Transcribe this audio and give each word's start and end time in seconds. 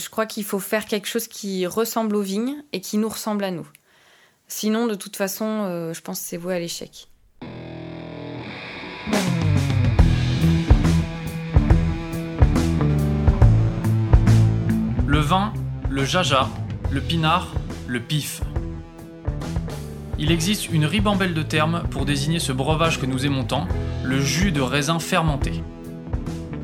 je 0.00 0.08
crois 0.08 0.26
qu'il 0.26 0.44
faut 0.44 0.58
faire 0.58 0.86
quelque 0.86 1.06
chose 1.06 1.28
qui 1.28 1.66
ressemble 1.66 2.16
aux 2.16 2.22
vignes 2.22 2.56
et 2.72 2.80
qui 2.80 2.96
nous 2.96 3.08
ressemble 3.08 3.44
à 3.44 3.50
nous. 3.50 3.68
Sinon, 4.48 4.86
de 4.86 4.94
toute 4.94 5.16
façon, 5.16 5.44
euh, 5.44 5.92
je 5.92 6.00
pense 6.00 6.20
que 6.20 6.26
c'est 6.26 6.36
voué 6.36 6.56
à 6.56 6.58
l'échec. 6.58 7.08
Le 15.06 15.18
vin, 15.18 15.52
le 15.90 16.04
jaja, 16.04 16.48
le 16.90 17.00
pinard, 17.00 17.52
le 17.86 18.00
pif. 18.00 18.40
Il 20.18 20.30
existe 20.30 20.70
une 20.70 20.84
ribambelle 20.84 21.34
de 21.34 21.42
termes 21.42 21.84
pour 21.90 22.04
désigner 22.04 22.38
ce 22.38 22.52
breuvage 22.52 23.00
que 23.00 23.06
nous 23.06 23.26
aimons 23.26 23.44
tant, 23.44 23.66
le 24.02 24.20
jus 24.20 24.52
de 24.52 24.60
raisin 24.60 24.98
fermenté. 24.98 25.62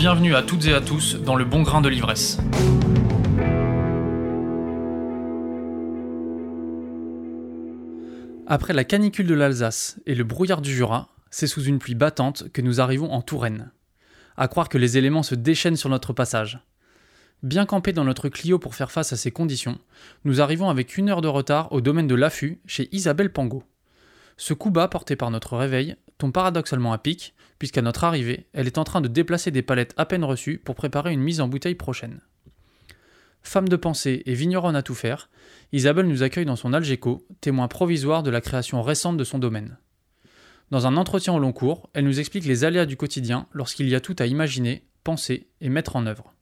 Bienvenue 0.00 0.34
à 0.34 0.42
toutes 0.42 0.64
et 0.64 0.72
à 0.72 0.80
tous 0.80 1.16
dans 1.16 1.36
le 1.36 1.44
bon 1.44 1.60
grain 1.60 1.82
de 1.82 1.90
l'ivresse. 1.90 2.38
Après 8.46 8.72
la 8.72 8.84
canicule 8.84 9.26
de 9.26 9.34
l'Alsace 9.34 10.00
et 10.06 10.14
le 10.14 10.24
brouillard 10.24 10.62
du 10.62 10.72
Jura, 10.72 11.10
c'est 11.30 11.46
sous 11.46 11.64
une 11.64 11.78
pluie 11.78 11.94
battante 11.94 12.50
que 12.50 12.62
nous 12.62 12.80
arrivons 12.80 13.12
en 13.12 13.20
Touraine. 13.20 13.72
À 14.38 14.48
croire 14.48 14.70
que 14.70 14.78
les 14.78 14.96
éléments 14.96 15.22
se 15.22 15.34
déchaînent 15.34 15.76
sur 15.76 15.90
notre 15.90 16.14
passage. 16.14 16.60
Bien 17.42 17.66
campés 17.66 17.92
dans 17.92 18.04
notre 18.04 18.30
Clio 18.30 18.58
pour 18.58 18.74
faire 18.74 18.90
face 18.92 19.12
à 19.12 19.18
ces 19.18 19.32
conditions, 19.32 19.78
nous 20.24 20.40
arrivons 20.40 20.70
avec 20.70 20.96
une 20.96 21.10
heure 21.10 21.20
de 21.20 21.28
retard 21.28 21.70
au 21.72 21.82
domaine 21.82 22.08
de 22.08 22.14
l'affût 22.14 22.62
chez 22.64 22.88
Isabelle 22.92 23.34
Pango. 23.34 23.64
Ce 24.38 24.54
coup 24.54 24.70
bas 24.70 24.88
porté 24.88 25.14
par 25.14 25.30
notre 25.30 25.58
réveil 25.58 25.96
tombe 26.16 26.32
paradoxalement 26.32 26.94
à 26.94 26.98
pic, 26.98 27.34
puisqu'à 27.60 27.82
notre 27.82 28.02
arrivée, 28.04 28.46
elle 28.54 28.66
est 28.66 28.78
en 28.78 28.84
train 28.84 29.02
de 29.02 29.06
déplacer 29.06 29.52
des 29.52 29.62
palettes 29.62 29.94
à 29.98 30.06
peine 30.06 30.24
reçues 30.24 30.58
pour 30.58 30.74
préparer 30.74 31.12
une 31.12 31.20
mise 31.20 31.40
en 31.40 31.46
bouteille 31.46 31.76
prochaine. 31.76 32.20
Femme 33.42 33.68
de 33.68 33.76
pensée 33.76 34.22
et 34.24 34.34
vigneronne 34.34 34.74
à 34.74 34.82
tout 34.82 34.94
faire, 34.94 35.28
Isabelle 35.72 36.08
nous 36.08 36.22
accueille 36.22 36.46
dans 36.46 36.56
son 36.56 36.72
Algeco, 36.72 37.26
témoin 37.40 37.68
provisoire 37.68 38.22
de 38.22 38.30
la 38.30 38.40
création 38.40 38.82
récente 38.82 39.18
de 39.18 39.24
son 39.24 39.38
domaine. 39.38 39.78
Dans 40.70 40.86
un 40.86 40.96
entretien 40.96 41.34
au 41.34 41.38
long 41.38 41.52
cours, 41.52 41.90
elle 41.92 42.06
nous 42.06 42.18
explique 42.18 42.46
les 42.46 42.64
aléas 42.64 42.86
du 42.86 42.96
quotidien 42.96 43.46
lorsqu'il 43.52 43.88
y 43.88 43.94
a 43.94 44.00
tout 44.00 44.16
à 44.18 44.26
imaginer, 44.26 44.84
penser 45.04 45.48
et 45.60 45.68
mettre 45.68 45.96
en 45.96 46.06
œuvre. 46.06 46.32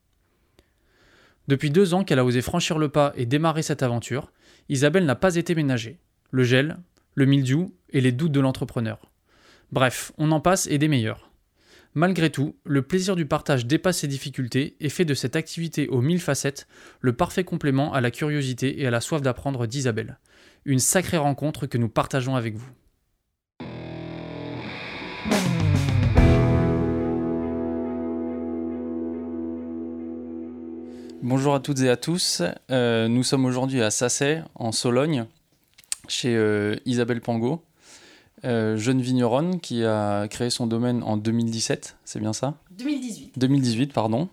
Depuis 1.48 1.70
deux 1.70 1.94
ans 1.94 2.04
qu'elle 2.04 2.20
a 2.20 2.24
osé 2.24 2.42
franchir 2.42 2.78
le 2.78 2.90
pas 2.90 3.12
et 3.16 3.26
démarrer 3.26 3.62
cette 3.62 3.82
aventure, 3.82 4.32
Isabelle 4.68 5.04
n'a 5.04 5.16
pas 5.16 5.34
été 5.34 5.56
ménagée. 5.56 5.98
Le 6.30 6.44
gel, 6.44 6.76
le 7.14 7.26
mildiou 7.26 7.74
et 7.90 8.00
les 8.00 8.12
doutes 8.12 8.32
de 8.32 8.40
l'entrepreneur. 8.40 9.07
Bref, 9.70 10.12
on 10.16 10.32
en 10.32 10.40
passe 10.40 10.66
et 10.66 10.78
des 10.78 10.88
meilleurs. 10.88 11.30
Malgré 11.92 12.30
tout, 12.30 12.56
le 12.64 12.80
plaisir 12.80 13.16
du 13.16 13.26
partage 13.26 13.66
dépasse 13.66 13.98
ses 13.98 14.08
difficultés 14.08 14.76
et 14.80 14.88
fait 14.88 15.04
de 15.04 15.12
cette 15.12 15.36
activité 15.36 15.88
aux 15.88 16.00
mille 16.00 16.20
facettes 16.20 16.66
le 17.00 17.12
parfait 17.12 17.44
complément 17.44 17.92
à 17.92 18.00
la 18.00 18.10
curiosité 18.10 18.80
et 18.80 18.86
à 18.86 18.90
la 18.90 19.02
soif 19.02 19.20
d'apprendre 19.20 19.66
d'Isabelle. 19.66 20.18
Une 20.64 20.78
sacrée 20.78 21.18
rencontre 21.18 21.66
que 21.66 21.76
nous 21.76 21.90
partageons 21.90 22.34
avec 22.34 22.56
vous. 22.56 22.70
Bonjour 31.20 31.54
à 31.54 31.60
toutes 31.60 31.80
et 31.80 31.90
à 31.90 31.96
tous. 31.98 32.42
Euh, 32.70 33.06
nous 33.08 33.22
sommes 33.22 33.44
aujourd'hui 33.44 33.82
à 33.82 33.90
Sassay, 33.90 34.42
en 34.54 34.72
Sologne, 34.72 35.26
chez 36.08 36.34
euh, 36.34 36.76
Isabelle 36.86 37.20
Pango. 37.20 37.67
Euh, 38.44 38.76
jeune 38.76 39.00
vigneronne 39.00 39.60
qui 39.60 39.84
a 39.84 40.28
créé 40.28 40.50
son 40.50 40.66
domaine 40.66 41.02
en 41.02 41.16
2017, 41.16 41.96
c'est 42.04 42.20
bien 42.20 42.32
ça 42.32 42.54
2018. 42.72 43.32
2018, 43.36 43.92
pardon. 43.92 44.28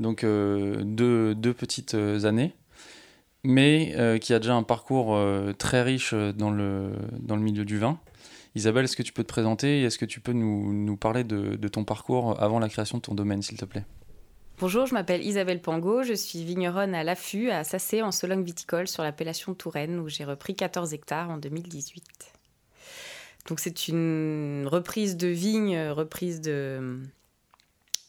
Donc 0.00 0.24
euh, 0.24 0.82
deux, 0.82 1.34
deux, 1.34 1.52
petites 1.52 1.94
euh, 1.94 2.24
années, 2.24 2.54
mais 3.44 4.18
qui 4.20 4.32
a 4.32 4.38
déjà 4.38 4.54
un 4.54 4.62
parcours 4.62 5.18
très 5.58 5.82
riche 5.82 6.14
dans 6.14 6.50
le, 6.50 6.92
dans 7.18 7.36
le 7.36 7.42
milieu 7.42 7.64
du 7.64 7.78
vin. 7.78 7.98
Isabelle, 8.54 8.84
est-ce 8.84 8.96
que 8.96 9.02
tu 9.02 9.12
peux 9.12 9.22
te 9.22 9.28
présenter 9.28 9.80
et 9.80 9.84
est-ce 9.84 9.98
que 9.98 10.04
tu 10.04 10.20
peux 10.20 10.32
nous, 10.32 10.72
nous 10.72 10.96
parler 10.96 11.24
de, 11.24 11.56
de, 11.56 11.68
ton 11.68 11.84
parcours 11.84 12.40
avant 12.42 12.58
la 12.58 12.68
création 12.68 12.98
de 12.98 13.02
ton 13.02 13.14
domaine, 13.14 13.40
s'il 13.40 13.56
te 13.56 13.64
plaît? 13.64 13.84
Bonjour, 14.60 14.86
je 14.86 14.92
m'appelle 14.92 15.24
Isabelle 15.24 15.60
Pango, 15.60 16.02
je 16.02 16.12
suis 16.12 16.44
vigneronne 16.44 16.94
à 16.94 17.02
l'Affût, 17.02 17.50
à 17.50 17.64
Sassé, 17.64 18.02
en 18.02 18.12
Sologne 18.12 18.44
viticole, 18.44 18.86
sur 18.86 19.02
l'appellation 19.02 19.54
Touraine, 19.54 19.98
où 19.98 20.08
j'ai 20.08 20.24
repris 20.24 20.54
14 20.54 20.92
hectares 20.92 21.30
en 21.30 21.38
2018. 21.38 22.31
Donc 23.48 23.60
c'est 23.60 23.88
une 23.88 24.66
reprise 24.70 25.16
de 25.16 25.28
vigne, 25.28 25.76
reprise 25.90 26.40
de, 26.40 27.00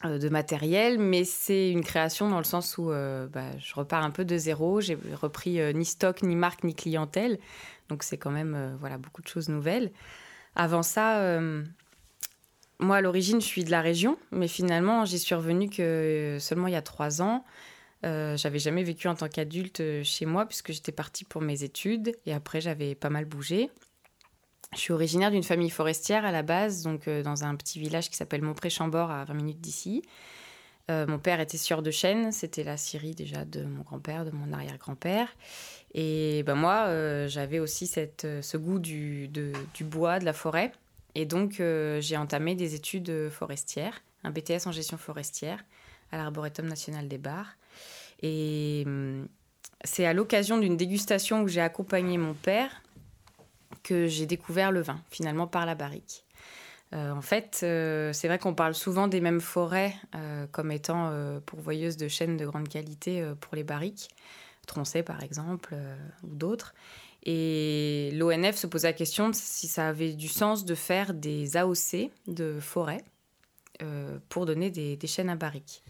euh, 0.04 0.18
de 0.18 0.28
matériel, 0.28 0.98
mais 0.98 1.24
c'est 1.24 1.70
une 1.70 1.82
création 1.82 2.28
dans 2.28 2.38
le 2.38 2.44
sens 2.44 2.76
où 2.76 2.90
euh, 2.90 3.26
bah, 3.26 3.56
je 3.58 3.74
repars 3.74 4.04
un 4.04 4.10
peu 4.10 4.24
de 4.24 4.36
zéro. 4.36 4.80
J'ai 4.80 4.98
repris 5.14 5.60
euh, 5.60 5.72
ni 5.72 5.84
stock, 5.86 6.22
ni 6.22 6.36
marque, 6.36 6.62
ni 6.64 6.74
clientèle. 6.74 7.38
Donc 7.88 8.02
c'est 8.02 8.18
quand 8.18 8.30
même 8.30 8.76
voilà, 8.80 8.98
beaucoup 8.98 9.22
de 9.22 9.28
choses 9.28 9.48
nouvelles. 9.48 9.92
Avant 10.56 10.82
ça, 10.82 11.38
moi 12.78 12.96
à 12.96 13.00
l'origine 13.02 13.40
je 13.42 13.46
suis 13.46 13.64
de 13.64 13.70
la 13.70 13.82
région, 13.82 14.16
mais 14.30 14.48
finalement 14.48 15.04
j'y 15.04 15.18
suis 15.18 15.34
revenue 15.34 15.68
que 15.68 16.38
seulement 16.40 16.68
il 16.68 16.72
y 16.72 16.76
a 16.76 16.82
trois 16.82 17.20
ans. 17.20 17.44
j'avais 18.02 18.58
jamais 18.58 18.84
vécu 18.84 19.06
en 19.06 19.14
tant 19.14 19.28
qu'adulte 19.28 19.82
chez 20.02 20.24
moi 20.24 20.46
puisque 20.46 20.72
j'étais 20.72 20.92
partie 20.92 21.24
pour 21.24 21.42
mes 21.42 21.62
études 21.62 22.12
et 22.24 22.32
après 22.32 22.62
j'avais 22.62 22.94
pas 22.94 23.10
mal 23.10 23.26
bougé. 23.26 23.68
Je 24.74 24.80
suis 24.80 24.92
originaire 24.92 25.30
d'une 25.30 25.42
famille 25.42 25.70
forestière 25.70 26.24
à 26.24 26.32
la 26.32 26.42
base, 26.42 26.82
donc 26.82 27.06
euh, 27.06 27.22
dans 27.22 27.44
un 27.44 27.54
petit 27.54 27.78
village 27.78 28.10
qui 28.10 28.16
s'appelle 28.16 28.42
Montpré-Chambord 28.42 29.10
à 29.10 29.24
20 29.24 29.34
minutes 29.34 29.60
d'ici. 29.60 30.02
Euh, 30.90 31.06
mon 31.06 31.18
père 31.18 31.40
était 31.40 31.56
sieur 31.56 31.80
de 31.80 31.90
chêne, 31.90 32.32
c'était 32.32 32.64
la 32.64 32.76
scierie 32.76 33.14
déjà 33.14 33.44
de 33.44 33.64
mon 33.64 33.82
grand-père, 33.82 34.24
de 34.24 34.32
mon 34.32 34.52
arrière-grand-père. 34.52 35.28
Et 35.94 36.42
ben 36.42 36.56
moi, 36.56 36.86
euh, 36.88 37.28
j'avais 37.28 37.58
aussi 37.58 37.86
cette, 37.86 38.26
ce 38.42 38.56
goût 38.56 38.78
du, 38.78 39.28
du, 39.28 39.84
bois, 39.84 40.18
de 40.18 40.24
la 40.24 40.32
forêt. 40.32 40.72
Et 41.14 41.24
donc, 41.24 41.62
j'ai 42.00 42.16
entamé 42.16 42.56
des 42.56 42.74
études 42.74 43.30
forestières, 43.30 44.02
un 44.24 44.32
BTS 44.32 44.66
en 44.66 44.72
gestion 44.72 44.98
forestière 44.98 45.64
à 46.10 46.16
l'Arboretum 46.18 46.66
national 46.66 47.06
des 47.06 47.18
Bars. 47.18 47.56
Et 48.20 48.82
hum, 48.84 49.28
c'est 49.84 50.06
à 50.06 50.12
l'occasion 50.12 50.58
d'une 50.58 50.76
dégustation 50.76 51.42
où 51.42 51.48
j'ai 51.48 51.60
accompagné 51.60 52.18
mon 52.18 52.34
père 52.34 52.82
que 53.82 54.06
j'ai 54.06 54.26
découvert 54.26 54.72
le 54.72 54.80
vin, 54.80 55.00
finalement 55.10 55.46
par 55.46 55.66
la 55.66 55.74
barrique. 55.74 56.24
Euh, 56.94 57.10
en 57.10 57.22
fait, 57.22 57.60
euh, 57.62 58.12
c'est 58.12 58.28
vrai 58.28 58.38
qu'on 58.38 58.54
parle 58.54 58.74
souvent 58.74 59.08
des 59.08 59.20
mêmes 59.20 59.40
forêts 59.40 59.94
euh, 60.14 60.46
comme 60.52 60.70
étant 60.70 61.12
pourvoyeuses 61.46 61.96
de 61.96 62.08
chênes 62.08 62.36
de 62.36 62.46
grande 62.46 62.68
qualité 62.68 63.24
pour 63.40 63.56
les 63.56 63.64
barriques, 63.64 64.08
Troncé 64.66 65.02
par 65.02 65.22
exemple, 65.22 65.74
ou 66.22 66.34
d'autres. 66.34 66.74
Et 67.24 68.10
l'ONF 68.14 68.56
se 68.56 68.66
posait 68.66 68.88
la 68.88 68.92
question 68.94 69.28
de 69.28 69.34
si 69.34 69.68
ça 69.68 69.88
avait 69.88 70.12
du 70.12 70.28
sens 70.28 70.64
de 70.64 70.74
faire 70.74 71.12
des 71.12 71.56
AOC 71.56 72.10
de 72.26 72.58
forêt 72.60 73.02
pour 74.30 74.46
donner 74.46 74.70
des, 74.70 74.96
des 74.96 75.06
chênes 75.06 75.28
à 75.28 75.36
barriques. 75.36 75.82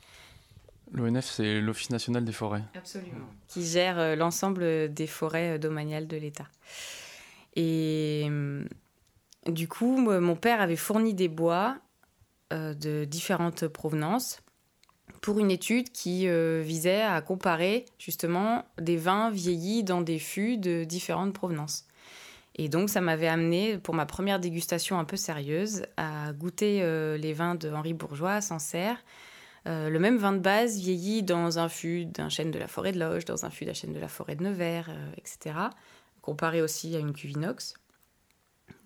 L'ONF, 0.93 1.25
c'est 1.25 1.61
l'Office 1.61 1.91
national 1.91 2.25
des 2.25 2.33
forêts. 2.33 2.63
Absolument. 2.75 3.29
Qui 3.47 3.65
gère 3.65 4.17
l'ensemble 4.17 4.93
des 4.93 5.07
forêts 5.07 5.59
domaniales 5.59 6.09
de 6.09 6.17
l'État. 6.17 6.49
Et 7.57 8.25
hum, 8.27 8.67
du 9.47 9.69
coup, 9.69 9.97
mon 9.99 10.37
père 10.37 10.61
avait 10.61 10.77
fourni 10.77 11.15
des 11.15 11.29
bois 11.29 11.77
euh, 12.53 12.75
de 12.75 13.05
différentes 13.05 13.69
provenances 13.69 14.41
pour 15.21 15.39
une 15.39 15.51
étude 15.51 15.91
qui 15.91 16.29
euh, 16.29 16.63
visait 16.65 17.03
à 17.03 17.21
comparer 17.21 17.85
justement 17.99 18.65
des 18.79 18.97
vins 18.97 19.31
vieillis 19.31 19.83
dans 19.85 20.01
des 20.01 20.19
fûts 20.19 20.57
de 20.57 20.85
différentes 20.85 21.33
provenances. 21.33 21.87
Et 22.57 22.69
donc, 22.69 22.89
ça 22.89 23.01
m'avait 23.01 23.27
amené, 23.27 23.79
pour 23.79 23.95
ma 23.95 24.07
première 24.07 24.39
dégustation 24.39 24.99
un 24.99 25.05
peu 25.05 25.17
sérieuse, 25.17 25.83
à 25.97 26.33
goûter 26.33 26.81
euh, 26.83 27.17
les 27.17 27.33
vins 27.33 27.55
de 27.55 27.71
Henri 27.71 27.95
Bourgeois 27.95 28.35
à 28.35 28.41
Sancerre. 28.41 29.03
le 29.67 29.99
même 29.99 30.19
vin 30.19 30.33
de 30.33 30.39
base 30.39 30.79
vieilli 30.79 31.23
dans 31.23 31.59
un 31.59 31.69
fût 31.69 32.05
d'un 32.05 32.29
chêne 32.29 32.51
de 32.51 32.59
la 32.59 32.69
forêt 32.69 32.93
de 32.93 33.01
Loge, 33.01 33.25
dans 33.25 33.45
un 33.45 33.51
fût 33.51 33.65
d'un 33.65 33.73
chêne 33.73 33.93
de 33.93 34.01
la 34.01 34.09
forêt 34.09 34.37
de 34.37 34.45
Nevers, 34.45 34.91
etc 35.17 35.69
comparé 36.25 36.63
aussi 36.63 36.97
à 36.97 36.99
une 36.99 37.13
cuve 37.13 37.33
inox. 37.33 37.75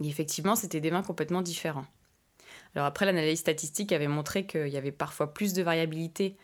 Et 0.02 0.08
effectivement, 0.08 0.56
c'était 0.56 0.80
des 0.80 0.90
vins 0.90 1.04
complètement 1.04 1.40
différents. 1.40 1.86
Alors 2.74 2.86
après, 2.86 3.06
l'analyse 3.06 3.38
statistique 3.38 3.92
avait 3.92 4.08
montré 4.08 4.44
qu'il 4.44 4.68
y 4.68 4.76
avait 4.76 4.92
parfois 4.92 5.32
plus 5.32 5.52
de 5.52 5.62
variabilité 5.62 6.36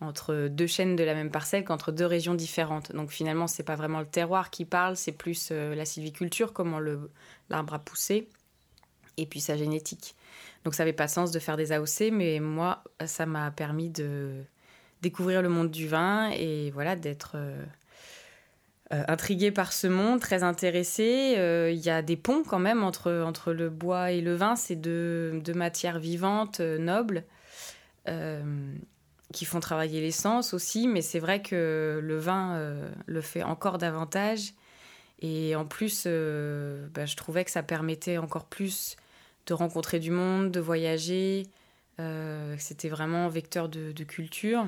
entre 0.00 0.48
deux 0.48 0.66
chaînes 0.66 0.96
de 0.96 1.04
la 1.04 1.14
même 1.14 1.30
parcelle 1.30 1.64
qu'entre 1.64 1.92
deux 1.92 2.06
régions 2.06 2.34
différentes. 2.34 2.92
Donc 2.92 3.10
finalement, 3.10 3.46
c'est 3.46 3.62
pas 3.62 3.76
vraiment 3.76 4.00
le 4.00 4.06
terroir 4.06 4.50
qui 4.50 4.64
parle, 4.64 4.96
c'est 4.96 5.12
plus 5.12 5.52
la 5.52 5.84
sylviculture, 5.84 6.52
comment 6.52 6.80
l'arbre 7.48 7.74
a 7.74 7.78
poussé, 7.78 8.28
et 9.18 9.26
puis 9.26 9.40
sa 9.40 9.56
génétique. 9.56 10.16
Donc 10.64 10.74
ça 10.74 10.82
n'avait 10.82 10.94
pas 10.94 11.06
sens 11.06 11.30
de 11.30 11.38
faire 11.38 11.56
des 11.56 11.70
AOC, 11.70 12.10
mais 12.12 12.40
moi, 12.40 12.82
ça 13.06 13.26
m'a 13.26 13.50
permis 13.50 13.90
de 13.90 14.42
découvrir 15.02 15.42
le 15.42 15.48
monde 15.48 15.70
du 15.70 15.86
vin 15.86 16.30
et 16.30 16.70
voilà 16.72 16.96
d'être 16.96 17.32
euh, 17.34 17.64
euh, 18.92 19.04
intriguée 19.08 19.50
par 19.50 19.72
ce 19.72 19.86
monde, 19.86 20.20
très 20.20 20.42
intéressée. 20.42 21.34
Euh, 21.38 21.70
il 21.70 21.78
y 21.80 21.90
a 21.90 22.02
des 22.02 22.16
ponts 22.16 22.42
quand 22.46 22.58
même 22.58 22.82
entre, 22.82 23.12
entre 23.24 23.52
le 23.52 23.70
bois 23.70 24.10
et 24.10 24.20
le 24.20 24.34
vin, 24.34 24.56
c'est 24.56 24.76
deux, 24.76 25.40
deux, 25.44 25.54
matières 25.54 25.98
vivantes, 25.98 26.60
nobles, 26.60 27.24
qui 29.32 29.44
font 29.44 29.60
travailler 29.60 30.00
l'essence 30.00 30.54
aussi, 30.54 30.88
mais 30.88 31.02
c'est 31.02 31.20
vrai 31.20 31.40
que 31.40 32.00
le 32.02 32.18
vin 32.18 32.60
le 33.06 33.20
fait 33.20 33.44
encore 33.44 33.78
davantage. 33.78 34.54
Et 35.20 35.54
en 35.54 35.64
plus, 35.64 36.06
bah, 36.06 37.06
je 37.06 37.14
trouvais 37.14 37.44
que 37.44 37.52
ça 37.52 37.62
permettait 37.62 38.18
encore 38.18 38.46
plus 38.46 38.96
de 39.46 39.54
rencontrer 39.54 40.00
du 40.00 40.10
monde, 40.10 40.50
de 40.50 40.60
voyager. 40.60 41.46
Euh, 42.00 42.54
c'était 42.58 42.88
vraiment 42.88 43.28
vecteur 43.28 43.68
de, 43.68 44.04
culture. 44.04 44.66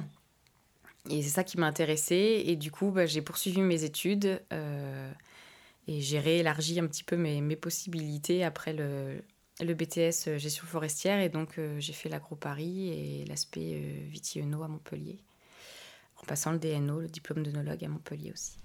Et 1.11 1.23
c'est 1.23 1.31
ça 1.31 1.45
qui 1.45 1.59
m'a 1.59 1.67
intéressée. 1.67 2.43
Et 2.47 2.57
du 2.57 2.71
coup, 2.71 2.91
bah, 2.91 3.07
j'ai 3.07 3.23
poursuivi 3.23 3.61
mes 3.61 3.85
études 3.85 4.41
euh, 4.53 5.11
et 5.89 6.01
j'ai 6.01 6.21
réélargi 6.21 6.79
un 6.79 6.87
petit 6.87 7.05
peu 7.05 7.17
mes, 7.17 7.41
mes 7.41 7.57
possibilités 7.57 8.45
après 8.45 8.73
le, 8.73 9.23
le, 9.61 9.75
BTS 9.75 10.39
gestion 10.39 10.65
forestière. 10.67 11.21
Et 11.21 11.29
donc, 11.29 11.59
euh, 11.59 11.77
j'ai 11.81 11.93
fait 11.93 12.09
l'agro-Paris 12.09 12.89
et 12.89 13.25
l'aspect 13.27 13.81
Viti-Eno 14.09 14.63
à 14.63 14.69
Montpellier. 14.69 15.19
En 16.23 16.25
passant 16.25 16.53
le 16.53 16.59
DNO, 16.59 17.01
le 17.01 17.09
diplôme 17.09 17.43
d'œnologue 17.43 17.85
à 17.85 17.89
Montpellier 17.89 18.33
aussi. 18.33 18.59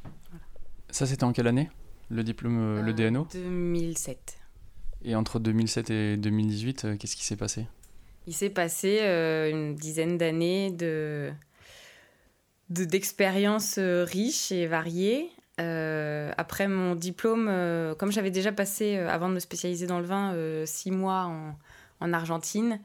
Ça, 0.91 1.07
c'était 1.07 1.23
en 1.23 1.33
quelle 1.33 1.47
année 1.47 1.69
Le 2.09 2.23
diplôme, 2.23 2.81
le 2.81 2.93
DNO 2.93 3.27
2007. 3.33 4.37
Et 5.03 5.15
entre 5.15 5.39
2007 5.39 5.89
et 5.89 6.17
2018, 6.17 6.85
euh, 6.85 6.97
qu'est-ce 6.97 7.15
qui 7.15 7.23
s'est 7.23 7.35
passé? 7.35 7.65
Il 8.25 8.33
s'est 8.33 8.49
passé 8.49 8.99
euh, 9.01 9.49
une 9.49 9.75
dizaine 9.75 10.17
d'années 10.17 10.71
de 10.71 11.31
d'expériences 12.69 13.77
euh, 13.77 14.03
riches 14.03 14.51
et 14.51 14.67
variées. 14.67 15.29
après 15.57 16.67
mon 16.67 16.95
diplôme, 16.95 17.45
comme 17.97 18.11
j'avais 18.11 18.31
déjà 18.31 18.51
passé, 18.51 18.97
avant 18.97 19.29
de 19.29 19.33
me 19.33 19.39
spécialiser 19.39 19.87
dans 19.87 19.99
le 19.99 20.05
vin, 20.05 20.35
six 20.65 20.91
mois 20.91 21.23
en, 21.25 21.57
en 21.99 22.13
Argentine, 22.13 22.79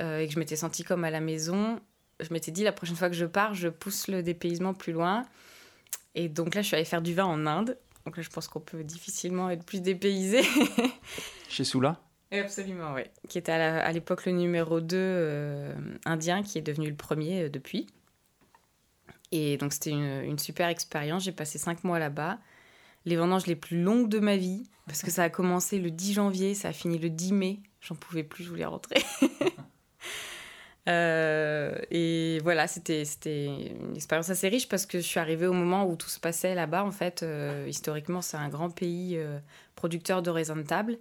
et 0.00 0.26
que 0.26 0.32
je 0.32 0.38
m'étais 0.38 0.56
sentie 0.56 0.84
comme 0.84 1.02
à 1.02 1.10
la 1.10 1.20
maison, 1.20 1.80
je 2.20 2.32
m'étais 2.32 2.52
dit 2.52 2.64
la 2.64 2.72
prochaine 2.72 2.96
fois 2.96 3.08
que 3.08 3.16
je 3.16 3.26
pars, 3.26 3.54
je 3.54 3.68
pousse 3.68 4.08
le 4.08 4.22
dépaysement 4.22 4.74
plus 4.74 4.92
loin. 4.92 5.26
Et 6.14 6.28
donc 6.28 6.54
là, 6.54 6.62
je 6.62 6.68
suis 6.68 6.76
allée 6.76 6.84
faire 6.84 7.02
du 7.02 7.14
vin 7.14 7.24
en 7.24 7.46
Inde. 7.46 7.78
Donc 8.04 8.16
là, 8.16 8.22
je 8.22 8.30
pense 8.30 8.48
qu'on 8.48 8.60
peut 8.60 8.84
difficilement 8.84 9.50
être 9.50 9.64
plus 9.64 9.80
dépaysé. 9.80 10.42
Chez 11.48 11.64
Soula 11.64 12.00
Absolument, 12.30 12.94
oui. 12.94 13.02
Qui 13.28 13.38
était 13.38 13.52
à 13.52 13.92
l'époque 13.92 14.24
le 14.24 14.32
numéro 14.32 14.80
2 14.80 14.96
euh, 14.96 15.74
indien, 16.06 16.42
qui 16.42 16.56
est 16.56 16.62
devenu 16.62 16.88
le 16.88 16.96
premier 16.96 17.42
euh, 17.42 17.48
depuis. 17.50 17.86
Et 19.32 19.56
donc 19.56 19.72
c'était 19.72 19.90
une, 19.90 20.38
super 20.38 20.68
expérience. 20.68 21.24
J'ai 21.24 21.32
passé 21.32 21.58
cinq 21.58 21.84
mois 21.84 21.98
là-bas. 21.98 22.38
Les 23.04 23.16
vendanges 23.16 23.46
les 23.46 23.56
plus 23.56 23.82
longues 23.82 24.08
de 24.08 24.20
ma 24.20 24.36
vie, 24.36 24.62
parce 24.86 25.02
que 25.02 25.10
ça 25.10 25.24
a 25.24 25.30
commencé 25.30 25.80
le 25.80 25.90
10 25.90 26.12
janvier, 26.12 26.54
ça 26.54 26.68
a 26.68 26.72
fini 26.72 26.98
le 26.98 27.10
10 27.10 27.32
mai. 27.32 27.60
J'en 27.80 27.96
pouvais 27.96 28.22
plus, 28.22 28.44
je 28.44 28.48
voulais 28.48 28.64
rentrer. 28.64 29.02
Euh, 30.88 31.78
et 31.92 32.40
voilà, 32.42 32.66
c'était 32.66 33.04
une 33.04 33.94
expérience 33.94 34.30
assez 34.30 34.48
riche 34.48 34.68
parce 34.68 34.84
que 34.84 34.98
je 34.98 35.04
suis 35.04 35.20
arrivée 35.20 35.46
au 35.46 35.52
moment 35.52 35.86
où 35.88 35.94
tout 35.94 36.08
se 36.08 36.18
passait 36.18 36.56
là-bas. 36.56 36.84
En 36.84 36.90
fait, 36.90 37.24
historiquement, 37.68 38.20
c'est 38.20 38.36
un 38.36 38.48
grand 38.48 38.68
pays 38.68 39.16
producteur 39.76 40.22
de 40.22 40.30
raisins 40.30 40.56
de 40.56 40.62
table. 40.66 40.98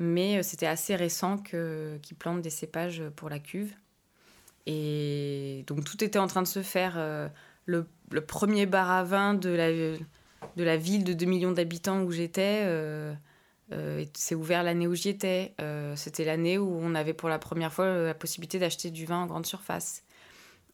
Mais 0.00 0.38
euh, 0.38 0.42
c'était 0.42 0.66
assez 0.66 0.96
récent 0.96 1.36
qu'ils 1.36 2.16
plantent 2.18 2.40
des 2.40 2.50
cépages 2.50 3.02
pour 3.14 3.28
la 3.28 3.38
cuve. 3.38 3.74
Et 4.66 5.64
donc 5.66 5.84
tout 5.84 6.02
était 6.02 6.18
en 6.18 6.26
train 6.26 6.42
de 6.42 6.48
se 6.48 6.62
faire. 6.62 6.98
Euh, 7.68 7.82
le, 8.10 8.20
premier 8.20 8.66
bar 8.66 8.90
à 8.90 9.04
vin 9.04 9.34
de 9.34 9.50
la, 9.50 9.70
de 9.70 10.64
la 10.64 10.76
ville 10.76 11.04
de 11.04 11.12
2 11.12 11.26
millions 11.26 11.52
d'habitants 11.52 12.02
où 12.02 12.10
j'étais 12.10 12.62
euh, 12.64 13.14
s'est 14.14 14.34
ouvert 14.34 14.62
l'année 14.62 14.86
où 14.86 14.94
j'y 14.94 15.10
étais. 15.10 15.54
C'était 15.94 16.24
l'année 16.24 16.58
où 16.58 16.78
on 16.82 16.94
avait 16.94 17.14
pour 17.14 17.28
la 17.28 17.38
première 17.38 17.72
fois 17.72 17.86
la 17.86 18.14
possibilité 18.14 18.58
d'acheter 18.58 18.90
du 18.90 19.06
vin 19.06 19.22
en 19.22 19.26
grande 19.26 19.46
surface. 19.46 20.02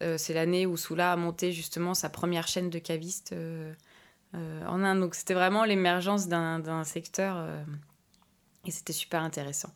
C'est 0.00 0.32
l'année 0.32 0.64
où 0.64 0.78
Soula 0.78 1.12
a 1.12 1.16
monté 1.16 1.52
justement 1.52 1.92
sa 1.92 2.08
première 2.08 2.48
chaîne 2.48 2.70
de 2.70 2.78
cavistes 2.78 3.34
en 4.32 4.82
Inde. 4.82 5.00
Donc 5.00 5.14
c'était 5.14 5.34
vraiment 5.34 5.64
l'émergence 5.64 6.26
d'un 6.28 6.84
secteur 6.84 7.46
et 8.64 8.70
c'était 8.70 8.94
super 8.94 9.22
intéressant. 9.22 9.72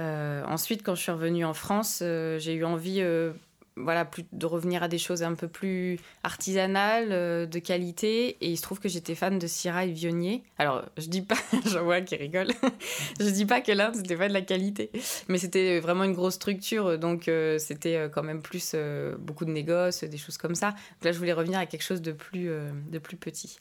Euh, 0.00 0.42
ensuite, 0.46 0.82
quand 0.82 0.94
je 0.94 1.02
suis 1.02 1.12
revenue 1.12 1.44
en 1.44 1.54
France, 1.54 2.00
euh, 2.02 2.38
j'ai 2.38 2.54
eu 2.54 2.64
envie 2.64 3.02
euh, 3.02 3.32
voilà, 3.76 4.04
plus, 4.04 4.24
de 4.32 4.46
revenir 4.46 4.82
à 4.82 4.88
des 4.88 4.98
choses 4.98 5.22
un 5.22 5.34
peu 5.34 5.48
plus 5.48 5.98
artisanales, 6.22 7.48
de 7.48 7.58
qualité. 7.58 8.36
Et 8.40 8.50
il 8.50 8.56
se 8.56 8.62
trouve 8.62 8.80
que 8.80 8.88
j'étais 8.88 9.14
fan 9.14 9.38
de 9.38 9.46
Syrah 9.46 9.86
et 9.86 9.92
Vionnier. 9.92 10.42
Alors, 10.58 10.84
je 10.96 11.06
dis 11.06 11.22
pas, 11.22 11.36
j'en 11.66 11.84
vois 11.84 12.00
qui 12.00 12.16
rigole, 12.16 12.48
je 13.20 13.28
dis 13.30 13.46
pas 13.46 13.60
que 13.60 13.72
l'Inde, 13.72 13.96
c'était 13.96 14.16
pas 14.16 14.28
de 14.28 14.34
la 14.34 14.42
qualité. 14.42 14.90
Mais 15.28 15.38
c'était 15.38 15.80
vraiment 15.80 16.04
une 16.04 16.14
grosse 16.14 16.34
structure. 16.34 16.98
Donc, 16.98 17.30
c'était 17.58 18.08
quand 18.12 18.22
même 18.22 18.42
plus 18.42 18.74
beaucoup 19.18 19.44
de 19.44 19.50
négoces, 19.50 20.04
des 20.04 20.18
choses 20.18 20.38
comme 20.38 20.54
ça. 20.54 20.70
Donc 20.70 21.04
là, 21.04 21.12
je 21.12 21.18
voulais 21.18 21.32
revenir 21.32 21.58
à 21.58 21.66
quelque 21.66 21.82
chose 21.82 22.02
de 22.02 22.12
plus, 22.12 22.50
de 22.90 22.98
plus 22.98 23.16
petit. 23.16 23.58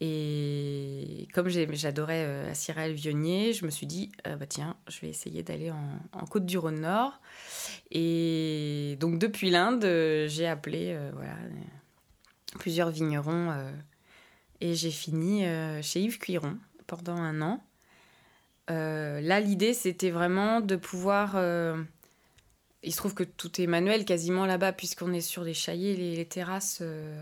Et 0.00 1.26
comme 1.34 1.48
j'adorais 1.48 2.24
euh, 2.24 2.54
Cyril 2.54 2.94
Vionnier, 2.94 3.52
je 3.52 3.64
me 3.64 3.70
suis 3.70 3.86
dit, 3.86 4.12
euh, 4.26 4.36
bah 4.36 4.46
tiens, 4.46 4.76
je 4.86 5.00
vais 5.00 5.08
essayer 5.08 5.42
d'aller 5.42 5.72
en, 5.72 6.26
Côte 6.26 6.46
du 6.46 6.56
Rhône 6.56 6.80
Nord. 6.80 7.20
Et 7.90 8.96
donc 9.00 9.18
depuis 9.18 9.50
l'Inde, 9.50 9.84
euh, 9.84 10.28
j'ai 10.28 10.46
appelé 10.46 10.96
voilà, 11.14 11.34
plusieurs 12.58 12.90
vignerons 12.90 13.52
et 14.60 14.74
j'ai 14.74 14.90
fini 14.90 15.44
chez 15.82 16.00
Yves 16.00 16.18
Cuiron 16.18 16.58
pendant 16.86 17.16
un 17.16 17.42
an. 17.42 17.64
là, 18.68 19.40
l'idée, 19.40 19.74
c'était 19.74 20.10
vraiment 20.10 20.60
de 20.60 20.76
pouvoir 20.76 21.36
il 22.84 22.92
se 22.92 22.96
trouve 22.98 23.14
que 23.14 23.24
tout 23.24 23.60
est 23.60 23.66
manuel 23.66 24.04
quasiment 24.04 24.46
là-bas, 24.46 24.72
puisqu'on 24.72 25.12
est 25.12 25.20
sur 25.20 25.44
des 25.44 25.54
chaillés, 25.54 25.96
les, 25.96 26.24
terrasses 26.24 26.78
euh, 26.80 27.20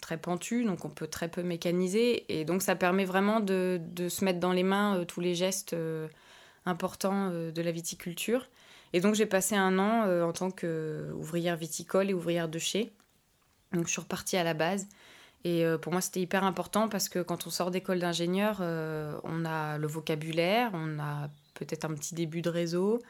très 0.00 0.16
pentues, 0.16 0.64
donc 0.64 0.84
on 0.86 0.88
peut 0.88 1.06
très 1.06 1.28
peu 1.28 1.42
mécaniser. 1.42 2.24
Et 2.32 2.44
donc 2.46 2.62
ça 2.62 2.76
permet 2.76 3.04
vraiment 3.04 3.40
de, 3.40 3.78
se 4.08 4.24
mettre 4.24 4.40
dans 4.40 4.52
les 4.52 4.62
mains 4.62 4.96
euh, 4.96 5.04
tous 5.04 5.20
les 5.20 5.34
gestes 5.34 5.74
euh, 5.74 6.08
importants 6.64 7.30
de 7.30 7.62
la 7.62 7.70
viticulture. 7.72 8.48
Et 8.92 9.00
donc 9.00 9.14
j'ai 9.14 9.26
passé 9.26 9.54
un 9.54 9.78
an 9.78 10.26
en 10.26 10.32
tant 10.32 10.50
qu'ouvrière 10.50 11.56
viticole 11.56 12.10
et 12.10 12.14
ouvrière 12.14 12.48
de 12.48 12.58
chez. 12.58 12.90
Donc 13.72 13.86
je 13.86 13.92
suis 13.92 14.00
repartie 14.00 14.36
à 14.36 14.44
la 14.44 14.54
base. 14.54 14.88
Et 15.44 15.64
pour 15.80 15.92
moi 15.92 16.00
c'était 16.00 16.20
hyper 16.20 16.42
important 16.42 16.88
parce 16.88 17.08
que 17.08 17.20
quand 17.20 17.46
on 17.46 17.50
sort 17.50 17.70
d'école 17.70 18.00
d'ingénieur, 18.00 18.56
on 18.60 19.44
a 19.44 19.78
le 19.78 19.86
vocabulaire, 19.86 20.70
on 20.74 20.98
a 20.98 21.28
peut-être 21.54 21.84
un 21.84 21.94
petit 21.94 22.14
début 22.16 22.42
de 22.42 22.48
réseau. 22.48 23.00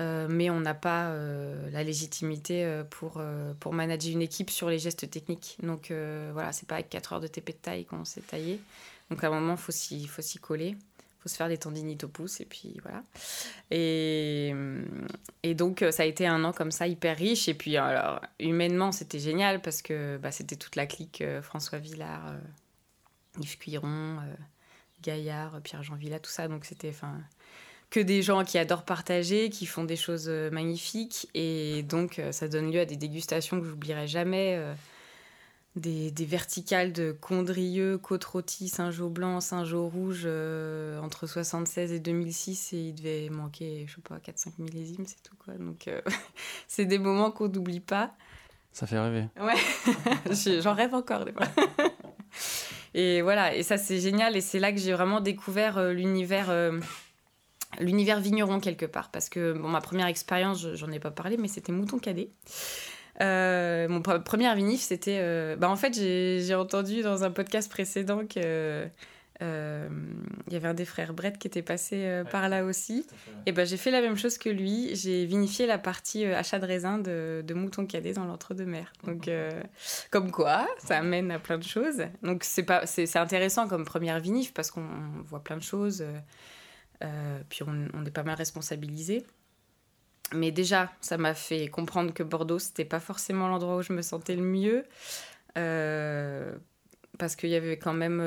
Euh, 0.00 0.26
mais 0.30 0.48
on 0.48 0.60
n'a 0.60 0.74
pas 0.74 1.10
euh, 1.10 1.70
la 1.70 1.84
légitimité 1.84 2.64
euh, 2.64 2.82
pour, 2.82 3.22
pour 3.60 3.72
manager 3.74 4.12
une 4.12 4.22
équipe 4.22 4.50
sur 4.50 4.70
les 4.70 4.78
gestes 4.78 5.08
techniques. 5.10 5.56
Donc 5.62 5.92
voilà, 6.32 6.52
c'est 6.52 6.66
pas 6.66 6.76
avec 6.76 6.88
4 6.88 7.14
heures 7.14 7.20
de 7.20 7.26
TP 7.26 7.48
de 7.48 7.56
taille 7.56 7.84
qu'on 7.84 8.04
s'est 8.04 8.22
taillé. 8.22 8.60
Donc 9.10 9.22
à 9.24 9.28
un 9.28 9.30
moment, 9.30 9.54
il 9.54 10.08
faut 10.08 10.22
s'y 10.22 10.38
coller. 10.38 10.76
Il 10.78 11.22
faut 11.22 11.28
se 11.28 11.36
faire 11.36 11.48
des 11.48 11.58
tendinites 11.58 12.02
au 12.02 12.08
pouce 12.08 12.40
et 12.40 12.44
puis 12.44 12.80
voilà. 12.82 13.04
Et, 13.70 14.52
et 15.44 15.54
donc 15.54 15.84
ça 15.92 16.02
a 16.02 16.06
été 16.06 16.26
un 16.26 16.42
an 16.42 16.52
comme 16.52 16.72
ça, 16.72 16.88
hyper 16.88 17.16
riche. 17.16 17.46
Et 17.46 17.54
puis 17.54 17.76
alors, 17.76 18.20
humainement, 18.40 18.90
c'était 18.90 19.20
génial 19.20 19.62
parce 19.62 19.82
que 19.82 20.16
bah, 20.16 20.32
c'était 20.32 20.56
toute 20.56 20.74
la 20.74 20.86
clique 20.86 21.22
François 21.42 21.78
Villard, 21.78 22.34
Yves 23.40 23.58
Cuiron, 23.58 24.18
Gaillard, 25.00 25.60
Pierre-Jean 25.62 25.94
Villa, 25.94 26.18
tout 26.18 26.30
ça. 26.30 26.48
Donc 26.48 26.64
c'était... 26.64 26.88
enfin 26.88 27.20
que 27.92 28.00
des 28.00 28.22
gens 28.22 28.42
qui 28.42 28.56
adorent 28.56 28.86
partager, 28.86 29.50
qui 29.50 29.66
font 29.66 29.84
des 29.84 29.96
choses 29.96 30.24
euh, 30.26 30.50
magnifiques. 30.50 31.28
Et 31.34 31.82
donc, 31.82 32.18
euh, 32.18 32.32
ça 32.32 32.48
donne 32.48 32.72
lieu 32.72 32.80
à 32.80 32.86
des 32.86 32.96
dégustations 32.96 33.60
que 33.60 33.66
j'oublierai 33.66 34.08
jamais. 34.08 34.56
Euh, 34.56 34.72
des, 35.76 36.10
des, 36.10 36.24
verticales 36.24 36.92
de 36.92 37.12
Condrieux, 37.12 37.98
Côte-Rôtie, 37.98 38.68
Saint-Jean-Blanc, 38.68 39.40
Saint-Jean-Rouge 39.40 40.26
entre 41.02 41.26
76 41.26 41.92
et 41.92 42.00
2006. 42.00 42.72
Et 42.72 42.76
il 42.76 42.94
devait 42.94 43.28
manquer, 43.28 43.84
je 43.86 43.94
sais 43.94 44.00
pas, 44.00 44.16
4-5 44.16 44.52
millésimes, 44.58 45.04
c'est 45.06 45.22
tout. 45.22 45.36
quoi. 45.44 45.54
Donc, 45.54 45.88
c'est 46.68 46.86
des 46.86 46.98
moments 46.98 47.30
qu'on 47.30 47.48
n'oublie 47.48 47.80
pas. 47.80 48.14
Ça 48.72 48.86
fait 48.86 48.98
rêver. 48.98 49.26
Ouais, 49.38 50.60
j'en 50.62 50.74
rêve 50.74 50.94
encore 50.94 51.26
des 51.26 51.32
fois. 51.32 51.46
et 52.94 53.20
voilà, 53.20 53.54
et 53.54 53.62
ça 53.62 53.76
c'est 53.76 54.00
génial. 54.00 54.34
Et 54.36 54.42
c'est 54.42 54.58
là 54.58 54.72
que 54.72 54.78
j'ai 54.78 54.92
vraiment 54.92 55.20
découvert 55.20 55.92
l'univers 55.92 56.50
l'univers 57.80 58.20
vigneron 58.20 58.60
quelque 58.60 58.86
part. 58.86 59.10
Parce 59.10 59.28
que 59.28 59.52
bon, 59.52 59.68
ma 59.68 59.80
première 59.80 60.06
expérience, 60.06 60.66
j'en 60.74 60.90
ai 60.90 60.98
pas 60.98 61.10
parlé, 61.10 61.36
mais 61.36 61.48
c'était 61.48 61.72
Mouton 61.72 61.98
Cadet. 61.98 62.30
mon 63.20 64.02
premier 64.02 64.54
vinif, 64.54 64.80
c'était. 64.80 65.56
bah, 65.56 65.68
en 65.68 65.76
fait, 65.76 65.94
j'ai 65.94 66.54
entendu 66.54 67.02
dans 67.02 67.24
un 67.24 67.30
podcast 67.30 67.70
précédent 67.70 68.26
que 68.26 68.88
euh, 69.42 69.88
y 70.50 70.56
avait 70.56 70.68
un 70.68 70.74
des 70.74 70.84
frères 70.84 71.14
Brett 71.14 71.38
qui 71.38 71.48
était 71.48 71.62
passé 71.62 72.04
euh, 72.04 72.24
par 72.24 72.48
là 72.48 72.64
aussi. 72.64 73.06
Et 73.46 73.52
ben 73.52 73.66
j'ai 73.66 73.76
fait 73.76 73.90
la 73.90 74.00
même 74.00 74.16
chose 74.16 74.38
que 74.38 74.48
lui. 74.48 74.94
J'ai 74.94 75.24
vinifié 75.24 75.66
la 75.66 75.78
partie 75.78 76.24
euh, 76.24 76.36
achat 76.36 76.58
de 76.58 76.66
raisin 76.66 76.98
de, 76.98 77.42
de 77.44 77.54
mouton 77.54 77.86
cadet 77.86 78.12
dans 78.12 78.24
l'entre-deux-mer. 78.24 78.92
Donc, 79.04 79.28
comme 80.10 80.30
quoi, 80.30 80.68
ça 80.78 80.98
amène 80.98 81.30
à 81.30 81.38
plein 81.38 81.58
de 81.58 81.64
choses. 81.64 82.04
Donc, 82.22 82.44
c'est 82.44 82.62
pas, 82.62 82.86
c'est, 82.86 83.16
intéressant 83.16 83.68
comme 83.68 83.84
première 83.84 84.20
vinif 84.20 84.52
parce 84.54 84.70
qu'on 84.70 84.86
voit 85.24 85.42
plein 85.42 85.56
de 85.56 85.62
choses. 85.62 86.04
Puis, 87.48 87.62
on, 87.64 87.88
on, 87.94 88.04
est 88.04 88.10
pas 88.10 88.22
mal 88.22 88.36
responsabilisé. 88.36 89.24
Mais 90.34 90.50
déjà, 90.50 90.90
ça 91.00 91.18
m'a 91.18 91.34
fait 91.34 91.68
comprendre 91.68 92.14
que 92.14 92.22
Bordeaux, 92.22 92.58
c'était 92.58 92.84
pas 92.84 93.00
forcément 93.00 93.48
l'endroit 93.48 93.76
où 93.76 93.82
je 93.82 93.92
me 93.92 94.02
sentais 94.02 94.36
le 94.36 94.42
mieux. 94.42 94.84
parce 97.18 97.36
qu'il 97.36 97.50
y 97.50 97.54
avait 97.54 97.78
quand 97.78 97.94
même 97.94 98.20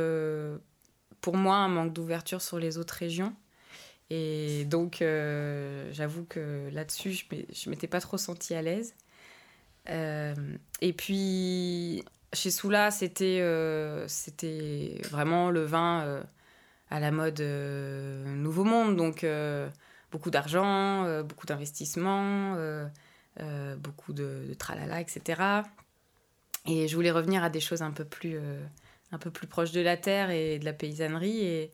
pour 1.22 1.38
moi 1.38 1.56
un 1.56 1.68
manque 1.68 1.94
d'ouverture 1.94 2.42
sur 2.42 2.60
les 2.60 2.78
autres 2.78 2.94
régions. 2.94 3.34
Et 4.10 4.66
donc, 4.66 5.02
euh, 5.02 5.90
j'avoue 5.92 6.26
que 6.26 6.70
là-dessus, 6.72 7.26
je 7.52 7.70
m'étais 7.70 7.88
pas 7.88 8.00
trop 8.00 8.18
sentie 8.18 8.54
à 8.54 8.62
l'aise. 8.62 8.94
Euh, 9.90 10.36
et 10.82 10.94
puis, 10.94 12.04
chez 12.34 12.52
Soula, 12.52 12.92
c'était 12.92 13.40
euh, 13.42 14.08
c'était 14.08 15.02
vraiment 15.10 15.50
le 15.50 15.64
vin 15.64 16.24
à 16.90 17.00
la 17.00 17.12
mode 17.12 17.42
Nouveau 17.42 18.64
Monde. 18.64 18.96
Donc, 18.96 19.26
beaucoup 20.12 20.30
d'argent, 20.30 21.22
beaucoup 21.24 21.46
d'investissement, 21.46 22.56
beaucoup 23.78 24.14
de, 24.14 24.54
tralala, 24.58 25.02
etc. 25.02 25.42
Et 26.68 26.88
je 26.88 26.96
voulais 26.96 27.12
revenir 27.12 27.44
à 27.44 27.50
des 27.50 27.60
choses 27.60 27.82
un 27.82 27.92
peu 27.92 28.06
plus 28.06 28.40
un 29.12 29.18
peu 29.18 29.32
plus 29.32 29.48
proche 29.48 29.72
de 29.72 29.82
la 29.82 29.98
terre 29.98 30.30
et 30.30 30.60
de 30.60 30.66
la 30.66 30.74
paysannerie. 30.74 31.46
Et, 31.46 31.72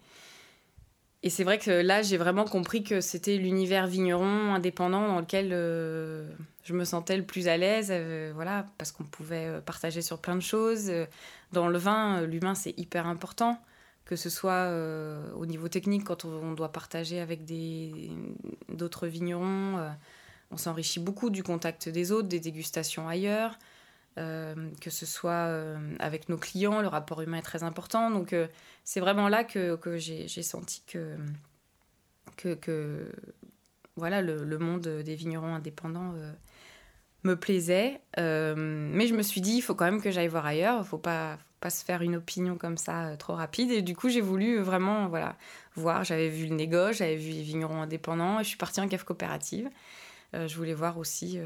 et 1.24 1.30
c'est 1.30 1.44
vrai 1.44 1.60
que 1.60 1.70
là, 1.70 2.02
j'ai 2.02 2.18
vraiment 2.18 2.46
compris 2.46 2.84
que 2.84 3.00
c'était 3.00 3.38
l'univers 3.38 3.86
vigneron 3.86 4.54
indépendant 4.54 5.08
dans 5.08 5.20
lequel 5.20 5.50
euh, 5.52 6.28
je 6.64 6.74
me 6.74 6.84
sentais 6.84 7.16
le 7.16 7.24
plus 7.24 7.48
à 7.48 7.58
l'aise, 7.58 7.90
euh, 7.92 8.32
voilà, 8.34 8.66
parce 8.78 8.92
qu'on 8.92 9.04
pouvait 9.04 9.48
euh, 9.48 9.62
partager 9.62 10.02
sur 10.02 10.20
plein 10.20 10.36
de 10.36 10.42
choses. 10.42 10.92
Dans 11.52 11.68
le 11.68 11.78
vin, 11.78 12.22
l'humain, 12.22 12.56
c'est 12.56 12.74
hyper 12.78 13.06
important, 13.06 13.60
que 14.12 14.18
ce 14.18 14.30
soit 14.30 14.70
au 15.38 15.46
niveau 15.46 15.70
technique, 15.70 16.04
quand 16.04 16.26
on, 16.26 16.52
doit 16.52 16.74
partager 16.74 17.22
avec 17.22 17.46
d'autres 18.68 19.08
vignerons. 19.08 19.80
on 20.52 20.58
s'enrichit 20.58 21.00
beaucoup 21.00 21.30
du 21.30 21.44
contact 21.44 21.88
des 21.88 22.12
autres, 22.12 22.28
des 22.28 22.42
dégustations 22.42 23.08
ailleurs. 23.08 23.58
Euh, 24.18 24.70
que 24.82 24.90
ce 24.90 25.06
soit 25.06 25.48
euh, 25.48 25.78
avec 26.00 26.28
nos 26.28 26.38
clients, 26.38 26.82
le 26.82 26.90
rapport 26.90 27.22
humain 27.22 27.38
est 27.38 27.44
très 27.44 27.64
important. 27.64 28.12
Donc 28.12 28.34
euh, 28.34 28.48
c'est 28.84 29.00
vraiment 29.00 29.30
là 29.30 29.46
que, 29.46 29.80
j'ai 29.98 30.28
senti 30.28 30.84
que, 30.86 31.16
voilà, 33.96 34.22
le, 34.22 34.58
monde 34.58 34.88
des 34.88 35.16
vignerons 35.16 35.56
indépendants 35.56 36.14
me 37.24 37.36
plaisait. 37.36 38.02
mais 38.18 39.08
je 39.08 39.14
me 39.14 39.22
suis 39.22 39.40
dit, 39.40 39.54
il 39.54 39.62
faut 39.62 39.76
quand 39.76 39.86
même 39.86 40.02
que 40.02 40.12
j'aille 40.12 40.28
voir 40.28 40.46
ailleurs, 40.46 40.86
faut 40.86 40.98
pas, 40.98 41.38
pas 41.62 41.70
se 41.70 41.86
faire 41.86 42.02
une 42.02 42.18
opinion 42.18 42.58
comme 42.58 42.78
ça 42.78 43.16
trop 43.18 43.36
rapide. 43.36 43.72
Et 43.72 43.82
du 43.82 43.96
coup, 43.96 44.10
j'ai 44.10 44.22
voulu 44.22 44.60
vraiment 44.60 45.08
voilà, 45.08 45.38
voir, 45.76 46.04
j'avais 46.04 46.30
vu 46.30 46.48
le 46.48 46.56
négoce, 46.56 46.98
j'avais 46.98 47.16
vu 47.16 47.32
les 47.32 47.44
vignerons 47.44 47.82
indépendants, 47.82 48.40
et 48.40 48.44
je 48.44 48.50
suis 48.50 48.58
partie 48.58 48.82
en 48.82 48.88
cave 48.88 49.06
coopérative. 49.06 49.70
je 50.34 50.56
voulais 50.58 50.74
voir 50.74 50.98
aussi 50.98 51.40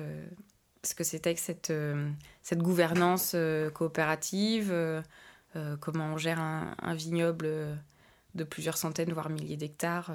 ce 0.86 0.96
que 0.96 1.04
c'était 1.04 1.34
que 1.34 1.40
cette, 1.40 1.72
euh, 1.72 2.10
cette 2.42 2.60
gouvernance 2.60 3.34
euh, 3.36 3.70
coopérative, 3.70 4.72
euh, 4.72 5.02
comment 5.80 6.14
on 6.14 6.18
gère 6.18 6.40
un, 6.40 6.94
vignoble 6.94 7.48
de 8.36 8.44
plusieurs 8.44 8.78
centaines, 8.78 9.12
voire 9.14 9.30
milliers 9.30 9.56
d'hectares, 9.56 10.12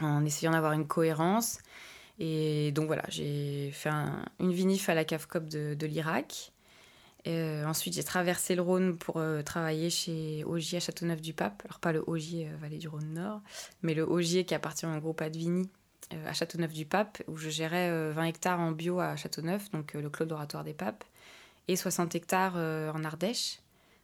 en 0.00 0.24
essayant 0.26 0.52
d'avoir 0.52 0.72
une 0.72 0.86
cohérence. 0.86 1.58
Et 2.18 2.70
donc 2.72 2.86
voilà, 2.86 3.04
j'ai 3.08 3.70
fait 3.72 3.88
une 4.40 4.52
vinif 4.52 4.90
à 4.90 4.94
la 4.94 5.06
CAFCOP 5.06 5.48
de, 5.48 5.72
de 5.72 5.86
l'Irak. 5.86 6.52
Ensuite, 7.26 7.94
j'ai 7.94 8.04
traversé 8.04 8.54
le 8.54 8.62
Rhône 8.62 8.96
pour 8.96 9.22
travailler 9.44 9.90
chez 9.90 10.44
Augier 10.44 10.78
à 10.78 10.80
Châteauneuf 10.80 11.20
du 11.20 11.32
Pape. 11.34 11.62
Alors, 11.66 11.78
pas 11.78 11.92
le 11.92 12.02
Augier, 12.06 12.48
vallée 12.60 12.78
du 12.78 12.88
Rhône 12.88 13.14
Nord, 13.14 13.40
mais 13.82 13.94
le 13.94 14.08
Augier 14.08 14.44
qui 14.44 14.54
appartient 14.54 14.86
au 14.86 15.00
groupe 15.00 15.20
Advini, 15.20 15.68
euh, 16.12 16.28
à 16.28 16.32
Châteauneuf-du-Pape, 16.32 17.22
où 17.28 17.36
je 17.36 17.50
gérais 17.50 17.88
20 18.12 18.22
euh, 18.22 18.24
hectares 18.24 18.58
en 18.58 18.72
bio 18.72 18.98
à 18.98 19.14
Châteauneuf, 19.14 19.70
donc 19.70 19.94
euh, 19.94 20.02
le 20.02 20.10
Clos 20.10 20.26
d'Oratoire 20.26 20.64
des 20.64 20.74
Papes, 20.74 21.04
et 21.68 21.76
60 21.76 22.16
hectares 22.16 22.56
en 22.56 23.04
Ardèche, 23.04 23.60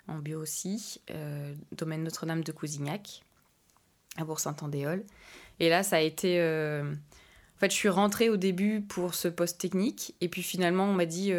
en 0.06 0.18
bio 0.18 0.40
aussi, 0.40 1.00
domaine 1.72 2.04
Notre-Dame 2.04 2.44
de 2.44 2.52
Cousignac, 2.52 3.24
à 4.16 4.24
Bourg-Saint-Andéol. 4.24 5.04
Et 5.58 5.68
là, 5.68 5.82
ça 5.82 5.96
a 5.96 6.00
été. 6.00 6.38
En 6.40 7.58
fait, 7.58 7.70
je 7.70 7.74
suis 7.74 7.88
rentrée 7.88 8.28
au 8.28 8.36
début 8.36 8.82
pour 8.82 9.14
ce 9.14 9.26
poste 9.26 9.58
technique, 9.58 10.14
et 10.20 10.28
puis 10.28 10.42
finalement, 10.42 10.84
on 10.84 10.92
m'a 10.92 11.06
dit. 11.06 11.32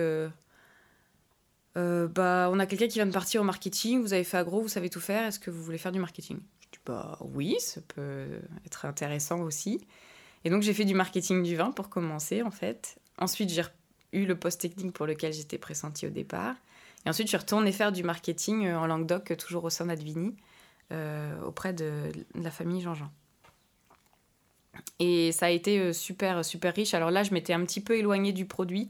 Bah, 1.78 2.50
on 2.52 2.60
a 2.60 2.66
quelqu'un 2.66 2.88
qui 2.88 2.96
vient 2.96 3.06
de 3.06 3.12
partir 3.12 3.42
au 3.42 3.44
marketing, 3.44 4.02
vous 4.02 4.14
avez 4.14 4.24
fait 4.24 4.38
agro, 4.38 4.62
vous 4.62 4.68
savez 4.68 4.90
tout 4.90 5.00
faire, 5.00 5.26
est-ce 5.28 5.40
que 5.40 5.52
vous 5.52 5.64
voulez 5.64 5.78
faire 5.78 5.92
du 5.92 6.00
marketing? 6.00 6.40
Je 6.62 6.68
dis 6.72 6.80
bah 6.86 7.18
oui, 7.22 7.56
ça 7.60 7.82
peut 7.88 8.40
être 8.66 8.86
intéressant 8.86 9.42
aussi. 9.42 9.82
Et 10.44 10.50
donc 10.50 10.62
j'ai 10.62 10.74
fait 10.74 10.86
du 10.86 10.94
marketing 10.94 11.44
du 11.44 11.56
vin 11.56 11.72
pour 11.72 11.90
commencer 11.90 12.42
en 12.42 12.52
fait. 12.52 12.98
Ensuite 13.18 13.50
j'ai 13.50 13.64
eu 14.14 14.26
le 14.26 14.38
poste 14.38 14.62
technique 14.62 14.94
pour 14.94 15.06
lequel 15.06 15.34
j'étais 15.34 15.58
pressentie 15.58 16.08
au 16.08 16.10
départ. 16.10 16.56
Et 17.06 17.10
ensuite 17.10 17.28
je 17.28 17.32
suis 17.32 17.38
retournée 17.38 17.72
faire 17.72 17.92
du 17.92 18.04
marketing 18.04 18.66
euh, 18.66 18.80
en 18.80 18.88
Languedoc, 18.88 19.36
toujours 19.38 19.64
au 19.66 19.70
sein 19.70 19.86
d'Advini, 19.86 20.36
euh, 20.92 21.42
auprès 21.42 21.74
de, 21.74 22.12
la 22.36 22.52
famille 22.52 22.82
Jean-Jean. 22.82 23.12
Et 25.00 25.32
ça 25.32 25.48
a 25.48 25.50
été 25.50 25.80
euh, 25.80 25.94
super, 25.94 26.44
super 26.46 26.74
riche. 26.74 26.94
Alors 26.94 27.12
là, 27.12 27.24
je 27.24 27.34
m'étais 27.34 27.54
un 27.54 27.64
petit 27.66 27.82
peu 27.82 27.98
éloignée 27.98 28.32
du 28.32 28.46
produit. 28.46 28.90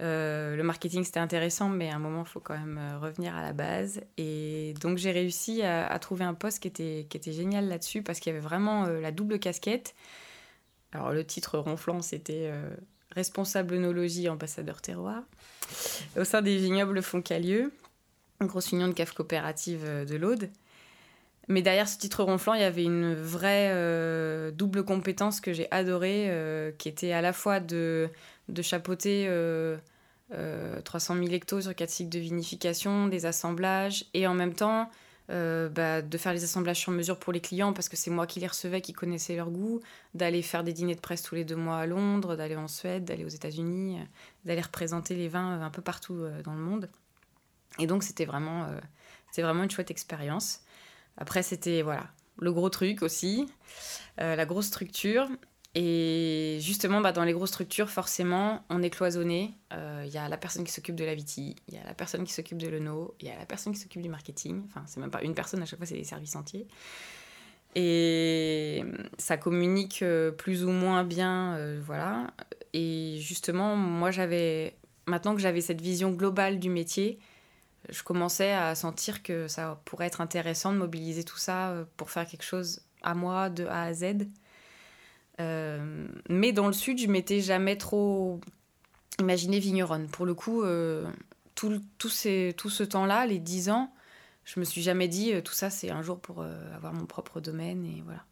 Le 0.00 0.62
marketing, 0.62 1.04
c'était 1.04 1.20
intéressant, 1.20 1.68
mais 1.68 1.90
à 1.90 1.96
un 1.96 1.98
moment, 1.98 2.22
il 2.22 2.28
faut 2.28 2.40
quand 2.40 2.58
même 2.58 2.80
revenir 3.00 3.34
à 3.34 3.42
la 3.42 3.52
base. 3.52 4.02
Et 4.16 4.74
donc, 4.80 4.98
j'ai 4.98 5.12
réussi 5.12 5.62
à, 5.62 5.98
trouver 5.98 6.24
un 6.24 6.34
poste 6.34 6.60
qui 6.60 6.68
était, 6.68 7.06
qui 7.08 7.16
était 7.16 7.32
génial 7.32 7.68
là-dessus 7.68 8.02
parce 8.02 8.20
qu'il 8.20 8.32
y 8.32 8.36
avait 8.36 8.44
vraiment 8.46 8.86
la 8.86 9.12
double 9.12 9.38
casquette. 9.38 9.94
Alors 10.96 11.12
le 11.12 11.24
titre 11.24 11.58
ronflant, 11.58 12.00
c'était 12.02 12.48
euh, 12.50 12.70
Responsable 13.14 13.74
œnologie, 13.74 14.28
ambassadeur 14.28 14.82
terroir, 14.82 15.22
au 16.18 16.24
sein 16.24 16.42
des 16.42 16.56
vignobles 16.56 17.02
Foncalieu, 17.02 17.72
une 18.40 18.46
grosse 18.46 18.72
union 18.72 18.88
de 18.88 18.92
cave 18.92 19.14
coopérative 19.14 19.82
euh, 19.84 20.04
de 20.04 20.16
l'Aude. 20.16 20.50
Mais 21.48 21.62
derrière 21.62 21.88
ce 21.88 21.96
titre 21.96 22.24
ronflant, 22.24 22.54
il 22.54 22.60
y 22.60 22.64
avait 22.64 22.82
une 22.82 23.14
vraie 23.14 23.70
euh, 23.72 24.50
double 24.50 24.84
compétence 24.84 25.40
que 25.40 25.52
j'ai 25.52 25.70
adorée, 25.70 26.28
qui 26.76 26.88
était 26.88 27.12
à 27.12 27.20
la 27.20 27.32
fois 27.32 27.60
de, 27.60 28.10
de 28.48 28.62
chapeauter 28.62 29.28
300 30.84 31.14
000 31.14 31.26
hectos 31.28 31.62
sur 31.62 31.74
quatre 31.74 31.90
cycles 31.90 32.10
de 32.10 32.18
vinification, 32.18 33.06
des 33.06 33.26
assemblages, 33.26 34.04
et 34.14 34.26
en 34.26 34.34
même 34.34 34.54
temps 34.54 34.90
euh, 35.28 35.68
bah, 35.68 36.02
de 36.02 36.18
faire 36.18 36.32
les 36.32 36.44
assemblages 36.44 36.78
sur 36.78 36.92
mesure 36.92 37.18
pour 37.18 37.32
les 37.32 37.40
clients 37.40 37.72
parce 37.72 37.88
que 37.88 37.96
c'est 37.96 38.10
moi 38.10 38.28
qui 38.28 38.38
les 38.38 38.46
recevais, 38.46 38.80
qui 38.80 38.92
connaissais 38.92 39.34
leur 39.34 39.50
goût, 39.50 39.80
d'aller 40.14 40.40
faire 40.40 40.62
des 40.62 40.72
dîners 40.72 40.94
de 40.94 41.00
presse 41.00 41.22
tous 41.22 41.34
les 41.34 41.44
deux 41.44 41.56
mois 41.56 41.78
à 41.78 41.86
Londres, 41.86 42.36
d'aller 42.36 42.54
en 42.54 42.68
Suède, 42.68 43.04
d'aller 43.04 43.24
aux 43.24 43.28
États-Unis, 43.28 43.98
euh, 43.98 44.04
d'aller 44.44 44.60
représenter 44.60 45.16
les 45.16 45.26
vins 45.26 45.58
euh, 45.58 45.64
un 45.64 45.70
peu 45.70 45.82
partout 45.82 46.24
dans 46.44 46.52
le 46.52 46.60
monde. 46.60 46.88
Et 47.80 47.88
donc 47.88 48.04
c'était 48.04 48.24
vraiment, 48.24 48.68
c'était 49.30 49.42
vraiment 49.42 49.64
une 49.64 49.70
chouette 49.70 49.90
expérience. 49.90 50.60
Après 51.18 51.42
c'était 51.42 51.82
voilà 51.82 52.06
le 52.38 52.52
gros 52.52 52.70
truc 52.70 53.02
aussi, 53.02 53.46
la 54.16 54.46
grosse 54.46 54.66
structure. 54.66 55.28
Et 55.78 56.56
justement, 56.62 57.02
bah, 57.02 57.12
dans 57.12 57.22
les 57.22 57.34
grosses 57.34 57.50
structures, 57.50 57.90
forcément, 57.90 58.64
on 58.70 58.82
est 58.82 58.88
cloisonné. 58.88 59.52
Il 59.72 59.76
euh, 59.76 60.06
y 60.06 60.16
a 60.16 60.26
la 60.26 60.38
personne 60.38 60.64
qui 60.64 60.72
s'occupe 60.72 60.96
de 60.96 61.04
la 61.04 61.14
viti, 61.14 61.54
il 61.68 61.74
y 61.74 61.76
a 61.76 61.84
la 61.84 61.92
personne 61.92 62.24
qui 62.24 62.32
s'occupe 62.32 62.56
de 62.56 62.66
l'ENO, 62.66 63.14
il 63.20 63.28
y 63.28 63.30
a 63.30 63.36
la 63.36 63.44
personne 63.44 63.74
qui 63.74 63.80
s'occupe 63.80 64.00
du 64.00 64.08
marketing. 64.08 64.62
Enfin, 64.68 64.82
c'est 64.86 65.00
même 65.00 65.10
pas 65.10 65.20
une 65.20 65.34
personne, 65.34 65.62
à 65.62 65.66
chaque 65.66 65.78
fois, 65.78 65.84
c'est 65.84 65.98
des 65.98 66.04
services 66.04 66.34
entiers. 66.34 66.66
Et 67.74 68.84
ça 69.18 69.36
communique 69.36 70.00
euh, 70.00 70.30
plus 70.30 70.64
ou 70.64 70.70
moins 70.70 71.04
bien, 71.04 71.56
euh, 71.56 71.78
voilà. 71.84 72.32
Et 72.72 73.18
justement, 73.20 73.76
moi, 73.76 74.10
j'avais, 74.10 74.78
maintenant 75.04 75.34
que 75.34 75.42
j'avais 75.42 75.60
cette 75.60 75.82
vision 75.82 76.10
globale 76.10 76.58
du 76.58 76.70
métier, 76.70 77.18
je 77.90 78.02
commençais 78.02 78.52
à 78.52 78.74
sentir 78.74 79.22
que 79.22 79.46
ça 79.46 79.78
pourrait 79.84 80.06
être 80.06 80.22
intéressant 80.22 80.72
de 80.72 80.78
mobiliser 80.78 81.22
tout 81.22 81.36
ça 81.36 81.86
pour 81.98 82.10
faire 82.10 82.26
quelque 82.26 82.44
chose 82.44 82.80
à 83.02 83.14
moi, 83.14 83.50
de 83.50 83.66
A 83.66 83.82
à 83.82 83.92
Z 83.92 84.26
euh, 85.40 86.08
mais 86.28 86.52
dans 86.52 86.66
le 86.66 86.72
sud, 86.72 86.98
je 86.98 87.06
m'étais 87.06 87.40
jamais 87.40 87.76
trop 87.76 88.40
imaginé 89.20 89.58
vigneronne. 89.58 90.08
Pour 90.08 90.26
le 90.26 90.34
coup, 90.34 90.62
euh, 90.62 91.06
tout, 91.54 91.80
tout, 91.98 92.10
tout 92.56 92.70
ce 92.70 92.82
temps-là, 92.82 93.26
les 93.26 93.38
10 93.38 93.70
ans, 93.70 93.92
je 94.44 94.60
me 94.60 94.64
suis 94.64 94.82
jamais 94.82 95.08
dit 95.08 95.34
euh, 95.34 95.40
tout 95.40 95.52
ça, 95.52 95.70
c'est 95.70 95.90
un 95.90 96.02
jour 96.02 96.20
pour 96.20 96.42
avoir 96.42 96.92
mon 96.92 97.06
propre 97.06 97.40
domaine 97.40 97.84
et 97.84 98.02
voilà. 98.04 98.24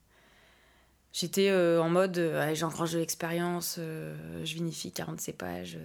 j'étais 1.12 1.52
en 1.52 1.88
mode 1.88 2.20
j'engrange 2.54 2.92
de 2.92 2.98
l'expérience, 2.98 3.78
je 3.78 4.54
vinifie 4.54 4.92
40 4.92 5.20
cépages, 5.20 5.78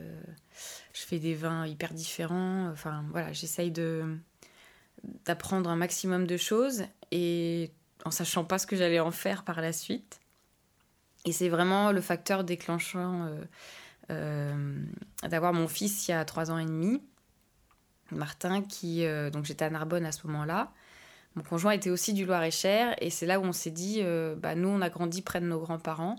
je 0.93 1.01
fais 1.01 1.19
des 1.19 1.33
vins 1.33 1.65
hyper 1.65 1.93
différents. 1.93 2.69
Enfin 2.69 3.03
voilà, 3.11 3.33
j'essaye 3.33 3.71
de 3.71 4.17
d'apprendre 5.25 5.69
un 5.69 5.77
maximum 5.77 6.27
de 6.27 6.35
choses 6.35 6.83
et 7.11 7.71
en 8.03 8.11
sachant 8.11 8.43
pas 8.43 8.57
ce 8.57 8.67
que 8.67 8.75
j'allais 8.75 8.99
en 8.99 9.11
faire 9.11 9.43
par 9.45 9.61
la 9.61 9.71
suite. 9.71 10.19
Et 11.25 11.31
c'est 11.31 11.49
vraiment 11.49 11.91
le 11.91 12.01
facteur 12.01 12.43
déclenchant 12.43 13.25
euh, 13.25 13.43
euh, 14.11 14.83
d'avoir 15.27 15.53
mon 15.53 15.67
fils 15.67 16.07
il 16.07 16.11
y 16.11 16.13
a 16.13 16.23
trois 16.25 16.51
ans 16.51 16.57
et 16.57 16.65
demi, 16.65 17.01
Martin, 18.11 18.61
qui 18.61 19.05
euh, 19.05 19.29
donc 19.29 19.45
j'étais 19.45 19.65
à 19.65 19.69
Narbonne 19.69 20.05
à 20.05 20.11
ce 20.11 20.25
moment-là. 20.27 20.71
Mon 21.35 21.43
conjoint 21.43 21.71
était 21.71 21.89
aussi 21.89 22.13
du 22.13 22.25
Loir-et-Cher 22.25 22.95
et 22.99 23.09
c'est 23.09 23.25
là 23.25 23.39
où 23.39 23.43
on 23.43 23.51
s'est 23.51 23.71
dit, 23.71 24.01
bah, 24.38 24.55
nous 24.55 24.67
on 24.67 24.81
a 24.81 24.89
grandi 24.89 25.21
près 25.21 25.39
de 25.39 25.45
nos 25.45 25.59
grands-parents, 25.59 26.15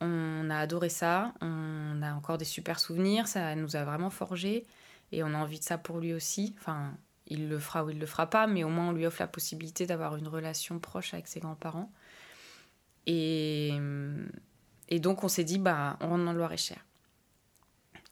on 0.00 0.48
a 0.48 0.56
adoré 0.56 0.88
ça, 0.88 1.34
on 1.40 2.00
a 2.00 2.14
encore 2.14 2.38
des 2.38 2.44
super 2.44 2.78
souvenirs, 2.78 3.26
ça 3.26 3.56
nous 3.56 3.74
a 3.74 3.84
vraiment 3.84 4.08
forgé 4.08 4.66
et 5.10 5.24
on 5.24 5.34
a 5.34 5.36
envie 5.36 5.58
de 5.58 5.64
ça 5.64 5.78
pour 5.78 5.98
lui 5.98 6.14
aussi. 6.14 6.54
Enfin, 6.60 6.94
il 7.26 7.48
le 7.48 7.58
fera 7.58 7.84
ou 7.84 7.90
il 7.90 7.98
le 7.98 8.06
fera 8.06 8.30
pas, 8.30 8.46
mais 8.46 8.62
au 8.62 8.68
moins 8.68 8.90
on 8.90 8.92
lui 8.92 9.04
offre 9.04 9.20
la 9.20 9.26
possibilité 9.26 9.84
d'avoir 9.84 10.16
une 10.16 10.28
relation 10.28 10.78
proche 10.78 11.12
avec 11.12 11.26
ses 11.26 11.40
grands-parents. 11.40 11.90
Et, 13.06 13.72
donc 14.92 15.24
on 15.24 15.28
s'est 15.28 15.44
dit, 15.44 15.58
bah, 15.58 15.96
on 16.00 16.08
rentre 16.08 16.24
dans 16.24 16.32
le 16.32 16.38
Loir-et-Cher. 16.38 16.84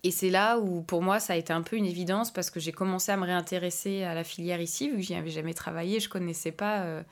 Et 0.05 0.11
c'est 0.13 0.31
là 0.31 0.59
où 0.59 0.83
pour 0.83 1.03
moi 1.03 1.19
ça 1.19 1.33
a 1.33 1.37
été 1.37 1.53
un 1.53 1.63
peu 1.63 1.75
une 1.77 1.85
évidence 1.85 2.33
parce 2.33 2.51
que 2.51 2.61
j'ai 2.61 2.71
commencé 2.71 3.11
à 3.11 3.17
me 3.17 3.25
réintéresser 3.25 4.05
à 4.05 4.15
la 4.15 4.23
filière 4.23 4.61
ici, 4.61 4.89
vu 4.89 4.97
que 4.97 5.03
j'y 5.03 5.15
avais 5.15 5.31
jamais 5.31 5.55
travaillé, 5.55 5.99
je 5.99 6.09
connaissais 6.09 6.53
pas, 6.53 6.83
euh, 6.83 7.03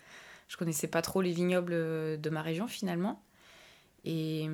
je 0.46 0.56
connaissais 0.56 0.86
pas 0.86 1.02
trop 1.02 1.20
les 1.20 1.32
vignobles 1.32 1.72
de 1.72 2.30
ma 2.30 2.42
région 2.42 2.68
finalement. 2.68 3.24
Et, 4.04 4.48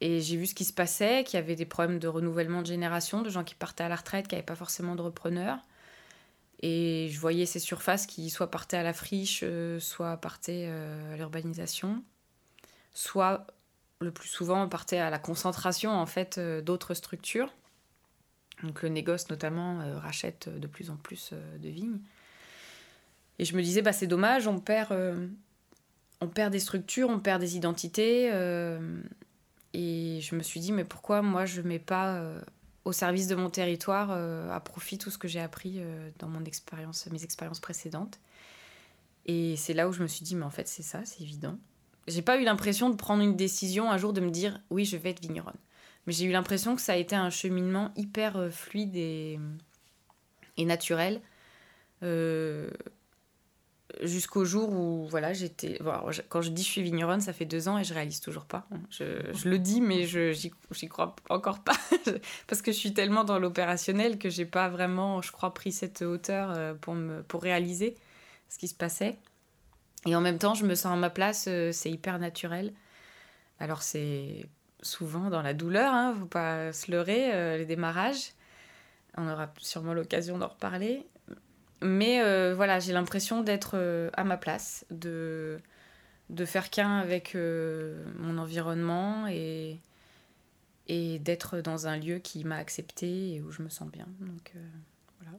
et 0.00 0.20
j'ai 0.20 0.36
vu 0.36 0.46
ce 0.46 0.54
qui 0.54 0.64
se 0.64 0.72
passait, 0.72 1.24
qu'il 1.24 1.38
y 1.38 1.42
avait 1.42 1.56
des 1.56 1.66
problèmes 1.66 1.98
de 1.98 2.08
renouvellement 2.08 2.62
de 2.62 2.66
génération, 2.66 3.22
de 3.22 3.28
gens 3.28 3.44
qui 3.44 3.56
partaient 3.56 3.84
à 3.84 3.88
la 3.88 3.96
retraite, 3.96 4.28
qui 4.28 4.36
n'avaient 4.36 4.44
pas 4.44 4.54
forcément 4.54 4.94
de 4.94 5.02
repreneurs. 5.02 5.58
Et 6.62 7.08
je 7.10 7.18
voyais 7.18 7.46
ces 7.46 7.58
surfaces 7.58 8.06
qui 8.06 8.28
soit 8.28 8.50
partaient 8.50 8.76
à 8.76 8.82
la 8.82 8.92
friche, 8.92 9.40
euh, 9.42 9.80
soit 9.80 10.18
partaient 10.18 10.66
euh, 10.68 11.14
à 11.14 11.16
l'urbanisation, 11.16 12.04
soit 12.92 13.46
le 14.00 14.10
plus 14.10 14.28
souvent 14.28 14.68
partaient 14.68 14.98
à 14.98 15.08
la 15.08 15.18
concentration 15.18 15.90
en 15.90 16.06
fait 16.06 16.36
euh, 16.36 16.60
d'autres 16.60 16.92
structures. 16.92 17.50
Donc 18.62 18.82
le 18.82 18.90
négoce 18.90 19.30
notamment 19.30 19.78
rachète 20.00 20.50
de 20.50 20.66
plus 20.66 20.90
en 20.90 20.96
plus 20.96 21.32
de 21.32 21.68
vignes. 21.70 21.98
Et 23.38 23.46
je 23.46 23.56
me 23.56 23.62
disais 23.62 23.80
bah 23.80 23.94
c'est 23.94 24.06
dommage, 24.06 24.46
on 24.46 24.60
perd 24.60 24.94
on 26.20 26.28
perd 26.28 26.52
des 26.52 26.60
structures, 26.60 27.08
on 27.08 27.20
perd 27.20 27.40
des 27.40 27.56
identités. 27.56 28.26
et 29.72 30.20
je 30.20 30.34
me 30.34 30.42
suis 30.42 30.60
dit 30.60 30.72
mais 30.72 30.84
pourquoi 30.84 31.22
moi 31.22 31.46
je 31.46 31.62
mets 31.62 31.78
pas 31.78 32.22
au 32.84 32.92
service 32.92 33.26
de 33.26 33.34
mon 33.34 33.50
territoire 33.50 34.10
euh, 34.10 34.50
à 34.50 34.60
profit 34.60 34.98
tout 34.98 35.10
ce 35.10 35.18
que 35.18 35.28
j'ai 35.28 35.40
appris 35.40 35.76
euh, 35.78 36.10
dans 36.18 36.28
mon 36.28 36.44
expérience, 36.44 37.06
mes 37.10 37.24
expériences 37.24 37.60
précédentes. 37.60 38.18
Et 39.26 39.56
c'est 39.56 39.74
là 39.74 39.88
où 39.88 39.92
je 39.92 40.02
me 40.02 40.08
suis 40.08 40.24
dit, 40.24 40.34
mais 40.34 40.44
en 40.44 40.50
fait, 40.50 40.66
c'est 40.66 40.82
ça, 40.82 41.04
c'est 41.04 41.20
évident. 41.22 41.58
J'ai 42.08 42.22
pas 42.22 42.40
eu 42.40 42.44
l'impression 42.44 42.90
de 42.90 42.96
prendre 42.96 43.22
une 43.22 43.36
décision 43.36 43.90
un 43.90 43.98
jour 43.98 44.12
de 44.12 44.20
me 44.20 44.30
dire, 44.30 44.60
oui, 44.70 44.84
je 44.84 44.96
vais 44.96 45.10
être 45.10 45.20
vigneronne. 45.20 45.58
Mais 46.06 46.12
j'ai 46.12 46.24
eu 46.24 46.32
l'impression 46.32 46.74
que 46.74 46.82
ça 46.82 46.94
a 46.94 46.96
été 46.96 47.14
un 47.14 47.30
cheminement 47.30 47.92
hyper 47.96 48.36
euh, 48.36 48.50
fluide 48.50 48.96
et, 48.96 49.38
et 50.56 50.64
naturel 50.64 51.20
jusqu'au 54.02 54.44
jour 54.44 54.70
où 54.70 55.06
voilà 55.08 55.32
j'étais 55.32 55.78
quand 56.28 56.40
je 56.40 56.50
dis 56.50 56.62
je 56.62 56.68
suis 56.68 56.82
vigneronne 56.82 57.20
ça 57.20 57.32
fait 57.32 57.44
deux 57.44 57.68
ans 57.68 57.78
et 57.78 57.84
je 57.84 57.94
réalise 57.94 58.20
toujours 58.20 58.44
pas. 58.44 58.66
Je, 58.90 59.04
je 59.32 59.48
le 59.48 59.58
dis 59.58 59.80
mais 59.80 60.06
je 60.06 60.32
j'y 60.32 60.88
crois 60.88 61.16
encore 61.28 61.60
pas. 61.60 61.76
Parce 62.46 62.62
que 62.62 62.72
je 62.72 62.76
suis 62.76 62.94
tellement 62.94 63.24
dans 63.24 63.38
l'opérationnel 63.38 64.18
que 64.18 64.28
j'ai 64.28 64.46
pas 64.46 64.68
vraiment 64.68 65.22
je 65.22 65.32
crois 65.32 65.54
pris 65.54 65.72
cette 65.72 66.02
hauteur 66.02 66.50
euh, 66.50 66.74
pour 66.74 66.96
pour 67.28 67.42
réaliser 67.42 67.96
ce 68.48 68.58
qui 68.58 68.68
se 68.68 68.74
passait. 68.74 69.16
Et 70.06 70.14
en 70.16 70.20
même 70.20 70.38
temps 70.38 70.54
je 70.54 70.64
me 70.64 70.74
sens 70.74 70.92
à 70.92 70.96
ma 70.96 71.10
place 71.10 71.46
euh, 71.48 71.72
c'est 71.72 71.90
hyper 71.90 72.18
naturel. 72.18 72.72
Alors 73.58 73.82
c'est 73.82 74.46
souvent 74.82 75.30
dans 75.30 75.42
la 75.42 75.54
douleur 75.54 75.92
hein, 75.92 76.14
faut 76.18 76.26
pas 76.26 76.72
se 76.72 76.90
leurrer 76.90 77.34
euh, 77.34 77.58
les 77.58 77.66
démarrages. 77.66 78.32
On 79.16 79.28
aura 79.28 79.52
sûrement 79.58 79.92
l'occasion 79.92 80.38
d'en 80.38 80.48
reparler 80.48 81.04
mais 81.82 82.20
euh, 82.20 82.54
voilà, 82.54 82.78
j'ai 82.78 82.92
l'impression 82.92 83.42
d'être 83.42 83.72
euh, 83.74 84.10
à 84.14 84.24
ma 84.24 84.36
place, 84.36 84.84
de, 84.90 85.58
de 86.28 86.44
faire 86.44 86.70
qu'un 86.70 86.98
avec 86.98 87.34
euh, 87.34 88.04
mon 88.18 88.38
environnement 88.38 89.26
et, 89.28 89.78
et 90.88 91.18
d'être 91.18 91.60
dans 91.60 91.86
un 91.86 91.96
lieu 91.96 92.18
qui 92.18 92.44
m'a 92.44 92.56
accepté 92.56 93.34
et 93.34 93.40
où 93.40 93.50
je 93.50 93.62
me 93.62 93.68
sens 93.68 93.90
bien. 93.90 94.06
Donc 94.20 94.52
voilà, 95.20 95.38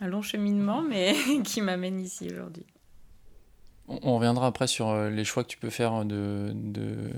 un 0.00 0.06
long 0.06 0.22
cheminement, 0.22 0.82
mais 0.88 1.14
qui 1.44 1.60
m'amène 1.60 2.00
ici 2.00 2.28
aujourd'hui. 2.30 2.66
On 3.88 4.14
reviendra 4.14 4.46
après 4.46 4.68
sur 4.68 4.94
les 5.10 5.24
choix 5.24 5.42
que 5.42 5.48
tu 5.48 5.58
peux 5.58 5.68
faire 5.68 6.04
de, 6.04 6.52
de, 6.54 7.10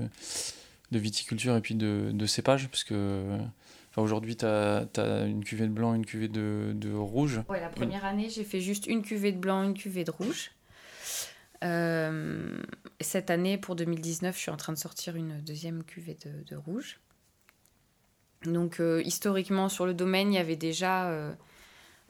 de 0.90 0.98
viticulture 0.98 1.54
et 1.54 1.60
puis 1.60 1.74
de, 1.74 2.10
de 2.12 2.26
cépage, 2.26 2.68
parce 2.68 2.84
que 2.84 3.38
Aujourd'hui, 3.96 4.36
tu 4.36 4.44
as, 4.44 4.88
une 5.26 5.44
cuvée 5.44 5.66
de 5.66 5.72
blanc, 5.72 5.94
une 5.94 6.04
cuvée 6.04 6.28
de, 6.28 6.94
rouge. 6.94 7.40
Ouais, 7.48 7.60
la 7.60 7.68
première 7.68 8.04
année, 8.04 8.28
j'ai 8.28 8.44
fait 8.44 8.60
juste 8.60 8.86
une 8.86 9.02
cuvée 9.02 9.32
de 9.32 9.38
blanc, 9.38 9.62
une 9.62 9.74
cuvée 9.74 10.04
de 10.04 10.10
rouge. 10.10 10.50
Euh, 11.62 12.58
cette 13.00 13.30
année, 13.30 13.56
pour 13.56 13.76
2019, 13.76 14.34
je 14.34 14.40
suis 14.40 14.50
en 14.50 14.56
train 14.56 14.72
de 14.72 14.78
sortir 14.78 15.16
une 15.16 15.40
deuxième 15.40 15.84
cuvée 15.84 16.18
de, 16.48 16.56
rouge. 16.56 17.00
Donc, 18.44 18.80
euh, 18.80 19.00
historiquement, 19.04 19.68
sur 19.68 19.86
le 19.86 19.94
domaine, 19.94 20.32
il 20.32 20.36
y 20.36 20.38
avait 20.38 20.56
déjà 20.56 21.08
euh, 21.08 21.32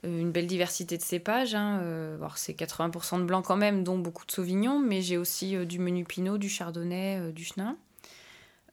une 0.03 0.33
belle 0.33 0.47
diversité 0.47 0.97
de 0.97 1.03
cépages. 1.03 1.55
Hein. 1.55 2.19
c'est 2.37 2.59
80% 2.59 3.21
de 3.21 3.25
blanc 3.25 3.43
quand 3.43 3.57
même, 3.57 3.85
dont 3.85 3.99
beaucoup 3.99 4.25
de 4.25 4.33
sauvignon, 4.33 4.81
mais 4.81 5.03
j'ai 5.03 5.19
aussi 5.19 5.55
du 5.67 5.79
menu 5.79 6.05
pinot, 6.05 6.39
du 6.39 6.49
chardonnay, 6.49 7.31
du 7.33 7.45
chenin. 7.45 7.77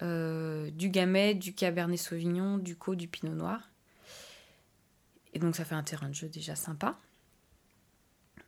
Euh, 0.01 0.69
du 0.71 0.89
Gamay, 0.89 1.35
du 1.35 1.53
Cabernet 1.53 1.99
Sauvignon, 1.99 2.57
du 2.57 2.75
Co, 2.75 2.95
du 2.95 3.07
Pinot 3.07 3.33
Noir. 3.33 3.69
Et 5.33 5.39
donc 5.39 5.55
ça 5.55 5.63
fait 5.63 5.75
un 5.75 5.83
terrain 5.83 6.09
de 6.09 6.15
jeu 6.15 6.27
déjà 6.27 6.55
sympa. 6.55 6.97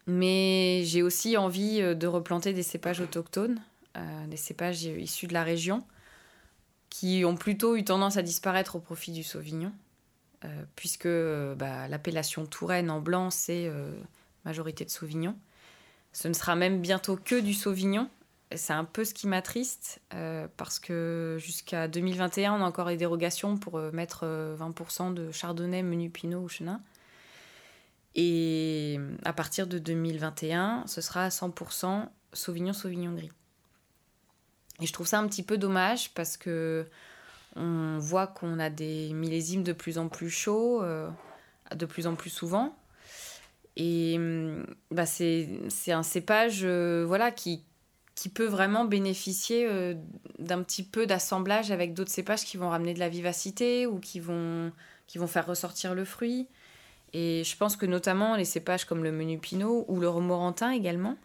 Mais 0.08 0.82
j'ai 0.84 1.04
aussi 1.04 1.38
envie 1.38 1.82
euh, 1.82 1.94
de 1.94 2.08
replanter 2.08 2.54
des 2.54 2.64
cépages 2.64 3.00
autochtones, 3.02 3.62
euh, 3.98 4.28
des 4.28 4.38
cépages 4.38 4.84
issus 4.84 5.28
de 5.28 5.34
la 5.34 5.44
région, 5.44 5.86
qui 6.90 7.24
ont 7.24 7.36
plutôt 7.36 7.76
eu 7.76 7.84
tendance 7.84 8.18
à 8.18 8.24
disparaître 8.24 8.76
au 8.76 8.80
profit 8.80 9.12
du 9.12 9.24
Sauvignon, 9.24 9.72
puisque 10.76 11.08
bah, 11.08 11.88
l'appellation 11.88 12.46
Touraine 12.46 12.92
en 12.92 13.00
blanc, 13.00 13.32
c'est 13.32 13.72
majorité 14.46 14.86
de 14.86 14.92
Sauvignon. 14.92 15.36
Ce 16.12 16.28
ne 16.28 16.34
sera 16.34 16.56
même 16.56 16.82
bientôt 16.82 17.16
que 17.16 17.40
du 17.40 17.56
Sauvignon, 17.56 18.10
c'est 18.56 18.74
un 18.74 18.86
peu 18.86 19.06
ce 19.06 19.14
qui 19.14 19.28
m'attriste 19.28 20.02
euh, 20.14 20.48
parce 20.58 20.80
que 20.80 21.38
jusqu'à 21.40 21.88
2021, 21.88 22.54
on 22.54 22.64
a 22.64 22.68
encore 22.68 22.88
des 22.88 22.98
dérogations 22.98 23.58
pour 23.58 23.78
euh, 23.78 23.92
mettre 23.92 24.26
20% 24.26 25.12
euh, 25.12 25.14
de 25.14 25.32
chardonnay, 25.32 25.84
menu 25.84 26.10
pinot 26.10 26.42
ou 26.42 26.50
chenin. 26.50 26.82
Et 28.16 29.00
à 29.24 29.34
partir 29.34 29.68
de 29.68 29.80
2021, 29.80 30.84
ce 30.86 31.02
sera 31.02 31.30
100% 31.30 32.08
sauvignon, 32.32 32.74
sauvignon 32.74 33.14
gris. 33.14 33.32
Et 34.82 34.86
je 34.86 34.94
trouve 34.94 35.08
ça 35.08 35.20
un 35.20 35.28
petit 35.28 35.44
peu 35.44 35.58
dommage 35.58 36.14
parce 36.14 36.38
que 36.38 36.86
on 37.56 37.98
voit 38.00 38.28
qu'on 38.28 38.60
a 38.60 38.70
des 38.70 39.14
millésimes 39.14 39.64
de 39.64 39.74
plus 39.74 39.98
en 39.98 40.10
plus 40.10 40.30
chauds, 40.30 40.84
de 41.76 41.86
plus 41.86 42.08
en 42.08 42.16
plus 42.16 42.32
souvent. 42.32 42.76
Et 43.76 44.20
bah 44.92 45.06
c'est 45.06 45.92
un 45.92 46.04
cépage 46.04 46.66
voilà, 46.66 47.32
qui, 47.32 47.64
qui 48.16 48.30
peut 48.30 48.46
vraiment 48.46 48.86
bénéficier 48.86 49.68
euh, 49.68 49.96
d'un 50.40 50.62
petit 50.62 50.84
peu 50.84 51.06
d'assemblage 51.06 51.72
avec 51.72 51.94
d'autres 51.94 52.12
cépages 52.12 52.44
qui 52.44 52.58
vont 52.58 52.70
ramener 52.70 52.94
de 52.94 53.00
la 53.00 53.10
vivacité 53.10 53.88
ou 53.88 54.00
qui 54.00 54.20
vont, 54.20 54.72
qui 55.08 55.18
vont 55.18 55.28
faire 55.28 55.48
ressortir 55.48 55.96
le 55.96 56.06
fruit. 56.06 56.48
Et 57.14 57.44
je 57.44 57.58
pense 57.58 57.76
que 57.76 57.86
notamment 57.86 58.36
les 58.36 58.46
cépages 58.46 58.86
comme 58.86 59.04
le 59.04 59.12
menu 59.12 59.40
pinot 59.40 59.86
ou 59.88 60.00
le 60.00 60.10
romorantin 60.10 60.72
également 60.72 61.18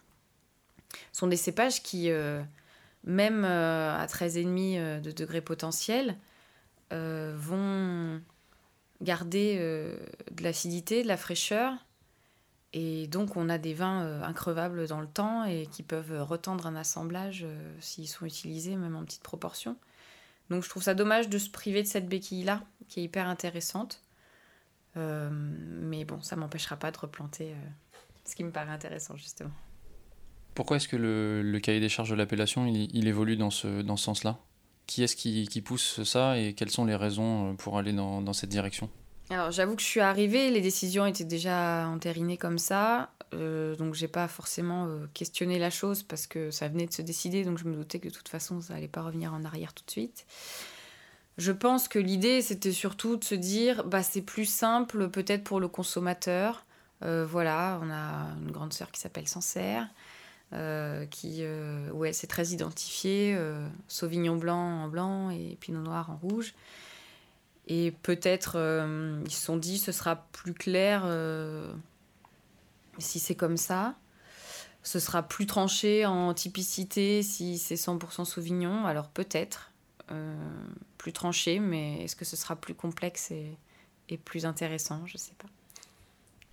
sont 1.13 1.27
des 1.27 1.37
cépages 1.37 1.83
qui, 1.83 2.11
euh, 2.11 2.41
même 3.05 3.45
euh, 3.45 3.97
à 3.97 4.07
13,5 4.07 5.01
de 5.01 5.11
degrés 5.11 5.41
potentiel, 5.41 6.17
vont 6.91 8.23
garder 9.03 9.59
de 9.59 10.43
l'acidité, 10.43 11.03
de 11.03 11.09
la 11.09 11.19
fraîcheur 11.19 11.75
et 12.73 13.07
donc 13.07 13.37
on 13.37 13.49
a 13.49 13.59
des 13.59 13.73
vins 13.73 14.03
euh, 14.03 14.23
increvables 14.23 14.87
dans 14.89 15.01
le 15.01 15.07
temps 15.07 15.45
et 15.45 15.67
qui 15.67 15.83
peuvent 15.83 16.23
retendre 16.23 16.67
un 16.67 16.77
assemblage 16.77 17.43
euh, 17.45 17.75
s'ils 17.81 18.09
sont 18.09 18.27
utilisés, 18.27 18.77
même 18.77 18.97
en 18.97 19.05
petite 19.05 19.23
proportion. 19.23 19.77
Donc 20.51 20.63
je 20.63 20.69
trouve 20.69 20.83
ça 20.83 20.95
dommage 20.95 21.29
de 21.29 21.39
se 21.39 21.51
priver 21.51 21.83
de 21.83 21.89
cette 21.89 22.09
béquille-là, 22.09 22.63
qui 22.89 23.01
est 23.01 23.05
hyper 23.05 23.27
intéressante. 23.27 24.03
Euh, 24.97 25.29
mais 25.31 26.05
bon, 26.05 26.21
ça 26.21 26.37
m'empêchera 26.37 26.77
pas 26.77 26.91
de 26.91 26.99
replanter 26.99 27.55
ce 28.25 28.35
qui 28.35 28.45
me 28.45 28.51
paraît 28.51 28.73
intéressant, 28.73 29.17
justement. 29.17 29.51
Pourquoi 30.55 30.79
est-ce 30.79 30.89
que 30.89 30.97
le, 30.97 31.59
cahier 31.61 31.81
des 31.81 31.91
charges 31.91 32.11
de 32.11 32.15
l'appellation, 32.15 32.67
il, 32.67 33.07
évolue 33.07 33.37
dans 33.37 33.51
ce, 33.51 33.83
dans 33.83 33.97
ce 33.97 34.05
sens-là? 34.05 34.39
Qui 34.87 35.03
est-ce 35.03 35.17
qui, 35.17 35.47
qui, 35.49 35.61
pousse 35.61 36.03
ça 36.03 36.39
et 36.39 36.55
quelles 36.55 36.71
sont 36.71 36.87
les 36.87 36.97
raisons 36.97 37.55
pour 37.57 37.79
aller 37.79 37.93
dans, 37.93 38.23
dans 38.23 38.33
cette 38.33 38.49
direction? 38.49 38.91
Alors 39.31 39.51
j'avoue 39.51 39.77
que 39.77 39.83
je 39.83 39.87
suis 39.87 40.01
arrivée, 40.01 40.51
les 40.51 40.61
décisions 40.61 41.05
étaient 41.05 41.25
déjà 41.25 41.87
entérinées 41.89 42.39
comme 42.39 42.59
ça, 42.59 43.11
euh, 43.35 43.77
donc 43.77 43.95
j'ai 43.95 44.09
pas 44.09 44.27
forcément 44.27 44.87
euh, 44.87 45.07
questionné 45.13 45.59
la 45.59 45.69
chose 45.69 46.03
parce 46.03 46.27
que 46.27 46.51
ça 46.51 46.69
venait 46.69 46.87
de 46.87 46.93
se 46.93 47.03
décider, 47.03 47.45
donc 47.45 47.59
je 47.59 47.65
me 47.65 47.75
doutais 47.75 47.99
que 47.99 48.09
de 48.09 48.15
toute 48.15 48.29
façon 48.29 48.61
ça 48.61 48.75
allait 48.75 48.89
pas 48.89 49.03
revenir 49.03 49.35
en 49.35 49.45
arrière 49.45 49.75
tout 49.75 49.85
de 49.85 49.91
suite. 49.91 50.25
Je 51.37 51.53
pense 51.53 51.89
que 51.89 51.99
l'idée 51.99 52.41
c'était 52.41 52.73
surtout 52.73 53.17
de 53.17 53.25
se 53.25 53.35
dire 53.35 53.85
bah 53.85 54.03
c'est 54.03 54.23
plus 54.23 54.47
simple 54.47 55.11
peut-être 55.11 55.45
pour 55.45 55.61
le 55.61 55.69
consommateur. 55.69 56.65
Euh, 57.05 57.27
voilà, 57.29 57.79
on 57.83 57.91
a 57.91 58.35
une 58.43 58.51
grande 58.51 58.73
sœur 58.73 58.91
qui 58.91 59.01
s'appelle 59.01 59.29
Sancerre. 59.29 59.89
qui, 61.11 61.45
où 61.93 62.05
elle 62.07 62.15
s'est 62.15 62.27
très 62.27 62.49
identifiée, 62.49 63.39
Sauvignon 63.89 64.37
blanc 64.37 64.85
en 64.85 64.89
blanc 64.89 65.31
et 65.31 65.59
Pinot 65.61 65.83
noir 65.83 66.11
en 66.11 66.17
rouge. 66.17 66.55
Et 67.69 67.91
peut-être, 67.91 68.55
euh, 68.57 69.23
ils 69.27 69.31
se 69.31 69.45
sont 69.45 69.59
dit, 69.59 69.79
ce 69.79 69.93
sera 69.93 70.17
plus 70.33 70.55
clair 70.55 71.03
euh, 71.05 71.71
si 72.97 73.19
c'est 73.19 73.35
comme 73.35 73.59
ça. 73.59 73.95
Ce 74.83 74.99
sera 74.99 75.23
plus 75.23 75.45
tranché 75.45 76.07
en 76.07 76.33
typicité 76.33 77.23
si 77.23 77.59
c'est 77.59 77.75
100% 77.75 78.25
Sauvignon. 78.25 78.87
Alors 78.87 79.09
peut-être, 79.09 79.71
euh, 80.11 80.35
plus 80.97 81.13
tranché, 81.13 81.61
mais 81.61 82.05
est-ce 82.05 82.17
que 82.17 82.25
ce 82.25 82.37
sera 82.37 82.57
plus 82.57 82.75
complexe 82.75 83.31
et, 83.31 83.55
et 84.09 84.17
plus 84.17 84.47
intéressant? 84.47 85.03
Je 85.05 85.19
sais 85.19 85.35
pas. 85.37 85.49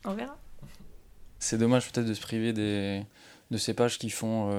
On 0.10 0.14
verra. 0.16 0.38
C'est 1.40 1.58
dommage 1.58 1.90
peut-être 1.90 2.08
de 2.08 2.14
se 2.14 2.22
priver 2.22 2.52
des, 2.52 3.06
de 3.52 3.58
cépages 3.58 4.00
qui 4.00 4.10
font... 4.10 4.52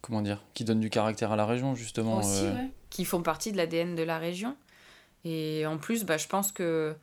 comment 0.00 0.22
dire 0.22 0.42
Qui 0.54 0.64
donnent 0.64 0.80
du 0.80 0.90
caractère 0.90 1.32
à 1.32 1.36
la 1.36 1.44
région, 1.44 1.74
justement. 1.74 2.18
Aussi, 2.18 2.44
ouais. 2.44 2.70
Qui 2.88 3.04
font 3.04 3.22
partie 3.22 3.52
de 3.52 3.58
l'ADN 3.58 3.94
de 3.94 4.02
la 4.02 4.18
région. 4.18 4.56
Et 5.24 5.66
en 5.66 5.78
plus, 5.78 6.04
bah, 6.04 6.16
je 6.16 6.26
pense 6.26 6.52
que 6.52 6.96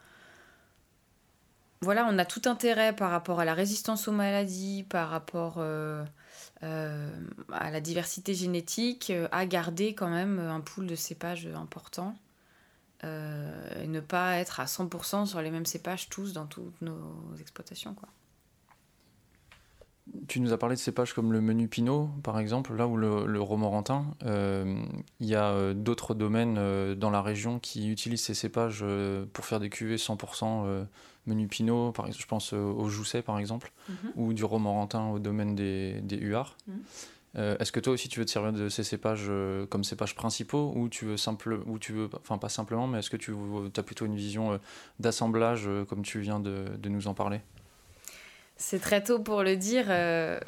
voilà, 1.82 2.08
on 2.10 2.18
a 2.18 2.26
tout 2.26 2.42
intérêt 2.46 2.96
par 2.96 3.12
rapport 3.12 3.40
à 3.40 3.46
la 3.46 3.54
résistance 3.54 4.08
aux 4.08 4.12
maladies, 4.12 4.84
par 4.84 5.10
rapport 5.10 5.56
euh, 5.58 6.04
euh, 6.64 7.10
à 7.52 7.70
la 7.70 7.82
diversité 7.82 8.34
génétique, 8.34 9.12
euh, 9.12 9.28
à 9.32 9.46
garder 9.46 9.94
quand 9.94 10.10
même 10.10 10.40
un 10.40 10.62
pool 10.62 10.88
de 10.88 10.96
cépages 10.96 11.48
important. 11.48 12.16
et 13.04 13.88
ne 13.88 14.00
pas 14.00 14.38
être 14.38 14.60
à 14.60 14.66
100% 14.66 15.28
sur 15.28 15.42
les 15.42 15.52
mêmes 15.52 15.68
cépages 15.68 16.10
tous 16.10 16.34
dans 16.34 16.48
toutes 16.48 16.82
nos 16.82 17.36
exploitations. 17.40 17.94
Quoi. 17.94 18.10
Tu 20.28 20.40
nous 20.40 20.54
as 20.54 20.58
parlé 20.58 20.76
de 20.76 20.80
cépages 20.80 21.14
comme 21.14 21.32
le 21.32 21.42
menu 21.42 21.68
Pinot, 21.68 22.10
par 22.24 22.40
exemple, 22.40 22.76
là 22.76 22.88
où 22.88 22.98
le, 22.98 23.26
le 23.26 23.42
Romorantin. 23.42 24.06
Euh, 24.26 24.82
il 25.20 25.28
y 25.28 25.36
a 25.36 25.50
euh, 25.52 25.74
d'autres 25.74 26.14
domaines 26.14 26.58
euh, 26.58 26.96
dans 26.96 27.10
la 27.10 27.22
région 27.22 27.60
qui 27.60 27.90
utilisent 27.90 28.24
ces 28.24 28.34
cépages 28.34 28.84
pour 29.34 29.46
faire 29.46 29.60
des 29.60 29.70
cuvées 29.70 29.98
100% 29.98 30.86
menu 31.26 31.48
Pinot. 31.48 31.92
Par 31.92 32.12
je 32.12 32.26
pense 32.26 32.54
au 32.54 32.90
Jousset, 32.90 33.22
par 33.22 33.40
exemple, 33.40 33.72
mhm. 33.90 34.12
ou 34.16 34.34
du 34.34 34.44
Romorantin 34.44 35.10
au 35.10 35.20
domaine 35.20 35.56
des, 35.56 36.02
des 36.02 36.18
huards. 36.18 36.58
Mhm. 36.68 37.58
est-ce 37.60 37.72
que 37.72 37.80
toi 37.80 37.94
aussi 37.94 38.10
tu 38.10 38.20
veux 38.20 38.26
te 38.26 38.32
servir 38.32 38.54
de 38.54 38.70
ces 38.70 38.84
cépages 38.84 39.32
comme 39.70 39.84
cépages 39.84 40.16
principaux 40.16 40.74
ou 40.76 40.90
tu 40.90 41.06
veux 41.06 41.18
simple 41.18 41.60
ou 41.68 41.78
tu 41.80 41.94
veux 41.94 42.10
enfin 42.20 42.38
pas 42.38 42.50
simplement 42.50 42.88
mais 42.88 43.00
est-ce 43.00 43.10
que 43.10 43.18
tu 43.18 43.34
as 43.76 43.84
plutôt 43.84 44.06
une 44.06 44.16
vision 44.16 44.60
d'assemblage 45.00 45.70
comme 45.88 46.02
tu 46.02 46.20
viens 46.20 46.40
de, 46.40 46.66
de 46.78 46.90
nous 46.90 47.08
en 47.08 47.14
parler? 47.14 47.42
C'est 48.58 48.80
très 48.80 49.04
tôt 49.04 49.20
pour 49.20 49.44
le 49.44 49.56
dire. 49.56 49.86
Euh, 49.90 50.40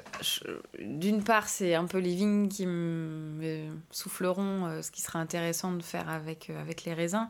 d'une 0.79 1.23
part, 1.23 1.47
c'est 1.47 1.75
un 1.75 1.85
peu 1.85 1.99
les 1.99 2.15
vignes 2.15 2.47
qui 2.49 2.65
me 2.65 3.69
souffleront 3.91 4.65
euh, 4.65 4.81
ce 4.81 4.89
qui 4.89 5.01
sera 5.01 5.19
intéressant 5.19 5.73
de 5.73 5.83
faire 5.83 6.09
avec, 6.09 6.49
euh, 6.49 6.59
avec 6.59 6.85
les 6.85 6.93
raisins. 6.93 7.29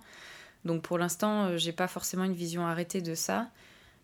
Donc 0.64 0.82
pour 0.82 0.98
l'instant, 0.98 1.58
j'ai 1.58 1.74
pas 1.74 1.88
forcément 1.88 2.24
une 2.24 2.34
vision 2.34 2.66
arrêtée 2.66 3.02
de 3.02 3.16
ça. 3.16 3.50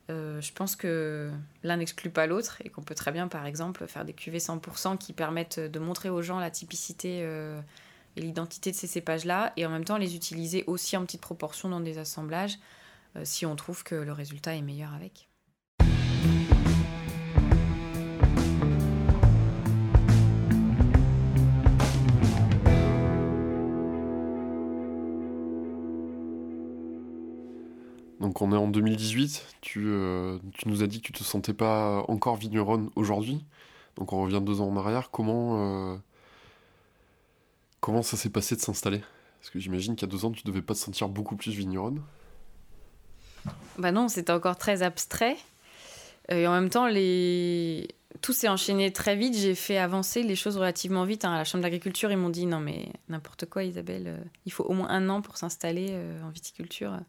je 0.07 0.53
pense 0.53 0.77
que 0.77 1.29
l'un 1.63 1.77
n'exclut 1.77 2.09
pas 2.09 2.27
l'autre 2.27 2.61
et 2.63 2.69
qu'on 2.69 2.81
peut 2.81 2.95
très 2.95 3.11
bien, 3.11 3.27
par 3.27 3.45
exemple, 3.45 3.85
faire 3.87 4.05
des 4.05 4.13
cuvées 4.13 4.39
100% 4.39 4.97
qui 4.97 5.11
permettent 5.11 5.59
de 5.59 5.79
montrer 5.79 6.09
aux 6.09 6.21
gens 6.21 6.39
la 6.39 6.49
typicité 6.49 7.19
et 8.15 8.21
l'identité 8.21 8.71
de 8.71 8.75
ces 8.77 8.87
cépages-là 8.87 9.51
et 9.57 9.65
en 9.65 9.69
même 9.69 9.83
temps 9.83 9.97
les 9.97 10.15
utiliser 10.15 10.63
aussi 10.67 10.95
en 10.95 11.03
petite 11.03 11.19
proportion 11.19 11.67
dans 11.67 11.81
des 11.81 11.97
assemblages 11.97 12.57
si 13.23 13.45
on 13.45 13.57
trouve 13.57 13.83
que 13.83 13.95
le 13.95 14.13
résultat 14.13 14.55
est 14.55 14.61
meilleur 14.61 14.93
avec. 14.93 15.27
Donc 28.25 28.41
on 28.41 28.51
est 28.51 28.57
en 28.57 28.67
2018, 28.67 29.45
euh, 29.77 30.39
tu, 30.51 30.67
nous 30.67 30.83
as 30.83 30.87
dit 30.87 30.99
que 30.99 31.05
tu 31.05 31.13
te 31.13 31.23
sentais 31.23 31.53
pas 31.53 32.03
encore 32.07 32.35
vigneronne 32.35 32.89
aujourd'hui, 32.95 33.45
donc 33.95 34.13
on 34.13 34.21
revient 34.23 34.41
deux 34.41 34.61
ans 34.61 34.67
en 34.67 34.75
arrière, 34.77 35.09
comment, 35.09 35.93
euh, 35.93 35.97
comment 37.79 38.01
ça 38.01 38.17
s'est 38.17 38.29
passé 38.29 38.55
de 38.55 38.61
s'installer? 38.61 39.01
Parce 39.39 39.51
que 39.51 39.59
j'imagine 39.59 39.95
qu'il 39.95 40.05
y 40.05 40.09
a 40.09 40.11
deux 40.11 40.25
ans 40.25 40.31
tu 40.31 40.43
devais 40.43 40.61
pas 40.61 40.73
te 40.73 40.79
sentir 40.79 41.07
beaucoup 41.07 41.35
plus 41.35 41.51
vigneronne. 41.51 42.01
Bah 43.77 43.91
non, 43.91 44.07
c'était 44.07 44.33
encore 44.33 44.57
très 44.57 44.81
abstrait. 44.81 45.37
Et 46.29 46.47
en 46.47 46.51
même 46.51 46.69
temps, 46.69 46.87
les... 46.87 47.87
tout 48.21 48.33
s'est 48.33 48.47
enchaîné 48.47 48.91
très 48.91 49.15
vite. 49.15 49.35
J'ai 49.35 49.55
fait 49.55 49.77
avancer 49.77 50.23
les 50.23 50.35
choses 50.35 50.57
relativement 50.57 51.05
vite. 51.05 51.25
Hein. 51.25 51.33
À 51.33 51.37
la 51.37 51.43
Chambre 51.43 51.63
d'agriculture, 51.63 52.11
ils 52.11 52.17
m'ont 52.17 52.29
dit 52.29 52.45
non, 52.45 52.59
mais 52.59 52.89
n'importe 53.09 53.45
quoi, 53.45 53.63
Isabelle, 53.63 54.19
il 54.45 54.51
faut 54.51 54.63
au 54.63 54.73
moins 54.73 54.89
un 54.89 55.09
an 55.09 55.21
pour 55.21 55.37
s'installer 55.37 55.97
en 56.23 56.29
viticulture. 56.29 56.99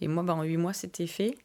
Et 0.00 0.08
moi, 0.08 0.22
bah, 0.22 0.34
en 0.34 0.42
huit 0.42 0.56
mois, 0.56 0.72
c'était 0.72 1.06
fait. 1.06 1.36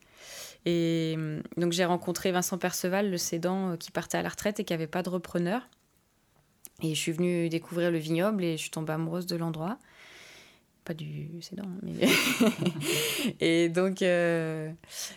Et 0.65 1.15
euh, 1.17 1.41
donc 1.57 1.71
j'ai 1.71 1.85
rencontré 1.85 2.31
Vincent 2.31 2.57
Perceval, 2.57 3.09
le 3.09 3.17
cédant 3.17 3.71
euh, 3.71 3.75
qui 3.77 3.91
partait 3.91 4.17
à 4.17 4.21
la 4.21 4.29
retraite 4.29 4.59
et 4.59 4.63
qui 4.63 4.73
n'avait 4.73 4.87
pas 4.87 5.03
de 5.03 5.09
repreneur. 5.09 5.67
Et 6.81 6.95
je 6.95 6.99
suis 6.99 7.11
venue 7.11 7.49
découvrir 7.49 7.91
le 7.91 7.97
vignoble 7.97 8.43
et 8.43 8.53
je 8.53 8.61
suis 8.61 8.69
tombée 8.69 8.93
amoureuse 8.93 9.25
de 9.25 9.35
l'endroit. 9.35 9.77
Pas 10.89 10.95
du 10.95 11.29
cédant, 11.41 11.69
mais... 11.83 11.93
et 13.39 13.69
donc, 13.69 14.01
euh, 14.01 14.71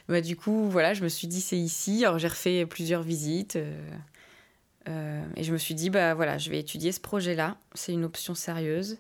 bah, 0.06 0.20
du 0.20 0.36
coup, 0.36 0.68
voilà, 0.68 0.92
je 0.92 1.02
me 1.02 1.08
suis 1.08 1.28
dit, 1.28 1.40
c'est 1.40 1.56
ici. 1.56 2.04
Alors 2.04 2.18
j'ai 2.18 2.28
refait 2.28 2.66
plusieurs 2.66 3.02
visites. 3.02 3.56
et 3.56 5.42
je 5.42 5.50
me 5.50 5.56
suis 5.56 5.74
dit, 5.74 5.88
bah 5.88 6.12
voilà, 6.12 6.36
je 6.36 6.50
vais 6.50 6.58
étudier 6.58 6.92
ce 6.92 7.00
projet-là. 7.00 7.56
C'est 7.74 7.94
une 7.94 8.04
option 8.04 8.34
sérieuse 8.34 8.98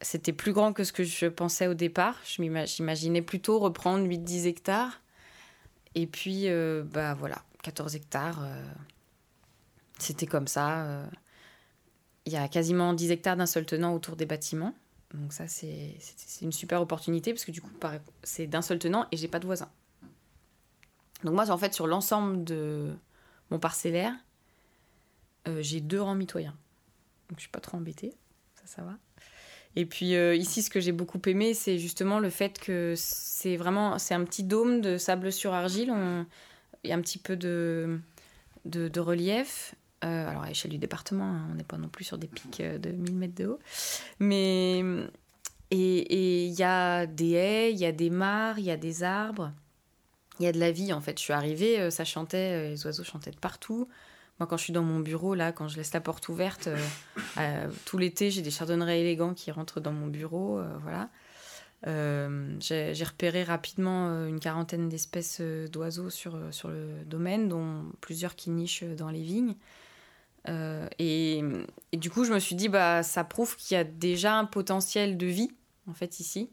c'était 0.00 0.32
plus 0.32 0.52
grand 0.52 0.72
que 0.72 0.84
ce 0.84 0.92
que 0.92 1.04
je 1.04 1.26
pensais 1.26 1.66
au 1.66 1.74
départ. 1.74 2.16
Je 2.24 2.42
m'imaginais 2.42 3.22
plutôt 3.22 3.58
reprendre 3.58 4.06
8-10 4.06 4.46
hectares. 4.46 5.00
Et 5.94 6.06
puis, 6.06 6.48
euh, 6.48 6.84
bah 6.84 7.14
voilà, 7.14 7.42
14 7.62 7.96
hectares. 7.96 8.42
Euh, 8.42 8.62
c'était 9.98 10.26
comme 10.26 10.46
ça. 10.46 10.84
Euh. 10.84 11.06
Il 12.26 12.32
y 12.32 12.36
a 12.36 12.46
quasiment 12.48 12.92
10 12.92 13.10
hectares 13.10 13.36
d'un 13.36 13.46
seul 13.46 13.64
tenant 13.64 13.94
autour 13.94 14.14
des 14.16 14.26
bâtiments. 14.26 14.74
Donc 15.14 15.32
ça, 15.32 15.48
c'est 15.48 15.96
une 16.42 16.52
super 16.52 16.82
opportunité 16.82 17.32
parce 17.32 17.44
que 17.44 17.50
du 17.50 17.62
coup, 17.62 17.70
c'est 18.22 18.46
d'un 18.46 18.62
seul 18.62 18.78
tenant 18.78 19.06
et 19.10 19.16
j'ai 19.16 19.28
pas 19.28 19.38
de 19.38 19.46
voisins. 19.46 19.70
Donc 21.24 21.34
moi, 21.34 21.50
en 21.50 21.58
fait, 21.58 21.72
sur 21.74 21.86
l'ensemble 21.86 22.44
de 22.44 22.94
mon 23.50 23.58
parcellaire, 23.58 24.14
j'ai 25.60 25.80
deux 25.80 26.00
rangs 26.00 26.14
mitoyens. 26.14 26.54
Donc 27.28 27.38
je 27.38 27.42
suis 27.42 27.50
pas 27.50 27.60
trop 27.60 27.78
embêtée. 27.78 28.12
Ça, 28.56 28.66
ça 28.66 28.82
va. 28.82 28.98
Et 29.76 29.86
puis 29.86 30.16
euh, 30.16 30.34
ici, 30.34 30.62
ce 30.62 30.70
que 30.70 30.80
j'ai 30.80 30.92
beaucoup 30.92 31.20
aimé, 31.26 31.54
c'est 31.54 31.78
justement 31.78 32.18
le 32.18 32.30
fait 32.30 32.58
que 32.58 32.94
c'est 32.96 33.56
vraiment 33.56 33.98
c'est 33.98 34.14
un 34.14 34.24
petit 34.24 34.42
dôme 34.42 34.80
de 34.80 34.98
sable 34.98 35.30
sur 35.30 35.54
argile. 35.54 35.94
Il 36.84 36.90
y 36.90 36.92
a 36.92 36.96
un 36.96 37.00
petit 37.00 37.18
peu 37.18 37.36
de, 37.36 38.00
de, 38.64 39.00
relief. 39.00 39.74
Euh, 40.04 40.28
alors 40.28 40.42
à 40.42 40.48
l'échelle 40.48 40.70
du 40.70 40.78
département, 40.78 41.24
hein, 41.24 41.48
on 41.50 41.54
n'est 41.54 41.64
pas 41.64 41.76
non 41.76 41.88
plus 41.88 42.04
sur 42.04 42.18
des 42.18 42.28
pics 42.28 42.60
euh, 42.60 42.78
de 42.78 42.90
1000 42.90 43.14
mètres 43.16 43.34
de 43.34 43.46
haut. 43.46 43.58
Mais 44.20 44.84
et 45.70 46.46
il 46.46 46.54
y 46.54 46.62
a 46.62 47.06
des 47.06 47.32
haies, 47.32 47.72
il 47.72 47.78
y 47.78 47.84
a 47.84 47.92
des 47.92 48.10
mares, 48.10 48.58
il 48.58 48.64
y 48.64 48.70
a 48.70 48.76
des 48.76 49.02
arbres. 49.02 49.52
Il 50.40 50.44
y 50.44 50.46
a 50.46 50.52
de 50.52 50.60
la 50.60 50.70
vie 50.70 50.92
en 50.92 51.00
fait. 51.00 51.18
Je 51.18 51.24
suis 51.24 51.32
arrivée, 51.32 51.90
ça 51.90 52.04
chantait, 52.04 52.70
les 52.70 52.86
oiseaux 52.86 53.04
chantaient 53.04 53.32
de 53.32 53.36
partout. 53.36 53.88
Moi, 54.38 54.46
quand 54.46 54.56
je 54.56 54.64
suis 54.64 54.72
dans 54.72 54.82
mon 54.82 55.00
bureau, 55.00 55.34
là, 55.34 55.50
quand 55.50 55.66
je 55.66 55.76
laisse 55.76 55.92
la 55.92 56.00
porte 56.00 56.28
ouverte, 56.28 56.68
euh, 56.68 56.76
euh, 57.38 57.68
tout 57.84 57.98
l'été, 57.98 58.30
j'ai 58.30 58.42
des 58.42 58.50
chardonnerets 58.50 59.00
élégants 59.00 59.34
qui 59.34 59.50
rentrent 59.50 59.80
dans 59.80 59.92
mon 59.92 60.06
bureau. 60.06 60.58
Euh, 60.58 60.78
voilà. 60.82 61.08
j'ai 62.60 63.04
repéré 63.04 63.42
rapidement 63.42 64.26
une 64.26 64.38
quarantaine 64.38 64.88
d'espèces 64.88 65.40
d'oiseaux 65.40 66.10
sur, 66.10 66.38
sur 66.52 66.68
le 66.68 67.04
domaine, 67.04 67.48
dont 67.48 67.84
plusieurs 68.00 68.36
qui 68.36 68.50
nichent 68.50 68.84
dans 68.84 69.10
les 69.10 69.22
vignes. 69.22 69.56
Et, 70.46 71.42
et, 71.92 71.96
du 71.98 72.10
coup, 72.10 72.24
je 72.24 72.32
me 72.32 72.38
suis 72.38 72.54
dit, 72.54 72.68
bah, 72.68 73.02
ça 73.02 73.22
prouve 73.22 73.56
qu'il 73.56 73.76
y 73.76 73.80
a 73.80 73.84
déjà 73.84 74.34
un 74.34 74.46
potentiel 74.46 75.18
de 75.18 75.26
vie, 75.26 75.50
en 75.86 75.92
fait, 75.92 76.20
ici. 76.20 76.50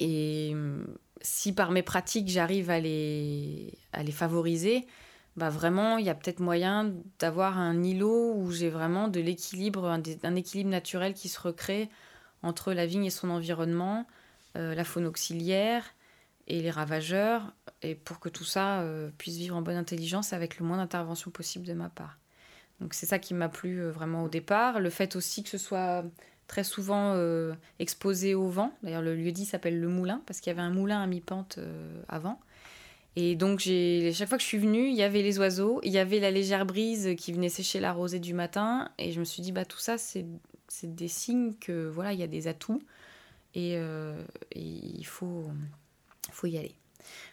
et 0.00 0.54
si 1.20 1.52
par 1.52 1.70
mes 1.70 1.82
pratiques 1.82 2.28
j'arrive 2.28 2.70
à 2.70 2.78
les, 2.78 3.72
à 3.92 4.02
les 4.02 4.12
favoriser, 4.12 4.86
bah 5.36 5.50
vraiment, 5.50 5.98
il 5.98 6.06
y 6.06 6.10
a 6.10 6.14
peut-être 6.14 6.40
moyen 6.40 6.94
d'avoir 7.18 7.58
un 7.58 7.82
îlot 7.82 8.32
où 8.34 8.50
j'ai 8.52 8.70
vraiment 8.70 9.08
de 9.08 9.20
l'équilibre, 9.20 9.84
un, 9.86 10.34
équilibre 10.34 10.70
naturel 10.70 11.12
qui 11.12 11.28
se 11.28 11.38
recrée 11.38 11.90
entre 12.42 12.72
la 12.72 12.86
vigne 12.86 13.04
et 13.04 13.10
son 13.10 13.28
environnement, 13.28 14.06
euh, 14.56 14.74
la 14.74 14.84
faune 14.84 15.04
auxiliaire 15.04 15.84
et 16.48 16.62
les 16.62 16.70
ravageurs, 16.70 17.52
et 17.82 17.94
pour 17.94 18.20
que 18.20 18.28
tout 18.28 18.44
ça 18.44 18.80
euh, 18.80 19.10
puisse 19.18 19.36
vivre 19.36 19.56
en 19.56 19.62
bonne 19.62 19.76
intelligence 19.76 20.32
avec 20.32 20.58
le 20.58 20.66
moins 20.66 20.76
d'intervention 20.76 21.30
possible 21.30 21.66
de 21.66 21.72
ma 21.72 21.88
part. 21.88 22.18
Donc 22.80 22.94
c'est 22.94 23.06
ça 23.06 23.18
qui 23.18 23.34
m'a 23.34 23.48
plu 23.48 23.80
euh, 23.80 23.90
vraiment 23.90 24.24
au 24.24 24.28
départ. 24.28 24.80
Le 24.80 24.90
fait 24.90 25.16
aussi 25.16 25.42
que 25.42 25.48
ce 25.48 25.58
soit 25.58 26.04
très 26.46 26.62
souvent 26.62 27.20
exposé 27.80 28.36
au 28.36 28.48
vent. 28.48 28.72
D'ailleurs, 28.84 29.02
le 29.02 29.16
lieu 29.16 29.32
dit 29.32 29.44
s'appelle 29.44 29.80
le 29.80 29.88
Moulin 29.88 30.22
parce 30.26 30.40
qu'il 30.40 30.52
y 30.52 30.54
avait 30.54 30.62
un 30.62 30.70
moulin 30.70 31.02
à 31.02 31.06
mi-pente 31.08 31.58
avant. 32.08 32.38
Et 33.16 33.34
donc, 33.34 33.60
chaque 33.60 34.28
fois 34.28 34.36
que 34.36 34.42
je 34.42 34.48
suis 34.48 34.58
venue, 34.58 34.88
il 34.88 34.94
y 34.94 35.02
avait 35.02 35.22
les 35.22 35.38
oiseaux, 35.38 35.80
il 35.82 35.90
y 35.90 35.98
avait 35.98 36.20
la 36.20 36.30
légère 36.30 36.66
brise 36.66 37.14
qui 37.16 37.32
venait 37.32 37.48
sécher 37.48 37.80
la 37.80 37.92
rosée 37.92 38.20
du 38.20 38.34
matin. 38.34 38.90
Et 38.98 39.10
je 39.10 39.20
me 39.20 39.24
suis 39.24 39.42
dit, 39.42 39.52
bah, 39.52 39.64
tout 39.64 39.78
ça, 39.78 39.96
c'est, 39.96 40.26
des 40.82 41.08
signes 41.08 41.54
que 41.54 41.88
voilà, 41.88 42.12
il 42.12 42.20
y 42.20 42.22
a 42.22 42.26
des 42.26 42.46
atouts. 42.46 42.82
Et, 43.54 43.76
euh, 43.76 44.22
il 44.54 45.06
faut, 45.06 45.50
faut 46.32 46.46
y 46.46 46.58
aller. 46.58 46.74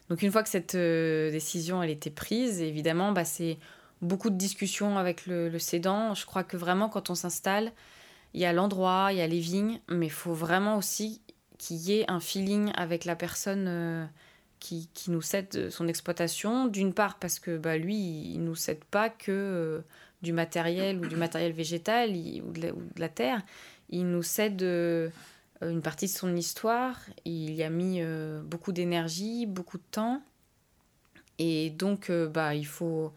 Donc, 0.09 0.21
une 0.21 0.31
fois 0.31 0.43
que 0.43 0.49
cette 0.49 0.75
euh, 0.75 1.31
décision 1.31 1.81
elle 1.81 1.89
était 1.89 2.09
prise, 2.09 2.61
évidemment, 2.61 3.11
bah, 3.11 3.25
c'est 3.25 3.57
beaucoup 4.01 4.29
de 4.29 4.37
discussions 4.37 4.97
avec 4.97 5.25
le, 5.25 5.49
le 5.49 5.59
cédant. 5.59 6.13
Je 6.13 6.25
crois 6.25 6.43
que 6.43 6.57
vraiment, 6.57 6.89
quand 6.89 7.09
on 7.09 7.15
s'installe, 7.15 7.71
il 8.33 8.41
y 8.41 8.45
a 8.45 8.53
l'endroit, 8.53 9.09
il 9.11 9.17
y 9.17 9.21
a 9.21 9.27
les 9.27 9.39
vignes, 9.39 9.79
mais 9.89 10.07
il 10.07 10.11
faut 10.11 10.33
vraiment 10.33 10.77
aussi 10.77 11.21
qu'il 11.57 11.77
y 11.77 11.99
ait 11.99 12.11
un 12.11 12.19
feeling 12.19 12.71
avec 12.75 13.05
la 13.05 13.15
personne. 13.15 13.65
Euh, 13.67 14.05
qui, 14.63 14.89
nous 15.09 15.21
cède 15.21 15.69
son 15.69 15.87
exploitation. 15.87 16.67
D'une 16.67 16.93
part 16.93 17.19
parce 17.19 17.39
que 17.39 17.57
bah, 17.57 17.77
lui, 17.77 18.31
il 18.33 18.43
nous 18.43 18.55
cède 18.55 18.83
pas 18.85 19.09
que 19.09 19.31
euh, 19.31 19.81
du 20.21 20.31
matériel 20.31 20.99
ou 20.99 21.07
du 21.07 21.15
matériel 21.15 21.51
végétal 21.51 22.11
ou, 22.11 22.51
de 22.51 22.73
la, 22.97 23.09
terre. 23.09 23.41
Il 23.89 24.09
nous 24.09 24.23
cède 24.23 24.61
euh, 24.63 25.09
une 25.69 25.81
partie 25.81 26.05
de 26.05 26.11
son 26.11 26.35
histoire. 26.35 26.99
Il 27.25 27.51
y 27.53 27.63
a 27.63 27.69
mis 27.69 27.97
euh, 28.01 28.41
beaucoup 28.41 28.71
d'énergie, 28.71 29.45
beaucoup 29.45 29.77
de 29.77 29.83
temps. 29.91 30.21
Et 31.39 31.71
donc, 31.71 32.11
bah, 32.11 32.53
il 32.53 32.65
faut 32.65 33.11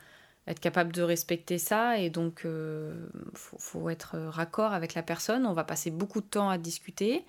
être 0.47 0.61
capable 0.61 0.93
de 0.93 1.03
respecter 1.03 1.59
ça. 1.59 1.99
Et 1.99 2.09
donc, 2.09 2.43
il 2.45 3.09
faut, 3.35 3.59
faut, 3.59 3.91
être 3.91 4.17
raccord 4.19 4.73
avec 4.73 4.95
la 4.95 5.03
personne. 5.03 5.47
On 5.47 5.53
va 5.53 5.65
passer 5.65 5.91
beaucoup 5.91 6.21
de 6.21 6.27
temps 6.27 6.49
à 6.49 6.57
discuter 6.57 7.25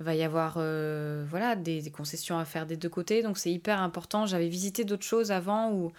va 0.00 0.14
y 0.14 0.22
avoir 0.22 0.54
euh, 0.58 1.24
voilà 1.28 1.56
des, 1.56 1.90
concessions 1.90 2.38
à 2.38 2.44
faire 2.44 2.66
des 2.66 2.76
deux 2.76 2.88
côtés 2.88 3.22
donc 3.22 3.38
c'est 3.38 3.50
hyper 3.50 3.82
important 3.82 4.26
j'avais 4.26 4.48
visité 4.48 4.84
d'autres 4.84 5.04
choses 5.04 5.32
avant 5.32 5.72
où 5.72 5.92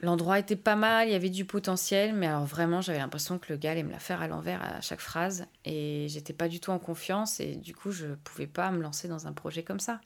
l'endroit 0.00 0.38
était 0.38 0.56
pas 0.56 0.76
mal 0.76 1.08
il 1.08 1.12
y 1.12 1.14
avait 1.14 1.30
du 1.30 1.44
potentiel 1.44 2.14
mais 2.14 2.26
alors 2.26 2.44
vraiment 2.44 2.80
j'avais 2.80 2.98
l'impression 2.98 3.38
que 3.38 3.52
le 3.52 3.58
gars 3.58 3.72
allait 3.72 3.82
me 3.82 3.92
la 3.92 3.98
faire 3.98 4.22
à 4.22 4.28
l'envers 4.28 4.62
à 4.62 4.80
chaque 4.80 5.00
phrase. 5.00 5.46
Et 5.64 6.06
j'étais 6.08 6.32
pas 6.32 6.48
du 6.48 6.60
tout 6.60 6.70
en 6.70 6.78
confiance 6.78 7.40
et 7.40 7.56
du 7.56 7.74
coup 7.74 7.92
je 7.92 8.06
pouvais 8.24 8.46
pas 8.46 8.70
me 8.70 8.82
lancer 8.82 9.08
dans 9.08 9.26
un 9.26 9.32
projet 9.32 9.62
comme 9.62 9.80
ça. 9.80 10.00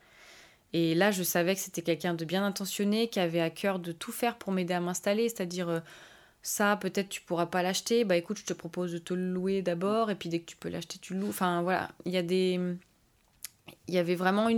Et 0.73 0.95
là 0.95 1.11
je 1.11 1.23
savais 1.23 1.55
que 1.55 1.61
c'était 1.61 1.83
quelqu'un 1.83 2.15
de 2.15 2.25
bien 2.25 2.45
intentionné 2.45 3.09
qui 3.09 3.21
avait 3.21 3.41
à 3.41 3.51
cœur 3.51 3.79
de 3.79 3.93
tout 3.93 4.13
faire 4.13 4.37
pour 4.37 4.53
m'aider 4.53 4.75
à 4.75 4.81
m'installer. 4.81 5.29
C'est-à-dire 5.29 5.69
euh, 5.69 5.81
ça 6.43 6.77
peut-être 6.77 7.09
tu 7.09 7.23
pourras 7.23 7.47
pas 7.47 7.63
l'acheter. 7.63 8.05
Bah 8.05 8.17
écoute 8.17 8.39
je 8.39 8.45
te 8.45 8.53
propose 8.53 8.93
de 8.93 8.99
te 8.99 9.15
le 9.15 9.33
louer 9.33 9.63
d'abord 9.63 10.11
et 10.11 10.15
puis 10.15 10.29
dès 10.29 10.41
que 10.41 10.47
tu 10.47 10.57
peux 10.57 10.69
l'acheter 10.69 10.99
tu 11.01 11.15
le 11.15 11.21
loues. 11.21 11.31
Enfin 11.31 11.63
voilà. 11.63 11.91
Il 12.05 12.13
y 12.13 12.19
a 12.19 12.23
des 12.23 12.61
il 13.87 13.95
y 13.95 13.99
avait 13.99 14.15
vraiment 14.15 14.49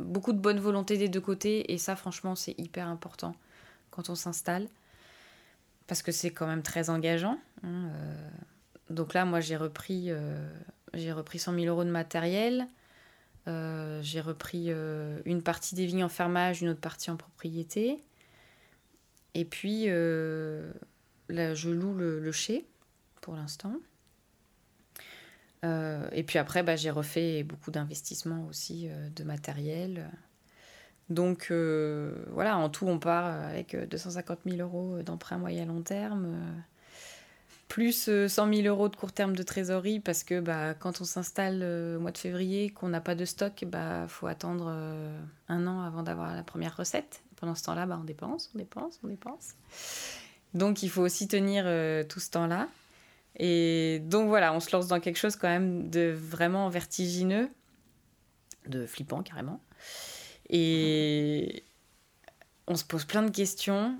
beaucoup 0.00 0.32
de 0.32 0.38
bonne 0.38 0.58
volonté 0.58 0.96
des 0.96 1.08
deux 1.08 1.20
côtés 1.20 1.72
et 1.72 1.78
ça 1.78 1.96
franchement 1.96 2.34
c'est 2.34 2.58
hyper 2.58 2.88
important 2.88 3.34
quand 3.94 4.10
on 4.10 4.14
s'installe 4.14 4.66
parce 5.86 6.02
que 6.02 6.12
c'est 6.12 6.30
quand 6.30 6.46
même 6.46 6.62
très 6.62 6.90
engageant 6.90 7.38
hein, 7.62 7.88
euh. 7.90 8.28
donc 8.90 9.14
là 9.14 9.24
moi 9.24 9.40
j'ai 9.40 9.56
repris 9.56 10.06
euh, 10.08 10.48
repris 10.92 11.38
100 11.38 11.54
000 11.54 11.66
euros 11.66 11.84
de 11.84 11.90
matériel 11.90 12.66
euh, 13.46 14.00
j'ai 14.02 14.20
repris 14.20 14.70
une 15.24 15.42
partie 15.42 15.74
des 15.74 15.86
vignes 15.86 16.04
en 16.04 16.08
fermage 16.08 16.62
une 16.62 16.70
autre 16.70 16.80
partie 16.80 17.10
en 17.10 17.16
propriété 17.16 18.02
et 19.34 19.44
puis 19.44 19.88
Là, 21.30 21.54
je 21.54 21.70
loue 21.70 21.94
le, 21.94 22.20
le 22.20 22.32
chai 22.32 22.66
pour 23.22 23.34
l'instant. 23.34 23.74
Et 26.12 26.22
puis 26.24 26.38
après, 26.38 26.62
bah, 26.62 26.76
j'ai 26.76 26.90
refait 26.90 27.42
beaucoup 27.42 27.70
d'investissements 27.70 28.46
aussi 28.48 28.86
de 29.16 29.24
matériel. 29.24 30.10
Donc 31.10 31.48
euh, 31.50 32.12
voilà, 32.30 32.56
en 32.56 32.68
tout, 32.68 32.86
on 32.86 32.98
part 32.98 33.26
avec 33.26 33.76
250 33.76 34.40
000 34.46 34.58
euros 34.58 35.02
d'emprunt 35.02 35.38
moyen 35.38 35.66
long 35.66 35.82
terme, 35.82 36.36
plus 37.68 38.08
100 38.28 38.28
000 38.28 38.66
euros 38.66 38.88
de 38.88 38.96
court 38.96 39.12
terme 39.12 39.36
de 39.36 39.42
trésorerie, 39.42 40.00
parce 40.00 40.24
que 40.24 40.40
bah, 40.40 40.74
quand 40.74 41.00
on 41.00 41.04
s'installe 41.04 41.62
au 41.96 42.00
mois 42.00 42.12
de 42.12 42.18
février, 42.18 42.70
qu'on 42.70 42.88
n'a 42.88 43.00
pas 43.00 43.14
de 43.14 43.24
stock, 43.24 43.60
il 43.62 43.68
bah, 43.68 44.06
faut 44.08 44.26
attendre 44.26 44.74
un 45.48 45.66
an 45.66 45.82
avant 45.82 46.02
d'avoir 46.02 46.34
la 46.34 46.42
première 46.42 46.76
recette. 46.76 47.22
Pendant 47.36 47.54
ce 47.54 47.64
temps-là, 47.64 47.84
bah, 47.84 47.98
on 48.00 48.04
dépense, 48.04 48.50
on 48.54 48.58
dépense, 48.58 49.00
on 49.04 49.08
dépense. 49.08 49.54
Donc 50.54 50.82
il 50.82 50.88
faut 50.88 51.02
aussi 51.02 51.28
tenir 51.28 51.64
euh, 51.66 52.04
tout 52.04 52.20
ce 52.20 52.30
temps-là. 52.30 52.68
Et 53.36 54.00
donc 54.04 54.28
voilà, 54.28 54.54
on 54.54 54.60
se 54.60 54.74
lance 54.74 54.86
dans 54.86 55.00
quelque 55.00 55.18
chose 55.18 55.34
quand 55.34 55.48
même 55.48 55.90
de 55.90 56.14
vraiment 56.16 56.68
vertigineux, 56.68 57.48
de 58.68 58.86
flippant 58.86 59.22
carrément. 59.22 59.60
Et 60.50 61.64
on 62.66 62.76
se 62.76 62.84
pose 62.84 63.04
plein 63.04 63.22
de 63.22 63.30
questions. 63.30 63.98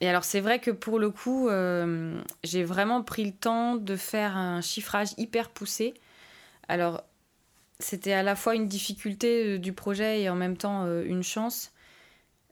Et 0.00 0.08
alors 0.08 0.24
c'est 0.24 0.40
vrai 0.40 0.60
que 0.60 0.70
pour 0.70 0.98
le 0.98 1.10
coup, 1.10 1.48
euh, 1.48 2.20
j'ai 2.44 2.64
vraiment 2.64 3.02
pris 3.02 3.24
le 3.24 3.32
temps 3.32 3.76
de 3.76 3.96
faire 3.96 4.36
un 4.36 4.60
chiffrage 4.60 5.08
hyper 5.16 5.50
poussé. 5.50 5.94
Alors 6.68 7.02
c'était 7.80 8.12
à 8.12 8.22
la 8.22 8.36
fois 8.36 8.54
une 8.54 8.66
difficulté 8.66 9.54
euh, 9.54 9.58
du 9.58 9.72
projet 9.72 10.22
et 10.22 10.28
en 10.28 10.36
même 10.36 10.56
temps 10.56 10.86
une 11.02 11.22
chance 11.22 11.72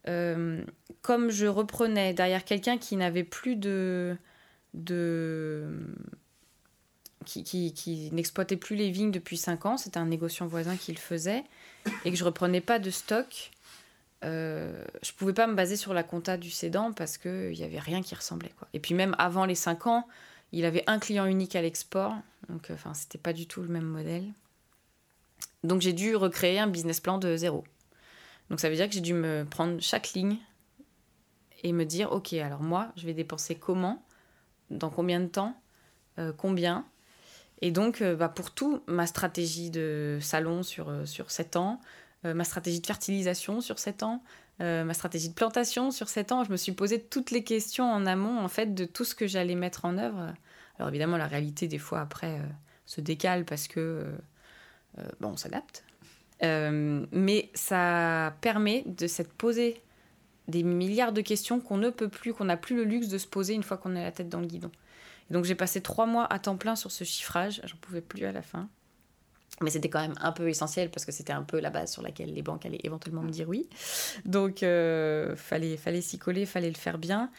euh, 0.09 0.62
comme 1.03 1.31
je 1.31 1.46
reprenais 1.46 2.14
derrière 2.14 2.44
quelqu'un 2.44 2.79
qui 2.79 2.96
n'avait 2.96 3.25
plus 3.25 3.57
de. 3.57 4.16
de 4.75 5.68
qui, 7.25 7.42
qui, 7.42 7.72
qui 7.72 8.11
n'exploitait 8.12 8.57
plus 8.57 8.77
les 8.77 8.90
vignes 8.90 9.11
depuis 9.11 9.37
5 9.37 9.66
ans, 9.66 9.77
c'était 9.77 9.99
un 9.99 10.07
négociant 10.07 10.46
voisin 10.46 10.77
qui 10.77 10.92
le 10.92 10.99
faisait, 10.99 11.42
et 12.05 12.11
que 12.11 12.16
je 12.16 12.25
reprenais 12.25 12.61
pas 12.61 12.79
de 12.79 12.90
stock, 12.90 13.51
euh, 14.25 14.85
je 15.03 15.12
pouvais 15.12 15.33
pas 15.33 15.46
me 15.46 15.55
baser 15.55 15.77
sur 15.77 15.94
la 15.94 16.03
compta 16.03 16.37
du 16.37 16.51
cédant 16.51 16.92
parce 16.92 17.18
qu'il 17.18 17.53
n'y 17.53 17.64
avait 17.64 17.79
rien 17.79 18.03
qui 18.03 18.14
ressemblait. 18.14 18.53
Quoi. 18.59 18.68
Et 18.72 18.81
puis 18.81 18.94
même 18.94 19.14
avant 19.18 19.44
les 19.44 19.55
5 19.55 19.87
ans, 19.87 20.07
il 20.53 20.64
avait 20.64 20.85
un 20.87 20.99
client 20.99 21.27
unique 21.27 21.57
à 21.57 21.62
l'export, 21.62 22.14
donc 22.49 22.68
enfin 22.70 22.94
c'était 22.94 23.18
pas 23.18 23.33
du 23.33 23.46
tout 23.46 23.62
le 23.62 23.68
même 23.68 23.85
modèle. 23.85 24.25
Donc 25.64 25.81
j'ai 25.81 25.92
dû 25.92 26.16
recréer 26.16 26.59
un 26.59 26.68
business 26.68 27.01
plan 27.01 27.18
de 27.18 27.37
zéro. 27.37 27.64
Donc 28.51 28.61
ça 28.61 28.68
veut 28.68 28.77
dire 28.77 28.88
que 28.88 28.94
j'ai 28.94 29.01
dû 29.01 29.14
me 29.14 29.44
prendre 29.44 29.81
chaque 29.81 30.12
ligne 30.12 30.38
et 31.62 31.72
me 31.72 31.85
dire, 31.85 32.12
ok, 32.12 32.33
alors 32.35 32.62
moi, 32.62 32.92
je 32.96 33.07
vais 33.07 33.14
dépenser 33.14 33.57
comment, 33.57 34.05
dans 34.70 34.90
combien 34.90 35.20
de 35.20 35.27
temps, 35.27 35.61
euh, 36.18 36.33
combien. 36.37 36.85
Et 37.62 37.70
donc, 37.70 38.02
euh, 38.02 38.14
bah, 38.16 38.28
pour 38.28 38.50
tout, 38.50 38.82
ma 38.86 39.06
stratégie 39.06 39.70
de 39.70 40.18
salon 40.20 40.62
sur, 40.62 40.88
euh, 40.88 41.06
sur 41.06 41.30
7 41.30 41.56
ans, 41.56 41.80
ma 42.24 42.42
stratégie 42.42 42.80
de 42.80 42.86
fertilisation 42.86 43.60
sur 43.60 43.78
7 43.78 44.02
ans, 44.02 44.20
ma 44.58 44.94
stratégie 44.94 45.28
de 45.28 45.34
plantation 45.34 45.92
sur 45.92 46.08
7 46.08 46.32
ans, 46.32 46.42
je 46.42 46.50
me 46.50 46.56
suis 46.56 46.72
posé 46.72 47.00
toutes 47.00 47.30
les 47.30 47.44
questions 47.44 47.84
en 47.84 48.04
amont, 48.04 48.40
en 48.40 48.48
fait, 48.48 48.74
de 48.74 48.84
tout 48.84 49.04
ce 49.04 49.14
que 49.14 49.28
j'allais 49.28 49.54
mettre 49.54 49.84
en 49.84 49.96
œuvre. 49.96 50.34
Alors 50.76 50.88
évidemment, 50.88 51.18
la 51.18 51.28
réalité, 51.28 51.68
des 51.68 51.78
fois, 51.78 52.00
après, 52.00 52.40
se 52.84 53.00
décale 53.00 53.44
parce 53.44 53.68
que, 53.68 54.06
bon, 55.20 55.28
on 55.28 55.36
s'adapte. 55.36 55.84
Euh, 56.42 57.06
mais 57.12 57.50
ça 57.54 58.34
permet 58.40 58.82
de 58.86 59.06
se 59.06 59.22
poser 59.22 59.80
des 60.48 60.62
milliards 60.62 61.12
de 61.12 61.22
questions 61.22 61.60
qu'on 61.60 61.78
ne 61.78 61.90
peut 61.90 62.08
plus, 62.08 62.34
qu'on 62.34 62.44
n'a 62.44 62.56
plus 62.56 62.76
le 62.76 62.84
luxe 62.84 63.08
de 63.08 63.18
se 63.18 63.26
poser 63.26 63.54
une 63.54 63.62
fois 63.62 63.76
qu'on 63.78 63.96
a 63.96 64.02
la 64.02 64.12
tête 64.12 64.28
dans 64.28 64.40
le 64.40 64.46
guidon. 64.46 64.70
Donc 65.30 65.44
j'ai 65.44 65.54
passé 65.54 65.80
trois 65.80 66.06
mois 66.06 66.32
à 66.32 66.38
temps 66.38 66.56
plein 66.56 66.76
sur 66.76 66.90
ce 66.90 67.04
chiffrage, 67.04 67.60
j'en 67.64 67.76
pouvais 67.78 68.00
plus 68.00 68.24
à 68.24 68.32
la 68.32 68.42
fin. 68.42 68.68
Mais 69.62 69.70
c'était 69.70 69.88
quand 69.88 70.00
même 70.00 70.16
un 70.20 70.32
peu 70.32 70.48
essentiel 70.48 70.90
parce 70.90 71.06
que 71.06 71.12
c'était 71.12 71.32
un 71.32 71.42
peu 71.42 71.60
la 71.60 71.70
base 71.70 71.90
sur 71.90 72.02
laquelle 72.02 72.32
les 72.34 72.42
banques 72.42 72.66
allaient 72.66 72.80
éventuellement 72.84 73.22
me 73.22 73.30
dire 73.30 73.48
oui. 73.48 73.68
Donc 74.24 74.62
euh, 74.62 75.34
fallait, 75.34 75.76
fallait 75.76 76.02
s'y 76.02 76.18
coller, 76.18 76.44
fallait 76.44 76.68
le 76.68 76.76
faire 76.76 76.98
bien. 76.98 77.30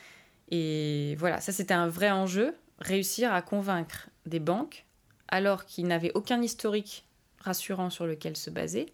Et 0.49 1.15
voilà, 1.19 1.39
ça 1.41 1.51
c'était 1.51 1.73
un 1.73 1.87
vrai 1.87 2.09
enjeu, 2.09 2.55
réussir 2.79 3.33
à 3.33 3.41
convaincre 3.41 4.09
des 4.25 4.39
banques 4.39 4.85
alors 5.27 5.65
qu'ils 5.65 5.87
n'avaient 5.87 6.11
aucun 6.15 6.41
historique 6.41 7.05
rassurant 7.39 7.89
sur 7.89 8.05
lequel 8.05 8.35
se 8.35 8.49
baser, 8.49 8.87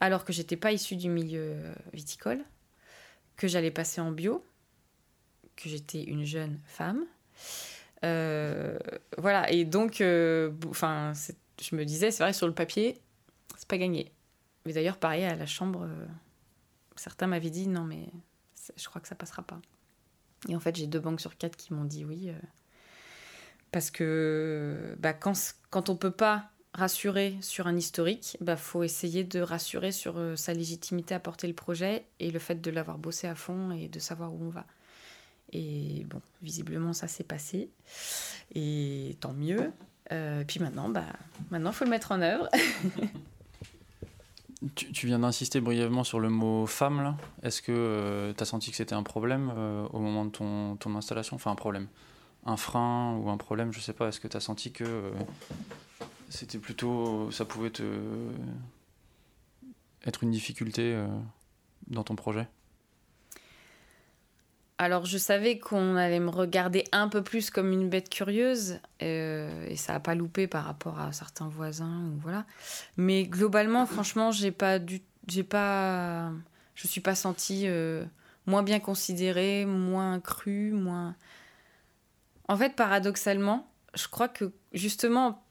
alors 0.00 0.24
que 0.24 0.32
j'étais 0.32 0.56
pas 0.56 0.72
issue 0.72 0.96
du 0.96 1.08
milieu 1.08 1.56
viticole, 1.92 2.42
que 3.36 3.48
j'allais 3.48 3.70
passer 3.70 4.00
en 4.00 4.10
bio, 4.10 4.44
que 5.56 5.68
j'étais 5.68 6.02
une 6.02 6.24
jeune 6.24 6.58
femme. 6.66 7.04
Euh, 8.04 8.78
voilà, 9.18 9.50
et 9.50 9.64
donc, 9.64 10.00
euh, 10.00 10.52
enfin, 10.68 11.12
je 11.60 11.76
me 11.76 11.84
disais, 11.84 12.10
c'est 12.10 12.22
vrai, 12.22 12.32
sur 12.32 12.46
le 12.46 12.54
papier, 12.54 13.00
c'est 13.56 13.68
pas 13.68 13.78
gagné. 13.78 14.12
Mais 14.64 14.72
d'ailleurs, 14.72 14.98
pareil, 14.98 15.24
à 15.24 15.34
la 15.34 15.46
chambre, 15.46 15.88
certains 16.96 17.26
m'avaient 17.26 17.50
dit, 17.50 17.68
non, 17.68 17.84
mais 17.84 18.08
je 18.76 18.88
crois 18.88 19.00
que 19.00 19.08
ça 19.08 19.14
passera 19.14 19.42
pas. 19.42 19.60
Et 20.48 20.56
en 20.56 20.60
fait, 20.60 20.76
j'ai 20.76 20.86
deux 20.86 21.00
banques 21.00 21.20
sur 21.20 21.36
quatre 21.36 21.56
qui 21.56 21.72
m'ont 21.72 21.84
dit 21.84 22.04
oui. 22.04 22.30
parce 23.72 23.90
que 23.90 24.96
bah, 24.98 25.12
quand, 25.12 25.34
quand 25.70 25.88
on 25.88 25.96
peut 25.96 26.10
pas 26.10 26.50
rassurer 26.74 27.36
sur 27.40 27.68
un 27.68 27.76
historique, 27.76 28.36
bah 28.40 28.56
faut 28.56 28.82
essayer 28.82 29.24
de 29.24 29.40
rassurer 29.40 29.92
sur 29.92 30.20
sa 30.36 30.52
légitimité 30.52 31.14
à 31.14 31.20
porter 31.20 31.46
le 31.46 31.54
projet 31.54 32.04
et 32.20 32.30
le 32.30 32.38
fait 32.38 32.60
de 32.60 32.70
l'avoir 32.70 32.98
bossé 32.98 33.26
à 33.28 33.34
fond 33.34 33.70
et 33.70 33.88
de 33.88 33.98
savoir 33.98 34.34
où 34.34 34.44
on 34.44 34.50
va. 34.50 34.66
Et 35.52 36.04
bon, 36.08 36.20
visiblement, 36.42 36.92
ça 36.92 37.08
s'est 37.08 37.24
passé. 37.24 37.70
Et 38.54 39.16
tant 39.20 39.32
mieux. 39.32 39.72
Euh, 40.12 40.44
puis 40.46 40.60
maintenant, 40.60 40.88
bah, 40.88 41.04
maintenant, 41.50 41.72
faut 41.72 41.84
le 41.84 41.90
mettre 41.90 42.12
en 42.12 42.20
œuvre. 42.20 42.48
tu, 44.74 45.06
viens 45.06 45.18
d'insister 45.18 45.60
brièvement 45.60 46.04
sur 46.04 46.20
le 46.20 46.28
mot 46.28 46.66
femme, 46.66 47.02
là. 47.02 47.16
Est-ce 47.42 47.62
que 47.62 47.72
euh, 47.72 48.32
tu 48.32 48.42
as 48.42 48.46
senti 48.46 48.70
que 48.70 48.76
c'était 48.76 48.94
un 48.94 49.02
problème 49.02 49.52
euh, 49.56 49.86
au 49.92 49.98
moment 49.98 50.24
de 50.24 50.30
ton, 50.30 50.76
ton, 50.76 50.94
installation? 50.96 51.36
Enfin, 51.36 51.50
un 51.50 51.56
problème. 51.56 51.88
Un 52.44 52.56
frein 52.56 53.16
ou 53.16 53.30
un 53.30 53.36
problème, 53.36 53.72
je 53.72 53.80
sais 53.80 53.92
pas. 53.92 54.08
Est-ce 54.08 54.20
que 54.20 54.28
tu 54.28 54.36
as 54.36 54.40
senti 54.40 54.72
que 54.72 55.10
c'était 56.28 56.58
plutôt. 56.58 57.30
Ça 57.32 57.44
pouvait 57.44 57.70
te. 57.70 57.82
être 60.04 60.22
une 60.22 60.30
difficulté 60.30 60.96
dans 61.88 62.04
ton 62.04 62.14
projet? 62.14 62.46
Alors 64.78 65.06
je 65.06 65.16
savais 65.16 65.58
qu'on 65.58 65.96
allait 65.96 66.20
me 66.20 66.28
regarder 66.28 66.84
un 66.92 67.08
peu 67.08 67.22
plus 67.22 67.50
comme 67.50 67.72
une 67.72 67.88
bête 67.88 68.10
curieuse 68.10 68.78
euh, 69.02 69.66
et 69.68 69.76
ça 69.76 69.94
n'a 69.94 70.00
pas 70.00 70.14
loupé 70.14 70.46
par 70.46 70.64
rapport 70.64 71.00
à 71.00 71.12
certains 71.12 71.48
voisins 71.48 72.10
ou 72.12 72.20
voilà. 72.20 72.44
Mais 72.96 73.24
globalement, 73.24 73.86
franchement, 73.86 74.32
j'ai 74.32 74.52
pas 74.52 74.78
du, 74.78 75.00
j'ai 75.28 75.44
pas, 75.44 76.30
je 76.74 76.86
suis 76.86 77.00
pas 77.00 77.14
sentie 77.14 77.64
euh, 77.66 78.04
moins 78.44 78.62
bien 78.62 78.78
considérée, 78.78 79.64
moins 79.64 80.20
crue, 80.20 80.72
moins. 80.72 81.14
En 82.48 82.56
fait, 82.56 82.76
paradoxalement, 82.76 83.70
je 83.94 84.08
crois 84.08 84.28
que 84.28 84.52
justement, 84.74 85.42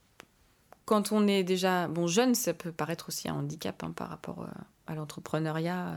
quand 0.84 1.10
on 1.10 1.26
est 1.26 1.42
déjà 1.42 1.88
bon 1.88 2.06
jeune, 2.06 2.36
ça 2.36 2.54
peut 2.54 2.70
paraître 2.70 3.08
aussi 3.08 3.28
un 3.28 3.34
handicap 3.34 3.82
hein, 3.82 3.90
par 3.90 4.08
rapport 4.08 4.42
euh, 4.42 4.62
à 4.86 4.94
l'entrepreneuriat 4.94 5.96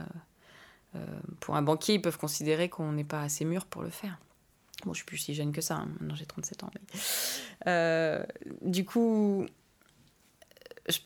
pour 1.39 1.55
un 1.55 1.61
banquier, 1.61 1.95
ils 1.95 2.01
peuvent 2.01 2.17
considérer 2.17 2.69
qu'on 2.69 2.91
n'est 2.91 3.03
pas 3.03 3.21
assez 3.21 3.45
mûr 3.45 3.65
pour 3.65 3.83
le 3.83 3.89
faire. 3.89 4.17
Bon, 4.85 4.93
je 4.93 4.99
suis 4.99 5.05
plus 5.05 5.17
si 5.17 5.33
jeune 5.33 5.51
que 5.51 5.61
ça, 5.61 5.75
hein. 5.75 5.89
maintenant 5.99 6.15
j'ai 6.15 6.25
37 6.25 6.63
ans. 6.63 6.71
Euh, 7.67 8.23
du 8.61 8.85
coup, 8.85 9.45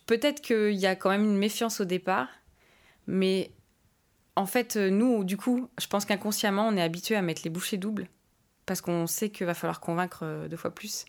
peut-être 0.06 0.42
qu'il 0.42 0.74
y 0.74 0.86
a 0.86 0.96
quand 0.96 1.10
même 1.10 1.24
une 1.24 1.38
méfiance 1.38 1.82
au 1.82 1.86
départ, 1.86 2.28
mais 3.08 3.52
en 4.36 4.46
fait, 4.46 4.76
nous, 4.76 5.24
du 5.24 5.38
coup, 5.38 5.70
je 5.80 5.88
pense 5.88 6.06
qu'inconsciemment, 6.06 6.68
on 6.68 6.78
est 6.78 6.82
habitué 6.82 7.16
à 7.16 7.22
mettre 7.22 7.42
les 7.44 7.50
bouchées 7.50 7.78
doubles, 7.78 8.08
parce 8.66 8.82
qu'on 8.82 9.08
sait 9.08 9.30
qu'il 9.30 9.48
va 9.48 9.54
falloir 9.54 9.80
convaincre 9.80 10.20
euh, 10.24 10.48
deux 10.48 10.58
fois 10.58 10.74
plus. 10.74 11.06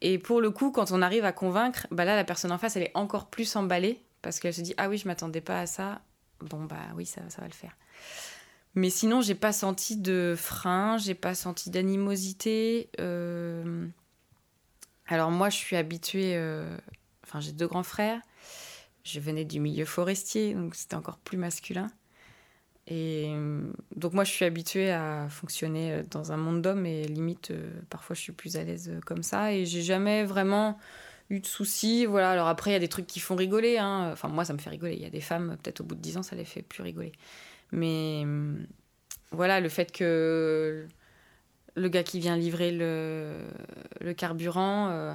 Et 0.00 0.18
pour 0.18 0.40
le 0.40 0.50
coup, 0.50 0.72
quand 0.72 0.90
on 0.90 1.00
arrive 1.00 1.24
à 1.24 1.32
convaincre, 1.32 1.86
bah 1.92 2.04
là, 2.04 2.16
la 2.16 2.24
personne 2.24 2.50
en 2.50 2.58
face, 2.58 2.76
elle 2.76 2.82
est 2.82 2.96
encore 2.96 3.30
plus 3.30 3.54
emballée, 3.54 4.02
parce 4.20 4.40
qu'elle 4.40 4.54
se 4.54 4.62
dit, 4.62 4.74
ah 4.78 4.88
oui, 4.88 4.98
je 4.98 5.06
m'attendais 5.06 5.40
pas 5.40 5.60
à 5.60 5.66
ça, 5.66 6.02
bon 6.42 6.64
bah 6.64 6.76
oui, 6.96 7.06
ça, 7.06 7.22
ça 7.28 7.40
va 7.40 7.48
le 7.48 7.54
faire. 7.54 7.76
Mais 8.74 8.88
sinon, 8.88 9.20
j'ai 9.20 9.34
pas 9.34 9.52
senti 9.52 9.96
de 9.96 10.34
frein, 10.36 10.96
j'ai 10.96 11.14
pas 11.14 11.34
senti 11.34 11.70
d'animosité. 11.70 12.88
Euh, 13.00 13.86
alors 15.06 15.30
moi, 15.30 15.50
je 15.50 15.56
suis 15.56 15.76
habituée. 15.76 16.36
Euh, 16.36 16.76
enfin, 17.24 17.40
j'ai 17.40 17.52
deux 17.52 17.66
grands 17.66 17.82
frères. 17.82 18.20
Je 19.04 19.20
venais 19.20 19.44
du 19.44 19.60
milieu 19.60 19.84
forestier, 19.84 20.54
donc 20.54 20.74
c'était 20.74 20.96
encore 20.96 21.18
plus 21.18 21.36
masculin. 21.36 21.88
Et 22.86 23.26
euh, 23.28 23.70
donc 23.94 24.14
moi, 24.14 24.24
je 24.24 24.30
suis 24.30 24.44
habituée 24.44 24.90
à 24.90 25.28
fonctionner 25.28 26.02
dans 26.10 26.32
un 26.32 26.36
monde 26.36 26.62
d'hommes 26.62 26.86
et 26.86 27.04
limite, 27.04 27.52
parfois, 27.90 28.16
je 28.16 28.20
suis 28.22 28.32
plus 28.32 28.56
à 28.56 28.64
l'aise 28.64 28.90
comme 29.04 29.22
ça. 29.22 29.52
Et 29.52 29.66
j'ai 29.66 29.82
jamais 29.82 30.24
vraiment 30.24 30.78
eu 31.32 31.40
de 31.40 31.46
soucis. 31.46 32.06
Voilà. 32.06 32.30
Alors 32.30 32.48
après, 32.48 32.70
il 32.70 32.74
y 32.74 32.76
a 32.76 32.80
des 32.80 32.88
trucs 32.88 33.06
qui 33.06 33.20
font 33.20 33.34
rigoler. 33.34 33.78
Hein. 33.78 34.10
Enfin, 34.12 34.28
moi, 34.28 34.44
ça 34.44 34.52
me 34.52 34.58
fait 34.58 34.70
rigoler. 34.70 34.94
Il 34.94 35.02
y 35.02 35.06
a 35.06 35.10
des 35.10 35.20
femmes, 35.20 35.56
peut-être 35.62 35.80
au 35.80 35.84
bout 35.84 35.94
de 35.94 36.00
10 36.00 36.18
ans, 36.18 36.22
ça 36.22 36.36
les 36.36 36.44
fait 36.44 36.62
plus 36.62 36.82
rigoler. 36.82 37.12
Mais 37.72 38.20
hum, 38.22 38.66
voilà, 39.30 39.60
le 39.60 39.68
fait 39.68 39.90
que 39.90 40.86
le 41.74 41.88
gars 41.88 42.02
qui 42.02 42.20
vient 42.20 42.36
livrer 42.36 42.70
le, 42.70 43.38
le 44.00 44.12
carburant, 44.12 44.88
euh, 44.90 45.14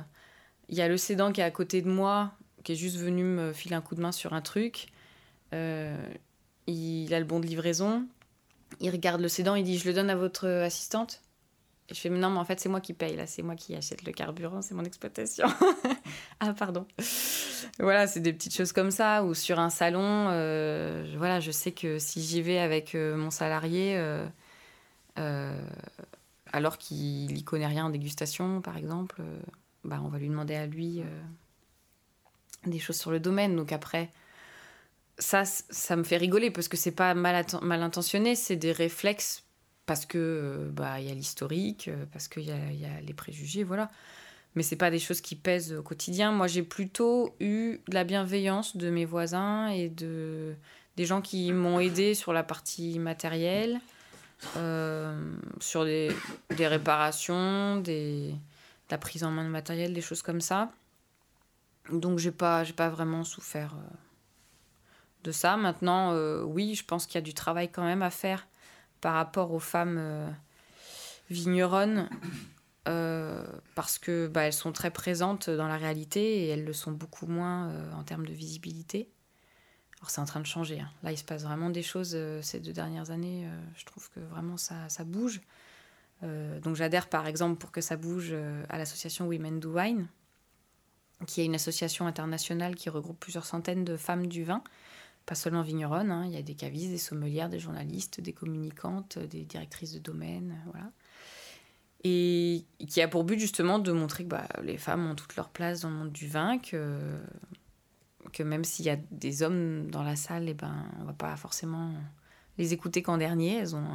il 0.69 0.75
y 0.75 0.81
a 0.81 0.87
le 0.87 0.97
sédan 0.97 1.31
qui 1.31 1.41
est 1.41 1.45
à 1.45 1.51
côté 1.51 1.81
de 1.81 1.89
moi, 1.89 2.31
qui 2.63 2.73
est 2.73 2.75
juste 2.75 2.97
venu 2.97 3.23
me 3.23 3.53
filer 3.53 3.75
un 3.75 3.81
coup 3.81 3.95
de 3.95 4.01
main 4.01 4.11
sur 4.11 4.33
un 4.33 4.41
truc. 4.41 4.87
Euh, 5.53 5.95
il 6.65 7.13
a 7.13 7.19
le 7.19 7.25
bon 7.25 7.39
de 7.39 7.45
livraison. 7.45 8.05
Il 8.81 8.89
regarde 8.89 9.21
le 9.21 9.29
sédan, 9.29 9.55
il 9.55 9.63
dit 9.63 9.77
Je 9.77 9.87
le 9.87 9.93
donne 9.93 10.09
à 10.09 10.15
votre 10.15 10.47
assistante 10.47 11.21
je 11.89 11.99
fais, 11.99 12.09
non, 12.09 12.29
mais 12.29 12.37
en 12.37 12.43
fait, 12.43 12.59
c'est 12.59 12.67
moi 12.67 12.81
qui 12.81 12.93
paye, 12.93 13.15
là, 13.15 13.27
c'est 13.27 13.41
moi 13.41 13.55
qui 13.55 13.73
achète 13.73 14.03
le 14.03 14.11
carburant, 14.11 14.61
c'est 14.61 14.73
mon 14.73 14.83
exploitation. 14.83 15.47
ah, 16.41 16.53
pardon. 16.53 16.85
voilà, 17.79 18.07
c'est 18.07 18.19
des 18.19 18.33
petites 18.33 18.55
choses 18.55 18.73
comme 18.73 18.91
ça, 18.91 19.23
ou 19.23 19.33
sur 19.33 19.57
un 19.57 19.69
salon, 19.69 20.27
euh, 20.29 21.13
voilà, 21.17 21.39
je 21.39 21.51
sais 21.51 21.71
que 21.71 21.97
si 21.97 22.21
j'y 22.21 22.41
vais 22.41 22.59
avec 22.59 22.93
euh, 22.93 23.15
mon 23.15 23.31
salarié, 23.31 23.95
euh, 25.17 25.61
alors 26.51 26.77
qu'il 26.77 27.27
n'y 27.27 27.43
connaît 27.45 27.67
rien 27.67 27.85
en 27.85 27.89
dégustation, 27.89 28.61
par 28.61 28.75
exemple, 28.75 29.21
bah, 29.85 30.01
on 30.03 30.09
va 30.09 30.19
lui 30.19 30.27
demander 30.27 30.55
à 30.55 30.65
lui 30.65 31.01
des 32.65 32.79
choses 32.79 32.97
sur 32.97 33.11
le 33.11 33.21
domaine. 33.21 33.55
Donc 33.55 33.71
après, 33.71 34.09
ça, 35.19 35.45
ça 35.45 35.95
me 35.95 36.03
fait 36.03 36.17
rigoler 36.17 36.51
parce 36.51 36.67
que 36.67 36.75
c'est 36.75 36.91
pas 36.91 37.13
mal, 37.13 37.45
mal 37.61 37.81
intentionné, 37.81 38.35
c'est 38.35 38.57
des 38.57 38.73
réflexes 38.73 39.46
parce 39.87 40.05
que 40.05 40.17
euh, 40.19 40.69
bah 40.69 40.99
il 40.99 41.07
y 41.07 41.11
a 41.11 41.15
l'historique, 41.15 41.87
euh, 41.87 42.05
parce 42.11 42.27
qu'il 42.27 42.43
y, 42.43 42.47
y 42.47 42.85
a, 42.85 43.01
les 43.01 43.13
préjugés, 43.13 43.63
voilà. 43.63 43.89
Mais 44.53 44.61
c'est 44.61 44.75
pas 44.75 44.91
des 44.91 44.99
choses 44.99 45.21
qui 45.21 45.35
pèsent 45.35 45.73
au 45.73 45.81
quotidien. 45.81 46.31
Moi, 46.31 46.47
j'ai 46.47 46.63
plutôt 46.63 47.35
eu 47.39 47.79
de 47.87 47.93
la 47.93 48.03
bienveillance 48.03 48.75
de 48.75 48.89
mes 48.89 49.05
voisins 49.05 49.69
et 49.69 49.89
de 49.89 50.55
des 50.97 51.05
gens 51.05 51.21
qui 51.21 51.51
m'ont 51.51 51.79
aidé 51.79 52.15
sur 52.15 52.33
la 52.33 52.43
partie 52.43 52.97
matérielle, 52.97 53.79
euh, 54.57 55.15
sur 55.59 55.85
des, 55.85 56.11
réparations, 56.59 57.77
des, 57.77 58.33
la 58.89 58.97
prise 58.97 59.23
en 59.23 59.29
main 59.29 59.43
de 59.43 59.49
matériel, 59.49 59.93
des 59.93 60.01
choses 60.01 60.23
comme 60.23 60.41
ça. 60.41 60.71
Donc 61.91 62.17
j'ai 62.17 62.31
pas 62.31 62.63
j'ai 62.63 62.73
pas 62.73 62.89
vraiment 62.89 63.23
souffert 63.23 63.75
de 65.23 65.31
ça. 65.31 65.55
Maintenant, 65.55 66.13
oui, 66.43 66.73
je 66.75 66.83
pense 66.83 67.05
qu'il 67.05 67.15
y 67.15 67.19
a 67.19 67.21
du 67.21 67.35
travail 67.35 67.69
quand 67.69 67.83
même 67.83 68.01
à 68.01 68.09
faire 68.09 68.47
par 69.01 69.13
rapport 69.13 69.51
aux 69.51 69.59
femmes 69.59 69.97
euh, 69.99 70.29
vigneronnes 71.29 72.09
euh, 72.87 73.45
parce 73.75 73.99
que 73.99 74.27
bah, 74.27 74.43
elles 74.43 74.53
sont 74.53 74.71
très 74.71 74.91
présentes 74.91 75.49
dans 75.49 75.67
la 75.67 75.77
réalité 75.77 76.45
et 76.45 76.47
elles 76.49 76.65
le 76.65 76.73
sont 76.73 76.91
beaucoup 76.91 77.27
moins 77.27 77.69
euh, 77.69 77.93
en 77.93 78.03
termes 78.03 78.25
de 78.25 78.33
visibilité. 78.33 79.09
Alors 79.99 80.09
c'est 80.09 80.21
en 80.21 80.25
train 80.25 80.39
de 80.39 80.45
changer. 80.45 80.79
Hein. 80.79 80.89
Là, 81.03 81.11
il 81.11 81.17
se 81.17 81.23
passe 81.23 81.43
vraiment 81.43 81.69
des 81.69 81.83
choses 81.83 82.17
ces 82.41 82.59
deux 82.59 82.73
dernières 82.73 83.09
années. 83.09 83.47
je 83.75 83.85
trouve 83.85 84.09
que 84.11 84.19
vraiment 84.19 84.55
ça, 84.55 84.87
ça 84.89 85.03
bouge. 85.03 85.41
donc 86.21 86.75
j'adhère 86.75 87.09
par 87.09 87.25
exemple 87.25 87.57
pour 87.57 87.71
que 87.71 87.81
ça 87.81 87.97
bouge 87.97 88.31
à 88.69 88.77
l'association 88.77 89.25
Women 89.27 89.59
Do 89.59 89.75
Wine, 89.75 90.07
qui 91.25 91.41
est 91.41 91.45
une 91.45 91.55
association 91.55 92.05
internationale 92.05 92.75
qui 92.75 92.91
regroupe 92.91 93.19
plusieurs 93.19 93.47
centaines 93.47 93.85
de 93.85 93.97
femmes 93.97 94.27
du 94.27 94.43
vin 94.43 94.61
pas 95.27 95.35
seulement 95.35 95.61
vigneronnes, 95.61 96.09
hein, 96.09 96.23
il 96.25 96.31
y 96.31 96.37
a 96.37 96.41
des 96.41 96.55
cavistes, 96.55 96.89
des 96.89 96.97
sommelières, 96.97 97.49
des 97.49 97.59
journalistes, 97.59 98.21
des 98.21 98.31
communicantes, 98.31 99.19
des 99.19 99.43
directrices 99.43 99.91
de 99.91 99.99
domaine, 99.99 100.55
voilà. 100.65 100.89
Et 102.05 102.63
qui 102.87 103.01
a 103.01 103.09
pour 103.09 103.25
but 103.25 103.37
justement 103.37 103.77
de 103.77 103.91
montrer 103.91 104.23
que 104.23 104.29
bah, 104.29 104.47
les 104.63 104.77
femmes 104.77 105.05
ont 105.05 105.15
toute 105.15 105.35
leur 105.35 105.49
place 105.49 105.81
dans 105.81 105.89
le 105.89 105.95
monde 105.95 106.13
du 106.13 106.27
vin, 106.27 106.57
que, 106.59 107.19
même 108.39 108.63
s'il 108.63 108.85
y 108.85 108.89
a 108.89 108.95
des 109.11 109.43
hommes 109.43 109.91
dans 109.91 110.03
la 110.03 110.15
salle, 110.15 110.47
et 110.47 110.51
eh 110.51 110.53
ben, 110.53 110.85
on 111.01 111.03
va 111.03 111.13
pas 111.13 111.35
forcément 111.35 111.93
les 112.57 112.71
écouter 112.71 113.01
qu'en 113.01 113.17
dernier, 113.17 113.57
elles 113.57 113.75
ont, 113.75 113.85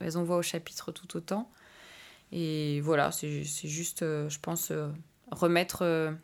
elles 0.00 0.18
ont 0.18 0.24
voix 0.24 0.38
au 0.38 0.42
chapitre 0.42 0.90
tout 0.90 1.16
autant. 1.16 1.52
Et 2.32 2.80
voilà, 2.80 3.12
c'est 3.12 3.44
juste, 3.44 4.02
euh, 4.02 4.28
je 4.28 4.40
pense, 4.40 4.72
euh, 4.72 4.88
remettre 5.30 6.16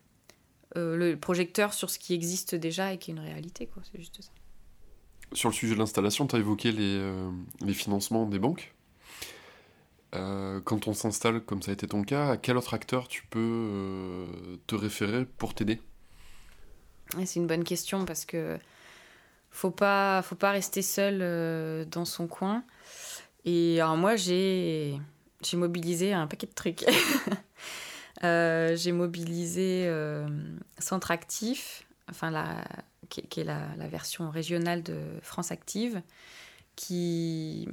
euh, 0.76 0.96
le 0.96 1.16
projecteur 1.16 1.72
sur 1.72 1.88
ce 1.88 1.98
qui 1.98 2.14
existe 2.14 2.54
déjà 2.54 2.92
et 2.92 2.98
qui 2.98 3.10
est 3.10 3.14
une 3.14 3.20
réalité, 3.20 3.66
quoi. 3.66 3.82
C'est 3.90 3.98
juste 3.98 4.20
ça. 4.20 4.30
Sur 5.32 5.48
le 5.50 5.54
sujet 5.54 5.74
de 5.74 5.78
l'installation, 5.78 6.26
tu 6.26 6.36
as 6.36 6.38
évoqué 6.38 6.72
les, 6.72 6.98
euh, 6.98 7.30
les, 7.60 7.74
financements 7.74 8.26
des 8.26 8.38
banques. 8.38 8.74
Euh, 10.14 10.60
quand 10.62 10.88
on 10.88 10.94
s'installe, 10.94 11.40
comme 11.40 11.62
ça 11.62 11.70
a 11.70 11.74
été 11.74 11.86
ton 11.86 12.02
cas, 12.02 12.30
à 12.30 12.36
quel 12.36 12.56
autre 12.56 12.74
acteur 12.74 13.08
tu 13.08 13.24
peux 13.28 14.26
te 14.66 14.74
référer 14.74 15.26
pour 15.26 15.54
t'aider? 15.54 15.80
C'est 17.24 17.36
une 17.36 17.46
bonne 17.46 17.64
question 17.64 18.04
parce 18.04 18.24
que 18.24 18.58
faut 19.50 19.70
pas, 19.70 20.22
faut 20.22 20.34
pas 20.34 20.50
rester 20.50 20.82
seul 20.82 21.86
dans 21.90 22.04
son 22.04 22.26
coin. 22.26 22.64
Et 23.44 23.80
alors 23.80 23.96
moi, 23.96 24.16
j'ai 24.16 24.98
mobilisé 25.54 26.12
un 26.12 26.26
paquet 26.26 26.46
de 26.46 26.54
trucs. 26.54 26.84
Euh, 28.24 28.76
j'ai 28.76 28.92
mobilisé 28.92 29.84
euh, 29.86 30.26
Centre 30.78 31.10
Actif, 31.10 31.86
enfin 32.10 32.62
qui, 33.08 33.40
est 33.40 33.44
la, 33.44 33.88
version 33.88 34.30
régionale 34.30 34.82
de 34.82 34.98
France 35.22 35.52
Active, 35.52 36.02
qui 36.76 37.68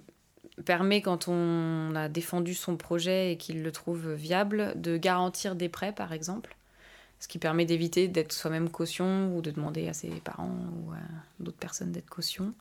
permet, 0.66 1.02
quand 1.02 1.28
on 1.28 1.96
a 1.96 2.08
défendu 2.10 2.54
son 2.54 2.78
projet 2.78 3.34
et 3.34 3.38
qu'il 3.38 3.64
le 3.64 3.72
trouve 3.72 4.14
viable, 4.14 4.74
de 4.76 4.98
garantir 4.98 5.56
des 5.56 5.70
prêts, 5.70 5.92
par 5.92 6.14
exemple. 6.14 6.56
Ce 7.20 7.28
qui 7.28 7.40
permet 7.40 7.66
d'éviter 7.66 8.08
d'être 8.08 8.34
soi-même 8.34 8.70
caution 8.70 9.36
ou 9.36 9.42
de 9.42 9.50
demander 9.50 9.88
à 9.88 9.94
ses 9.94 10.10
parents 10.10 10.58
ou 10.78 10.92
à 10.92 10.98
d'autres 11.40 11.58
personnes 11.58 11.92
d'être 11.92 12.10
caution. 12.10 12.54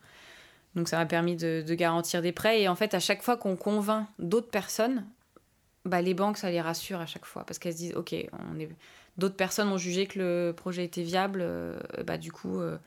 Donc 0.74 0.88
ça 0.88 0.96
m'a 0.96 1.06
permis 1.06 1.36
de, 1.36 1.62
garantir 1.74 2.22
des 2.22 2.32
prêts. 2.32 2.62
Et 2.62 2.68
en 2.68 2.74
fait, 2.74 2.94
à 2.94 3.00
chaque 3.00 3.22
fois 3.22 3.36
qu'on 3.36 3.56
convainc 3.56 4.06
d'autres 4.18 4.50
personnes, 4.50 5.04
bah, 5.84 6.00
les 6.00 6.14
banques, 6.14 6.38
ça 6.38 6.50
les 6.50 6.60
rassure 6.60 7.00
à 7.00 7.06
chaque 7.06 7.26
fois. 7.26 7.44
Parce 7.44 7.58
qu'elles 7.58 7.74
se 7.74 7.78
disent, 7.78 7.94
OK, 7.94 8.14
on 8.32 8.58
est... 8.58 8.68
d'autres 9.18 9.36
personnes 9.36 9.68
ont 9.68 9.78
jugé 9.78 10.06
que 10.06 10.18
le 10.18 10.52
projet 10.52 10.84
était 10.84 11.02
viable. 11.02 11.40
Euh, 11.42 11.78
bah, 12.06 12.16
du 12.16 12.32
coup, 12.32 12.60
euh, 12.60 12.78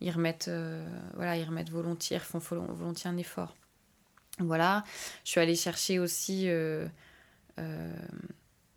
ils, 0.00 0.10
remettent, 0.10 0.48
euh, 0.48 0.86
voilà, 1.14 1.36
ils 1.36 1.46
volontiers, 1.70 2.18
font 2.18 2.38
volontiers 2.38 3.10
un 3.10 3.16
effort. 3.16 3.54
Voilà. 4.38 4.84
Je 5.24 5.30
suis 5.30 5.40
allée 5.40 5.56
chercher 5.56 5.98
aussi 5.98 6.48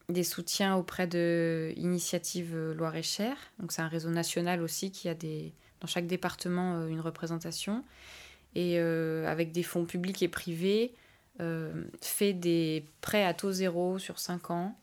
des 0.09 0.23
soutiens 0.23 0.75
auprès 0.75 1.07
de 1.07 1.71
Initiative 1.77 2.57
Loire-et-Cher. 2.75 3.37
Donc 3.59 3.71
c'est 3.71 3.83
un 3.83 3.87
réseau 3.87 4.09
national 4.09 4.61
aussi 4.63 4.91
qui 4.91 5.07
a 5.07 5.13
des, 5.13 5.53
dans 5.79 5.87
chaque 5.87 6.07
département 6.07 6.87
une 6.87 6.99
représentation 6.99 7.85
et 8.55 8.79
avec 8.79 9.51
des 9.51 9.61
fonds 9.61 9.85
publics 9.85 10.23
et 10.23 10.27
privés, 10.27 10.95
euh, 11.39 11.85
fait 12.01 12.33
des 12.33 12.85
prêts 13.01 13.25
à 13.25 13.33
taux 13.33 13.51
zéro 13.51 13.99
sur 13.99 14.19
5 14.19 14.51
ans 14.51 14.77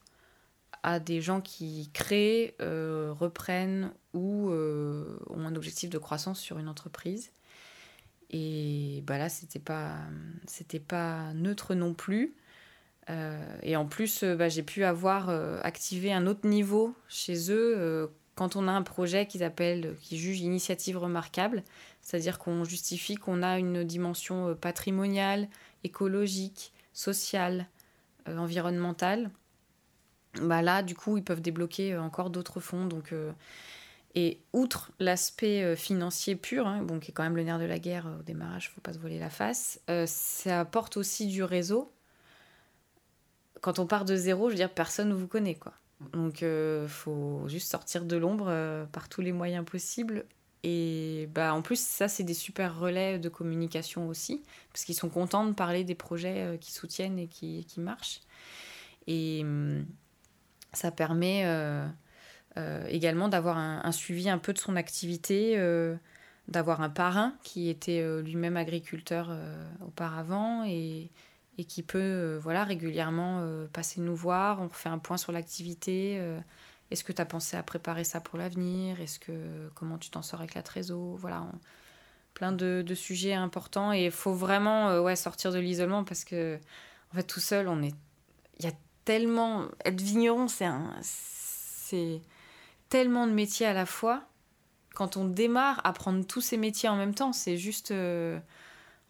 à 0.82 1.00
des 1.00 1.20
gens 1.20 1.40
qui 1.40 1.90
créent, 1.92 2.54
euh, 2.60 3.12
reprennent 3.12 3.92
ou 4.14 4.50
ont 4.50 5.46
un 5.46 5.54
objectif 5.56 5.90
de 5.90 5.98
croissance 5.98 6.40
sur 6.40 6.58
une 6.58 6.68
entreprise. 6.68 7.32
Et 8.30 9.02
bah 9.06 9.18
là, 9.18 9.28
c'était 9.28 9.58
pas, 9.58 9.96
c'était 10.46 10.80
pas 10.80 11.32
neutre 11.34 11.74
non 11.74 11.94
plus. 11.94 12.34
et 13.62 13.76
en 13.76 13.86
plus, 13.86 14.22
bah, 14.24 14.48
j'ai 14.48 14.62
pu 14.62 14.84
avoir 14.84 15.30
activé 15.64 16.12
un 16.12 16.26
autre 16.26 16.46
niveau 16.46 16.94
chez 17.08 17.50
eux 17.50 18.08
quand 18.38 18.54
on 18.54 18.68
a 18.68 18.72
un 18.72 18.82
projet 18.82 19.26
qu'ils 19.26 19.42
appellent, 19.42 19.96
qui 20.00 20.16
juge 20.16 20.40
initiative 20.42 20.96
remarquable, 20.96 21.64
c'est-à-dire 22.02 22.38
qu'on 22.38 22.62
justifie 22.62 23.16
qu'on 23.16 23.42
a 23.42 23.58
une 23.58 23.82
dimension 23.82 24.50
euh, 24.50 24.54
patrimoniale, 24.54 25.48
écologique, 25.84 26.72
sociale, 26.92 27.66
euh, 28.28 28.36
environnementale, 28.36 29.30
bah 30.40 30.62
là, 30.62 30.82
du 30.82 30.94
coup, 30.94 31.16
ils 31.16 31.24
peuvent 31.24 31.40
débloquer 31.40 31.94
euh, 31.94 32.02
encore 32.02 32.30
d'autres 32.30 32.60
fonds. 32.60 32.86
Donc, 32.86 33.14
et 34.14 34.40
outre 34.52 34.90
l'aspect 34.98 35.76
financier 35.76 36.34
pur, 36.34 36.66
hein, 36.66 36.82
bon, 36.82 36.98
qui 36.98 37.10
est 37.10 37.14
quand 37.14 37.22
même 37.22 37.36
le 37.36 37.44
nerf 37.44 37.58
de 37.58 37.64
la 37.64 37.78
guerre 37.78 38.06
au 38.18 38.22
démarrage, 38.22 38.70
faut 38.70 38.80
pas 38.80 38.92
se 38.92 38.98
voler 38.98 39.18
la 39.18 39.30
face, 39.30 39.80
ça 40.06 40.60
apporte 40.60 40.96
aussi 40.96 41.26
du 41.26 41.42
réseau. 41.42 41.92
Quand 43.60 43.78
on 43.78 43.86
part 43.86 44.04
de 44.04 44.16
zéro, 44.16 44.48
je 44.48 44.54
veux 44.54 44.58
dire, 44.58 44.72
personne 44.72 45.10
ne 45.10 45.14
vous 45.14 45.28
connaît, 45.28 45.54
quoi. 45.54 45.74
Donc, 46.12 46.42
il 46.42 46.46
euh, 46.46 46.88
faut 46.88 47.42
juste 47.48 47.70
sortir 47.70 48.04
de 48.04 48.16
l'ombre 48.16 48.46
euh, 48.48 48.84
par 48.86 49.08
tous 49.08 49.20
les 49.20 49.32
moyens 49.32 49.64
possibles. 49.64 50.24
Et 50.64 51.28
bah, 51.34 51.54
en 51.54 51.62
plus, 51.62 51.80
ça, 51.80 52.08
c'est 52.08 52.24
des 52.24 52.34
super 52.34 52.78
relais 52.78 53.18
de 53.18 53.28
communication 53.28 54.08
aussi, 54.08 54.42
parce 54.72 54.84
qu'ils 54.84 54.94
sont 54.94 55.08
contents 55.08 55.46
de 55.46 55.52
parler 55.52 55.84
des 55.84 55.94
projets 55.94 56.42
euh, 56.42 56.56
qui 56.56 56.72
soutiennent 56.72 57.18
et 57.18 57.28
qui, 57.28 57.64
qui 57.66 57.80
marchent. 57.80 58.20
Et 59.06 59.40
hum, 59.42 59.86
ça 60.72 60.90
permet 60.90 61.46
également 62.88 63.28
d'avoir 63.28 63.56
un, 63.56 63.92
suivi 63.92 64.28
un 64.28 64.36
peu 64.36 64.52
de 64.52 64.58
son 64.58 64.76
activité, 64.76 65.56
d'avoir 66.48 66.82
un 66.82 66.90
parrain 66.90 67.34
qui 67.42 67.70
était 67.70 68.04
lui-même 68.20 68.58
agriculteur 68.58 69.30
auparavant 69.80 70.64
et 70.64 71.10
et 71.58 71.64
qui 71.64 71.82
peut 71.82 71.98
euh, 71.98 72.38
voilà, 72.40 72.64
régulièrement 72.64 73.40
euh, 73.42 73.66
passer 73.66 74.00
nous 74.00 74.14
voir. 74.14 74.62
On 74.62 74.68
fait 74.68 74.88
un 74.88 74.98
point 74.98 75.16
sur 75.16 75.32
l'activité. 75.32 76.18
Euh, 76.88 76.92
est-ce 76.92 77.04
que 77.04 77.12
tu 77.12 77.22
as 77.22 77.26
pensé 77.26 77.56
à 77.56 77.62
préparer 77.62 78.04
ça 78.04 78.20
pour 78.20 78.38
l'avenir? 78.38 79.00
Est-ce 79.00 79.18
que 79.18 79.68
comment 79.74 79.98
tu 79.98 80.10
t'en 80.10 80.22
sors 80.22 80.40
avec 80.40 80.54
la 80.54 80.62
trésor? 80.62 81.16
Voilà, 81.16 81.46
plein 82.34 82.52
de, 82.52 82.82
de, 82.86 82.94
sujets 82.94 83.34
importants 83.34 83.92
et 83.92 84.06
il 84.06 84.10
faut 84.10 84.32
vraiment 84.32 85.00
ouais, 85.00 85.16
sortir 85.16 85.52
de 85.52 85.58
l'isolement 85.58 86.04
parce 86.04 86.24
que 86.24 86.58
en 87.12 87.16
fait 87.16 87.24
tout 87.24 87.40
seul 87.40 87.68
on 87.68 87.82
est 87.82 87.94
il 88.58 88.64
y 88.64 88.68
a 88.68 88.72
tellement 89.04 89.66
être 89.84 90.00
vigneron 90.00 90.46
c'est 90.46 90.68
c'est 91.02 92.20
tellement 92.88 93.26
de 93.26 93.32
métiers 93.32 93.66
à 93.66 93.72
la 93.72 93.86
fois 93.86 94.22
quand 94.94 95.16
on 95.16 95.24
démarre 95.24 95.80
apprendre 95.84 96.24
tous 96.26 96.40
ces 96.40 96.56
métiers 96.56 96.88
en 96.88 96.96
même 96.96 97.14
temps 97.14 97.32
c'est 97.32 97.56
juste 97.56 97.92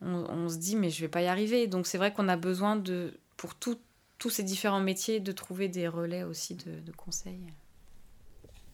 on, 0.01 0.49
se 0.49 0.57
dit 0.57 0.77
mais 0.77 0.91
je 0.91 1.01
vais 1.01 1.09
pas 1.09 1.23
y 1.23 1.27
arriver. 1.27 1.67
Donc 1.67 1.87
c'est 1.87 1.99
vrai 1.99 2.13
qu'on 2.13 2.29
a 2.29 2.37
besoin 2.37 2.77
de, 2.77 3.19
pour 3.37 3.55
tous 3.55 3.81
ces 4.31 4.43
différents 4.43 4.81
métiers, 4.81 5.21
de 5.21 5.33
trouver 5.33 5.69
des 5.69 5.89
relais 5.89 6.23
aussi 6.23 6.55
de, 6.55 6.93
conseils. 6.93 7.41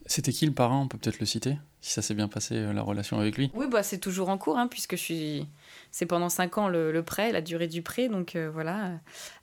C'était 0.07 0.33
qui 0.33 0.47
le 0.47 0.53
parrain? 0.53 0.81
On 0.81 0.89
peut 0.89 0.99
peut-être 0.99 1.19
le 1.19 1.27
citer, 1.27 1.57
si 1.81 1.93
ça 1.93 2.03
s'est 2.03 2.15
bien 2.15 2.29
passé, 2.29 2.57
euh, 2.57 2.73
la 2.73 2.83
relation 2.83 3.19
avec 3.19 3.37
lui 3.39 3.51
Oui, 3.55 3.67
bah, 3.71 3.83
c'est 3.83 3.99
toujours 3.99 4.29
en 4.29 4.37
cours, 4.37 4.59
hein, 4.59 4.69
puisque 4.69 4.97
je 4.97 5.01
suis... 5.01 5.49
c'est 5.91 6.07
pendant 6.07 6.29
5 6.29 6.59
ans 6.59 6.69
le, 6.69 7.03
prêt, 7.03 7.33
la 7.33 7.41
durée 7.41 7.69
du 7.69 7.83
prêt. 7.83 8.09
Donc 8.09 8.37
euh, 8.37 8.51
voilà. 8.51 8.93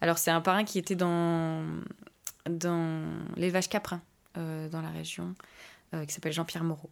Alors 0.01 0.18
c'est 0.18 0.32
un 0.32 0.41
parrain 0.41 0.64
qui 0.64 0.78
était 0.78 0.95
dans, 0.95 1.64
dans 2.49 3.03
l'élevage 3.38 3.70
caprin, 3.70 4.01
euh, 4.38 4.70
dans 4.70 4.82
la 4.82 4.89
région, 4.89 5.36
qui 6.07 6.14
s'appelle 6.14 6.34
Jean-Pierre 6.34 6.64
Moreau. 6.64 6.89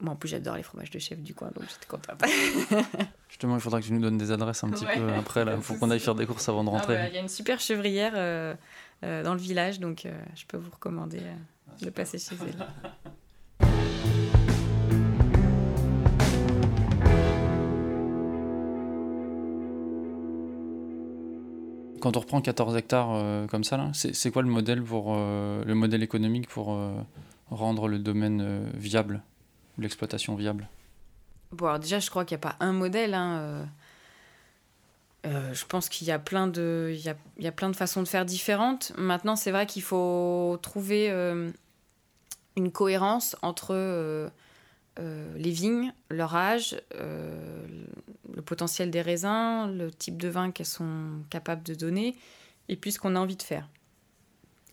Moi, 0.00 0.14
en 0.14 0.16
plus, 0.16 0.30
j'adore 0.30 0.56
les 0.56 0.62
fromages 0.62 0.90
de 0.90 0.98
chef 0.98 1.18
du 1.18 1.34
coin, 1.34 1.50
donc 1.54 1.64
j'étais 1.68 1.86
contente. 1.86 2.22
Justement, 3.28 3.56
il 3.56 3.60
faudra 3.60 3.80
que 3.80 3.86
tu 3.86 3.92
nous 3.92 4.00
donnes 4.00 4.16
des 4.16 4.30
adresses 4.30 4.64
un 4.64 4.70
petit 4.70 4.86
peu 4.86 5.12
après. 5.12 5.44
Il 5.44 5.62
faut 5.62 5.74
qu'on 5.74 5.90
aille 5.90 6.00
faire 6.00 6.14
des 6.14 6.26
courses 6.26 6.48
avant 6.48 6.64
de 6.64 6.70
ah 6.70 6.72
rentrer. 6.72 7.06
Il 7.08 7.14
y 7.14 7.18
a 7.18 7.20
une 7.20 7.28
super 7.28 7.60
chevrière 7.60 8.12
euh, 8.16 8.54
euh, 9.04 9.22
dans 9.22 9.34
le 9.34 9.40
village, 9.40 9.78
donc 9.78 10.06
euh, 10.06 10.18
je 10.34 10.46
peux 10.46 10.56
vous 10.56 10.70
recommander 10.70 11.20
de 11.80 11.90
passer 11.90 12.18
chez 12.18 12.36
elle. 12.40 12.66
Quand 22.00 22.16
on 22.16 22.20
reprend 22.20 22.40
14 22.40 22.76
hectares 22.76 23.46
comme 23.48 23.64
ça, 23.64 23.90
c'est 23.92 24.30
quoi 24.30 24.42
le 24.42 24.48
modèle, 24.48 24.82
pour, 24.82 25.14
le 25.14 25.74
modèle 25.74 26.02
économique 26.02 26.48
pour 26.48 26.78
rendre 27.50 27.88
le 27.88 27.98
domaine 27.98 28.70
viable 28.74 29.22
l'exploitation 29.80 30.34
viable? 30.34 30.68
Bon, 31.52 31.66
alors 31.66 31.78
déjà, 31.80 31.98
je 31.98 32.10
crois 32.10 32.24
qu'il 32.24 32.36
n'y 32.36 32.42
a 32.42 32.50
pas 32.50 32.56
un 32.60 32.72
modèle. 32.72 33.14
Hein, 33.14 33.38
euh, 33.38 33.64
euh, 35.26 35.54
je 35.54 35.66
pense 35.66 35.88
qu'il 35.88 36.06
y 36.06 36.12
a 36.12 36.18
plein 36.18 36.46
de, 36.46 36.90
il 36.92 37.00
y 37.00 37.08
a, 37.08 37.16
il 37.38 37.44
y 37.44 37.48
a, 37.48 37.52
plein 37.52 37.70
de 37.70 37.76
façons 37.76 38.02
de 38.02 38.08
faire 38.08 38.24
différentes. 38.24 38.92
Maintenant, 38.96 39.36
c'est 39.36 39.50
vrai 39.50 39.66
qu'il 39.66 39.82
faut 39.82 40.58
trouver 40.62 41.10
euh, 41.10 41.50
une 42.56 42.72
cohérence 42.72 43.36
entre 43.42 44.30
les 44.98 45.50
vignes, 45.50 45.94
leur 46.10 46.34
âge, 46.34 46.78
le 46.98 48.42
potentiel 48.44 48.90
des 48.90 49.00
raisins, 49.00 49.66
le 49.74 49.90
type 49.90 50.20
de 50.20 50.28
vin 50.28 50.50
qu'elles 50.50 50.66
sont 50.66 51.22
capables 51.30 51.62
de 51.62 51.74
donner, 51.74 52.16
et 52.68 52.76
puis 52.76 52.92
ce 52.92 52.98
qu'on 52.98 53.16
a 53.16 53.20
envie 53.20 53.36
de 53.36 53.42
faire. 53.42 53.68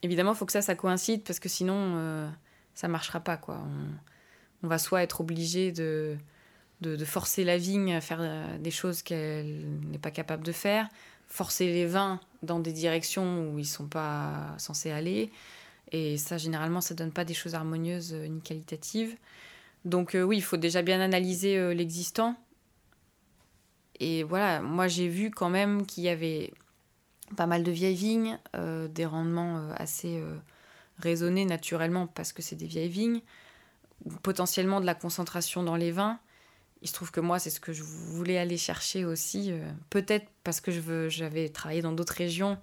Évidemment, 0.03 0.33
il 0.33 0.37
faut 0.37 0.45
que 0.45 0.51
ça, 0.51 0.61
ça 0.61 0.75
coïncide 0.75 1.23
parce 1.23 1.39
que 1.39 1.47
sinon, 1.47 2.29
ça 2.77 2.87
marchera 2.87 3.19
pas, 3.19 3.37
quoi. 3.37 3.59
On, 4.61 4.67
va 4.67 4.77
soit 4.77 5.01
être 5.01 5.21
obligé 5.21 5.71
de, 5.71 6.15
de, 6.81 7.05
forcer 7.05 7.43
la 7.43 7.57
vigne 7.57 7.95
à 7.95 8.01
faire 8.01 8.19
euh, 8.21 8.57
des 8.59 8.69
choses 8.69 9.01
qu'elle 9.01 9.67
n'est 9.91 9.97
pas 9.97 10.11
capable 10.11 10.43
de 10.43 10.51
faire, 10.51 10.87
forcer 11.27 11.65
les 11.65 11.87
vins 11.87 12.19
dans 12.43 12.59
des 12.59 12.71
directions 12.71 13.49
où 13.49 13.57
ils 13.57 13.65
sont 13.65 13.87
pas 13.87 14.53
censés 14.59 14.91
aller. 14.91 15.31
Et 15.91 16.17
ça, 16.17 16.37
généralement, 16.37 16.81
ça 16.81 16.93
donne 16.93 17.11
pas 17.11 17.25
des 17.25 17.33
choses 17.33 17.55
harmonieuses 17.55 18.13
euh, 18.13 18.27
ni 18.27 18.41
qualitatives. 18.41 19.15
Donc 19.85 20.15
euh, 20.15 20.23
oui, 20.23 20.37
il 20.37 20.43
faut 20.43 20.57
déjà 20.57 20.81
bien 20.81 20.99
analyser 20.99 21.73
l'existant. 21.73 22.35
Et 23.99 24.23
voilà, 24.23 24.61
moi 24.61 24.87
j'ai 24.87 25.07
vu 25.07 25.31
quand 25.31 25.49
même 25.49 25.85
qu'il 25.85 26.03
y 26.03 26.09
avait 26.09 26.53
pas 27.35 27.47
mal 27.47 27.63
de 27.63 27.71
vieilles 27.71 27.95
vignes, 27.95 28.37
des 28.89 29.05
rendements 29.05 29.69
assez 29.75 30.21
raisonnés 30.99 31.45
naturellement 31.45 32.05
parce 32.05 32.31
que 32.31 32.43
c'est 32.43 32.55
des 32.55 32.67
vieilles 32.67 32.89
vignes 32.89 33.21
potentiellement 34.21 34.81
de 34.81 34.85
la 34.85 34.95
concentration 34.95 35.63
dans 35.63 35.75
les 35.75 35.91
vins. 35.91 36.19
Il 36.81 36.87
se 36.87 36.93
trouve 36.93 37.11
que 37.11 37.19
moi, 37.19 37.39
c'est 37.39 37.49
ce 37.49 37.59
que 37.59 37.73
je 37.73 37.83
voulais 37.83 38.37
aller 38.37 38.57
chercher 38.57 39.05
aussi. 39.05 39.51
Euh, 39.51 39.71
peut-être 39.89 40.27
parce 40.43 40.61
que 40.61 41.09
j'avais 41.09 41.49
travaillé 41.49 41.81
dans 41.81 41.91
d'autres 41.91 42.13
régions 42.13 42.57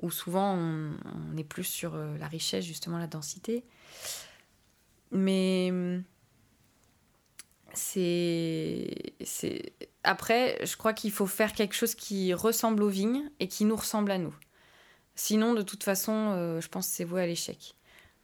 où 0.00 0.10
souvent 0.10 0.54
on, 0.56 1.36
est 1.36 1.44
plus 1.44 1.64
sur 1.64 1.94
euh, 1.94 2.16
la 2.18 2.26
richesse, 2.26 2.64
justement 2.64 2.98
la 2.98 3.06
densité. 3.06 3.64
Mais 5.12 5.72
c'est. 7.74 8.92
Après, 10.02 10.58
je 10.64 10.76
crois 10.76 10.92
qu'il 10.92 11.12
faut 11.12 11.26
faire 11.26 11.52
quelque 11.52 11.74
chose 11.74 11.94
qui 11.94 12.32
ressemble 12.34 12.82
aux 12.82 12.88
vignes 12.88 13.30
et 13.38 13.48
qui 13.48 13.64
nous 13.64 13.76
ressemble 13.76 14.10
à 14.10 14.18
nous. 14.18 14.34
Sinon, 15.14 15.54
de 15.54 15.62
toute 15.62 15.84
façon, 15.84 16.12
euh, 16.12 16.60
je 16.60 16.68
pense 16.68 16.88
que 16.88 16.94
c'est 16.94 17.04
voué 17.04 17.22
à 17.22 17.26
l'échec. 17.26 17.74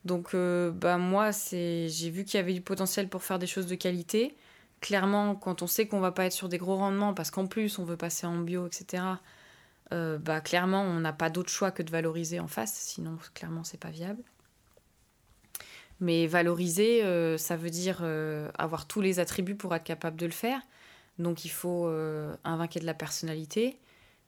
Donc, 0.05 0.35
euh, 0.35 0.71
bah, 0.71 0.99
moi, 0.99 1.31
j'ai 1.51 2.11
vu 2.11 2.25
qu'il 2.25 2.39
y 2.39 2.41
avait 2.41 2.55
du 2.55 2.61
potentiel 2.61 3.09
pour 3.09 3.23
faire 3.23 3.39
des 3.39 3.47
choses 3.47 3.67
de 3.67 3.75
qualité. 3.75 4.37
clairement, 4.81 5.35
quand 5.35 5.63
on 5.63 5.67
sait 5.67 5.89
qu'on 5.89 6.01
va 6.01 6.13
pas 6.13 6.27
être 6.27 6.33
sur 6.33 6.49
des 6.49 6.59
gros 6.59 6.77
rendements, 6.77 7.15
parce 7.15 7.31
qu'en 7.31 7.47
plus 7.47 7.79
on 7.79 7.85
veut 7.85 7.97
passer 7.97 8.27
en 8.27 8.39
bio, 8.39 8.67
etc., 8.67 9.03
euh, 9.93 10.19
bah, 10.19 10.41
clairement 10.41 10.83
on 10.83 10.99
n'a 10.99 11.13
pas 11.13 11.31
d'autre 11.31 11.51
choix 11.51 11.71
que 11.71 11.83
de 11.83 11.91
valoriser 11.91 12.41
en 12.41 12.49
face, 12.49 12.75
sinon 12.75 13.19
clairement 13.35 13.65
c'est 13.65 13.81
pas 13.81 13.91
viable. 13.91 14.23
Mais 16.01 16.27
valoriser, 16.27 17.05
euh, 17.05 17.39
ça 17.39 17.57
veut 17.57 17.71
dire 17.71 18.01
euh, 18.03 18.51
avoir 18.59 18.87
tous 18.87 19.01
les 19.01 19.19
attributs 19.21 19.55
pour 19.55 19.75
être 19.75 19.85
capable 19.85 20.17
de 20.17 20.27
le 20.27 20.33
faire. 20.33 20.61
Donc 21.19 21.45
il 21.45 21.51
faut 21.51 21.87
un 21.87 22.63
ait 22.63 22.81
de 22.81 22.85
la 22.85 22.95
personnalité, 22.95 23.79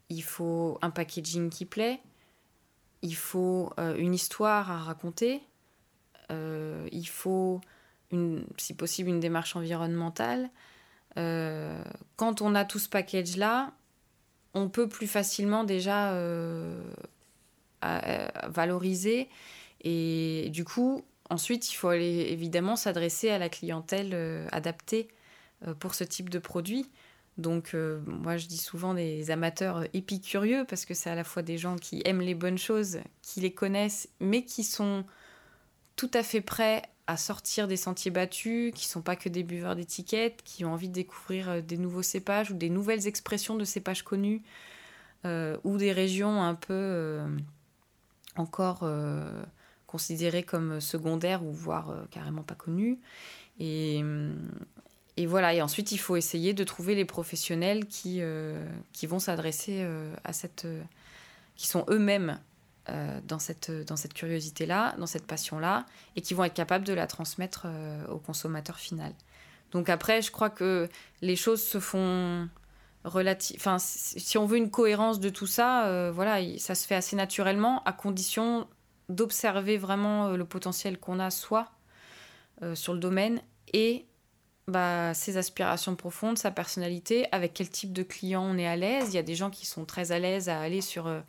il 0.08 0.22
faut 0.22 0.78
un 0.80 0.88
packaging 0.88 1.50
qui 1.50 1.66
plaît, 1.66 2.00
il 3.02 3.14
faut 3.14 3.74
une 3.98 4.14
histoire 4.14 4.70
à 4.70 4.78
raconter, 4.78 5.42
il 6.30 7.06
faut 7.06 7.60
une, 8.10 8.46
si 8.56 8.72
possible 8.72 9.10
une 9.10 9.20
démarche 9.20 9.54
environnementale. 9.54 10.48
Quand 11.14 12.40
on 12.40 12.54
a 12.54 12.64
tout 12.64 12.78
ce 12.78 12.88
package-là, 12.88 13.74
on 14.54 14.68
peut 14.68 14.88
plus 14.88 15.06
facilement 15.06 15.64
déjà 15.64 16.12
euh, 16.12 16.80
valoriser. 18.48 19.28
Et 19.82 20.48
du 20.50 20.64
coup, 20.64 21.04
ensuite, 21.30 21.70
il 21.70 21.74
faut 21.74 21.92
évidemment 21.92 22.76
s'adresser 22.76 23.30
à 23.30 23.38
la 23.38 23.48
clientèle 23.48 24.10
euh, 24.14 24.46
adaptée 24.52 25.08
pour 25.80 25.94
ce 25.94 26.04
type 26.04 26.30
de 26.30 26.38
produit. 26.38 26.88
Donc, 27.36 27.74
moi, 28.06 28.36
je 28.36 28.46
dis 28.46 28.58
souvent 28.58 28.94
des 28.94 29.30
amateurs 29.30 29.84
épicurieux 29.92 30.64
parce 30.68 30.84
que 30.84 30.94
c'est 30.94 31.10
à 31.10 31.14
la 31.14 31.24
fois 31.24 31.42
des 31.42 31.58
gens 31.58 31.76
qui 31.76 32.02
aiment 32.04 32.20
les 32.20 32.34
bonnes 32.34 32.58
choses, 32.58 32.98
qui 33.22 33.40
les 33.40 33.52
connaissent, 33.52 34.08
mais 34.20 34.44
qui 34.44 34.64
sont 34.64 35.04
tout 35.96 36.10
à 36.14 36.22
fait 36.22 36.40
prêts 36.40 36.82
à 37.08 37.16
sortir 37.16 37.66
des 37.68 37.78
sentiers 37.78 38.10
battus, 38.10 38.70
qui 38.74 38.86
sont 38.86 39.00
pas 39.00 39.16
que 39.16 39.30
des 39.30 39.42
buveurs 39.42 39.74
d'étiquettes, 39.74 40.42
qui 40.44 40.66
ont 40.66 40.74
envie 40.74 40.88
de 40.88 40.92
découvrir 40.92 41.48
euh, 41.48 41.60
des 41.62 41.78
nouveaux 41.78 42.02
cépages 42.02 42.50
ou 42.50 42.54
des 42.54 42.68
nouvelles 42.68 43.06
expressions 43.06 43.56
de 43.56 43.64
cépages 43.64 44.02
connus, 44.02 44.42
euh, 45.24 45.56
ou 45.64 45.78
des 45.78 45.90
régions 45.90 46.42
un 46.42 46.54
peu 46.54 46.74
euh, 46.74 47.26
encore 48.36 48.88
considérées 49.86 50.42
comme 50.42 50.80
secondaires 50.80 51.42
ou 51.42 51.50
voire 51.50 51.92
carrément 52.10 52.42
pas 52.42 52.54
connues. 52.54 53.00
Et, 53.58 54.04
et, 55.16 55.26
voilà, 55.26 55.54
et 55.54 55.62
ensuite 55.62 55.90
il 55.90 55.98
faut 55.98 56.14
essayer 56.14 56.52
de 56.52 56.62
trouver 56.62 56.94
les 56.94 57.06
professionnels 57.06 57.86
qui, 57.86 58.20
qui 58.92 59.06
vont 59.08 59.18
s'adresser 59.18 59.84
à 60.22 60.32
cette... 60.32 60.68
qui 61.56 61.66
sont 61.66 61.84
eux-mêmes 61.88 62.38
euh, 62.88 63.20
dans 63.24 63.38
cette, 63.38 63.70
dans 63.70 63.96
cette 63.96 64.14
curiosité-là, 64.14 64.94
dans 64.98 65.06
cette 65.06 65.26
passion-là, 65.26 65.86
et 66.16 66.20
qui 66.20 66.34
vont 66.34 66.44
être 66.44 66.54
capables 66.54 66.84
de 66.84 66.92
la 66.92 67.06
transmettre 67.06 67.62
euh, 67.66 68.06
au 68.08 68.18
consommateur 68.18 68.76
final. 68.76 69.12
Donc 69.72 69.88
après, 69.88 70.22
je 70.22 70.30
crois 70.30 70.50
que 70.50 70.88
les 71.20 71.36
choses 71.36 71.62
se 71.62 71.80
font 71.80 72.48
relative. 73.04 73.56
Enfin, 73.58 73.78
si 73.78 74.38
on 74.38 74.46
veut 74.46 74.56
une 74.56 74.70
cohérence 74.70 75.20
de 75.20 75.28
tout 75.28 75.46
ça, 75.46 75.86
euh, 75.86 76.10
voilà, 76.12 76.38
ça 76.58 76.74
se 76.74 76.86
fait 76.86 76.94
assez 76.94 77.16
naturellement, 77.16 77.82
à 77.84 77.92
condition 77.92 78.66
d'observer 79.08 79.78
vraiment 79.78 80.30
le 80.30 80.44
potentiel 80.44 80.98
qu'on 80.98 81.18
a 81.18 81.30
soi 81.30 81.70
sur 82.74 82.92
le 82.92 82.98
domaine 82.98 83.40
et 83.72 84.08
bah, 84.68 85.14
ses 85.14 85.38
aspirations 85.38 85.96
profondes, 85.96 86.36
sa 86.36 86.50
personnalité, 86.50 87.26
avec 87.32 87.54
quel 87.54 87.70
type 87.70 87.92
de 87.92 88.02
client 88.02 88.42
on 88.42 88.58
est 88.58 88.66
à 88.66 88.76
l'aise. 88.76 89.06
Il 89.08 89.14
y 89.14 89.18
a 89.18 89.22
des 89.22 89.34
gens 89.34 89.48
qui 89.48 89.64
sont 89.64 89.86
très 89.86 90.12
à 90.12 90.18
l'aise 90.18 90.50
à 90.50 90.60
aller 90.60 90.82
sur 90.82 91.06
euh, 91.06 91.20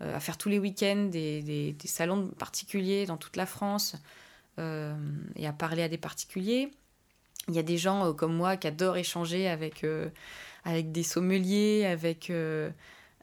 à 0.00 0.20
faire 0.20 0.38
tous 0.38 0.48
les 0.48 0.58
week-ends 0.58 1.08
des, 1.10 1.42
des, 1.42 1.88
salons 1.88 2.28
particuliers 2.28 3.06
dans 3.06 3.16
toute 3.16 3.36
la 3.36 3.46
France 3.46 3.96
euh, 4.58 4.94
et 5.36 5.46
à 5.46 5.52
parler 5.52 5.82
à 5.82 5.88
des 5.88 5.98
particuliers. 5.98 6.70
Il 7.48 7.54
y 7.54 7.58
a 7.58 7.62
des 7.62 7.78
gens 7.78 8.06
euh, 8.06 8.12
comme 8.12 8.34
moi 8.34 8.56
qui 8.56 8.66
adorent 8.66 8.96
échanger 8.96 9.48
avec, 9.48 9.84
avec 10.64 10.92
des 10.92 11.02
sommeliers, 11.02 11.86
avec, 11.86 12.32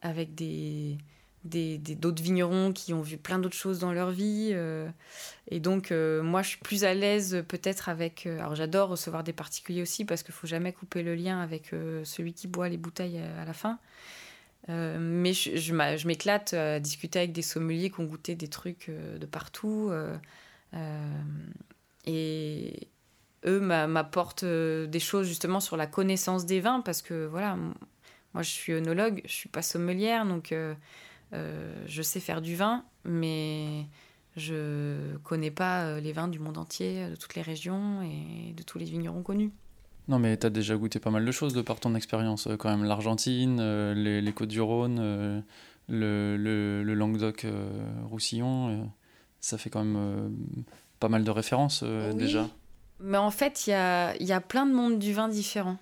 avec 0.01 0.36
des 0.36 0.97
d'autres 1.43 2.21
vignerons 2.21 2.73
qui 2.73 2.93
ont 2.93 3.01
vu 3.01 3.15
plein 3.15 3.39
d'autres 3.39 3.55
choses 3.55 3.80
dans 3.80 3.93
leur 3.93 4.11
vie. 4.11 4.53
et 5.49 5.59
donc, 5.61 5.91
moi, 5.91 6.41
je 6.41 6.49
suis 6.49 6.59
plus 6.59 6.84
à 6.84 6.93
l'aise 6.93 7.45
peut-être 7.47 7.88
avec... 7.88 8.25
alors, 8.25 8.53
j'adore 8.53 8.89
recevoir 8.89 9.23
des 9.23 9.32
particuliers 9.32 9.82
aussi 9.82 10.03
parce 10.03 10.23
qu'il 10.23 10.34
faut 10.34 10.47
jamais 10.47 10.73
couper 10.73 11.03
le 11.03 11.15
lien 11.15 11.39
avec 11.39 11.71
celui 12.03 12.34
qui 12.34 12.47
boit 12.47 12.67
les 12.67 12.75
bouteilles 12.75 13.19
à 13.19 13.45
la 13.45 13.53
fin. 13.53 13.80
Euh, 14.70 14.97
mais 14.99 15.34
je, 15.34 16.08
m'éclate 16.08 16.53
à 16.53 16.80
discuter 16.80 17.20
avec 17.20 17.32
des 17.32 17.41
sommeliers 17.41 17.89
qui 17.89 17.99
ont 18.01 18.05
goûté 18.05 18.36
des 18.36 18.49
trucs 18.49 18.89
euh, 18.89 19.18
de 19.18 19.26
partout. 19.26 19.89
Euh, 19.91 20.18
et 22.05 22.88
eux 23.45 23.60
m'apportent 23.60 24.45
des 24.45 24.99
choses 24.99 25.28
justement 25.28 25.60
sur 25.60 25.78
la 25.78 25.88
connaissance 25.88 26.45
des 26.45 26.60
vins 26.60 26.82
parce 26.82 27.01
que 27.01 27.26
voilà, 27.26 27.55
moi 28.34 28.43
je 28.43 28.49
suis 28.49 28.74
œnologue, 28.74 29.22
je 29.26 29.32
suis 29.32 29.49
pas 29.49 29.62
sommelière, 29.62 30.26
donc 30.26 30.53
je 31.32 32.01
sais 32.01 32.20
faire 32.20 32.41
du 32.41 32.55
vin, 32.55 32.86
mais 33.05 33.86
je 34.36 35.16
connais 35.24 35.51
pas 35.51 35.99
les 35.99 36.12
vins 36.12 36.28
du 36.28 36.39
monde 36.39 36.58
entier, 36.58 37.10
de 37.10 37.16
toutes 37.16 37.36
les 37.36 37.41
régions 37.41 38.01
et 38.01 38.53
de 38.53 38.64
tous 38.64 38.78
les 38.78 38.86
vignerons 38.86 39.24
connus. 39.24 39.51
Non, 40.08 40.20
mais 40.20 40.38
tu 40.38 40.47
as 40.47 40.49
déjà 40.49 40.76
goûté 40.76 40.99
pas 40.99 41.12
mal 41.12 41.26
de 41.26 41.32
choses 41.32 41.53
de 41.53 41.62
par 41.62 41.80
ton 41.80 41.93
expérience, 41.95 42.47
euh, 42.47 42.55
quand 42.55 42.70
même. 42.70 42.86
L'Argentine, 42.86 43.58
euh, 43.60 43.93
les, 43.93 44.32
Côtes-du-Rhône, 44.32 44.99
euh, 44.99 45.41
le, 45.89 46.38
le, 46.38 46.93
Languedoc-Roussillon. 46.93 48.89
ça 49.41 49.58
fait 49.58 49.70
quand 49.70 49.84
même 49.84 50.34
pas 50.99 51.10
mal 51.10 51.24
de 51.24 51.32
références 51.32 51.84
déjà. 52.16 52.49
Mais 52.99 53.18
en 53.18 53.32
fait, 53.32 53.68
il 53.68 53.72
y 53.72 53.74
a, 53.74 54.16
y 54.22 54.32
a 54.32 54.41
plein 54.41 54.66
de 54.66 54.74
mondes 54.74 54.97
du 54.97 55.14
vin 55.14 55.28
différents. 55.28 55.78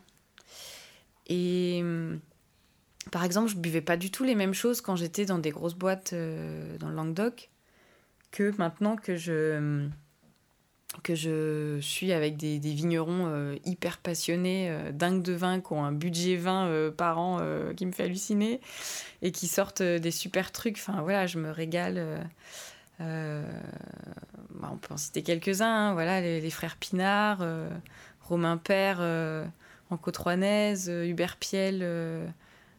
Et 1.27 1.83
par 3.11 3.23
exemple, 3.23 3.49
je 3.49 3.55
buvais 3.55 3.81
pas 3.81 3.97
du 3.97 4.11
tout 4.11 4.23
les 4.23 4.35
mêmes 4.35 4.53
choses 4.53 4.81
quand 4.81 4.95
j'étais 4.95 5.25
dans 5.25 5.39
des 5.39 5.51
grosses 5.51 5.75
boîtes 5.75 6.13
dans 6.13 6.89
le 6.89 6.95
Languedoc 6.95 7.49
que 8.31 8.53
maintenant 8.57 8.95
que 8.95 9.15
je 9.15 9.87
que 11.03 11.15
je 11.15 11.79
suis 11.81 12.11
avec 12.11 12.37
des, 12.37 12.59
vignerons 12.59 13.27
euh, 13.27 13.55
hyper 13.65 13.97
passionnés, 13.97 14.69
euh, 14.69 14.91
dingues 14.91 15.21
de 15.21 15.33
vin, 15.33 15.59
qui 15.59 15.73
ont 15.73 15.83
un 15.83 15.91
budget 15.91 16.35
vin 16.35 16.67
euh, 16.67 16.91
par 16.91 17.19
an 17.19 17.39
qui 17.75 17.85
me 17.85 17.91
fait 17.91 18.03
halluciner 18.03 18.61
et 19.21 19.31
qui 19.31 19.47
sortent 19.47 19.81
des 19.81 20.11
super 20.11 20.51
trucs. 20.51 20.77
Enfin 20.77 21.01
voilà, 21.01 21.27
je 21.27 21.39
me 21.39 21.51
régale. 21.51 22.27
Bah, 22.99 24.69
on 24.71 24.77
peut 24.77 24.93
en 24.93 24.97
citer 24.97 25.21
quelques-uns. 25.21 25.89
Hein. 25.89 25.93
voilà, 25.93 26.21
les, 26.21 26.49
frères 26.49 26.77
Pinard, 26.77 27.45
Romain 28.21 28.57
Père 28.57 29.01
en 29.89 29.97
côte 29.97 30.19
Hubert 30.87 31.37
Piel 31.37 31.83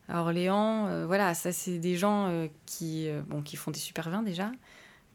à 0.09 0.21
Orléans. 0.21 1.07
voilà, 1.07 1.35
ça 1.35 1.53
c'est 1.53 1.79
des 1.79 1.97
gens 1.97 2.49
qui, 2.65 3.09
bon, 3.29 3.43
qui 3.43 3.57
font 3.57 3.71
des 3.71 3.79
super 3.79 4.09
vins 4.09 4.23
déjà 4.23 4.51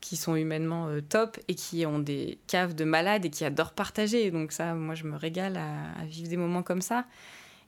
qui 0.02 0.18
sont 0.18 0.36
humainement 0.36 0.88
euh, 0.88 1.00
top 1.00 1.40
et 1.48 1.56
qui 1.56 1.86
ont 1.86 2.00
des 2.00 2.40
caves 2.48 2.74
de 2.74 2.84
malades 2.84 3.24
et 3.24 3.30
qui 3.30 3.46
adorent 3.46 3.74
partager. 3.74 4.32
Donc 4.32 4.52
ça, 4.52 4.74
moi, 4.74 4.96
je 4.96 5.06
me 5.06 5.16
régale 5.16 5.58
à, 5.58 6.04
vivre 6.06 6.28
des 6.28 6.38
moments 6.38 6.64
comme 6.64 6.82
ça. 6.82 7.06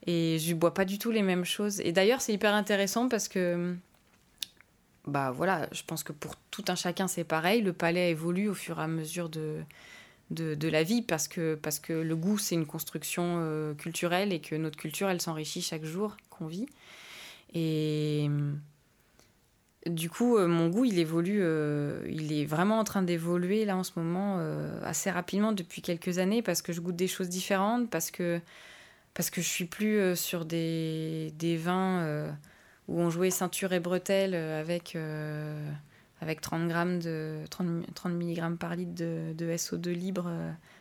Et 0.05 0.37
je 0.39 0.53
bois 0.53 0.73
pas 0.73 0.83
du 0.83 0.99
tout 0.99 1.11
les 1.11 1.21
mêmes 1.21 1.45
choses. 1.45 1.79
Et 1.81 1.93
d'ailleurs, 1.93 2.19
c'est 2.19 2.33
hyper 2.33 2.53
intéressant 2.53 3.07
parce 3.07 3.29
que, 3.29 3.75
bah 5.07 5.31
voilà, 5.31 5.69
je 5.71 5.83
pense 5.83 6.03
que 6.03 6.11
pour 6.11 6.35
tout 6.51 6.65
un 6.67 6.75
chacun, 6.75 7.07
c'est 7.07 7.23
pareil. 7.23 7.61
Le 7.61 7.71
palais 7.71 8.09
évolue 8.09 8.49
au 8.49 8.53
fur 8.53 8.79
et 8.79 8.83
à 8.83 8.87
mesure 8.87 9.29
de, 9.29 9.61
de, 10.31 10.67
la 10.67 10.83
vie 10.83 11.03
parce 11.03 11.27
que, 11.27 11.55
parce 11.55 11.79
que 11.79 11.93
le 11.93 12.15
goût, 12.15 12.37
c'est 12.37 12.55
une 12.55 12.65
construction 12.65 13.37
euh, 13.37 13.73
culturelle 13.75 14.33
et 14.33 14.41
que 14.41 14.55
notre 14.55 14.77
culture, 14.77 15.09
elle 15.09 15.21
s'enrichit 15.21 15.61
chaque 15.61 15.85
jour 15.85 16.17
qu'on 16.29 16.47
vit. 16.47 16.65
Et 17.53 18.29
du 19.89 20.09
coup, 20.09 20.37
euh, 20.37 20.47
mon 20.47 20.69
goût, 20.69 20.85
il 20.85 20.97
évolue, 20.97 21.39
euh, 21.41 22.05
il 22.09 22.31
est 22.31 22.45
vraiment 22.45 22.79
en 22.79 22.83
train 22.83 23.01
d'évoluer 23.01 23.65
là 23.65 23.75
en 23.75 23.83
ce 23.83 23.91
moment 23.97 24.37
euh, 24.39 24.79
assez 24.83 25.11
rapidement 25.11 25.51
depuis 25.51 25.81
quelques 25.81 26.19
années 26.19 26.41
parce 26.41 26.61
que 26.61 26.71
je 26.71 26.79
goûte 26.79 26.95
des 26.95 27.07
choses 27.07 27.27
différentes, 27.27 27.89
parce 27.89 28.09
que, 28.09 28.39
parce 29.13 29.29
que 29.29 29.41
je 29.41 29.47
suis 29.47 29.65
plus 29.65 30.15
sur 30.15 30.45
des, 30.45 31.33
des 31.37 31.57
vins 31.57 32.33
où 32.87 32.99
on 32.99 33.09
jouait 33.09 33.29
ceinture 33.29 33.73
et 33.73 33.79
bretelles 33.79 34.35
avec, 34.35 34.97
avec 36.21 36.41
30, 36.41 36.67
grammes 36.67 36.99
de, 36.99 37.39
30, 37.49 37.93
30 37.93 38.13
mg 38.13 38.57
par 38.57 38.75
litre 38.75 38.95
de, 38.95 39.33
de 39.33 39.51
SO2 39.51 39.91
libre 39.91 40.31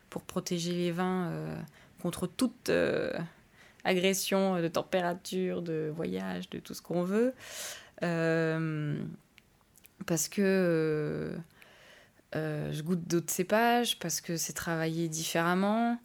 pour 0.09 0.23
protéger 0.23 0.73
les 0.73 0.93
vins 0.93 1.31
contre 2.01 2.27
toute 2.27 2.71
agression 3.85 4.63
de 4.63 4.69
température, 4.69 5.61
de 5.61 5.93
voyage, 5.95 6.49
de 6.49 6.59
tout 6.59 6.73
ce 6.73 6.81
qu'on 6.81 7.03
veut. 7.03 7.35
Euh, 8.03 9.03
parce 10.07 10.29
que 10.29 10.43
euh, 10.43 11.37
euh, 12.35 12.73
je 12.73 12.83
goûte 12.83 13.07
d'autres 13.07 13.33
cépages, 13.33 13.99
parce 13.99 14.21
que 14.21 14.37
c'est 14.37 14.53
travaillé 14.53 15.09
différemment. 15.09 15.99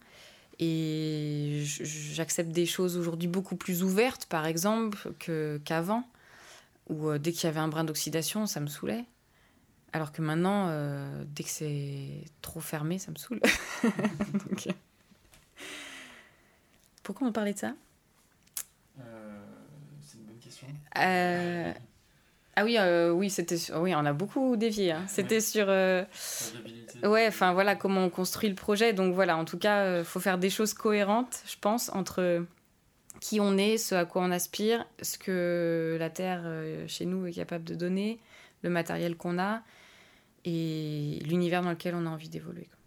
Et 0.60 1.62
j'accepte 1.64 2.50
des 2.50 2.66
choses 2.66 2.96
aujourd'hui 2.96 3.28
beaucoup 3.28 3.54
plus 3.54 3.84
ouvertes, 3.84 4.26
par 4.26 4.44
exemple, 4.46 5.12
qu'avant, 5.64 6.02
où 6.88 7.16
dès 7.16 7.30
qu'il 7.30 7.44
y 7.44 7.46
avait 7.46 7.60
un 7.60 7.68
brin 7.68 7.84
d'oxydation, 7.84 8.46
ça 8.46 8.58
me 8.58 8.66
saoulait. 8.66 9.04
Alors 9.92 10.10
que 10.10 10.20
maintenant, 10.20 10.68
dès 11.26 11.44
que 11.44 11.50
c'est 11.50 12.24
trop 12.42 12.58
fermé, 12.58 12.98
ça 12.98 13.12
me 13.12 13.16
saoule. 13.16 13.40
pourquoi 17.04 17.28
on 17.28 17.32
parlait 17.32 17.54
de 17.54 17.58
ça? 17.58 17.74
C'est 20.02 20.18
une 20.18 20.24
bonne 20.24 20.38
question. 20.38 20.66
Euh, 20.96 21.72
Ah 22.60 22.64
oui, 22.64 22.76
euh, 22.76 23.12
oui, 23.12 23.30
c'était 23.30 23.56
sur- 23.56 23.76
oui, 23.80 23.94
on 23.94 24.04
a 24.04 24.12
beaucoup 24.12 24.56
dévié. 24.56 24.90
hein. 24.90 25.04
C'était 25.06 25.40
sur 25.40 25.66
euh, 25.68 26.04
ouais, 27.04 27.28
enfin 27.28 27.52
voilà 27.52 27.76
comment 27.76 28.02
on 28.04 28.10
construit 28.10 28.48
le 28.48 28.56
projet. 28.56 28.92
Donc 28.92 29.14
voilà, 29.14 29.36
en 29.36 29.44
tout 29.44 29.58
cas, 29.58 30.00
il 30.00 30.04
faut 30.04 30.18
faire 30.18 30.38
des 30.38 30.50
choses 30.50 30.74
cohérentes, 30.74 31.40
je 31.46 31.54
pense, 31.60 31.88
entre 31.94 32.44
qui 33.20 33.38
on 33.38 33.56
est, 33.56 33.78
ce 33.78 33.94
à 33.94 34.04
quoi 34.04 34.22
on 34.22 34.32
aspire, 34.32 34.84
ce 35.02 35.18
que 35.18 35.96
la 36.00 36.10
Terre 36.10 36.42
euh, 36.44 36.84
chez 36.88 37.04
nous 37.04 37.26
est 37.26 37.32
capable 37.32 37.62
de 37.62 37.76
donner, 37.76 38.18
le 38.62 38.70
matériel 38.70 39.16
qu'on 39.16 39.38
a 39.38 39.62
et 40.44 41.20
l'univers 41.28 41.62
dans 41.62 41.70
lequel 41.70 41.94
on 41.94 42.06
a 42.06 42.10
envie 42.10 42.28
d'évoluer. 42.28 42.64
quoi. 42.64 42.78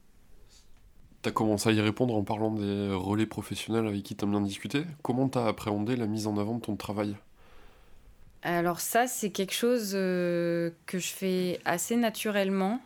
T'as 1.21 1.31
commencé 1.31 1.69
à 1.69 1.71
y 1.71 1.79
répondre 1.79 2.13
en 2.15 2.23
parlant 2.23 2.51
des 2.51 2.89
relais 2.93 3.25
professionnels 3.25 3.87
avec 3.87 4.03
qui 4.03 4.15
t'aimes 4.15 4.31
bien 4.31 4.41
discuter. 4.41 4.83
Comment 5.01 5.29
t'as 5.29 5.47
appréhendé 5.47 5.95
la 5.95 6.07
mise 6.07 6.27
en 6.27 6.35
avant 6.37 6.55
de 6.55 6.61
ton 6.61 6.75
travail? 6.75 7.15
Alors 8.43 8.79
ça, 8.79 9.07
c'est 9.07 9.29
quelque 9.29 9.53
chose 9.53 9.91
euh, 9.93 10.71
que 10.87 10.97
je 10.97 11.09
fais 11.09 11.59
assez 11.63 11.95
naturellement. 11.95 12.81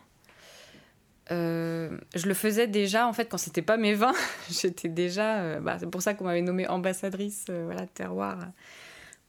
Euh, 1.32 1.96
je 2.14 2.26
le 2.26 2.34
faisais 2.34 2.66
déjà, 2.66 3.08
en 3.08 3.12
fait, 3.12 3.26
quand 3.26 3.38
c'était 3.38 3.62
pas 3.62 3.78
mes 3.78 3.94
vins. 3.94 4.14
J'étais 4.50 4.88
déjà... 4.88 5.40
euh, 5.40 5.60
bah, 5.60 5.78
c'est 5.80 5.90
pour 5.90 6.02
ça 6.02 6.14
qu'on 6.14 6.24
m'avait 6.24 6.42
nommée 6.42 6.68
ambassadrice 6.68 7.46
voilà, 7.48 7.86
terroir. 7.86 8.38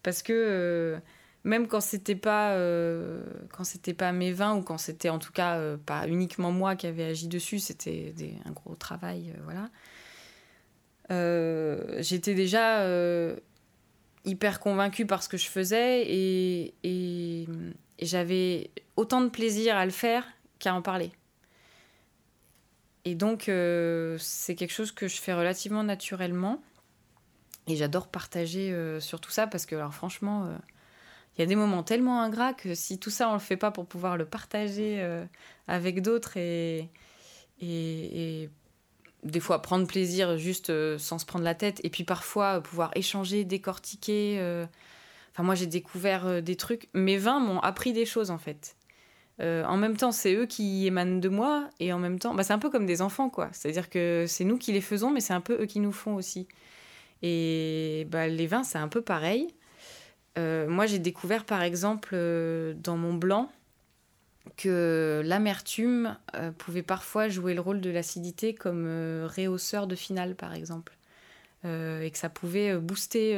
Parce 0.02 0.22
que 0.22 0.98
même 1.44 1.66
quand 1.66 1.80
c'était 1.80 2.14
pas, 2.14 2.54
quand 3.52 3.64
c'était 3.64 3.94
pas 3.94 4.12
mes 4.12 4.32
vins, 4.32 4.54
ou 4.54 4.62
quand 4.62 4.78
c'était 4.78 5.08
en 5.08 5.18
tout 5.18 5.32
cas 5.32 5.76
pas 5.86 6.06
uniquement 6.06 6.52
moi 6.52 6.76
qui 6.76 6.86
avait 6.86 7.04
agi 7.04 7.26
dessus, 7.26 7.58
c'était 7.58 8.14
un 8.44 8.52
gros 8.52 8.74
travail, 8.74 9.34
voilà. 9.44 9.68
J'étais 12.00 12.34
déjà... 12.34 12.84
hyper 14.28 14.60
convaincue 14.60 15.06
par 15.06 15.22
ce 15.22 15.28
que 15.28 15.36
je 15.36 15.48
faisais 15.48 16.02
et, 16.02 16.74
et, 16.84 17.48
et 17.98 18.06
j'avais 18.06 18.70
autant 18.96 19.20
de 19.22 19.28
plaisir 19.28 19.76
à 19.76 19.84
le 19.84 19.90
faire 19.90 20.24
qu'à 20.58 20.74
en 20.74 20.82
parler. 20.82 21.10
Et 23.04 23.14
donc, 23.14 23.48
euh, 23.48 24.16
c'est 24.18 24.54
quelque 24.54 24.72
chose 24.72 24.92
que 24.92 25.08
je 25.08 25.16
fais 25.16 25.32
relativement 25.32 25.82
naturellement. 25.82 26.62
Et 27.66 27.76
j'adore 27.76 28.08
partager 28.08 28.70
euh, 28.70 29.00
sur 29.00 29.20
tout 29.20 29.30
ça 29.30 29.46
parce 29.46 29.64
que, 29.64 29.74
alors 29.76 29.94
franchement, 29.94 30.44
euh, 30.44 30.56
il 31.36 31.40
y 31.40 31.44
a 31.44 31.46
des 31.46 31.56
moments 31.56 31.82
tellement 31.82 32.20
ingrats 32.22 32.52
que 32.52 32.74
si 32.74 32.98
tout 32.98 33.10
ça, 33.10 33.30
on 33.30 33.34
le 33.34 33.38
fait 33.38 33.56
pas 33.56 33.70
pour 33.70 33.86
pouvoir 33.86 34.16
le 34.16 34.26
partager 34.26 35.02
avec 35.68 36.02
d'autres 36.02 36.36
et, 36.36 36.90
et, 37.60 38.42
et 38.42 38.50
des 39.24 39.40
fois 39.40 39.62
prendre 39.62 39.86
plaisir 39.86 40.38
juste 40.38 40.70
euh, 40.70 40.98
sans 40.98 41.18
se 41.18 41.26
prendre 41.26 41.44
la 41.44 41.54
tête 41.54 41.80
et 41.84 41.90
puis 41.90 42.04
parfois 42.04 42.56
euh, 42.56 42.60
pouvoir 42.60 42.90
échanger, 42.94 43.44
décortiquer. 43.44 44.36
euh. 44.38 44.66
Enfin, 45.32 45.42
moi, 45.42 45.54
j'ai 45.54 45.66
découvert 45.66 46.42
des 46.42 46.56
trucs. 46.56 46.88
Mes 46.94 47.16
vins 47.16 47.38
m'ont 47.38 47.60
appris 47.60 47.92
des 47.92 48.04
choses 48.06 48.30
en 48.30 48.38
fait. 48.38 48.74
En 49.40 49.76
même 49.76 49.96
temps, 49.96 50.10
c'est 50.10 50.34
eux 50.34 50.46
qui 50.46 50.84
émanent 50.88 51.20
de 51.20 51.28
moi 51.28 51.70
et 51.78 51.92
en 51.92 52.00
même 52.00 52.18
temps, 52.18 52.34
bah, 52.34 52.42
c'est 52.42 52.52
un 52.52 52.58
peu 52.58 52.70
comme 52.70 52.86
des 52.86 53.02
enfants 53.02 53.30
quoi. 53.30 53.48
C'est-à-dire 53.52 53.88
que 53.88 54.24
c'est 54.26 54.42
nous 54.42 54.58
qui 54.58 54.72
les 54.72 54.80
faisons, 54.80 55.12
mais 55.12 55.20
c'est 55.20 55.32
un 55.32 55.40
peu 55.40 55.62
eux 55.62 55.66
qui 55.66 55.78
nous 55.78 55.92
font 55.92 56.16
aussi. 56.16 56.48
Et 57.22 58.04
bah, 58.10 58.26
les 58.26 58.48
vins, 58.48 58.64
c'est 58.64 58.78
un 58.78 58.88
peu 58.88 59.00
pareil. 59.00 59.46
Moi, 60.36 60.86
j'ai 60.86 60.98
découvert 60.98 61.44
par 61.44 61.62
exemple 61.62 62.16
dans 62.82 62.96
mon 62.96 63.14
blanc 63.14 63.48
que 64.56 65.22
l'amertume 65.24 66.16
euh, 66.34 66.50
pouvait 66.52 66.82
parfois 66.82 67.28
jouer 67.28 67.54
le 67.54 67.60
rôle 67.60 67.80
de 67.80 67.90
l'acidité 67.90 68.54
comme 68.54 68.84
euh, 68.86 69.26
réhausseur 69.28 69.86
de 69.86 69.94
finale, 69.94 70.34
par 70.34 70.54
exemple. 70.54 70.96
Euh, 71.64 72.02
et 72.02 72.10
que 72.10 72.18
ça 72.18 72.28
pouvait 72.28 72.76
booster 72.76 73.34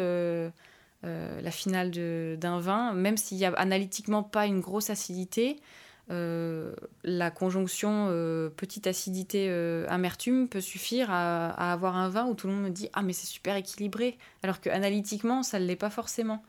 la 1.02 1.50
finale 1.50 1.90
d'un 2.38 2.60
vin, 2.60 2.92
même 2.92 3.16
s'il 3.16 3.38
n'y 3.38 3.46
a 3.46 3.52
analytiquement 3.54 4.22
pas 4.22 4.46
une 4.46 4.60
grosse 4.60 4.90
acidité. 4.90 5.60
la 6.08 7.30
conjonction 7.30 8.08
petite 8.56 8.86
acidité 8.86 9.48
amertume 9.88 10.48
peut 10.48 10.60
suffire 10.60 11.10
à, 11.10 11.50
à 11.50 11.72
avoir 11.72 11.96
un 11.96 12.08
vin 12.10 12.26
où 12.26 12.34
tout 12.34 12.46
le 12.46 12.52
monde 12.52 12.64
me 12.64 12.70
dit 12.70 12.90
ah 12.92 13.02
mais 13.02 13.14
c'est 13.14 13.26
super 13.26 13.56
équilibré 13.56 14.18
alors 14.42 14.60
que 14.60 14.68
analytiquement 14.68 15.42
ça 15.42 15.58
ne 15.58 15.64
l'est 15.64 15.76
pas 15.76 15.88
forcément 15.88 16.42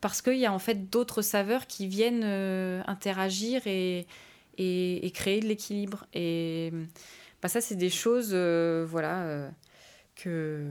parce 0.00 0.22
qu'il 0.22 0.38
y 0.38 0.46
a 0.46 0.52
en 0.52 0.58
fait 0.58 0.90
d'autres 0.90 1.22
saveurs 1.22 1.66
qui 1.66 1.86
viennent 1.86 2.22
euh, 2.24 2.82
interagir 2.86 3.62
et, 3.66 4.06
et, 4.56 5.10
créer 5.12 5.40
de 5.40 5.46
l'équilibre. 5.46 6.06
Et 6.14 6.72
bah, 7.42 7.48
ça, 7.48 7.60
c'est 7.60 7.76
des 7.76 7.90
choses 7.90 8.30
euh, 8.32 8.86
voilà, 8.88 9.22
euh, 9.22 9.50
que, 10.14 10.66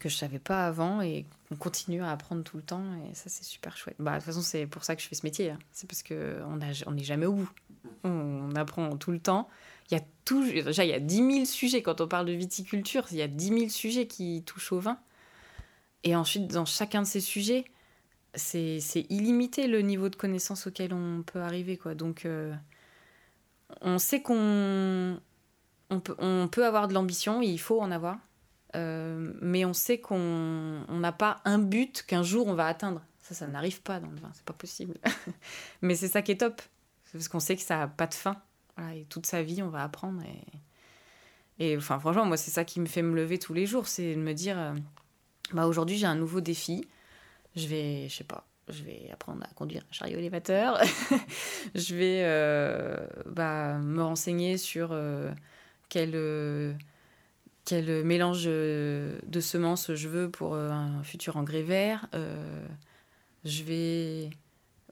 que 0.00 0.08
je 0.08 0.14
ne 0.14 0.18
savais 0.18 0.38
pas 0.38 0.66
avant 0.66 1.00
et 1.02 1.26
qu'on 1.48 1.56
continue 1.56 2.02
à 2.02 2.10
apprendre 2.10 2.42
tout 2.44 2.56
le 2.56 2.62
temps. 2.62 2.84
Et 3.10 3.14
ça, 3.14 3.24
c'est 3.28 3.44
super 3.44 3.76
chouette. 3.76 3.96
Bah, 3.98 4.12
de 4.12 4.16
toute 4.16 4.26
façon, 4.26 4.42
c'est 4.42 4.66
pour 4.66 4.84
ça 4.84 4.96
que 4.96 5.02
je 5.02 5.08
fais 5.08 5.14
ce 5.14 5.24
métier. 5.26 5.50
hein. 5.50 5.58
C'est 5.72 5.88
parce 5.88 6.02
qu'on 6.02 6.56
n'est 6.56 6.72
on 6.86 6.92
n'est 6.92 7.04
jamais 7.04 7.26
au 7.26 7.32
bout. 7.34 7.50
On 8.04 8.54
apprend 8.56 8.96
tout 8.96 9.10
le 9.12 9.20
temps. 9.20 9.48
Il 9.90 9.94
y 9.94 10.00
a 10.00 10.04
tout, 10.24 10.44
déjà, 10.44 10.84
il 10.84 10.90
y 10.90 10.94
a 10.94 11.00
10 11.00 11.16
000 11.16 11.44
sujets. 11.46 11.82
Quand 11.82 12.00
on 12.00 12.08
parle 12.08 12.26
de 12.26 12.32
viticulture, 12.32 13.06
il 13.10 13.16
y 13.16 13.22
a 13.22 13.28
10 13.28 13.48
000 13.48 13.68
sujets 13.70 14.06
qui 14.06 14.42
touchent 14.44 14.72
au 14.72 14.80
vin. 14.80 14.98
Et 16.04 16.14
ensuite, 16.14 16.46
dans 16.48 16.66
chacun 16.66 17.02
de 17.02 17.06
ces 17.06 17.20
sujets, 17.20 17.64
c'est 18.38 19.06
illimité 19.10 19.66
le 19.66 19.80
niveau 19.80 20.08
de 20.08 20.16
connaissance 20.16 20.66
auquel 20.66 20.92
on 20.94 21.22
peut 21.22 21.40
arriver. 21.40 21.76
Quoi. 21.76 21.94
Donc, 21.94 22.24
euh, 22.24 22.54
on 23.80 23.98
sait 23.98 24.22
qu'on 24.22 25.20
on 25.90 26.48
peut, 26.48 26.66
avoir 26.66 26.88
de 26.88 26.94
l'ambition, 26.94 27.40
il 27.42 27.58
faut 27.58 27.80
en 27.80 27.90
avoir, 27.90 28.18
euh, 28.76 29.32
mais 29.40 29.64
on 29.64 29.72
sait 29.72 29.98
qu'on 29.98 30.84
on 30.86 30.98
n'a 30.98 31.12
pas 31.12 31.40
un 31.44 31.58
but 31.58 32.02
qu'un 32.02 32.22
jour 32.22 32.46
on 32.46 32.54
va 32.54 32.66
atteindre. 32.66 33.02
Ça, 33.20 33.34
ça 33.34 33.46
n'arrive 33.46 33.82
pas 33.82 34.00
dans 34.00 34.08
le 34.08 34.16
vin, 34.16 34.30
c'est 34.34 34.44
pas 34.44 34.52
possible. 34.54 34.94
mais 35.82 35.94
c'est 35.94 36.08
ça 36.08 36.22
qui 36.22 36.32
est 36.32 36.38
top, 36.38 36.60
parce 37.12 37.28
qu'on 37.28 37.40
sait 37.40 37.56
que 37.56 37.62
ça 37.62 37.78
n'a 37.78 37.88
pas 37.88 38.06
de 38.06 38.14
fin. 38.14 38.36
Voilà, 38.76 38.94
et 38.94 39.04
toute 39.04 39.26
sa 39.26 39.42
vie, 39.42 39.62
on 39.62 39.68
va 39.68 39.82
apprendre. 39.82 40.22
Et, 41.58 41.72
et 41.72 41.76
enfin, 41.76 41.98
franchement, 41.98 42.24
moi, 42.24 42.36
c'est 42.36 42.50
ça 42.50 42.64
qui 42.64 42.80
me 42.80 42.86
fait 42.86 43.02
me 43.02 43.14
lever 43.14 43.38
tous 43.38 43.52
les 43.52 43.66
jours, 43.66 43.86
c'est 43.88 44.14
de 44.14 44.20
me 44.20 44.32
dire, 44.32 44.58
euh, 44.58 44.74
bah, 45.52 45.66
aujourd'hui, 45.66 45.96
j'ai 45.96 46.06
un 46.06 46.14
nouveau 46.14 46.40
défi 46.40 46.86
je 47.56 47.66
vais, 47.66 48.08
je 48.08 48.16
sais 48.16 48.24
pas, 48.24 48.46
je 48.68 48.82
vais 48.82 49.08
apprendre 49.12 49.42
à 49.44 49.54
conduire 49.54 49.82
un 49.88 49.92
chariot 49.92 50.18
élévateur. 50.18 50.80
je 51.74 51.94
vais 51.94 52.22
euh, 52.24 53.06
bah, 53.26 53.78
me 53.78 54.02
renseigner 54.02 54.58
sur 54.58 54.90
euh, 54.92 55.30
quel, 55.88 56.12
euh, 56.14 56.72
quel 57.64 58.04
mélange 58.04 58.44
de 58.44 59.40
semences 59.40 59.94
je 59.94 60.08
veux 60.08 60.30
pour 60.30 60.54
un 60.54 61.02
futur 61.02 61.36
engrais 61.36 61.62
vert. 61.62 62.08
Je 63.44 63.62
vais 63.62 64.30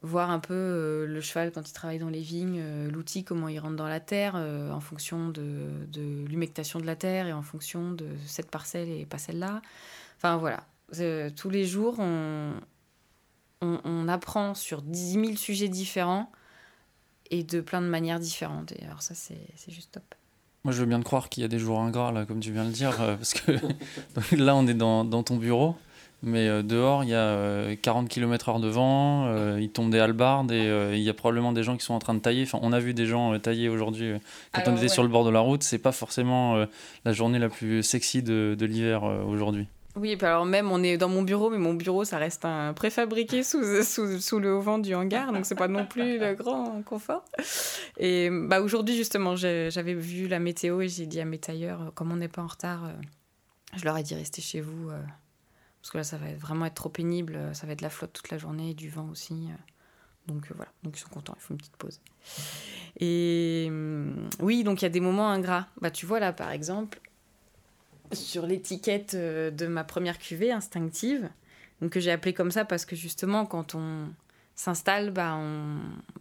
voir 0.02 0.30
un 0.30 0.38
peu 0.38 1.04
le 1.08 1.20
cheval 1.20 1.50
quand 1.52 1.68
il 1.68 1.72
travaille 1.72 1.98
dans 1.98 2.10
les 2.10 2.20
vignes, 2.20 2.62
l'outil, 2.88 3.24
comment 3.24 3.48
il 3.48 3.58
rentre 3.58 3.76
dans 3.76 3.88
la 3.88 4.00
terre, 4.00 4.36
en 4.36 4.80
fonction 4.80 5.28
de, 5.28 5.68
de 5.88 6.24
l'humectation 6.26 6.78
de 6.78 6.86
la 6.86 6.96
terre 6.96 7.26
et 7.26 7.32
en 7.32 7.42
fonction 7.42 7.92
de 7.92 8.06
cette 8.26 8.50
parcelle 8.50 8.88
et 8.88 9.04
pas 9.04 9.18
celle-là. 9.18 9.62
Enfin 10.18 10.36
voilà, 10.36 10.64
euh, 10.98 11.30
tous 11.34 11.50
les 11.50 11.64
jours, 11.64 11.96
on, 11.98 12.52
on, 13.60 13.80
on 13.84 14.08
apprend 14.08 14.54
sur 14.54 14.82
10 14.82 15.12
000 15.12 15.36
sujets 15.36 15.68
différents 15.68 16.30
et 17.30 17.42
de 17.42 17.60
plein 17.60 17.80
de 17.80 17.86
manières 17.86 18.20
différentes. 18.20 18.72
Et 18.72 18.84
alors 18.84 19.02
ça, 19.02 19.14
c'est 19.14 19.38
juste 19.68 19.92
top. 19.92 20.14
Moi, 20.66 20.72
je 20.72 20.80
veux 20.80 20.86
bien 20.86 20.98
te 20.98 21.04
croire 21.04 21.28
qu'il 21.28 21.42
y 21.42 21.44
a 21.44 21.48
des 21.48 21.60
jours 21.60 21.80
ingrats, 21.80 22.10
là, 22.10 22.24
comme 22.24 22.40
tu 22.40 22.50
viens 22.50 22.64
de 22.64 22.70
le 22.70 22.74
dire, 22.74 23.00
euh, 23.00 23.14
parce 23.14 23.34
que 23.34 23.52
là, 24.36 24.56
on 24.56 24.66
est 24.66 24.74
dans, 24.74 25.04
dans 25.04 25.22
ton 25.22 25.36
bureau, 25.36 25.76
mais 26.24 26.48
euh, 26.48 26.64
dehors, 26.64 27.04
il 27.04 27.10
y 27.10 27.14
a 27.14 27.18
euh, 27.18 27.76
40 27.80 28.08
km/h 28.08 28.60
de 28.60 28.66
vent, 28.66 29.56
il 29.58 29.70
tombe 29.70 29.90
des 29.90 30.00
halbardes 30.00 30.50
et 30.50 30.66
il 30.92 31.02
y 31.02 31.08
a 31.08 31.14
probablement 31.14 31.52
des 31.52 31.62
gens 31.62 31.76
qui 31.76 31.84
sont 31.84 31.94
en 31.94 32.00
train 32.00 32.14
de 32.14 32.18
tailler. 32.18 32.42
Enfin, 32.42 32.58
on 32.62 32.72
a 32.72 32.80
vu 32.80 32.94
des 32.94 33.06
gens 33.06 33.38
tailler 33.38 33.68
aujourd'hui 33.68 34.14
quand 34.52 34.62
on 34.66 34.76
était 34.76 34.88
sur 34.88 35.04
le 35.04 35.08
bord 35.08 35.24
de 35.24 35.30
la 35.30 35.38
route. 35.38 35.62
C'est 35.62 35.78
pas 35.78 35.92
forcément 35.92 36.66
la 37.04 37.12
journée 37.12 37.38
la 37.38 37.48
plus 37.48 37.84
sexy 37.84 38.24
de, 38.24 38.56
de 38.58 38.66
l'hiver 38.66 39.04
aujourd'hui. 39.04 39.68
Oui, 39.96 40.10
et 40.10 40.16
puis 40.18 40.26
alors 40.26 40.44
même, 40.44 40.70
on 40.70 40.82
est 40.82 40.98
dans 40.98 41.08
mon 41.08 41.22
bureau, 41.22 41.48
mais 41.48 41.56
mon 41.56 41.72
bureau, 41.72 42.04
ça 42.04 42.18
reste 42.18 42.44
un 42.44 42.74
préfabriqué 42.74 43.42
sous, 43.42 43.82
sous, 43.82 44.20
sous 44.20 44.38
le 44.38 44.54
haut-vent 44.54 44.78
du 44.78 44.94
hangar, 44.94 45.32
donc 45.32 45.46
c'est 45.46 45.54
pas 45.54 45.68
non 45.68 45.86
plus 45.86 46.18
le 46.18 46.34
grand 46.34 46.82
confort. 46.82 47.24
Et 47.96 48.28
bah, 48.30 48.60
aujourd'hui, 48.60 48.94
justement, 48.94 49.36
j'avais 49.36 49.94
vu 49.94 50.28
la 50.28 50.38
météo 50.38 50.82
et 50.82 50.88
j'ai 50.88 51.06
dit 51.06 51.18
à 51.18 51.24
mes 51.24 51.38
tailleurs, 51.38 51.80
euh, 51.80 51.90
comme 51.94 52.12
on 52.12 52.16
n'est 52.16 52.28
pas 52.28 52.42
en 52.42 52.46
retard, 52.46 52.84
euh, 52.84 52.92
je 53.74 53.84
leur 53.84 53.96
ai 53.96 54.02
dit 54.02 54.14
restez 54.14 54.42
chez 54.42 54.60
vous, 54.60 54.90
euh, 54.90 55.00
parce 55.80 55.90
que 55.90 55.96
là, 55.96 56.04
ça 56.04 56.18
va 56.18 56.26
vraiment 56.34 56.66
être 56.66 56.74
trop 56.74 56.90
pénible, 56.90 57.38
ça 57.54 57.66
va 57.66 57.72
être 57.72 57.78
de 57.78 57.84
la 57.84 57.90
flotte 57.90 58.12
toute 58.12 58.30
la 58.30 58.36
journée, 58.36 58.70
et 58.70 58.74
du 58.74 58.90
vent 58.90 59.08
aussi. 59.10 59.48
Donc 60.26 60.48
voilà, 60.54 60.70
donc 60.82 60.98
ils 60.98 61.00
sont 61.00 61.08
contents, 61.08 61.34
il 61.38 61.40
faut 61.40 61.54
une 61.54 61.58
petite 61.58 61.76
pause. 61.76 62.00
Et 62.98 63.66
hum, 63.68 64.28
oui, 64.40 64.62
donc 64.62 64.82
il 64.82 64.84
y 64.84 64.86
a 64.86 64.90
des 64.90 65.00
moments 65.00 65.30
ingrats. 65.30 65.68
Bah, 65.80 65.90
tu 65.90 66.04
vois 66.04 66.20
là, 66.20 66.32
par 66.32 66.50
exemple, 66.50 67.00
sur 68.12 68.46
l'étiquette 68.46 69.14
euh, 69.14 69.50
de 69.50 69.66
ma 69.66 69.84
première 69.84 70.18
cuvée 70.18 70.52
instinctive, 70.52 71.28
donc 71.80 71.90
que 71.90 72.00
j'ai 72.00 72.10
appelée 72.10 72.34
comme 72.34 72.50
ça 72.50 72.64
parce 72.64 72.84
que 72.84 72.96
justement, 72.96 73.46
quand 73.46 73.74
on 73.74 74.08
s'installe 74.54 75.10
bah, 75.10 75.38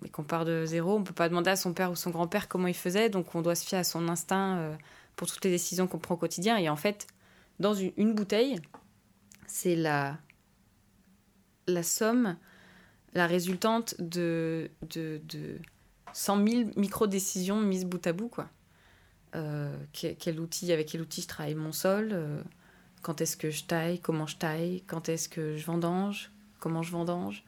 et 0.04 0.10
qu'on 0.10 0.24
part 0.24 0.46
de 0.46 0.66
zéro, 0.66 0.98
on 0.98 1.04
peut 1.04 1.14
pas 1.14 1.30
demander 1.30 1.50
à 1.50 1.56
son 1.56 1.74
père 1.74 1.92
ou 1.92 1.96
son 1.96 2.12
grand-père 2.12 2.48
comment 2.48 2.68
il 2.68 2.76
faisait, 2.76 3.10
donc 3.10 3.34
on 3.34 3.42
doit 3.42 3.56
se 3.56 3.66
fier 3.66 3.80
à 3.80 3.84
son 3.84 4.08
instinct 4.10 4.58
euh, 4.58 4.76
pour 5.16 5.28
toutes 5.28 5.44
les 5.46 5.52
décisions 5.52 5.88
qu'on 5.88 6.00
prend 6.00 6.16
au 6.16 6.18
quotidien. 6.18 6.58
Et 6.58 6.70
en 6.70 6.76
fait, 6.76 7.08
dans 7.60 7.74
une, 7.74 8.14
bouteille, 8.14 8.60
c'est 9.48 9.76
la, 9.76 10.18
somme, 11.82 12.36
la 13.14 13.28
résultante 13.28 13.96
de, 14.00 14.70
de, 14.94 15.22
de 15.24 15.58
100 16.12 16.48
000 16.48 16.70
micro-décisions 16.76 17.62
mises 17.62 17.86
bout 17.86 18.06
à 18.06 18.12
bout, 18.12 18.28
quoi. 18.28 18.50
Euh, 19.36 19.76
quel, 19.92 20.40
outil, 20.40 20.72
avec 20.72 20.88
quel 20.88 21.02
outil 21.02 21.22
je 21.22 21.28
travaille 21.28 21.56
mon 21.56 21.74
sol, 21.74 22.10
euh, 22.14 22.42
quand 23.02 23.20
est-ce 23.20 23.36
que 23.36 23.52
je 23.52 23.66
taille, 23.66 24.00
comment 24.00 24.28
je 24.28 24.38
taille, 24.38 24.84
quand 24.88 25.10
est-ce 25.10 25.28
que 25.28 25.58
je 25.58 25.66
vendange, 25.66 26.32
comment 26.60 26.82
je 26.84 26.92
vendange, 26.92 27.44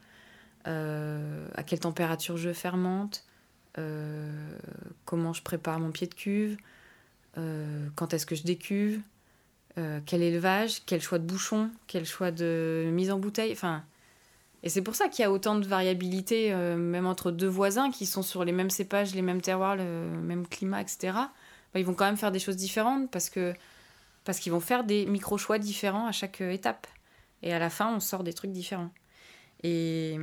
euh, 0.68 1.48
à 1.56 1.64
quelle 1.64 1.80
température 1.80 2.36
je 2.36 2.52
fermente, 2.52 3.24
comment 5.06 5.34
je 5.34 5.44
prépare 5.44 5.80
mon 5.80 5.92
pied 5.92 6.08
de 6.08 6.16
cuve, 6.16 6.58
quand 7.36 8.12
est-ce 8.12 8.26
que 8.26 8.36
je 8.36 8.42
décuve, 8.42 9.00
quel 9.76 10.24
élevage, 10.24 10.84
quel 10.88 11.00
choix 11.00 11.20
de 11.20 11.26
bouchon, 11.26 11.70
quel 11.86 12.04
choix 12.04 12.32
de 12.32 12.90
mise 12.92 13.12
en 13.12 13.20
bouteille. 13.20 13.52
Enfin, 13.52 13.84
et 14.64 14.70
c'est 14.70 14.82
pour 14.82 14.96
ça 14.96 15.10
qu'il 15.10 15.22
y 15.22 15.26
a 15.26 15.32
autant 15.32 15.60
de 15.60 15.68
variabilité, 15.68 16.56
même 16.56 17.06
entre 17.06 17.30
deux 17.30 17.48
voisins 17.48 17.92
qui 17.92 18.08
sont 18.08 18.24
sur 18.24 18.44
les 18.44 18.52
mêmes 18.52 18.72
cépages, 18.72 19.14
les 19.14 19.22
mêmes 19.22 19.42
terroirs, 19.42 19.76
le 19.76 19.84
même 19.84 20.48
climat, 20.48 20.82
etc. 20.82 21.14
Ils 21.78 21.86
vont 21.86 21.94
quand 21.94 22.06
même 22.06 22.18
faire 22.18 22.32
des 22.32 22.40
choses 22.40 22.58
différentes 22.58 23.10
parce 23.12 23.30
que 23.30 23.54
parce 24.28 24.40
qu'ils 24.40 24.52
vont 24.52 24.60
faire 24.60 24.84
des 24.84 25.06
micro 25.06 25.38
choix 25.38 25.58
différents 25.58 26.06
à 26.06 26.12
chaque 26.12 26.42
euh, 26.42 26.52
étape. 26.52 26.86
Et 27.44 27.54
à 27.54 27.60
la 27.60 27.70
fin, 27.70 27.96
on 27.96 28.02
sort 28.02 28.24
des 28.24 28.34
trucs 28.34 28.52
différents. 28.52 28.92
Et, 29.64 30.18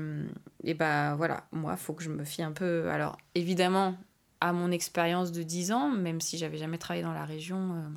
et 0.63 0.75
bah 0.75 1.15
voilà, 1.15 1.47
moi, 1.53 1.77
faut 1.77 1.95
que 1.95 2.05
je 2.05 2.11
me 2.11 2.25
fie 2.25 2.43
un 2.43 2.53
peu. 2.53 2.91
Alors, 2.91 3.17
évidemment, 3.35 3.97
à 4.43 4.53
mon 4.53 4.71
expérience 4.71 5.33
de 5.33 5.43
10 5.43 5.73
ans, 5.73 5.89
même 5.89 6.21
si 6.21 6.37
j'avais 6.37 6.59
jamais 6.59 6.77
travaillé 6.77 7.03
dans 7.03 7.15
la 7.15 7.25
région, 7.25 7.77
euh, 7.77 7.89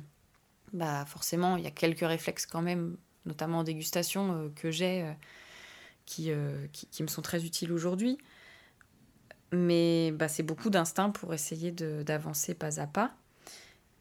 bah 0.72 1.04
forcément, 1.04 1.58
il 1.58 1.64
y 1.64 1.66
a 1.66 1.70
quelques 1.70 2.00
réflexes 2.00 2.46
quand 2.46 2.62
même, 2.62 2.96
notamment 3.26 3.58
en 3.58 3.64
dégustation, 3.64 4.32
euh, 4.32 4.48
que 4.56 4.70
j'ai, 4.70 5.12
qui, 6.06 6.32
qui, 6.72 7.02
me 7.02 7.08
sont 7.08 7.22
très 7.22 7.44
utiles 7.44 7.70
aujourd'hui. 7.70 8.16
Mais 9.52 10.10
bah, 10.12 10.28
c'est 10.28 10.42
beaucoup 10.42 10.70
d'instinct 10.70 11.10
pour 11.10 11.34
essayer 11.34 11.70
d'avancer 11.70 12.54
pas 12.54 12.80
à 12.80 12.86
pas. 12.86 13.14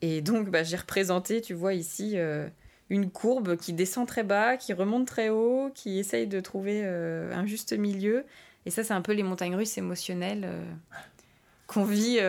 Et 0.02 0.22
donc, 0.22 0.50
bah, 0.50 0.64
j'ai 0.64 0.78
représenté, 0.78 1.42
tu 1.42 1.54
vois 1.54 1.74
ici, 1.74 2.14
euh, 2.16 2.48
une 2.90 3.10
courbe 3.10 3.58
qui 3.58 3.74
descend 3.74 4.08
très 4.08 4.24
bas, 4.24 4.58
qui 4.58 4.74
remonte 4.74 5.08
très 5.08 5.30
haut, 5.30 5.72
qui 5.74 6.00
essaye 6.00 6.28
de 6.28 6.40
trouver 6.40 6.82
euh, 6.84 7.34
un 7.34 7.46
juste 7.46 7.74
milieu. 7.74 8.26
Et 8.66 8.70
ça, 8.70 8.84
c'est 8.84 8.94
un 8.94 9.02
peu 9.02 9.14
les 9.14 9.24
montagnes 9.24 9.56
russes 9.56 9.78
émotionnelles 9.78 10.44
euh, 10.46 10.64
qu'on 11.68 11.84
vit 11.84 12.20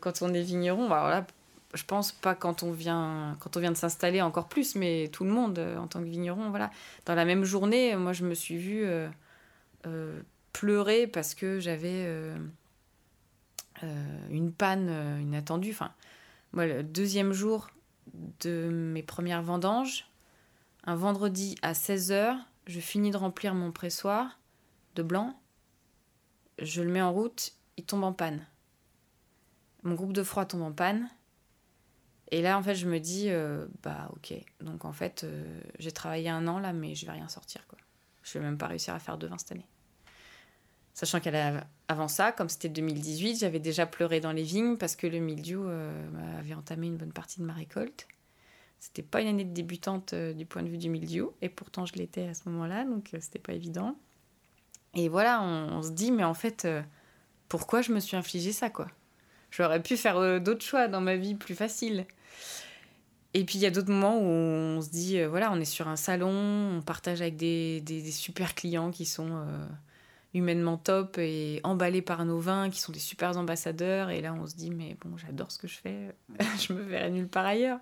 quand 0.00 0.22
on 0.22 0.32
est 0.32 0.42
vigneron. 0.42 0.90
Alors 0.90 1.08
là, 1.08 1.26
je 1.74 1.84
pense 1.84 2.12
pas 2.12 2.34
quand 2.34 2.62
on 2.62 2.70
vient, 2.70 3.36
quand 3.40 3.56
on 3.56 3.60
vient 3.60 3.72
de 3.72 3.76
s'installer 3.76 4.22
encore 4.22 4.48
plus, 4.48 4.74
mais 4.74 5.08
tout 5.08 5.24
le 5.24 5.30
monde 5.30 5.58
en 5.58 5.86
tant 5.86 6.00
que 6.00 6.08
vigneron, 6.08 6.50
voilà. 6.50 6.70
Dans 7.04 7.14
la 7.14 7.24
même 7.24 7.44
journée, 7.44 7.94
moi, 7.96 8.12
je 8.12 8.24
me 8.24 8.34
suis 8.34 8.56
vue 8.56 8.86
pleurer 10.52 11.06
parce 11.06 11.34
que 11.34 11.60
j'avais 11.60 12.08
une 14.30 14.52
panne 14.52 15.18
inattendue. 15.20 15.72
Enfin, 15.72 15.92
moi, 16.56 16.66
le 16.66 16.82
deuxième 16.82 17.34
jour 17.34 17.68
de 18.40 18.70
mes 18.72 19.02
premières 19.02 19.42
vendanges, 19.42 20.08
un 20.84 20.96
vendredi 20.96 21.54
à 21.60 21.74
16h, 21.74 22.34
je 22.66 22.80
finis 22.80 23.10
de 23.10 23.18
remplir 23.18 23.54
mon 23.54 23.72
pressoir 23.72 24.40
de 24.94 25.02
blanc, 25.02 25.38
je 26.58 26.80
le 26.80 26.90
mets 26.90 27.02
en 27.02 27.12
route, 27.12 27.52
il 27.76 27.84
tombe 27.84 28.04
en 28.04 28.14
panne. 28.14 28.46
Mon 29.82 29.94
groupe 29.94 30.14
de 30.14 30.22
froid 30.22 30.46
tombe 30.46 30.62
en 30.62 30.72
panne. 30.72 31.10
Et 32.30 32.40
là, 32.40 32.56
en 32.56 32.62
fait, 32.62 32.74
je 32.74 32.88
me 32.88 33.00
dis, 33.00 33.28
euh, 33.28 33.66
bah 33.82 34.10
ok, 34.14 34.32
donc 34.62 34.86
en 34.86 34.92
fait, 34.92 35.24
euh, 35.24 35.60
j'ai 35.78 35.92
travaillé 35.92 36.30
un 36.30 36.48
an 36.48 36.58
là, 36.58 36.72
mais 36.72 36.94
je 36.94 37.04
vais 37.04 37.12
rien 37.12 37.28
sortir, 37.28 37.66
quoi. 37.66 37.78
Je 38.22 38.38
vais 38.38 38.44
même 38.44 38.56
pas 38.56 38.66
réussir 38.66 38.94
à 38.94 38.98
faire 38.98 39.18
de 39.18 39.26
vin 39.26 39.36
cette 39.36 39.52
année. 39.52 39.68
Sachant 40.96 41.20
qu'avant 41.20 42.08
ça, 42.08 42.32
comme 42.32 42.48
c'était 42.48 42.70
2018, 42.70 43.40
j'avais 43.40 43.60
déjà 43.60 43.84
pleuré 43.84 44.18
dans 44.18 44.32
les 44.32 44.44
vignes 44.44 44.78
parce 44.78 44.96
que 44.96 45.06
le 45.06 45.18
mildiou 45.18 45.68
euh, 45.68 46.38
avait 46.40 46.54
entamé 46.54 46.86
une 46.86 46.96
bonne 46.96 47.12
partie 47.12 47.38
de 47.38 47.44
ma 47.44 47.52
récolte. 47.52 48.08
C'était 48.80 49.02
pas 49.02 49.20
une 49.20 49.28
année 49.28 49.44
de 49.44 49.52
débutante 49.52 50.12
euh, 50.12 50.32
du 50.32 50.46
point 50.46 50.62
de 50.62 50.68
vue 50.68 50.78
du 50.78 50.88
mildiou, 50.88 51.32
et 51.42 51.50
pourtant 51.50 51.84
je 51.84 51.94
l'étais 51.94 52.28
à 52.28 52.34
ce 52.34 52.48
moment-là, 52.48 52.84
donc 52.84 53.10
euh, 53.12 53.18
c'était 53.20 53.38
pas 53.38 53.52
évident. 53.52 53.94
Et 54.94 55.10
voilà, 55.10 55.42
on, 55.42 55.82
se 55.82 55.90
dit, 55.90 56.10
mais 56.10 56.24
en 56.24 56.32
fait, 56.32 56.64
euh, 56.64 56.80
pourquoi 57.50 57.82
je 57.82 57.92
me 57.92 58.00
suis 58.00 58.16
infligé 58.16 58.52
ça, 58.52 58.70
quoi? 58.70 58.86
J'aurais 59.50 59.82
pu 59.82 59.98
faire 59.98 60.40
d'autres 60.40 60.64
choix 60.64 60.88
dans 60.88 61.02
ma 61.02 61.16
vie 61.16 61.34
plus 61.34 61.54
faciles. 61.54 62.06
Et 63.34 63.44
puis 63.44 63.58
il 63.58 63.60
y 63.60 63.66
a 63.66 63.70
d'autres 63.70 63.92
moments 63.92 64.18
où 64.18 64.24
on 64.24 64.80
se 64.80 64.88
dit, 64.88 65.22
voilà, 65.24 65.52
on 65.52 65.60
est 65.60 65.66
sur 65.66 65.88
un 65.88 65.96
salon, 65.96 66.30
on 66.78 66.80
partage 66.80 67.20
avec 67.20 67.36
des, 67.36 68.10
super 68.10 68.54
clients 68.54 68.90
qui 68.90 69.04
sont 69.04 69.46
humainement 70.36 70.76
top 70.76 71.16
et 71.18 71.60
emballés 71.64 72.02
par 72.02 72.24
nos 72.24 72.38
vins, 72.38 72.68
qui 72.70 72.78
sont 72.80 72.92
des 72.92 72.98
super 72.98 73.36
ambassadeurs. 73.36 74.10
Et 74.10 74.20
là, 74.20 74.34
on 74.34 74.46
se 74.46 74.54
dit, 74.54 74.70
mais 74.70 74.96
bon, 75.04 75.16
j'adore 75.16 75.50
ce 75.50 75.58
que 75.58 75.66
je 75.66 75.78
fais, 75.78 76.14
je 76.68 76.72
me 76.72 76.82
verrai 76.82 77.10
nulle 77.10 77.28
part 77.28 77.46
ailleurs. 77.46 77.80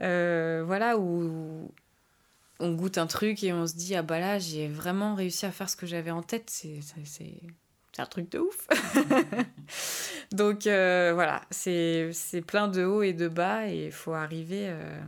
Euh, 0.00 0.62
voilà, 0.66 0.98
où 0.98 1.70
on 2.58 2.72
goûte 2.72 2.98
un 2.98 3.06
truc 3.06 3.44
et 3.44 3.52
on 3.52 3.66
se 3.66 3.74
dit, 3.74 3.94
ah 3.94 4.02
bah 4.02 4.18
là, 4.18 4.38
j'ai 4.38 4.68
vraiment 4.68 5.14
réussi 5.14 5.44
à 5.44 5.52
faire 5.52 5.68
ce 5.68 5.76
que 5.76 5.86
j'avais 5.86 6.10
en 6.10 6.22
tête. 6.22 6.48
C'est 6.50 6.80
un 7.98 8.06
truc 8.06 8.30
de 8.30 8.38
ouf. 8.38 8.66
Donc 10.32 10.66
euh, 10.66 11.12
voilà, 11.14 11.42
c'est 11.50 12.10
c'est 12.12 12.42
plein 12.42 12.68
de 12.68 12.84
hauts 12.84 13.02
et 13.02 13.12
de 13.12 13.26
bas 13.26 13.66
et 13.66 13.86
il 13.86 13.92
faut 13.92 14.12
arriver 14.12 14.66
euh, 14.68 15.00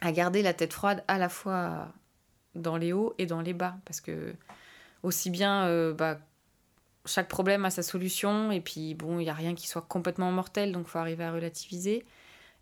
à 0.00 0.10
garder 0.12 0.42
la 0.42 0.54
tête 0.54 0.72
froide 0.72 1.04
à 1.06 1.18
la 1.18 1.28
fois 1.28 1.92
dans 2.54 2.78
les 2.78 2.94
hauts 2.94 3.14
et 3.18 3.26
dans 3.26 3.42
les 3.42 3.52
bas. 3.52 3.76
Parce 3.84 4.00
que 4.00 4.34
aussi 5.02 5.30
bien, 5.30 5.66
euh, 5.66 5.92
bah, 5.92 6.18
chaque 7.06 7.28
problème 7.28 7.64
a 7.64 7.70
sa 7.70 7.82
solution 7.82 8.50
et 8.50 8.60
puis 8.60 8.94
bon, 8.94 9.18
il 9.18 9.24
n'y 9.24 9.30
a 9.30 9.34
rien 9.34 9.54
qui 9.54 9.68
soit 9.68 9.82
complètement 9.82 10.30
mortel, 10.32 10.72
donc 10.72 10.86
faut 10.86 10.98
arriver 10.98 11.24
à 11.24 11.32
relativiser. 11.32 12.04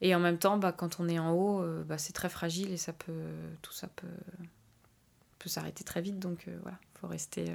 Et 0.03 0.15
en 0.15 0.21
même 0.21 0.39
temps, 0.39 0.59
bah, 0.59 0.73
quand 0.73 1.01
on 1.01 1.09
est 1.09 1.19
en 1.19 1.33
haut, 1.33 1.63
euh, 1.63 1.83
bah, 1.85 1.99
c'est 1.99 2.13
très 2.13 2.29
fragile 2.29 2.73
et 2.73 2.77
ça 2.77 2.93
peut, 2.93 3.13
tout 3.63 3.73
ça 3.73 3.89
peut, 3.89 4.07
peut 5.39 5.49
s'arrêter 5.49 5.85
très 5.85 6.01
vite. 6.01 6.19
Donc 6.19 6.45
euh, 6.49 6.57
voilà, 6.63 6.79
faut 7.01 7.07
rester, 7.07 7.47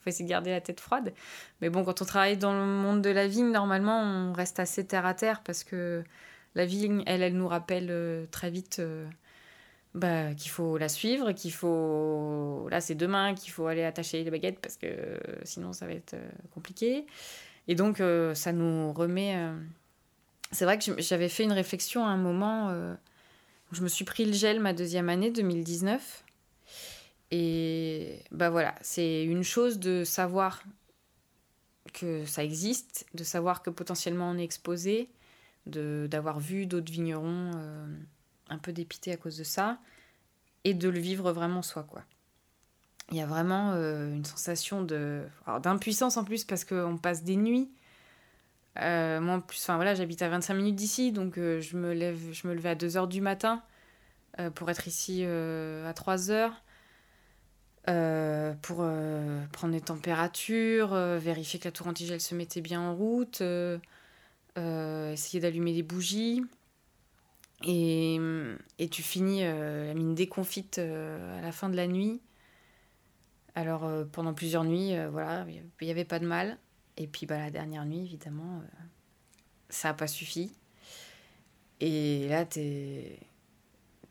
faut 0.00 0.08
essayer 0.08 0.24
de 0.24 0.30
garder 0.30 0.50
la 0.50 0.60
tête 0.60 0.80
froide. 0.80 1.12
Mais 1.60 1.68
bon, 1.68 1.84
quand 1.84 2.02
on 2.02 2.04
travaille 2.04 2.38
dans 2.38 2.54
le 2.54 2.64
monde 2.64 3.02
de 3.02 3.10
la 3.10 3.28
vigne, 3.28 3.52
normalement, 3.52 4.00
on 4.00 4.32
reste 4.32 4.58
assez 4.60 4.86
terre 4.86 5.06
à 5.06 5.14
terre 5.14 5.42
parce 5.42 5.62
que 5.62 6.02
la 6.54 6.64
vigne, 6.64 7.02
elle, 7.06 7.22
elle 7.22 7.36
nous 7.36 7.48
rappelle 7.48 8.26
très 8.30 8.50
vite 8.50 8.80
bah, 9.94 10.34
qu'il 10.34 10.50
faut 10.50 10.78
la 10.78 10.88
suivre, 10.88 11.32
qu'il 11.32 11.52
faut. 11.52 12.68
Là, 12.70 12.80
c'est 12.80 12.94
demain 12.94 13.34
qu'il 13.34 13.50
faut 13.50 13.66
aller 13.66 13.82
attacher 13.82 14.22
les 14.22 14.30
baguettes 14.30 14.60
parce 14.60 14.76
que 14.76 14.86
euh, 14.86 15.18
sinon, 15.42 15.72
ça 15.72 15.86
va 15.86 15.92
être 15.92 16.14
euh, 16.14 16.30
compliqué. 16.54 17.06
Et 17.66 17.74
donc, 17.74 18.00
euh, 18.00 18.34
ça 18.34 18.52
nous 18.52 18.92
remet. 18.92 19.36
C'est 20.52 20.64
vrai 20.64 20.78
que 20.78 21.00
j'avais 21.00 21.28
fait 21.28 21.44
une 21.44 21.52
réflexion 21.52 22.04
à 22.04 22.08
un 22.08 22.16
moment. 22.16 22.70
où 22.70 23.74
Je 23.74 23.82
me 23.82 23.88
suis 23.88 24.04
pris 24.04 24.24
le 24.24 24.32
gel 24.32 24.60
ma 24.60 24.72
deuxième 24.72 25.08
année, 25.08 25.30
2019. 25.30 26.24
Et 27.32 28.20
bah 28.32 28.50
voilà, 28.50 28.74
c'est 28.80 29.22
une 29.24 29.44
chose 29.44 29.78
de 29.78 30.02
savoir 30.02 30.64
que 31.92 32.24
ça 32.24 32.42
existe, 32.42 33.06
de 33.14 33.22
savoir 33.22 33.62
que 33.62 33.70
potentiellement 33.70 34.30
on 34.30 34.38
est 34.38 34.42
exposé, 34.42 35.08
d'avoir 35.66 36.40
vu 36.40 36.66
d'autres 36.66 36.90
vignerons 36.90 37.52
un 38.50 38.58
peu 38.58 38.72
dépités 38.72 39.12
à 39.12 39.16
cause 39.16 39.36
de 39.38 39.44
ça, 39.44 39.78
et 40.64 40.74
de 40.74 40.88
le 40.88 40.98
vivre 40.98 41.32
vraiment 41.32 41.62
soi 41.62 41.84
quoi. 41.84 42.02
Il 43.10 43.16
y 43.16 43.20
a 43.20 43.26
vraiment 43.26 43.72
euh, 43.72 44.14
une 44.14 44.24
sensation 44.24 44.82
de 44.82 45.22
d'impuissance 45.62 46.16
en 46.16 46.24
plus 46.24 46.44
parce 46.44 46.64
qu'on 46.64 46.96
passe 46.96 47.24
des 47.24 47.36
nuits. 47.36 47.70
Euh, 48.78 49.20
moi 49.20 49.34
en 49.36 49.40
plus, 49.40 49.58
enfin 49.62 49.76
voilà, 49.76 49.94
j'habite 49.94 50.22
à 50.22 50.28
25 50.28 50.54
minutes 50.54 50.76
d'ici, 50.76 51.10
donc 51.10 51.38
euh, 51.38 51.60
je 51.60 51.76
me 51.76 51.92
lève, 51.92 52.18
je 52.32 52.46
me 52.46 52.54
levais 52.54 52.70
à 52.70 52.74
2 52.76 52.96
heures 52.96 53.08
du 53.08 53.20
matin 53.20 53.62
pour 54.54 54.70
être 54.70 54.88
ici 54.88 55.22
à 55.24 55.92
3 55.92 56.30
heures. 56.30 56.62
Euh, 57.88 58.54
pour 58.62 58.76
prendre 59.52 59.74
les 59.74 59.80
températures, 59.80 60.94
vérifier 60.94 61.58
que 61.58 61.66
la 61.66 61.72
tour 61.72 61.88
antigel 61.88 62.20
se 62.20 62.34
mettait 62.34 62.62
bien 62.62 62.80
en 62.80 62.94
route, 62.94 63.42
essayer 64.56 65.40
d'allumer 65.40 65.74
des 65.74 65.82
bougies. 65.82 66.42
Et, 67.64 68.18
et 68.78 68.88
tu 68.88 69.02
finis 69.02 69.44
euh, 69.44 69.86
la 69.86 69.94
mine 69.94 70.14
déconfite 70.14 70.78
euh, 70.78 71.38
à 71.38 71.42
la 71.42 71.52
fin 71.52 71.68
de 71.68 71.76
la 71.76 71.86
nuit. 71.86 72.20
Alors 73.54 73.84
euh, 73.84 74.04
pendant 74.04 74.32
plusieurs 74.32 74.64
nuits, 74.64 74.94
euh, 74.94 75.10
voilà, 75.10 75.46
il 75.48 75.62
n'y 75.84 75.90
avait 75.90 76.04
pas 76.04 76.18
de 76.18 76.26
mal. 76.26 76.58
Et 76.96 77.06
puis 77.06 77.26
bah, 77.26 77.38
la 77.38 77.50
dernière 77.50 77.84
nuit, 77.84 78.02
évidemment, 78.02 78.62
ça 79.68 79.88
n'a 79.88 79.94
pas 79.94 80.06
suffi. 80.06 80.52
Et 81.80 82.28
là, 82.28 82.44
t'es- 82.44 83.18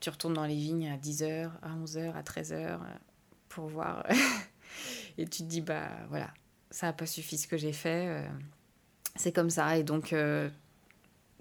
tu 0.00 0.10
retournes 0.10 0.34
dans 0.34 0.46
les 0.46 0.54
vignes 0.56 0.88
à 0.88 0.96
10h, 0.96 1.50
à 1.62 1.74
11h, 1.76 2.16
à 2.16 2.22
13h 2.22 2.80
pour 3.48 3.66
voir. 3.68 4.04
et 5.18 5.26
tu 5.26 5.42
te 5.42 5.48
dis, 5.48 5.60
bah 5.60 5.88
voilà, 6.08 6.32
ça 6.70 6.86
n'a 6.86 6.92
pas 6.92 7.06
suffi 7.06 7.38
ce 7.38 7.46
que 7.46 7.56
j'ai 7.56 7.72
fait. 7.72 8.26
c'est 9.16 9.32
comme 9.32 9.50
ça. 9.50 9.76
Et 9.76 9.84
donc, 9.84 10.14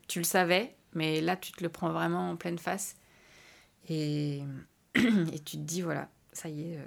tu 0.07 0.20
le 0.20 0.26
savais, 0.26 0.76
mais 0.93 1.21
là, 1.21 1.35
tu 1.37 1.51
te 1.51 1.63
le 1.63 1.69
prends 1.69 1.91
vraiment 1.91 2.31
en 2.31 2.35
pleine 2.35 2.57
face. 2.59 2.95
Et, 3.89 4.43
et 4.95 5.39
tu 5.39 5.57
te 5.57 5.61
dis, 5.63 5.81
voilà, 5.81 6.09
ça 6.33 6.49
y 6.49 6.73
est. 6.73 6.77
euh, 6.77 6.85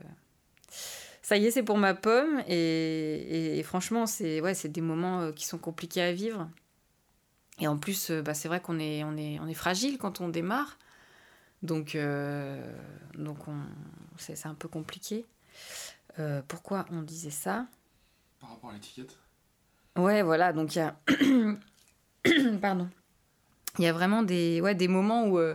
ça 1.23 1.37
y 1.37 1.47
est, 1.47 1.51
c'est 1.51 1.63
pour 1.63 1.79
ma 1.79 1.95
pomme. 1.95 2.43
Et, 2.49 3.59
et 3.59 3.63
franchement, 3.63 4.07
c'est 4.07 4.41
ouais, 4.41 4.55
des 4.65 4.81
moments 4.81 5.21
euh, 5.21 5.33
qui 5.33 5.47
sont 5.47 5.59
compliqués 5.59 6.03
à 6.03 6.13
vivre. 6.13 6.49
Et 7.61 7.69
en 7.69 7.79
plus, 7.79 8.11
euh, 8.11 8.23
bah, 8.23 8.35
c'est 8.35 8.49
vrai 8.49 8.61
qu'on 8.61 8.79
est, 8.79 9.05
on 9.05 9.17
est, 9.17 9.39
on 9.41 9.47
est 9.47 9.55
fragile 9.55 9.99
quand 9.99 10.21
on 10.21 10.29
démarre. 10.29 10.79
Donc, 11.63 11.95
euh, 11.95 12.61
donc 13.15 13.47
on, 13.47 13.57
c'est, 14.17 14.35
c'est 14.37 14.49
un 14.49 14.55
peu 14.55 14.69
compliqué. 14.69 15.25
Euh, 16.19 16.43
pourquoi 16.49 16.87
on 16.91 17.03
disait 17.03 17.31
ça? 17.31 17.67
Par 18.41 18.51
rapport 18.51 18.71
à 18.71 18.73
l'étiquette? 18.75 19.17
Ouais, 19.97 20.23
voilà, 20.23 20.53
donc 20.53 20.75
il 20.75 20.79
y 20.79 20.83
a. 20.83 20.97
Pardon. 22.61 22.89
Il 23.79 23.85
y 23.85 23.89
a 23.89 23.93
vraiment 23.93 24.23
des, 24.23 24.61
ouais, 24.61 24.75
des 24.75 24.89
moments 24.89 25.27
où, 25.27 25.39
euh, 25.39 25.55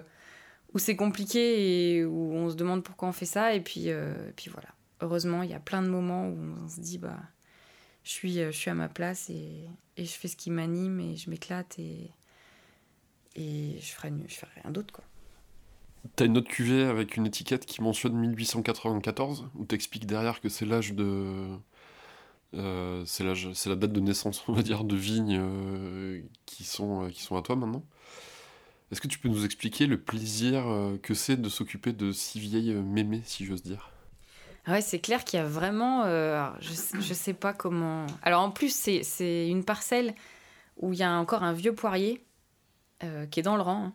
où 0.73 0.79
c'est 0.79 0.95
compliqué 0.95 1.97
et 1.97 2.05
où 2.05 2.33
on 2.33 2.49
se 2.49 2.55
demande 2.55 2.83
pourquoi 2.83 3.09
on 3.09 3.11
fait 3.13 3.25
ça. 3.25 3.53
Et 3.53 3.61
puis, 3.61 3.89
euh, 3.89 4.13
puis 4.35 4.49
voilà. 4.49 4.69
Heureusement, 5.01 5.43
il 5.43 5.49
y 5.51 5.53
a 5.53 5.59
plein 5.59 5.81
de 5.83 5.87
moments 5.89 6.27
où 6.27 6.37
on 6.63 6.67
se 6.67 6.79
dit, 6.81 6.97
bah, 6.97 7.19
je 8.03 8.11
suis, 8.11 8.39
euh, 8.39 8.51
je 8.51 8.57
suis 8.57 8.69
à 8.71 8.75
ma 8.75 8.89
place 8.89 9.29
et, 9.29 9.67
et 9.97 10.05
je 10.05 10.11
fais 10.13 10.27
ce 10.27 10.35
qui 10.35 10.49
m'anime 10.51 10.99
et 10.99 11.15
je 11.15 11.29
m'éclate 11.29 11.77
et, 11.79 12.11
et 13.35 13.77
je 13.79 13.91
ferai, 13.93 14.11
je 14.27 14.35
ferai 14.35 14.51
rien 14.63 14.71
d'autre, 14.71 14.93
quoi. 14.93 15.03
T'as 16.15 16.25
une 16.25 16.37
autre 16.37 16.49
cuvée 16.49 16.83
avec 16.83 17.17
une 17.17 17.25
étiquette 17.25 17.65
qui 17.65 17.81
mentionne 17.81 18.15
1894, 18.17 19.49
où 19.55 19.65
t'expliques 19.65 20.05
derrière 20.05 20.39
que 20.41 20.49
c'est 20.49 20.65
l'âge 20.65 20.93
de. 20.93 21.47
euh, 22.55 23.03
c'est 23.05 23.23
la 23.23 23.75
date 23.75 23.91
de 23.93 23.99
naissance, 23.99 24.43
on 24.47 24.53
va 24.53 24.63
dire, 24.63 24.83
de 24.83 24.95
vignes 24.95 25.41
qui, 26.45 26.63
sont, 26.63 27.09
qui 27.09 27.21
sont 27.21 27.35
à 27.35 27.41
toi 27.41 27.55
maintenant? 27.55 27.83
Est-ce 28.91 29.01
que 29.01 29.07
tu 29.07 29.19
peux 29.19 29.27
nous 29.27 29.43
expliquer 29.43 29.85
le 29.85 29.99
plaisir 29.99 30.65
euh, 30.67 30.97
que 30.97 31.13
c'est 31.13 31.35
de 31.35 31.49
s'occuper 31.49 31.91
de 31.91 32.13
si 32.13 32.39
vieilles 32.39 32.71
euh, 32.71 32.81
mémées, 32.81 33.21
si 33.25 33.45
j'ose 33.45 33.61
dire? 33.61 33.91
Ah 34.65 34.71
Ouais, 34.71 34.81
c'est 34.81 34.99
clair 34.99 35.25
qu'il 35.25 35.39
y 35.39 35.41
a 35.41 35.45
vraiment. 35.45 36.05
euh, 36.05 36.47
je, 36.61 36.71
je 36.99 37.13
sais 37.13 37.33
pas 37.33 37.53
comment. 37.53 38.05
Alors 38.21 38.41
en 38.41 38.51
plus, 38.51 38.73
c'est, 38.73 39.49
une 39.49 39.65
parcelle 39.65 40.15
où 40.77 40.93
il 40.93 40.99
y 40.99 41.03
a 41.03 41.11
encore 41.11 41.43
un 41.43 41.53
vieux 41.53 41.73
poirier 41.73 42.23
qui 43.29 43.39
est 43.39 43.43
dans 43.43 43.55
le 43.57 43.61
rang. 43.61 43.85
hein. 43.85 43.93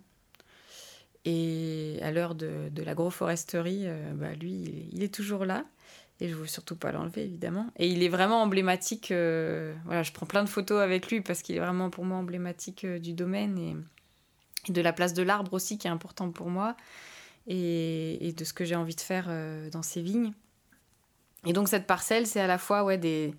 Et 1.25 1.99
à 2.03 2.13
l'heure 2.13 2.35
de, 2.35 2.69
de 2.71 2.83
l'agroforesterie, 2.83 3.87
bah, 4.15 4.33
lui, 4.35 4.53
il 4.53 4.69
est, 4.69 4.89
il 4.93 5.03
est 5.03 5.13
toujours 5.13 5.45
là. 5.45 5.65
Et 6.21 6.29
je 6.29 6.35
ne 6.35 6.41
veux 6.41 6.47
surtout 6.47 6.77
pas 6.77 6.93
l'enlever, 6.93 7.25
évidemment. 7.25 7.67
Et 7.77 7.89
il 7.89 8.03
est 8.03 8.09
vraiment 8.09 8.43
emblématique. 8.43 9.09
voilà, 9.09 10.03
je 10.03 10.13
prends 10.13 10.27
plein 10.27 10.45
de 10.45 10.49
photos 10.49 10.81
avec 10.81 11.11
lui 11.11 11.21
parce 11.21 11.43
qu'il 11.43 11.57
est 11.57 11.61
vraiment 11.61 11.91
pour 11.91 12.05
moi 12.05 12.17
emblématique 12.19 12.87
du 12.87 13.13
domaine 13.13 13.85
de 14.69 14.81
la 14.81 14.93
place 14.93 15.15
de 15.15 15.23
l'arbre 15.23 15.53
aussi, 15.55 15.79
qui 15.79 15.87
est 15.87 15.91
important 15.91 16.31
pour 16.31 16.49
moi. 16.49 16.77
Et, 17.49 18.33
de 18.37 18.45
ce 18.45 18.53
que 18.53 18.65
j'ai 18.65 18.77
envie 18.77 18.95
de 18.95 19.01
faire 19.01 19.27
euh, 19.29 19.69
dans 19.71 19.83
ces 19.83 20.01
vignes. 20.01 20.33
Et 21.45 21.53
donc 21.53 21.69
cette 21.69 21.89
parcelle, 21.89 22.27
c'est 22.27 22.41
à 22.41 22.47
la 22.47 22.57
fois 22.59 22.85
ouais, 22.85 22.99
des, 22.99 23.35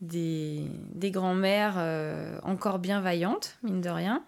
des, 0.00 0.64
des 0.94 1.10
grands-mères 1.10 1.74
euh, 1.76 2.38
encore 2.42 2.78
bien 2.78 3.00
vaillantes, 3.02 3.58
mine 3.62 3.82
de 3.82 3.90
rien. 3.90 4.24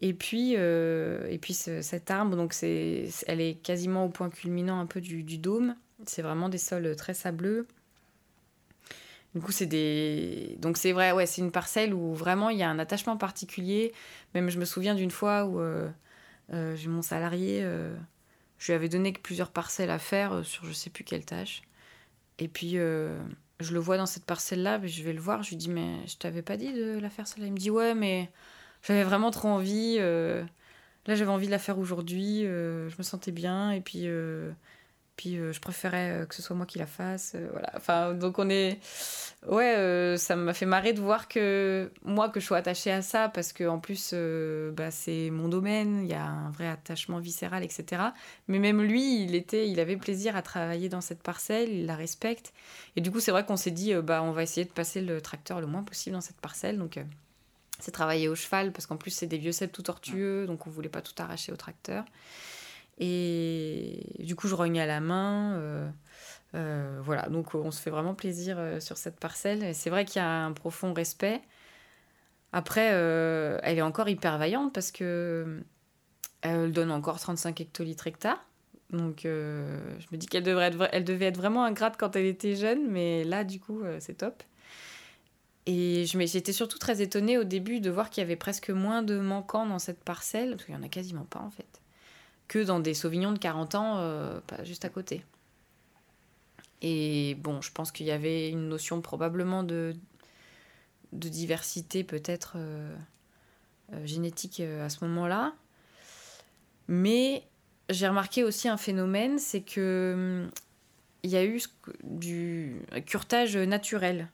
Et 0.00 0.14
puis, 0.14 0.54
euh, 0.56 1.28
et 1.28 1.38
puis 1.38 1.54
ce- 1.54 1.82
cet 1.82 2.10
arbre, 2.10 2.34
donc 2.34 2.54
c'est- 2.54 3.08
elle 3.26 3.40
est 3.40 3.54
quasiment 3.62 4.06
au 4.06 4.08
point 4.08 4.30
culminant 4.30 4.80
un 4.80 4.86
peu 4.86 5.00
du, 5.00 5.22
du 5.22 5.36
dôme. 5.38 5.76
C'est 6.06 6.22
vraiment 6.22 6.48
des 6.48 6.58
sols 6.58 6.96
très 6.96 7.14
sableux. 7.14 7.66
Du 9.34 9.40
coup, 9.40 9.52
c'est 9.52 9.66
des. 9.66 10.56
Donc, 10.58 10.76
c'est 10.76 10.92
vrai, 10.92 11.12
ouais, 11.12 11.26
c'est 11.26 11.40
une 11.40 11.52
parcelle 11.52 11.94
où 11.94 12.14
vraiment 12.14 12.50
il 12.50 12.58
y 12.58 12.62
a 12.62 12.68
un 12.68 12.78
attachement 12.78 13.16
particulier. 13.16 13.92
Même, 14.34 14.50
je 14.50 14.58
me 14.58 14.64
souviens 14.64 14.94
d'une 14.94 15.10
fois 15.10 15.46
où 15.46 15.58
euh, 15.58 15.88
euh, 16.52 16.76
j'ai 16.76 16.88
mon 16.88 17.00
salarié, 17.02 17.60
euh, 17.62 17.96
je 18.58 18.66
lui 18.66 18.74
avais 18.74 18.90
donné 18.90 19.12
plusieurs 19.12 19.50
parcelles 19.50 19.90
à 19.90 19.98
faire 19.98 20.44
sur 20.44 20.66
je 20.66 20.72
sais 20.72 20.90
plus 20.90 21.04
quelle 21.04 21.24
tâche. 21.24 21.62
Et 22.38 22.48
puis, 22.48 22.72
je 22.72 23.72
le 23.72 23.78
vois 23.78 23.96
dans 23.96 24.06
cette 24.06 24.24
parcelle-là, 24.26 24.80
je 24.84 25.02
vais 25.02 25.12
le 25.12 25.20
voir, 25.20 25.42
je 25.42 25.50
lui 25.50 25.56
dis, 25.56 25.70
mais 25.70 26.06
je 26.06 26.16
t'avais 26.16 26.42
pas 26.42 26.56
dit 26.56 26.72
de 26.72 26.98
la 26.98 27.10
faire 27.10 27.26
celle-là? 27.26 27.46
Il 27.46 27.52
me 27.52 27.58
dit, 27.58 27.70
ouais, 27.70 27.94
mais 27.94 28.30
j'avais 28.82 29.04
vraiment 29.04 29.30
trop 29.30 29.48
envie. 29.48 29.98
là, 29.98 30.44
j'avais 31.06 31.30
envie 31.30 31.46
de 31.46 31.52
la 31.52 31.58
faire 31.58 31.78
aujourd'hui, 31.78 32.42
je 32.42 32.96
me 32.98 33.02
sentais 33.02 33.32
bien, 33.32 33.70
et 33.70 33.80
puis, 33.80 34.08
puis 35.16 35.36
euh, 35.36 35.52
je 35.52 35.60
préférais 35.60 36.22
euh, 36.22 36.26
que 36.26 36.34
ce 36.34 36.42
soit 36.42 36.56
moi 36.56 36.66
qui 36.66 36.78
la 36.78 36.86
fasse. 36.86 37.32
euh, 37.34 37.48
voilà. 37.52 37.70
Enfin, 37.76 38.14
donc 38.14 38.38
on 38.38 38.48
est. 38.48 38.78
Ouais, 39.46 40.14
ça 40.18 40.36
m'a 40.36 40.54
fait 40.54 40.66
marrer 40.66 40.92
de 40.92 41.00
voir 41.00 41.26
que 41.26 41.90
moi, 42.04 42.28
que 42.28 42.38
je 42.38 42.46
sois 42.46 42.58
attachée 42.58 42.92
à 42.92 43.02
ça, 43.02 43.28
parce 43.28 43.52
que 43.52 43.64
en 43.64 43.80
plus, 43.80 44.14
bah, 44.72 44.92
c'est 44.92 45.30
mon 45.30 45.48
domaine, 45.48 46.02
il 46.04 46.10
y 46.10 46.14
a 46.14 46.24
un 46.24 46.50
vrai 46.52 46.68
attachement 46.68 47.18
viscéral, 47.18 47.64
etc. 47.64 48.02
Mais 48.46 48.60
même 48.60 48.80
lui, 48.80 49.24
il, 49.24 49.34
était, 49.34 49.68
il 49.68 49.80
avait 49.80 49.96
plaisir 49.96 50.36
à 50.36 50.42
travailler 50.42 50.88
dans 50.88 51.00
cette 51.00 51.24
parcelle, 51.24 51.70
il 51.70 51.86
la 51.86 51.96
respecte. 51.96 52.52
Et 52.94 53.00
du 53.00 53.10
coup, 53.10 53.18
c'est 53.18 53.32
vrai 53.32 53.44
qu'on 53.44 53.56
s'est 53.56 53.72
dit, 53.72 53.92
bah, 53.94 54.22
on 54.22 54.30
va 54.30 54.44
essayer 54.44 54.64
de 54.64 54.70
passer 54.70 55.00
le 55.00 55.20
tracteur 55.20 55.60
le 55.60 55.66
moins 55.66 55.82
possible 55.82 56.14
dans 56.14 56.20
cette 56.20 56.40
parcelle. 56.40 56.78
Donc, 56.78 57.00
c'est 57.80 57.90
travailler 57.90 58.28
au 58.28 58.36
cheval, 58.36 58.72
parce 58.72 58.86
qu'en 58.86 58.96
plus, 58.96 59.10
c'est 59.10 59.26
des 59.26 59.38
vieux 59.38 59.50
cèpes 59.50 59.72
tout 59.72 59.82
tortueux, 59.82 60.46
donc 60.46 60.68
on 60.68 60.70
voulait 60.70 60.88
pas 60.88 61.02
tout 61.02 61.20
arracher 61.20 61.50
au 61.50 61.56
tracteur. 61.56 62.04
Et 62.98 64.16
du 64.20 64.36
coup, 64.36 64.48
je 64.48 64.54
rogne 64.54 64.80
à 64.80 64.86
la 64.86 65.00
main. 65.00 65.54
euh, 65.54 65.90
euh, 66.54 67.00
voilà, 67.02 67.28
donc 67.28 67.54
on 67.54 67.70
se 67.70 67.80
fait 67.80 67.90
vraiment 67.90 68.14
plaisir 68.14 68.56
euh, 68.58 68.80
sur 68.80 68.96
cette 68.98 69.18
parcelle. 69.18 69.74
C'est 69.74 69.90
vrai 69.90 70.04
qu'il 70.04 70.20
y 70.20 70.24
a 70.24 70.44
un 70.44 70.52
profond 70.52 70.92
respect. 70.92 71.40
Après, 72.52 72.86
elle 73.62 73.78
est 73.78 73.82
encore 73.82 74.08
hyper 74.10 74.36
vaillante 74.36 74.74
parce 74.74 74.92
que 74.92 75.62
elle 76.42 76.72
donne 76.72 76.90
encore 76.90 77.18
35 77.18 77.60
hectolitres 77.62 78.06
hectares. 78.06 78.44
Donc, 78.90 79.20
je 79.24 80.06
me 80.12 80.16
dis 80.16 80.26
qu'elle 80.26 80.44
devait 80.44 81.24
être 81.24 81.36
vraiment 81.38 81.64
ingrate 81.64 81.96
quand 81.96 82.14
elle 82.14 82.26
était 82.26 82.56
jeune, 82.56 82.90
mais 82.90 83.24
là, 83.24 83.44
du 83.44 83.58
coup, 83.58 83.82
c'est 84.00 84.18
top. 84.18 84.42
Et 85.66 86.04
j'étais 86.06 86.52
surtout 86.52 86.78
très 86.78 87.00
étonnée 87.02 87.38
au 87.38 87.44
début 87.44 87.80
de 87.80 87.88
voir 87.88 88.10
qu'il 88.10 88.20
y 88.22 88.24
avait 88.24 88.36
presque 88.36 88.70
moins 88.70 89.02
de 89.02 89.18
manquants 89.18 89.66
dans 89.66 89.78
cette 89.78 90.02
parcelle, 90.02 90.50
parce 90.50 90.64
qu'il 90.64 90.74
y 90.74 90.78
en 90.78 90.82
a 90.82 90.88
quasiment 90.88 91.24
pas 91.24 91.40
en 91.40 91.50
fait, 91.50 91.80
que 92.52 92.58
dans 92.58 92.80
des 92.80 92.92
sauvignons 92.92 93.32
de 93.32 93.38
40 93.38 93.74
ans, 93.76 93.94
euh, 93.96 94.38
pas 94.46 94.62
juste 94.62 94.84
à 94.84 94.90
côté. 94.90 95.24
Et 96.82 97.34
bon, 97.36 97.62
je 97.62 97.72
pense 97.72 97.90
qu'il 97.90 98.04
y 98.04 98.10
avait 98.10 98.50
une 98.50 98.68
notion 98.68 99.00
probablement 99.00 99.62
de, 99.62 99.96
diversité 101.12 102.04
peut-être 102.04 102.56
euh, 102.56 102.94
euh, 103.94 104.06
génétique 104.06 104.60
à 104.60 104.90
ce 104.90 105.02
moment-là. 105.06 105.54
Mais 106.88 107.42
j'ai 107.88 108.06
remarqué 108.06 108.44
aussi 108.44 108.68
un 108.68 108.76
phénomène, 108.76 109.38
c'est 109.38 109.62
que 109.62 110.42
hum, 110.44 110.50
il 111.22 111.30
y 111.30 111.36
a 111.36 111.46
eu 111.46 111.58
du 112.04 112.82
curtage 113.06 113.56
naturel. 113.56 114.28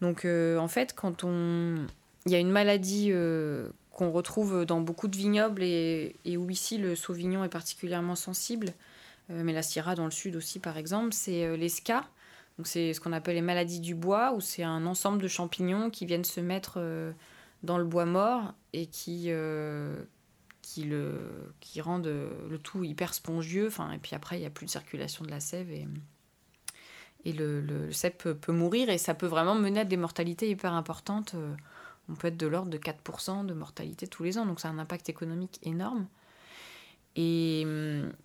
Donc 0.00 0.24
en 0.24 0.68
fait, 0.68 0.94
quand 0.96 1.22
on... 1.22 1.86
Il 2.26 2.32
y 2.32 2.34
a 2.34 2.38
une 2.38 2.50
maladie 2.50 3.12
qu'on 3.92 4.10
retrouve 4.10 4.64
dans 4.64 4.80
beaucoup 4.80 5.08
de 5.08 5.16
vignobles 5.16 5.62
et, 5.62 6.16
où 6.36 6.50
ici 6.50 6.78
le 6.78 6.96
sauvignon 6.96 7.44
est 7.44 7.48
particulièrement 7.48 8.16
sensible, 8.16 8.72
euh, 9.30 9.42
mais 9.44 9.52
la 9.52 9.62
Syrah 9.62 9.94
dans 9.94 10.06
le 10.06 10.10
sud 10.10 10.36
aussi 10.36 10.58
par 10.58 10.76
exemple, 10.76 11.12
c'est 11.12 11.44
euh, 11.44 11.56
les. 11.56 11.68
Donc 12.58 12.66
c'est 12.66 12.92
ce 12.92 13.00
qu'on 13.00 13.12
appelle 13.12 13.34
les 13.34 13.42
maladies 13.42 13.80
du 13.80 13.94
bois, 13.94 14.32
où 14.34 14.40
c'est 14.40 14.62
un 14.62 14.86
ensemble 14.86 15.22
de 15.22 15.28
champignons 15.28 15.90
qui 15.90 16.06
viennent 16.06 16.24
se 16.24 16.40
mettre 16.40 16.74
euh, 16.76 17.12
dans 17.62 17.78
le 17.78 17.84
bois 17.84 18.04
mort 18.04 18.54
et 18.72 18.86
qui, 18.86 19.26
euh, 19.28 20.02
qui, 20.60 20.84
le, 20.84 21.52
qui 21.60 21.80
rendent 21.80 22.06
le 22.50 22.58
tout 22.58 22.84
hyper 22.84 23.14
spongieux. 23.14 23.68
Enfin, 23.68 23.92
et 23.92 23.98
puis 23.98 24.14
après, 24.14 24.36
il 24.36 24.40
n'y 24.40 24.46
a 24.46 24.50
plus 24.50 24.66
de 24.66 24.70
circulation 24.70 25.24
de 25.24 25.30
la 25.30 25.40
sève 25.40 25.70
et, 25.70 25.86
et 27.24 27.32
le, 27.32 27.60
le, 27.60 27.90
peut, 28.10 28.34
peut 28.34 28.52
mourir 28.52 28.90
et 28.90 28.98
ça 28.98 29.14
peut 29.14 29.26
vraiment 29.26 29.54
mener 29.54 29.80
à 29.80 29.84
des 29.84 29.96
mortalités 29.96 30.50
hyper 30.50 30.74
importantes. 30.74 31.34
Euh, 32.08 32.12
On 32.12 32.14
peut 32.14 32.28
être 32.28 32.36
de 32.36 32.46
l'ordre 32.46 32.70
de 32.70 32.78
4% 32.78 33.46
de 33.46 33.54
mortalité 33.54 34.06
tous 34.06 34.22
les 34.22 34.38
ans, 34.38 34.46
donc 34.46 34.60
ça 34.60 34.68
a 34.68 34.70
un 34.70 34.78
impact 34.78 35.08
économique 35.08 35.58
énorme. 35.62 36.06
Et 37.14 37.66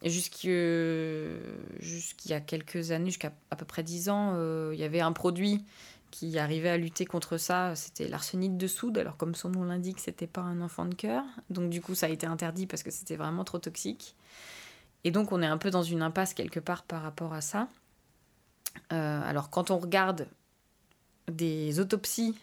jusqu'il 0.05 1.39
jusqu'il 1.79 2.31
y 2.31 2.45
quelques 2.45 2.91
années, 2.91 3.09
jusqu'à 3.09 3.33
à 3.51 3.57
peu 3.57 3.65
près 3.65 3.83
10 3.83 4.09
ans, 4.09 4.33
euh, 4.35 4.71
il 4.73 4.79
y 4.79 4.83
avait 4.83 5.01
un 5.01 5.11
produit 5.11 5.65
qui 6.09 6.39
arrivait 6.39 6.69
à 6.69 6.77
lutter 6.77 7.05
contre 7.05 7.37
ça, 7.37 7.75
c'était 7.75 8.07
l'arsénite 8.07 8.57
de 8.57 8.67
soude. 8.67 8.97
Alors 8.97 9.17
comme 9.17 9.35
son 9.35 9.49
nom 9.49 9.65
l'indique, 9.65 9.99
c'était 9.99 10.27
pas 10.27 10.41
un 10.41 10.61
enfant 10.61 10.85
de 10.85 10.95
cœur. 10.95 11.23
Donc 11.49 11.69
du 11.69 11.81
coup, 11.81 11.95
ça 11.95 12.05
a 12.05 12.09
été 12.09 12.25
interdit 12.25 12.65
parce 12.65 12.81
que 12.81 12.91
c'était 12.91 13.17
vraiment 13.17 13.43
trop 13.43 13.59
toxique. 13.59 14.15
Et 15.03 15.11
donc 15.11 15.31
on 15.31 15.41
est 15.41 15.47
un 15.47 15.57
peu 15.57 15.69
dans 15.69 15.83
une 15.83 16.01
impasse 16.01 16.33
quelque 16.33 16.59
part 16.59 16.83
par 16.83 17.01
rapport 17.01 17.33
à 17.33 17.41
ça. 17.41 17.67
Euh, 18.93 19.21
alors 19.23 19.49
quand 19.49 19.69
on 19.69 19.77
regarde 19.77 20.27
des 21.29 21.79
autopsies, 21.79 22.35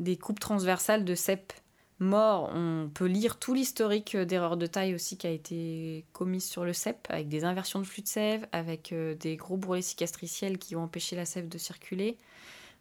des 0.00 0.16
coupes 0.16 0.40
transversales 0.40 1.04
de 1.04 1.14
cèpes 1.14 1.52
morts, 2.00 2.50
on 2.54 2.90
peut 2.92 3.04
lire 3.04 3.38
tout 3.38 3.54
l'historique 3.54 4.16
d'erreurs 4.16 4.56
de 4.56 4.66
taille 4.66 4.94
aussi 4.94 5.18
qui 5.18 5.26
a 5.26 5.30
été 5.30 6.06
commise 6.12 6.44
sur 6.44 6.64
le 6.64 6.72
cèpe, 6.72 7.06
avec 7.10 7.28
des 7.28 7.44
inversions 7.44 7.78
de 7.78 7.84
flux 7.84 8.02
de 8.02 8.08
sève, 8.08 8.46
avec 8.52 8.92
euh, 8.92 9.14
des 9.14 9.36
gros 9.36 9.58
bourrelets 9.58 9.82
cicatriciels 9.82 10.58
qui 10.58 10.74
ont 10.74 10.84
empêché 10.84 11.14
la 11.14 11.26
sève 11.26 11.48
de 11.48 11.58
circuler. 11.58 12.16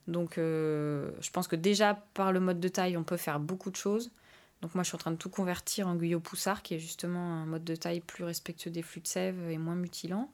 Donc 0.07 0.37
euh, 0.37 1.11
je 1.19 1.29
pense 1.29 1.47
que 1.47 1.57
déjà 1.57 1.93
par 2.13 2.31
le 2.31 2.39
mode 2.39 2.59
de 2.59 2.67
taille, 2.69 2.97
on 2.97 3.03
peut 3.03 3.17
faire 3.17 3.39
beaucoup 3.39 3.69
de 3.69 3.75
choses. 3.75 4.11
Donc 4.61 4.75
moi, 4.75 4.83
je 4.83 4.89
suis 4.89 4.95
en 4.95 4.99
train 4.99 5.11
de 5.11 5.17
tout 5.17 5.29
convertir 5.29 5.87
en 5.87 5.95
guyot 5.95 6.19
poussard, 6.19 6.63
qui 6.63 6.75
est 6.75 6.79
justement 6.79 7.19
un 7.19 7.45
mode 7.45 7.63
de 7.63 7.75
taille 7.75 8.01
plus 8.01 8.23
respectueux 8.23 8.71
des 8.71 8.81
flux 8.81 9.01
de 9.01 9.07
sève 9.07 9.49
et 9.49 9.57
moins 9.57 9.75
mutilant. 9.75 10.31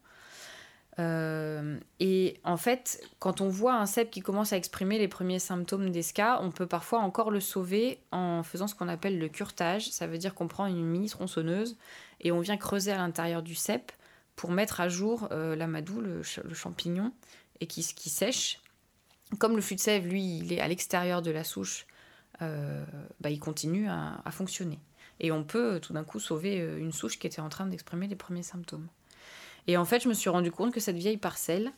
Euh, 0.98 1.78
et 2.00 2.40
en 2.42 2.56
fait, 2.56 3.02
quand 3.18 3.40
on 3.40 3.48
voit 3.48 3.74
un 3.74 3.86
cèpe 3.86 4.10
qui 4.10 4.20
commence 4.20 4.52
à 4.52 4.56
exprimer 4.56 4.98
les 4.98 5.08
premiers 5.08 5.38
symptômes 5.38 5.90
d'ESCA, 5.90 6.40
on 6.42 6.50
peut 6.50 6.66
parfois 6.66 7.00
encore 7.00 7.30
le 7.30 7.40
sauver 7.40 8.00
en 8.12 8.42
faisant 8.42 8.66
ce 8.66 8.74
qu'on 8.74 8.88
appelle 8.88 9.18
le 9.18 9.28
curtage. 9.28 9.90
Ça 9.90 10.06
veut 10.06 10.18
dire 10.18 10.34
qu'on 10.34 10.48
prend 10.48 10.66
une 10.66 10.84
mini 10.84 11.08
tronçonneuse 11.08 11.76
et 12.20 12.32
on 12.32 12.40
vient 12.40 12.56
creuser 12.56 12.92
à 12.92 12.96
l'intérieur 12.96 13.42
du 13.42 13.54
cèpe 13.54 13.92
pour 14.36 14.50
mettre 14.50 14.80
à 14.80 14.88
jour 14.88 15.28
euh, 15.32 15.54
l'amadou, 15.56 16.00
le, 16.00 16.22
champignon, 16.22 17.12
et 17.60 17.66
qui, 17.66 17.82
qui 17.82 18.10
sèche. 18.10 18.60
Comme 19.38 19.56
le 19.56 19.62
flux 19.62 19.76
de 19.76 19.80
sève, 19.80 20.06
lui, 20.06 20.38
il 20.38 20.52
est 20.52 20.60
à 20.60 20.68
l'extérieur 20.68 21.20
de 21.20 21.30
la 21.30 21.42
souche, 21.42 21.86
euh, 22.42 22.84
bah, 23.20 23.30
il 23.30 23.40
continue 23.40 23.88
à, 23.88 24.22
fonctionner. 24.30 24.78
Et 25.20 25.32
on 25.32 25.42
peut 25.42 25.80
tout 25.80 25.94
d'un 25.94 26.04
coup 26.04 26.20
sauver 26.20 26.58
une 26.58 26.92
souche 26.92 27.18
qui 27.18 27.26
était 27.26 27.40
en 27.40 27.48
train 27.48 27.66
d'exprimer 27.66 28.06
les 28.06 28.16
premiers 28.16 28.42
symptômes. 28.42 28.86
Et 29.66 29.76
en 29.76 29.84
fait, 29.84 30.02
je 30.02 30.08
me 30.08 30.14
suis 30.14 30.30
rendu 30.30 30.50
compte 30.50 30.72
que 30.72 30.80
cette 30.80 30.96
vieille 30.96 31.16
parcelle, 31.16 31.72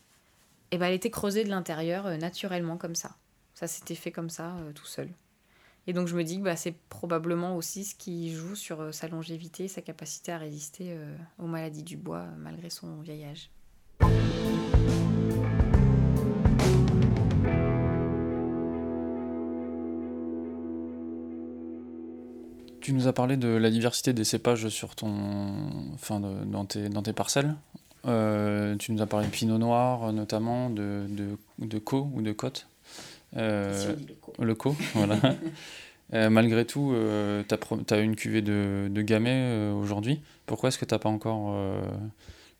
eh 0.70 0.78
ben, 0.78 0.86
elle 0.86 0.95
était 0.95 1.11
creusée 1.11 1.45
de 1.45 1.49
l'intérieur 1.49 2.07
euh, 2.07 2.16
naturellement 2.16 2.76
comme 2.76 2.95
ça. 2.95 3.16
Ça 3.55 3.66
s'était 3.66 3.95
fait 3.95 4.12
comme 4.12 4.30
ça, 4.30 4.57
euh, 4.57 4.72
tout 4.72 4.86
seul. 4.86 5.09
Et 5.86 5.95
donc 5.95 6.07
je 6.07 6.14
me 6.14 6.22
dis 6.22 6.39
que 6.39 6.45
bah, 6.45 6.57
c'est 6.57 6.74
probablement 6.91 7.57
aussi 7.57 7.84
ce 7.84 7.95
qui 7.95 8.32
joue 8.34 8.55
sur 8.55 8.82
euh, 8.82 8.93
sa 8.93 9.09
longévité, 9.09 9.68
sa 9.68 9.80
capacité 9.80 10.32
à 10.32 10.39
résister 10.39 10.99
aux 11.39 11.47
maladies 11.47 11.82
du 11.82 11.97
bois 11.97 12.26
malgré 12.36 12.68
son 12.68 13.01
vieil 13.01 13.24
âge. 13.24 13.51
Tu 22.89 22.95
nous 22.95 23.07
as 23.07 23.12
parlé 23.12 23.36
de 23.36 23.49
la 23.49 23.68
diversité 23.68 24.14
des 24.14 24.24
cépages 24.24 24.70
sur 24.70 24.95
ton, 24.95 25.12
enfin, 25.93 26.20
dans, 26.20 26.64
tes, 26.64 26.89
dans 26.89 27.03
tes 27.03 27.12
parcelles. 27.12 27.55
Euh, 28.07 28.76
tu 28.76 28.93
nous 28.93 29.03
as 29.03 29.07
parlé 29.07 29.26
de 29.26 29.30
pinot 29.30 29.59
noir, 29.59 30.11
notamment, 30.14 30.70
de, 30.70 31.05
de, 31.07 31.36
de 31.59 31.78
co 31.78 32.09
ou 32.14 32.22
de 32.22 32.32
côte. 32.32 32.66
Euh, 33.36 33.95
le 34.39 34.55
co, 34.55 34.74
voilà. 34.95 35.18
euh, 36.14 36.30
malgré 36.30 36.64
tout, 36.64 36.95
tu 37.47 37.95
as, 37.95 37.99
une 37.99 38.16
cuvée 38.16 38.41
de, 38.41 38.89
de 38.91 39.03
gamay 39.03 39.70
aujourd'hui. 39.72 40.22
Pourquoi 40.47 40.70
est-ce 40.70 40.78
que 40.78 40.86
tu 40.86 40.95
n'as 40.95 40.99
pas 40.99 41.11
encore 41.11 41.61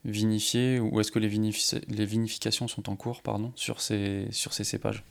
vinifié 0.05 0.79
ou 0.79 1.01
est-ce 1.01 1.11
que 1.11 1.19
les, 1.19 1.31
les, 1.31 2.05
vinifications 2.05 2.69
sont 2.69 2.91
en 2.91 2.97
cours 2.97 3.23
pardon, 3.23 3.51
sur, 3.57 3.81
ces, 3.81 4.27
sur 4.31 4.53
ces 4.53 4.65
cépages? 4.65 5.05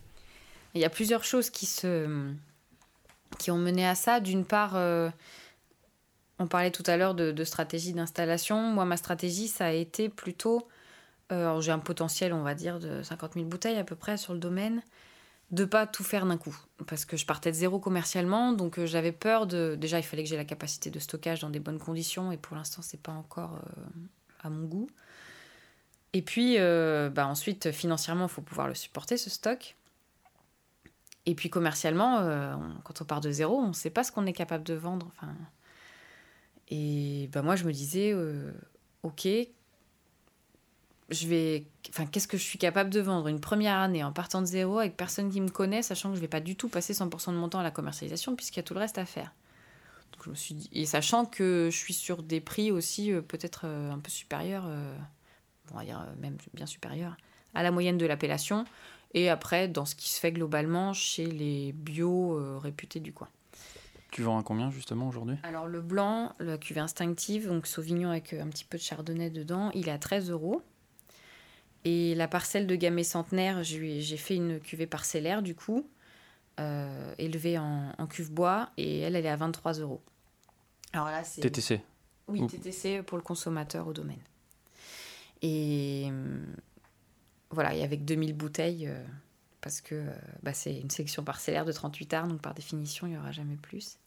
Il 0.75 0.81
y 0.81 0.85
a 0.85 0.91
plusieurs 0.91 1.23
choses 1.23 1.49
qui 1.49 1.65
se 1.65 2.05
qui 3.37 3.51
ont 3.51 3.57
mené 3.57 3.85
à 3.87 3.95
ça. 3.95 4.19
D'une 4.19 4.45
part, 4.45 4.75
euh, 4.75 5.09
on 6.39 6.47
parlait 6.47 6.71
tout 6.71 6.83
à 6.85 6.97
l'heure 6.97 7.15
de, 7.15 7.43
stratégie 7.43 7.93
d'installation. 7.93 8.61
Moi, 8.61 8.85
ma 8.85 8.97
stratégie, 8.97 9.47
ça 9.47 9.67
a 9.67 9.71
été 9.71 10.09
plutôt. 10.09 10.67
Euh, 11.31 11.59
j'ai 11.61 11.71
un 11.71 11.79
potentiel, 11.79 12.33
on 12.33 12.43
va 12.43 12.55
dire, 12.55 12.79
de 12.79 13.03
50 13.03 13.33
000 13.33 13.45
bouteilles 13.45 13.77
à 13.77 13.83
peu 13.83 13.95
près 13.95 14.17
sur 14.17 14.33
le 14.33 14.39
domaine, 14.39 14.81
de 15.51 15.65
pas 15.65 15.87
tout 15.87 16.03
faire 16.03 16.25
d'un 16.25 16.37
coup. 16.37 16.57
Parce 16.87 17.05
que 17.05 17.17
je 17.17 17.25
partais 17.25 17.51
de 17.51 17.55
zéro 17.55 17.79
commercialement, 17.79 18.53
donc 18.53 18.79
euh, 18.79 18.85
j'avais 18.85 19.11
peur 19.11 19.47
de. 19.47 19.75
Déjà, 19.79 19.99
il 19.99 20.03
fallait 20.03 20.23
que 20.23 20.29
j'ai 20.29 20.37
la 20.37 20.45
capacité 20.45 20.89
de 20.89 20.99
stockage 20.99 21.41
dans 21.41 21.49
des 21.49 21.59
bonnes 21.59 21.79
conditions, 21.79 22.31
et 22.31 22.37
pour 22.37 22.55
l'instant, 22.55 22.81
c'est 22.81 23.01
pas 23.01 23.11
encore 23.11 23.59
à 24.41 24.49
mon 24.49 24.65
goût. 24.65 24.89
Et 26.13 26.21
puis, 26.21 26.57
bah, 26.57 27.27
ensuite, 27.27 27.71
financièrement, 27.71 28.25
il 28.25 28.31
faut 28.31 28.41
pouvoir 28.41 28.67
le 28.67 28.75
supporter, 28.75 29.17
ce 29.17 29.29
stock. 29.29 29.76
Et 31.27 31.35
puis 31.35 31.49
commercialement, 31.49 32.19
euh, 32.19 32.55
quand 32.85 33.01
on 33.01 33.05
part 33.05 33.19
de 33.19 33.29
zéro, 33.29 33.57
on 33.57 33.67
ne 33.67 33.73
sait 33.73 33.89
pas 33.89 34.05
ce 34.05 34.13
qu'on 34.13 34.25
est 34.25 34.33
capable 34.33 34.63
de 34.63 34.73
vendre. 34.73 35.07
Enfin, 35.09 35.35
et 36.69 37.29
ben 37.33 37.41
moi, 37.41 37.57
je 37.57 37.65
me 37.65 37.73
disais, 37.73 38.13
euh, 38.13 38.53
ok, 39.03 39.27
je 41.09 41.27
vais, 41.27 41.67
enfin, 41.89 42.05
qu'est-ce 42.05 42.29
que 42.29 42.37
je 42.37 42.43
suis 42.43 42.57
capable 42.57 42.89
de 42.89 43.01
vendre? 43.01 43.27
Une 43.27 43.41
première 43.41 43.75
année 43.75 44.05
en 44.05 44.13
partant 44.13 44.39
de 44.39 44.45
zéro 44.45 44.79
avec 44.79 44.95
personne 44.95 45.29
qui 45.29 45.41
me 45.41 45.49
connaît, 45.49 45.81
sachant 45.81 46.11
que 46.11 46.15
je 46.15 46.21
vais 46.21 46.29
pas 46.29 46.39
du 46.39 46.55
tout 46.55 46.69
passer 46.69 46.93
100% 46.93 47.33
de 47.33 47.37
mon 47.37 47.49
temps 47.49 47.59
à 47.59 47.63
la 47.63 47.71
commercialisation 47.71 48.37
puisqu'il 48.37 48.59
y 48.59 48.61
a 48.61 48.63
tout 48.63 48.73
le 48.73 48.79
reste 48.79 48.97
à 48.97 49.05
faire. 49.05 49.33
Donc 50.13 50.23
je 50.23 50.29
me 50.29 50.35
suis 50.35 50.55
dit, 50.55 50.69
et 50.71 50.85
sachant 50.85 51.25
que 51.25 51.67
je 51.69 51.77
suis 51.77 51.93
sur 51.93 52.23
des 52.23 52.39
prix 52.39 52.71
aussi 52.71 53.11
euh, 53.11 53.21
peut-être 53.21 53.65
un 53.65 53.99
peu 53.99 54.09
supérieurs, 54.09 54.65
on 55.73 55.77
va 55.77 55.83
dire 55.83 56.07
même 56.21 56.37
bien 56.53 56.65
supérieurs 56.65 57.17
à 57.53 57.63
la 57.63 57.71
moyenne 57.71 57.97
de 57.97 58.05
l'appellation. 58.05 58.63
Et 59.17 59.29
après, 59.29 59.67
dans 59.67 59.85
ce 59.85 59.95
qui 59.95 60.09
se 60.11 60.19
fait 60.19 60.31
globalement 60.31 60.93
chez 60.93 61.25
les 61.25 61.71
bio 61.71 62.37
euh, 62.37 62.59
réputés 62.59 62.99
du 62.99 63.13
coin. 63.13 63.27
Tu 64.11 64.21
vends 64.21 64.37
à 64.37 64.43
combien 64.43 64.69
justement 64.69 65.07
aujourd'hui? 65.07 65.37
Alors 65.41 65.65
le 65.65 65.81
blanc, 65.81 66.35
la 66.37 66.59
cuvée 66.59 66.81
instinctive, 66.81 67.47
donc 67.47 67.65
Sauvignon 67.65 68.11
avec 68.11 68.33
euh, 68.33 68.43
un 68.43 68.47
petit 68.47 68.63
peu 68.63 68.77
de 68.77 68.83
chardonnay 68.83 69.31
dedans, 69.31 69.71
il 69.73 69.89
est 69.89 69.91
à 69.91 69.97
13 69.97 70.29
euros. 70.29 70.61
Et 71.83 72.13
la 72.13 72.27
parcelle 72.27 72.67
de 72.67 72.75
gamay 72.75 73.03
centenaire, 73.03 73.63
j'ai 73.63 74.17
fait 74.17 74.35
une 74.35 74.59
cuvée 74.59 74.85
parcellaire 74.85 75.41
du 75.41 75.55
coup, 75.55 75.89
euh, 76.59 77.15
élevée 77.17 77.57
en, 77.57 78.07
cuve 78.07 78.31
bois, 78.31 78.69
et 78.77 78.99
elle, 78.99 79.15
elle 79.15 79.25
est 79.25 79.29
à 79.29 79.35
23 79.35 79.79
euros. 79.79 80.01
Alors 80.93 81.07
là, 81.07 81.23
c'est. 81.23 81.41
TTC 81.41 81.81
Oui, 82.27 82.45
TTC 82.45 83.01
pour 83.01 83.17
le 83.17 83.23
consommateur 83.23 83.87
au 83.87 83.93
domaine. 83.93 84.21
Et 85.41 86.05
hum, 86.09 86.45
voilà, 87.51 87.73
et 87.73 87.83
avec 87.83 88.05
2000 88.05 88.33
bouteilles, 88.33 88.87
euh, 88.87 89.03
parce 89.61 89.81
que 89.81 89.95
euh, 89.95 90.13
bah, 90.43 90.53
c'est 90.53 90.75
une 90.79 90.89
sélection 90.89 91.23
parcellaire 91.23 91.65
de 91.65 91.71
38 91.71 92.13
arts, 92.13 92.27
donc 92.27 92.41
par 92.41 92.53
définition, 92.53 93.07
il 93.07 93.11
n'y 93.11 93.17
aura 93.17 93.31
jamais 93.31 93.55
plus. 93.55 93.97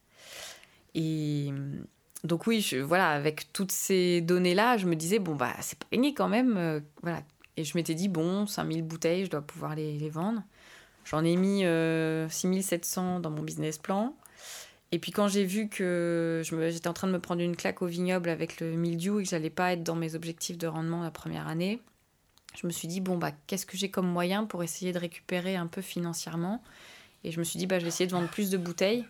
Et 0.94 1.48
euh, 1.52 1.80
donc 2.24 2.46
oui, 2.46 2.66
voilà, 2.82 3.10
avec 3.10 3.52
toutes 3.52 3.72
ces 3.72 4.20
données-là, 4.20 4.76
je 4.76 4.86
me 4.86 4.96
disais, 4.96 5.18
bon, 5.18 5.34
bah, 5.34 5.54
c'est 5.60 5.78
pas 5.78 5.86
gagné 5.92 6.14
quand 6.14 6.28
même. 6.28 6.82
voilà. 7.02 7.22
Et 7.56 7.64
je 7.64 7.76
m'étais 7.76 7.94
dit, 7.94 8.08
bon, 8.08 8.46
5000 8.46 8.82
bouteilles, 8.82 9.24
je 9.26 9.30
dois 9.30 9.42
pouvoir 9.42 9.74
les, 9.74 9.98
les 9.98 10.10
vendre. 10.10 10.42
J'en 11.04 11.24
ai 11.24 11.36
mis 11.36 11.62
6700 12.30 13.20
dans 13.20 13.30
mon 13.30 13.42
business 13.42 13.78
plan. 13.78 14.14
Et 14.92 14.98
puis 14.98 15.12
quand 15.12 15.28
j'ai 15.28 15.44
vu 15.44 15.68
que 15.68 16.42
j'étais 16.44 16.88
en 16.88 16.92
train 16.92 17.06
de 17.06 17.12
me 17.12 17.20
prendre 17.20 17.42
une 17.42 17.56
claque 17.56 17.80
au 17.80 17.86
vignoble 17.86 18.28
avec 18.28 18.60
le 18.60 18.72
mildiou 18.72 19.20
et 19.20 19.24
que 19.24 19.28
j'allais 19.28 19.50
pas 19.50 19.72
être 19.72 19.84
dans 19.84 19.94
mes 19.94 20.14
objectifs 20.14 20.58
de 20.58 20.66
rendement 20.66 21.02
la 21.02 21.10
première 21.10 21.46
année, 21.46 21.80
je 22.56 22.66
me 22.66 22.72
suis 22.72 22.88
dit, 22.88 23.00
bon, 23.00 23.16
bah, 23.16 23.32
qu'est-ce 23.46 23.66
que 23.66 23.76
j'ai 23.76 23.90
comme 23.90 24.08
moyen 24.08 24.44
pour 24.44 24.62
essayer 24.62 24.92
de 24.92 24.98
récupérer 24.98 25.56
un 25.56 25.66
peu 25.66 25.80
financièrement? 25.80 26.62
Et 27.24 27.30
je 27.30 27.38
me 27.38 27.44
suis 27.44 27.58
dit, 27.58 27.66
bah, 27.66 27.78
je 27.78 27.84
vais 27.84 27.88
essayer 27.88 28.06
de 28.06 28.12
vendre 28.12 28.28
plus 28.28 28.50
de 28.50 28.58
bouteilles, 28.58 29.04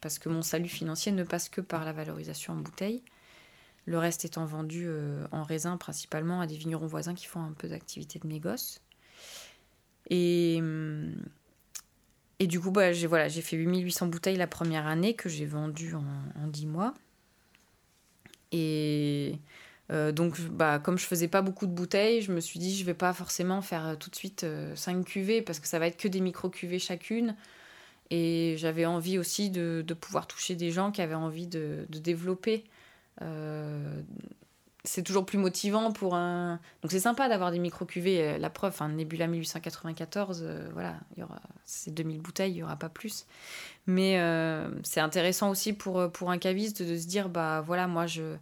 parce 0.00 0.18
que 0.18 0.28
mon 0.28 0.42
salut 0.42 0.68
financier 0.68 1.12
ne 1.12 1.24
passe 1.24 1.48
que 1.48 1.60
par 1.60 1.84
la 1.84 1.92
valorisation 1.92 2.54
en 2.54 2.56
bouteilles. 2.56 3.02
Le 3.86 3.98
reste 3.98 4.24
étant 4.24 4.44
vendu 4.46 4.86
euh, 4.86 5.26
en 5.30 5.42
raisin 5.42 5.76
principalement 5.76 6.40
à 6.40 6.46
des 6.46 6.56
vignerons 6.56 6.86
voisins 6.86 7.14
qui 7.14 7.26
font 7.26 7.40
un 7.40 7.52
peu 7.52 7.68
d'activité 7.68 8.18
de 8.18 8.26
négoce. 8.26 8.80
Et, 10.10 10.56
hum, 10.58 11.14
et 12.38 12.46
du 12.46 12.60
coup, 12.60 12.70
bah, 12.70 12.92
j'ai 12.92 13.06
voilà, 13.06 13.28
fait 13.28 13.56
8800 13.56 14.08
bouteilles 14.08 14.36
la 14.36 14.46
première 14.46 14.86
année 14.86 15.14
que 15.14 15.28
j'ai 15.28 15.46
vendues 15.46 15.94
en, 15.94 16.04
en 16.42 16.46
10 16.48 16.66
mois. 16.66 16.94
Et 18.52 19.38
euh, 19.92 20.12
donc, 20.12 20.40
bah, 20.40 20.78
comme 20.78 20.98
je 20.98 21.06
faisais 21.06 21.28
pas 21.28 21.42
beaucoup 21.42 21.66
de 21.66 21.72
bouteilles, 21.72 22.20
je 22.22 22.32
me 22.32 22.40
suis 22.40 22.58
dit, 22.58 22.76
je 22.76 22.84
vais 22.84 22.94
pas 22.94 23.12
forcément 23.12 23.62
faire 23.62 23.86
euh, 23.86 23.94
tout 23.94 24.10
de 24.10 24.16
suite 24.16 24.44
5 24.74 24.96
euh, 24.96 25.02
cuvées 25.02 25.42
parce 25.42 25.60
que 25.60 25.68
ça 25.68 25.78
va 25.78 25.86
être 25.86 25.96
que 25.96 26.08
des 26.08 26.20
micro-cuvées 26.20 26.78
chacune. 26.78 27.36
Et 28.10 28.54
j'avais 28.58 28.86
envie 28.86 29.18
aussi 29.18 29.50
de, 29.50 29.84
de, 29.86 29.94
pouvoir 29.94 30.26
toucher 30.26 30.54
des 30.54 30.70
gens 30.70 30.92
qui 30.92 31.02
avaient 31.02 31.14
envie 31.14 31.48
de, 31.48 31.86
de 31.88 31.98
développer. 31.98 32.64
c'est 34.84 35.02
toujours 35.02 35.26
plus 35.26 35.38
motivant 35.38 35.90
pour 35.90 36.14
un. 36.14 36.60
Donc, 36.82 36.92
c'est 36.92 37.00
sympa 37.00 37.28
d'avoir 37.28 37.50
des 37.50 37.58
micro-cuvées. 37.58 38.38
La 38.38 38.48
preuve, 38.48 38.76
un 38.80 38.90
Nebula 38.90 39.26
1894, 39.26 40.46
voilà, 40.72 41.00
aura... 41.20 41.40
c'est 41.64 41.92
2000 41.92 42.20
bouteilles, 42.20 42.52
il 42.52 42.58
y 42.58 42.62
aura 42.62 42.76
pas 42.76 42.88
plus. 42.88 43.26
Mais 43.88 44.20
c'est 44.84 45.00
intéressant 45.00 45.50
aussi 45.50 45.72
pour, 45.72 46.12
pour 46.12 46.30
un 46.30 46.38
caviste 46.38 46.82
de 46.82 46.96
se 46.96 47.08
dire, 47.08 47.28
bah 47.28 47.60
voilà, 47.60 47.88
moi 47.88 48.06
je 48.06 48.36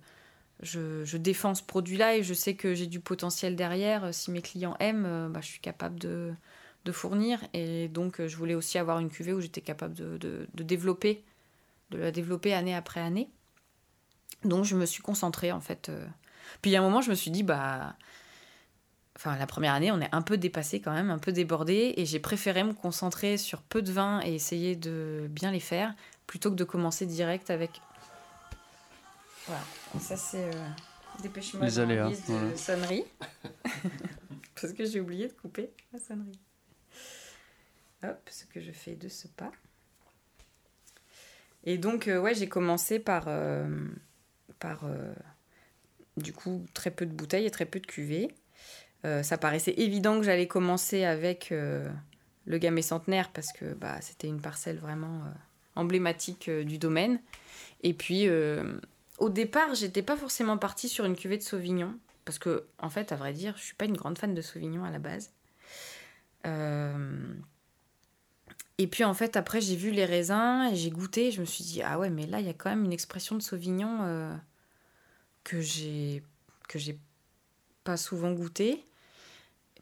je, 0.64 1.16
défends 1.16 1.54
ce 1.54 1.62
produit-là 1.62 2.16
et 2.16 2.22
je 2.22 2.34
sais 2.34 2.54
que 2.54 2.74
j'ai 2.74 2.86
du 2.86 3.00
potentiel 3.00 3.56
derrière. 3.56 4.12
Si 4.12 4.30
mes 4.30 4.42
clients 4.42 4.76
aiment, 4.80 5.06
euh, 5.06 5.28
bah, 5.28 5.40
je 5.40 5.46
suis 5.46 5.60
capable 5.60 5.98
de, 5.98 6.34
fournir. 6.92 7.40
Et 7.52 7.88
donc, 7.88 8.20
euh, 8.20 8.28
je 8.28 8.36
voulais 8.36 8.54
aussi 8.54 8.78
avoir 8.78 8.98
une 8.98 9.10
cuvée 9.10 9.32
où 9.32 9.40
j'étais 9.40 9.60
capable 9.60 9.94
de, 9.94 10.46
développer, 10.54 11.22
de 11.90 11.98
la 11.98 12.10
développer 12.10 12.52
année 12.52 12.74
après 12.74 13.00
année. 13.00 13.28
Donc, 14.44 14.64
je 14.64 14.76
me 14.76 14.86
suis 14.86 15.02
concentrée, 15.02 15.52
en 15.52 15.60
fait. 15.60 15.88
Euh. 15.88 16.06
Puis, 16.60 16.74
à 16.76 16.80
un 16.80 16.82
moment, 16.82 17.00
je 17.00 17.10
me 17.10 17.14
suis 17.14 17.30
dit, 17.30 17.42
bah. 17.42 17.96
Enfin, 19.16 19.36
la 19.38 19.46
première 19.46 19.74
année, 19.74 19.92
on 19.92 20.00
est 20.00 20.12
un 20.12 20.22
peu 20.22 20.36
dépassé 20.36 20.80
quand 20.80 20.92
même, 20.92 21.10
un 21.10 21.18
peu 21.18 21.30
débordé. 21.30 21.94
Et 21.96 22.04
j'ai 22.04 22.18
préféré 22.18 22.64
me 22.64 22.72
concentrer 22.72 23.38
sur 23.38 23.62
peu 23.62 23.80
de 23.80 23.92
vin 23.92 24.20
et 24.24 24.34
essayer 24.34 24.74
de 24.74 25.28
bien 25.30 25.52
les 25.52 25.60
faire, 25.60 25.94
plutôt 26.26 26.50
que 26.50 26.56
de 26.56 26.64
commencer 26.64 27.06
direct 27.06 27.48
avec 27.48 27.80
voilà. 29.46 29.62
Ça, 30.00 30.16
c'est 30.16 30.44
euh, 30.44 30.68
dépêche-moi 31.22 31.64
Les 31.64 31.78
aléas, 31.78 32.10
de 32.10 32.56
sonnerie. 32.56 33.04
Parce 34.60 34.72
que 34.72 34.84
j'ai 34.84 35.00
oublié 35.00 35.28
de 35.28 35.32
couper 35.32 35.70
la 35.92 35.98
sonnerie. 35.98 36.38
Hop, 38.02 38.18
ce 38.30 38.44
que 38.44 38.60
je 38.60 38.72
fais 38.72 38.94
de 38.94 39.08
ce 39.08 39.28
pas. 39.28 39.52
Et 41.64 41.78
donc, 41.78 42.06
ouais, 42.06 42.34
j'ai 42.34 42.48
commencé 42.48 42.98
par, 42.98 43.26
par 44.58 44.84
du 46.18 46.34
coup, 46.34 46.66
très 46.74 46.90
peu 46.90 47.06
de 47.06 47.12
bouteilles 47.12 47.46
et 47.46 47.50
très 47.50 47.64
peu 47.64 47.80
de 47.80 47.86
cuvées. 47.86 48.28
ça 49.02 49.38
paraissait 49.38 49.72
évident 49.78 50.18
que 50.18 50.26
j'allais 50.26 50.46
commencer 50.46 51.04
avec 51.04 51.48
le 51.50 52.58
gamay 52.58 52.82
centenaire 52.82 53.30
parce 53.32 53.50
que 53.52 53.72
bah, 53.72 53.98
c'était 54.02 54.28
une 54.28 54.42
parcelle 54.42 54.76
vraiment 54.76 55.22
emblématique 55.74 56.50
du 56.50 56.76
domaine. 56.76 57.18
Et 57.82 57.94
puis, 57.94 58.28
au 59.24 59.30
départ, 59.30 59.74
j'étais 59.74 60.02
pas 60.02 60.18
forcément 60.18 60.58
partie 60.58 60.86
sur 60.86 61.06
une 61.06 61.16
cuvée 61.16 61.38
de 61.38 61.42
Sauvignon. 61.42 61.98
Parce 62.26 62.38
que, 62.38 62.66
en 62.78 62.90
fait, 62.90 63.10
à 63.10 63.16
vrai 63.16 63.32
dire, 63.32 63.54
je 63.56 63.62
suis 63.62 63.74
pas 63.74 63.86
une 63.86 63.96
grande 63.96 64.18
fan 64.18 64.34
de 64.34 64.42
Sauvignon 64.42 64.84
à 64.84 64.90
la 64.90 64.98
base. 64.98 65.32
Euh, 66.46 67.34
et 68.76 68.86
puis, 68.86 69.02
en 69.02 69.14
fait, 69.14 69.38
après, 69.38 69.62
j'ai 69.62 69.76
vu 69.76 69.92
les 69.92 70.04
raisins 70.04 70.68
et 70.70 70.76
j'ai 70.76 70.90
goûté. 70.90 71.28
Et 71.28 71.30
je 71.30 71.40
me 71.40 71.46
suis 71.46 71.64
dit, 71.64 71.80
ah 71.82 71.98
ouais, 71.98 72.10
mais 72.10 72.26
là, 72.26 72.40
il 72.40 72.46
y 72.46 72.50
a 72.50 72.52
quand 72.52 72.68
même 72.68 72.84
une 72.84 72.92
expression 72.92 73.34
de 73.34 73.40
Sauvignon 73.40 74.00
euh, 74.02 74.34
que 75.42 75.62
j'ai 75.62 76.22
pas 77.82 77.96
souvent 77.96 78.30
goûté. 78.32 78.84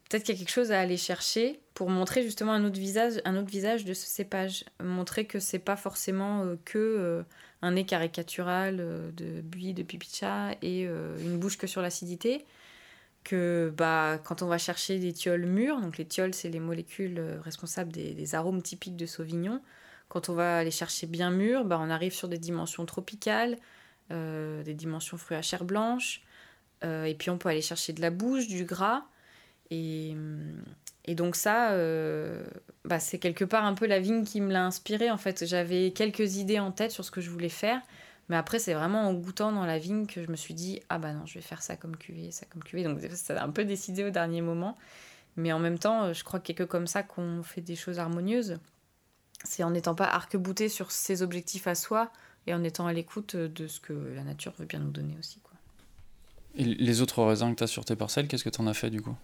Peut-être 0.09 0.23
qu'il 0.23 0.35
y 0.35 0.37
a 0.37 0.39
quelque 0.39 0.53
chose 0.53 0.71
à 0.71 0.79
aller 0.79 0.97
chercher 0.97 1.59
pour 1.73 1.89
montrer 1.89 2.23
justement 2.23 2.53
un 2.53 2.63
autre 2.63 2.79
visage, 2.79 3.21
un 3.25 3.35
autre 3.35 3.49
visage 3.49 3.83
de 3.83 3.93
ce 3.93 4.05
cépage. 4.05 4.63
Montrer 4.81 5.27
que 5.27 5.39
c'est 5.39 5.59
pas 5.59 5.75
forcément 5.75 6.45
euh, 6.45 6.55
que 6.63 7.25
un 7.63 7.71
nez 7.71 7.85
caricatural 7.85 8.77
euh, 8.79 9.11
de 9.11 9.41
buis, 9.41 9.73
de 9.73 9.83
pipicha 9.83 10.51
et 10.61 10.85
euh, 10.85 11.17
une 11.19 11.39
bouche 11.39 11.57
que 11.57 11.65
sur 11.65 11.81
l'acidité. 11.81 12.45
Que 13.23 13.73
bah, 13.77 14.19
quand 14.25 14.41
on 14.41 14.47
va 14.47 14.57
chercher 14.57 14.99
des 14.99 15.13
tioles 15.13 15.45
mûres, 15.45 15.79
donc 15.79 15.97
les 15.97 16.05
tioles, 16.05 16.33
c'est 16.33 16.49
les 16.49 16.59
molécules 16.59 17.19
euh, 17.19 17.39
responsables 17.39 17.91
des, 17.93 18.35
arômes 18.35 18.61
typiques 18.61 18.97
de 18.97 19.05
Sauvignon. 19.05 19.61
Quand 20.09 20.27
on 20.27 20.33
va 20.33 20.61
les 20.65 20.71
chercher 20.71 21.07
bien 21.07 21.31
mûres, 21.31 21.63
bah, 21.63 21.79
on 21.81 21.89
arrive 21.89 22.13
sur 22.13 22.27
des 22.27 22.37
dimensions 22.37 22.85
tropicales, 22.85 23.57
des 24.09 24.75
dimensions 24.75 25.17
fruits 25.17 25.37
à 25.37 25.41
chair 25.41 25.63
blanche. 25.63 26.21
et 26.83 27.15
puis 27.17 27.31
on 27.31 27.39
peut 27.39 27.49
aller 27.49 27.63
chercher 27.63 27.93
de 27.93 28.01
la 28.01 28.11
bouche, 28.11 28.47
du 28.47 28.63
gras. 28.63 29.05
Et, 29.71 30.11
hum, 30.13 30.61
et 31.05 31.15
donc 31.15 31.35
ça, 31.35 31.71
euh, 31.71 32.43
bah, 32.85 32.99
c'est 32.99 33.19
quelque 33.19 33.43
part 33.43 33.65
un 33.65 33.73
peu 33.73 33.85
la 33.85 33.99
vigne 33.99 34.23
qui 34.23 34.39
me 34.39 34.51
l'a 34.51 34.65
inspiré. 34.65 35.11
En 35.11 35.17
fait, 35.17 35.45
j'avais 35.45 35.91
quelques 35.91 36.37
idées 36.37 36.59
en 36.59 36.71
tête 36.71 36.91
sur 36.91 37.03
ce 37.03 37.11
que 37.11 37.21
je 37.21 37.29
voulais 37.29 37.49
faire. 37.49 37.81
Mais 38.29 38.37
après, 38.37 38.57
c'est 38.57 38.73
vraiment 38.73 39.01
en 39.09 39.13
goûtant 39.13 39.51
dans 39.51 39.65
la 39.65 39.77
vigne 39.77 40.05
que 40.05 40.23
je 40.23 40.31
me 40.31 40.37
suis 40.37 40.53
dit, 40.53 40.79
ah 40.87 40.97
bah 40.97 41.11
non, 41.11 41.25
je 41.25 41.33
vais 41.33 41.41
faire 41.41 41.61
ça 41.61 41.75
comme 41.75 41.97
cuvée, 41.97 42.31
ça 42.31 42.45
comme 42.45 42.63
cuvée. 42.63 42.83
Donc 42.83 43.01
ça 43.13 43.37
a 43.37 43.43
un 43.43 43.49
peu 43.49 43.65
décidé 43.65 44.05
au 44.05 44.11
dernier 44.11 44.41
moment. 44.41 44.77
Mais 45.35 45.51
en 45.51 45.59
même 45.59 45.77
temps, 45.77 46.13
je 46.13 46.23
crois 46.23 46.39
que 46.39 46.63
comme 46.63 46.87
ça 46.87 47.03
qu'on 47.03 47.43
fait 47.43 47.61
des 47.61 47.75
choses 47.75 47.99
harmonieuses. 47.99 48.59
C'est 49.43 49.63
en 49.63 49.71
n'étant 49.71 49.95
pas 49.95 50.05
arc-bouté 50.05 50.69
sur 50.69 50.91
ses 50.91 51.21
objectifs 51.21 51.67
à 51.67 51.75
soi 51.75 52.13
et 52.47 52.53
en 52.53 52.63
étant 52.63 52.87
à 52.87 52.93
l'écoute 52.93 53.35
de 53.35 53.67
ce 53.67 53.81
que 53.81 53.91
la 54.15 54.23
nature 54.23 54.53
veut 54.57 54.65
bien 54.65 54.79
nous 54.79 54.91
donner 54.91 55.17
aussi. 55.19 55.39
Quoi. 55.41 55.57
Et 56.55 56.63
les 56.63 57.01
autres 57.01 57.21
raisins 57.21 57.51
que 57.51 57.57
tu 57.57 57.63
as 57.63 57.67
sur 57.67 57.83
tes 57.83 57.97
parcelles, 57.97 58.29
qu'est-ce 58.29 58.45
que 58.45 58.49
tu 58.49 58.61
en 58.61 58.67
as 58.67 58.73
fait 58.73 58.89
du 58.89 59.01
coup? 59.01 59.17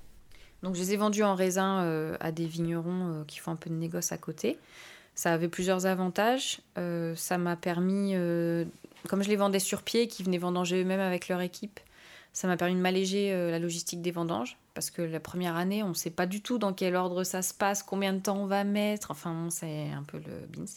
Donc 0.64 0.76
je 0.76 0.80
les 0.82 0.94
ai 0.94 0.98
vendus 0.98 1.24
en 1.24 1.36
raisin 1.36 1.84
euh, 1.84 2.18
à 2.20 2.32
des 2.32 2.46
vignerons 2.46 3.14
euh, 3.14 3.24
qui 3.26 3.40
font 3.40 3.52
un 3.52 3.56
peu 3.56 3.70
de 3.70 3.76
négoce 3.76 4.12
à 4.12 4.18
côté. 4.18 4.58
Ça 5.16 5.34
avait 5.34 5.48
plusieurs 5.48 5.86
avantages. 5.86 6.60
Euh, 6.78 7.16
ça 7.16 7.38
m'a 7.38 7.56
permis, 7.56 8.14
comme 9.08 9.24
je 9.24 9.30
les 9.30 9.36
vendais 9.36 9.60
sur 9.60 9.82
pied, 9.84 10.08
qui 10.08 10.24
venaient 10.24 10.38
vendanger 10.38 10.82
eux-mêmes 10.82 11.00
avec 11.00 11.28
leur 11.28 11.42
équipe, 11.42 11.80
ça 12.32 12.48
m'a 12.48 12.58
permis 12.58 12.76
de 12.76 12.80
m'alléger 12.80 13.32
la 13.32 13.60
logistique 13.60 14.02
des 14.02 14.12
vendanges. 14.12 14.58
Parce 14.76 14.92
que 14.92 15.02
la 15.02 15.20
première 15.20 15.58
année, 15.58 15.84
on 15.84 15.90
ne 15.90 15.94
sait 15.94 16.10
pas 16.10 16.26
du 16.26 16.42
tout 16.42 16.58
dans 16.58 16.72
quel 16.72 16.96
ordre 16.96 17.26
ça 17.26 17.42
se 17.42 17.54
passe, 17.54 17.84
combien 17.84 18.14
de 18.14 18.20
temps 18.20 18.38
on 18.38 18.46
va 18.46 18.64
mettre. 18.64 19.12
Enfin, 19.12 19.48
c'est 19.50 19.90
un 19.90 20.04
peu 20.04 20.20
le 20.20 20.48
bins. 20.48 20.72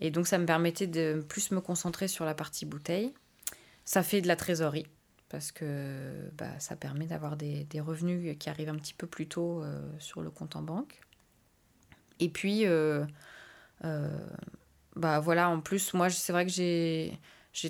Et 0.00 0.10
donc 0.10 0.28
ça 0.28 0.38
me 0.38 0.46
permettait 0.46 0.86
de 0.86 1.24
plus 1.28 1.50
me 1.50 1.60
concentrer 1.60 2.06
sur 2.06 2.24
la 2.24 2.34
partie 2.34 2.64
bouteille. 2.64 3.12
Ça 3.84 4.04
fait 4.04 4.20
de 4.20 4.28
la 4.28 4.36
trésorerie 4.36 4.86
parce 5.32 5.50
que 5.50 6.30
bah, 6.36 6.60
ça 6.60 6.76
permet 6.76 7.06
d'avoir 7.06 7.38
des, 7.38 7.66
revenus 7.80 8.36
qui 8.38 8.50
arrivent 8.50 8.68
un 8.68 8.76
petit 8.76 8.92
peu 8.92 9.06
plus 9.06 9.26
tôt 9.26 9.62
euh, 9.62 9.80
sur 9.98 10.20
le 10.20 10.30
compte 10.30 10.56
en 10.56 10.62
banque. 10.62 11.00
Et 12.20 12.28
puis, 12.28 12.66
euh, 12.66 13.06
euh, 13.84 14.10
bah 14.94 15.20
voilà, 15.20 15.48
en 15.48 15.60
plus, 15.60 15.94
moi, 15.94 16.10
c'est 16.10 16.34
vrai 16.34 16.44
que 16.44 16.52
j'ai, 16.52 17.18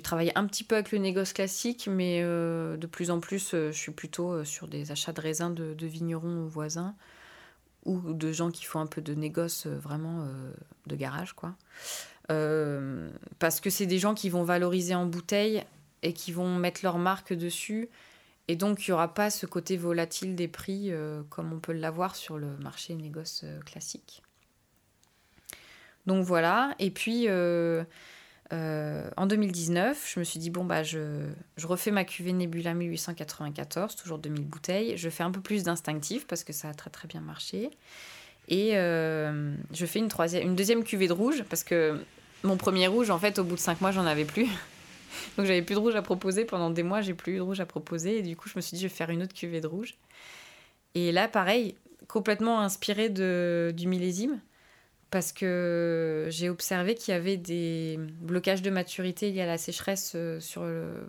travaillé 0.03 0.37
un 0.37 0.45
petit 0.45 0.65
peu 0.65 0.75
avec 0.75 0.91
le 0.91 0.97
négoce 0.97 1.31
classique, 1.31 1.87
mais 1.89 2.21
de 2.21 2.85
plus 2.85 3.09
en 3.09 3.21
plus, 3.21 3.51
je 3.51 3.71
suis 3.71 3.93
plutôt 3.93 4.43
sur 4.43 4.67
des 4.67 4.91
achats 4.91 5.13
de 5.13 5.21
raisins 5.21 5.55
de, 5.55 5.73
de, 5.73 5.87
vignerons 5.87 6.45
voisins 6.45 6.95
ou 7.85 8.13
de 8.13 8.31
gens 8.33 8.51
qui 8.51 8.65
font 8.65 8.81
un 8.81 8.87
peu 8.87 9.01
de 9.01 9.13
négoce 9.13 9.67
vraiment 9.67 10.27
de 10.85 10.95
garage, 10.97 11.31
quoi. 11.31 11.55
parce 12.27 13.61
que 13.61 13.69
c'est 13.69 13.85
des 13.85 13.99
gens 13.99 14.13
qui 14.13 14.29
vont 14.29 14.43
valoriser 14.43 14.95
en 14.95 15.05
bouteille 15.05 15.63
et 16.03 16.13
qui 16.13 16.31
vont 16.31 16.55
mettre 16.55 16.81
leur 16.83 16.97
marque 16.97 17.33
dessus. 17.33 17.89
Et 18.47 18.55
donc, 18.55 18.87
il 18.87 18.91
n'y 18.91 18.93
aura 18.93 19.13
pas 19.13 19.29
ce 19.29 19.45
côté 19.45 19.77
volatile 19.77 20.35
des 20.35 20.47
prix 20.47 20.91
euh, 20.91 21.23
comme 21.29 21.53
on 21.53 21.59
peut 21.59 21.71
l'avoir 21.71 22.15
sur 22.15 22.37
le 22.37 22.57
marché 22.57 22.93
négoce 22.93 23.41
euh, 23.45 23.59
classique. 23.61 24.21
Donc 26.05 26.25
voilà. 26.25 26.75
Et 26.79 26.91
puis, 26.91 27.25
euh, 27.29 27.85
en 28.51 29.25
2019, 29.25 30.11
je 30.13 30.19
me 30.19 30.25
suis 30.25 30.39
dit, 30.39 30.49
bon, 30.49 30.65
bah, 30.65 30.83
je, 30.83 31.29
refais 31.63 31.91
ma 31.91 32.03
cuvée 32.03 32.33
Nebula 32.33 32.73
1894, 32.73 33.95
toujours 33.95 34.17
2000 34.17 34.45
bouteilles. 34.45 34.97
Je 34.97 35.09
fais 35.09 35.23
un 35.23 35.31
peu 35.31 35.39
plus 35.39 35.63
d'instinctif 35.63 36.27
parce 36.27 36.43
que 36.43 36.51
ça 36.51 36.69
a 36.69 36.73
très 36.73 36.89
très 36.89 37.07
bien 37.07 37.21
marché. 37.21 37.71
Et 38.49 38.71
je 38.73 39.85
fais 39.85 39.99
une, 39.99 40.09
une 40.41 40.55
deuxième 40.57 40.83
cuvée 40.83 41.07
de 41.07 41.13
rouge 41.13 41.43
parce 41.49 41.63
que 41.63 41.97
mon 42.43 42.57
premier 42.57 42.87
rouge, 42.87 43.09
en 43.09 43.17
fait, 43.17 43.39
au 43.39 43.45
bout 43.45 43.55
de 43.55 43.61
5 43.61 43.79
mois, 43.79 43.91
j'en 43.91 44.05
avais 44.05 44.25
plus. 44.25 44.49
Donc 45.37 45.45
j'avais 45.45 45.61
plus 45.61 45.75
de 45.75 45.79
rouge 45.79 45.95
à 45.95 46.01
proposer. 46.01 46.45
Pendant 46.45 46.69
des 46.69 46.83
mois, 46.83 47.01
j'ai 47.01 47.13
plus 47.13 47.33
eu 47.33 47.37
de 47.37 47.41
rouge 47.41 47.59
à 47.59 47.65
proposer. 47.65 48.19
Et 48.19 48.21
du 48.21 48.35
coup, 48.35 48.49
je 48.49 48.53
me 48.55 48.61
suis 48.61 48.75
dit, 48.75 48.81
je 48.81 48.87
vais 48.87 48.93
faire 48.93 49.09
une 49.09 49.23
autre 49.23 49.33
cuvée 49.33 49.61
de 49.61 49.67
rouge. 49.67 49.95
Et 50.95 51.11
là, 51.11 51.27
pareil, 51.27 51.75
complètement 52.07 52.59
inspiré 52.59 53.09
de, 53.09 53.73
du 53.75 53.87
millésime. 53.87 54.39
Parce 55.09 55.31
que 55.31 56.27
j'ai 56.29 56.49
observé 56.49 56.95
qu'il 56.95 57.13
y 57.13 57.17
avait 57.17 57.37
des 57.37 57.99
blocages 57.99 58.63
de 58.63 58.71
maturité 58.71 59.31
liés 59.31 59.41
à 59.41 59.45
la 59.45 59.59
sécheresse 59.59 60.13
euh, 60.15 60.39
sur 60.39 60.65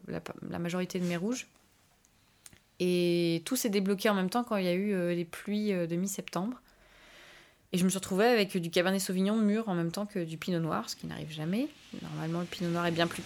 la, 0.08 0.58
majorité 0.58 1.00
de 1.00 1.06
mes 1.06 1.16
rouges. 1.16 1.46
Et 2.80 3.42
tout 3.44 3.56
s'est 3.56 3.70
débloqué 3.70 4.08
en 4.10 4.14
même 4.14 4.30
temps 4.30 4.44
quand 4.44 4.56
il 4.56 4.64
y 4.64 4.68
a 4.68 4.74
eu 4.74 4.92
euh, 4.92 5.14
les 5.14 5.24
pluies 5.24 5.72
euh, 5.72 5.86
de 5.86 5.96
mi-septembre. 5.96 6.60
Et 7.72 7.78
je 7.78 7.84
me 7.84 7.88
suis 7.88 7.98
retrouvée 7.98 8.26
avec 8.26 8.56
du 8.56 8.70
Cabernet 8.70 9.00
Sauvignon 9.00 9.36
mûr 9.36 9.68
en 9.68 9.74
même 9.74 9.90
temps 9.90 10.06
que 10.06 10.22
du 10.22 10.36
Pinot 10.38 10.60
Noir, 10.60 10.88
ce 10.90 10.96
qui 10.96 11.06
n'arrive 11.06 11.32
jamais. 11.32 11.68
Normalement, 12.02 12.40
le 12.40 12.46
Pinot 12.46 12.70
Noir 12.70 12.86
est 12.86 12.92
bien 12.92 13.06
plus 13.06 13.22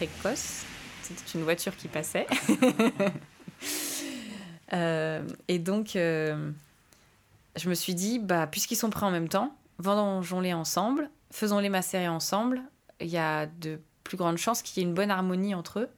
précoce. 0.00 0.64
C'était 1.02 1.38
une 1.38 1.44
voiture 1.44 1.76
qui 1.76 1.88
passait. 1.88 2.26
Euh, 4.72 5.26
et 5.48 5.58
donc, 5.58 5.96
euh, 5.96 6.52
je 7.56 7.68
me 7.68 7.74
suis 7.74 7.96
dit, 7.96 8.20
bah, 8.20 8.46
puisqu'ils 8.46 8.76
sont 8.76 8.88
prêts 8.88 9.04
en 9.04 9.10
même 9.10 9.28
temps, 9.28 9.52
vendangeons-les 9.78 10.52
ensemble, 10.52 11.10
faisons-les 11.32 11.70
macérer 11.70 12.06
ensemble. 12.06 12.62
Il 13.00 13.08
y 13.08 13.18
a 13.18 13.46
de 13.46 13.80
plus 14.04 14.16
grandes 14.16 14.36
chances 14.36 14.62
qu'il 14.62 14.80
y 14.80 14.86
ait 14.86 14.88
une 14.88 14.94
bonne 14.94 15.10
harmonie 15.10 15.56
entre 15.56 15.80
eux. 15.80 15.88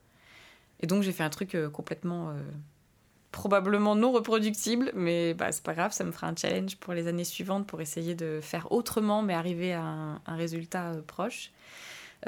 Et 0.80 0.86
donc, 0.86 1.02
j'ai 1.02 1.12
fait 1.12 1.22
un 1.22 1.28
truc 1.28 1.54
euh, 1.54 1.68
complètement 1.68 2.34
probablement 3.30 3.94
non 3.94 4.10
reproductible, 4.10 4.90
mais 4.94 5.34
bah, 5.34 5.52
c'est 5.52 5.62
pas 5.62 5.74
grave, 5.74 5.92
ça 5.92 6.04
me 6.04 6.10
fera 6.10 6.28
un 6.28 6.34
challenge 6.34 6.76
pour 6.76 6.94
les 6.94 7.08
années 7.08 7.24
suivantes 7.24 7.66
pour 7.66 7.82
essayer 7.82 8.14
de 8.14 8.40
faire 8.40 8.72
autrement, 8.72 9.20
mais 9.20 9.34
arriver 9.34 9.74
à 9.74 9.82
un, 9.82 10.14
un 10.24 10.36
résultat 10.36 10.92
proche. 11.06 11.50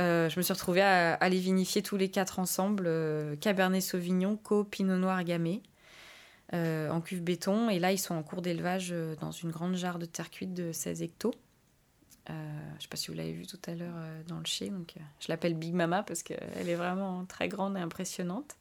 Euh, 0.00 0.28
je 0.28 0.38
me 0.38 0.42
suis 0.42 0.52
retrouvée 0.52 0.82
à, 0.82 1.28
les 1.28 1.38
vinifier 1.38 1.82
tous 1.82 1.96
les 1.96 2.08
quatre 2.08 2.38
ensemble, 2.38 2.84
euh, 2.86 3.36
Cabernet 3.36 3.80
Sauvignon, 3.80 4.36
Co, 4.36 4.64
Pinot 4.64 4.96
Noir, 4.96 5.22
Gamay, 5.24 5.62
euh, 6.52 6.90
en 6.90 7.00
cuve 7.00 7.22
béton. 7.22 7.70
Et 7.70 7.78
là, 7.78 7.92
ils 7.92 7.98
sont 7.98 8.14
en 8.14 8.22
cours 8.22 8.42
d'élevage 8.42 8.94
dans 9.20 9.30
une 9.30 9.50
grande 9.50 9.76
jarre 9.76 9.98
de 9.98 10.06
terre 10.06 10.30
cuite 10.30 10.54
de 10.54 10.72
16 10.72 11.02
hectos. 11.02 11.34
je 12.28 12.32
ne 12.32 12.80
sais 12.80 12.88
pas 12.88 12.96
si 12.96 13.08
vous 13.08 13.16
l'avez 13.16 13.32
vu 13.32 13.46
tout 13.46 13.60
à 13.66 13.74
l'heure 13.74 13.94
dans 14.26 14.38
le 14.38 14.46
chai, 14.46 14.70
donc 14.70 14.94
je 15.20 15.26
l'appelle 15.28 15.54
Big 15.54 15.74
Mama 15.74 16.02
parce 16.02 16.22
qu'elle 16.22 16.68
est 16.68 16.74
vraiment 16.74 17.24
très 17.26 17.48
grande 17.48 17.76
et 17.76 17.80
impressionnante. 17.80 18.56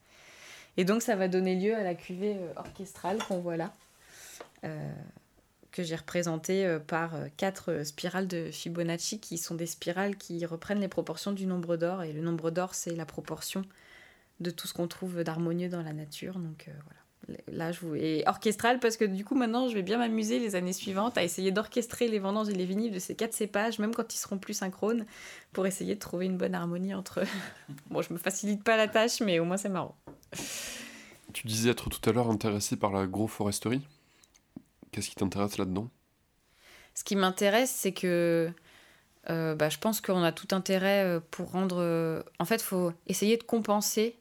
Et 0.78 0.86
donc 0.86 1.02
ça 1.02 1.16
va 1.16 1.28
donner 1.28 1.56
lieu 1.56 1.76
à 1.76 1.84
la 1.84 1.94
cuvée 1.94 2.38
orchestrale 2.56 3.20
qu'on 3.28 3.40
voit 3.40 3.58
là 3.58 3.74
que 5.74 5.84
j'ai 5.84 5.96
représenté 5.96 6.66
euh, 6.66 6.80
par 6.80 7.16
euh, 7.16 7.28
quatre 7.36 7.72
euh, 7.72 7.84
spirales 7.84 8.28
de 8.28 8.52
Fibonacci 8.52 9.20
qui 9.20 9.38
sont 9.38 9.56
des 9.56 9.66
spirales 9.66 10.16
qui 10.16 10.46
reprennent 10.46 10.80
les 10.80 10.88
proportions 10.88 11.34
du 11.34 11.46
nombre 11.46 11.76
d'or. 11.76 12.04
Et 12.04 12.14
le 12.14 12.22
nombre 12.22 12.52
d'or, 12.52 12.76
c'est 12.76 12.96
la 12.96 13.06
proportion 13.06 13.64
de 14.40 14.52
tout 14.52 14.68
ce 14.68 14.74
qu'on 14.74 14.88
trouve 14.88 15.24
d'harmonieux 15.24 15.70
dans 15.70 15.82
la 15.82 15.92
nature. 15.92 16.40
Donc 16.40 16.68
voilà. 16.68 17.40
Là, 17.48 17.72
je 17.72 17.80
vous... 17.80 17.96
Et 17.96 18.24
orchestral, 18.28 18.80
parce 18.80 18.98
que 18.98 19.06
du 19.06 19.24
coup, 19.26 19.36
maintenant, 19.36 19.68
je 19.70 19.74
vais 19.74 19.82
bien 19.82 19.98
m'amuser 19.98 20.40
les 20.40 20.56
années 20.56 20.74
suivantes 20.74 21.18
à 21.18 21.24
essayer 21.24 21.52
d'orchestrer 21.52 22.08
les 22.10 22.20
vendanges 22.20 22.50
et 22.50 22.54
les 22.54 22.66
vinyles 22.66 22.92
de 22.92 23.00
ces 23.00 23.16
quatre 23.16 23.34
cépages, 23.34 23.80
même 23.80 23.96
quand 23.96 24.14
ils 24.14 24.18
seront 24.18 24.38
plus 24.38 24.54
synchrones, 24.54 25.06
pour 25.54 25.66
essayer 25.66 25.96
de 25.96 26.00
trouver 26.00 26.26
une 26.26 26.38
bonne 26.38 26.54
harmonie 26.54 26.94
entre 26.94 27.22
eux. 27.22 27.28
bon, 27.90 28.02
je 28.02 28.12
me 28.12 28.18
facilite 28.18 28.64
pas 28.64 28.76
la 28.76 28.90
tâche, 28.90 29.22
mais 29.22 29.40
au 29.40 29.46
moins, 29.46 29.58
c'est 29.58 29.70
marrant. 29.70 29.96
Tu 31.32 31.48
disais 31.48 31.70
être 31.70 31.90
tout 31.90 32.10
à 32.10 32.14
l'heure 32.14 32.30
intéressé 32.30 32.76
par 32.76 32.92
l'agroforesterie 32.92 33.88
Qu'est-ce 34.94 35.10
qui 35.10 35.16
t'intéresse 35.16 35.58
là-dedans? 35.58 35.90
Ce 36.94 37.04
qui 37.04 37.16
m'intéresse, 37.16 37.72
c'est 37.72 37.92
que 37.92 38.52
bah, 39.28 39.70
je 39.70 39.78
pense 39.80 40.00
qu'on 40.00 40.24
a 40.24 40.32
tout 40.32 40.48
intérêt 40.52 41.20
pour 41.32 41.52
rendre. 41.52 42.24
En 42.40 42.46
fait, 42.46 42.58
il 42.58 42.64
faut 42.64 42.94
essayer 43.08 43.38
de 43.38 43.44
compenser. 43.44 44.16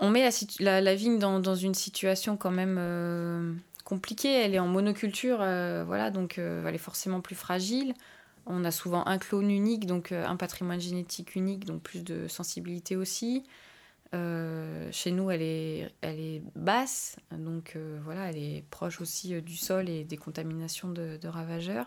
On 0.00 0.10
met 0.10 0.28
la, 0.60 0.94
vigne 0.94 1.18
dans, 1.18 1.40
dans, 1.40 1.54
une 1.54 1.74
situation 1.74 2.36
quand 2.36 2.50
même 2.50 3.60
compliquée. 3.84 4.32
Elle 4.32 4.54
est 4.54 4.58
en 4.58 4.66
monoculture, 4.66 5.38
voilà, 5.38 6.10
donc 6.10 6.38
elle 6.38 6.74
est 6.74 6.78
forcément 6.78 7.20
plus 7.20 7.36
fragile. 7.36 7.94
On 8.46 8.64
a 8.64 8.72
souvent 8.72 9.06
un 9.06 9.18
clone 9.18 9.50
unique, 9.50 9.86
donc 9.86 10.10
un 10.10 10.34
patrimoine 10.34 10.80
génétique 10.80 11.36
unique, 11.36 11.64
donc 11.64 11.82
plus 11.82 12.02
de 12.02 12.26
sensibilité 12.26 12.96
aussi. 12.96 13.44
Euh, 14.14 14.88
chez 14.90 15.10
nous, 15.10 15.30
elle 15.30 15.42
est, 15.42 15.90
elle 16.00 16.18
est 16.18 16.42
basse, 16.56 17.16
donc 17.30 17.74
euh, 17.76 17.98
voilà, 18.04 18.30
elle 18.30 18.38
est 18.38 18.64
proche 18.70 19.02
aussi 19.02 19.34
euh, 19.34 19.42
du 19.42 19.54
sol 19.54 19.90
et 19.90 20.02
des 20.04 20.16
contaminations 20.16 20.88
de, 20.88 21.18
ravageurs. 21.24 21.86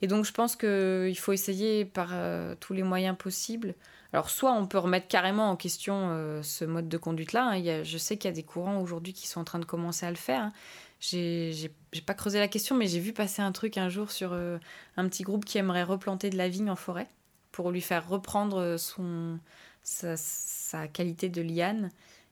Et 0.00 0.06
donc, 0.06 0.24
je 0.24 0.32
pense 0.32 0.56
qu'il 0.56 1.18
faut 1.18 1.32
essayer 1.32 1.84
par 1.84 2.14
tous 2.60 2.72
les 2.72 2.82
moyens 2.82 3.16
possibles. 3.16 3.74
Alors, 4.14 4.30
soit 4.30 4.52
on 4.52 4.66
peut 4.66 4.78
remettre 4.78 5.06
carrément 5.06 5.50
en 5.50 5.56
question 5.56 6.40
ce 6.42 6.64
mode 6.64 6.88
de 6.88 6.96
conduite-là. 6.96 7.50
Hein. 7.52 7.82
je 7.84 7.98
sais 7.98 8.16
qu'il 8.16 8.30
y 8.30 8.32
a 8.32 8.34
des 8.34 8.42
courants 8.42 8.80
aujourd'hui 8.80 9.12
qui 9.12 9.28
sont 9.28 9.40
en 9.40 9.44
train 9.44 9.58
de 9.58 9.66
commencer 9.66 10.06
à 10.06 10.10
le 10.10 10.16
faire. 10.16 10.44
Hein. 10.44 10.52
J'ai 11.00 11.70
pas 12.06 12.14
creusé 12.14 12.38
la 12.38 12.48
question, 12.48 12.76
mais 12.76 12.86
j'ai 12.86 13.00
vu 13.00 13.12
passer 13.12 13.42
un 13.42 13.52
truc 13.52 13.76
un 13.76 13.90
jour 13.90 14.10
sur 14.10 14.32
un 14.32 15.08
petit 15.08 15.22
groupe 15.22 15.44
qui 15.44 15.58
aimerait 15.58 15.84
replanter 15.84 16.30
de 16.30 16.38
la 16.38 16.48
vigne 16.48 16.70
en 16.70 16.76
forêt 16.76 17.08
pour 17.52 17.70
lui 17.70 17.82
faire 17.82 18.08
reprendre 18.08 18.76
son 18.78 19.38
sa, 19.82 20.88
qualité 20.88 21.28
de 21.28 21.42
liane 21.42 21.90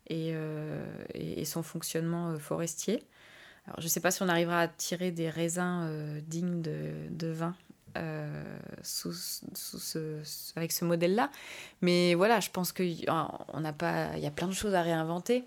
et, 0.08 0.30
euh, 0.34 0.84
son 1.44 1.62
fonctionnement 1.62 2.30
euh, 2.30 2.38
forestier. 2.38 3.02
Alors, 3.66 3.80
je 3.80 3.84
ne 3.84 3.88
sais 3.88 4.00
pas 4.00 4.10
si 4.10 4.22
on 4.22 4.28
arrivera 4.28 4.60
à 4.60 4.68
tirer 4.68 5.10
des 5.10 5.28
raisins 5.28 5.86
euh, 5.88 6.20
dignes 6.26 6.62
de, 6.62 7.28
vin 7.28 7.54
sous, 8.82 9.12
avec 10.56 10.72
ce 10.72 10.84
modèle-là. 10.84 11.30
Mais 11.82 12.14
voilà, 12.14 12.40
je 12.40 12.50
pense 12.50 12.72
qu'il 12.72 12.92
y 12.92 13.08
a 13.08 14.32
plein 14.34 14.46
de 14.46 14.52
choses 14.52 14.74
à 14.74 14.82
réinventer. 14.82 15.44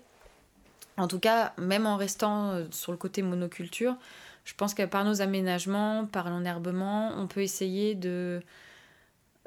En 0.98 1.08
tout 1.08 1.18
cas, 1.18 1.54
même 1.56 1.86
en 1.86 1.96
restant 1.96 2.62
sur 2.70 2.92
le 2.92 2.98
côté 2.98 3.22
monoculture, 3.22 3.96
je 4.44 4.54
pense 4.54 4.74
que 4.74 4.84
par 4.84 5.04
nos 5.04 5.22
aménagements, 5.22 6.04
par 6.04 6.28
l'enherbement, 6.28 7.12
on 7.16 7.26
peut 7.26 7.40
essayer 7.40 7.94
de, 7.94 8.42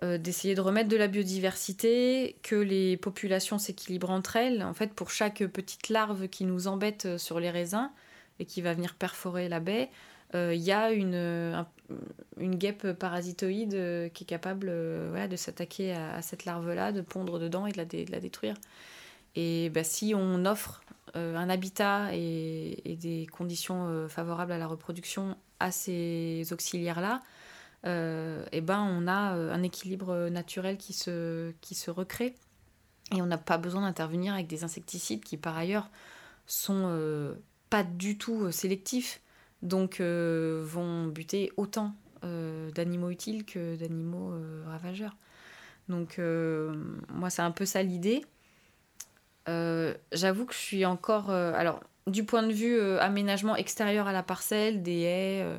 euh, 0.03 0.17
d'essayer 0.17 0.55
de 0.55 0.61
remettre 0.61 0.89
de 0.89 0.97
la 0.97 1.07
biodiversité, 1.07 2.35
que 2.43 2.55
les 2.55 2.97
populations 2.97 3.57
s'équilibrent 3.57 4.11
entre 4.11 4.35
elles. 4.35 4.61
En 4.61 4.73
fait, 4.73 4.93
pour 4.93 5.09
chaque 5.09 5.45
petite 5.45 5.87
larve 5.87 6.27
qui 6.27 6.43
nous 6.43 6.67
embête 6.67 7.05
euh, 7.05 7.17
sur 7.17 7.39
les 7.39 7.49
raisins 7.49 7.89
et 8.39 8.45
qui 8.45 8.61
va 8.61 8.73
venir 8.73 8.95
perforer 8.95 9.47
la 9.47 9.61
baie, 9.61 9.89
euh, 10.33 10.53
il 10.53 10.61
y 10.61 10.73
a 10.73 10.91
une, 10.91 11.65
une 12.37 12.55
guêpe 12.55 12.91
parasitoïde 12.91 14.11
qui 14.13 14.23
est 14.23 14.27
capable 14.27 14.67
de 14.67 15.35
s'attaquer 15.37 15.93
à, 15.93 16.21
cette 16.21 16.43
larve-là, 16.43 16.91
de 16.91 16.99
pondre 16.99 17.39
dedans 17.39 17.65
et 17.65 17.71
de 17.71 18.11
la, 18.11 18.19
détruire. 18.19 18.55
Et 19.35 19.69
bah, 19.69 19.85
si 19.85 20.13
on 20.13 20.43
offre 20.45 20.81
un 21.13 21.49
habitat 21.49 22.09
et, 22.13 22.97
des 22.99 23.27
conditions 23.31 24.09
favorables 24.09 24.51
à 24.51 24.57
la 24.57 24.67
reproduction 24.67 25.37
à 25.61 25.71
ces 25.71 26.51
auxiliaires-là, 26.51 27.21
euh, 27.21 27.44
eh 27.85 28.61
ben, 28.61 28.81
on 28.81 29.07
a 29.07 29.35
euh, 29.35 29.53
un 29.53 29.63
équilibre 29.63 30.29
naturel 30.29 30.77
qui 30.77 30.93
se, 30.93 31.51
qui 31.61 31.75
se 31.75 31.91
recrée. 31.91 32.35
Et 33.15 33.21
on 33.21 33.27
n'a 33.27 33.37
pas 33.37 33.57
besoin 33.57 33.81
d'intervenir 33.81 34.33
avec 34.33 34.47
des 34.47 34.63
insecticides 34.63 35.23
qui, 35.23 35.37
par 35.37 35.55
ailleurs, 35.57 35.89
sont 36.47 36.85
euh, 36.87 37.35
pas 37.69 37.83
du 37.83 38.17
tout 38.17 38.51
sélectifs, 38.51 39.21
donc 39.61 40.01
vont 40.01 41.07
buter 41.07 41.51
autant 41.57 41.93
d'animaux 42.73 43.11
utiles 43.11 43.45
que 43.45 43.75
d'animaux 43.75 44.33
ravageurs. 44.65 45.15
Donc, 45.89 46.19
moi, 47.09 47.29
c'est 47.29 47.43
un 47.43 47.51
peu 47.51 47.65
ça 47.65 47.83
l'idée. 47.83 48.25
J'avoue 49.47 50.45
que 50.45 50.53
je 50.53 50.59
suis 50.59 50.85
encore. 50.85 51.29
alors, 51.29 51.81
du 52.07 52.23
point 52.23 52.43
de 52.43 52.53
vue 52.53 52.79
aménagement 52.99 53.55
extérieur 53.55 54.07
à 54.07 54.13
la 54.13 54.23
parcelle, 54.23 54.83
des 54.83 55.01
haies 55.01 55.41
euh, 55.43 55.57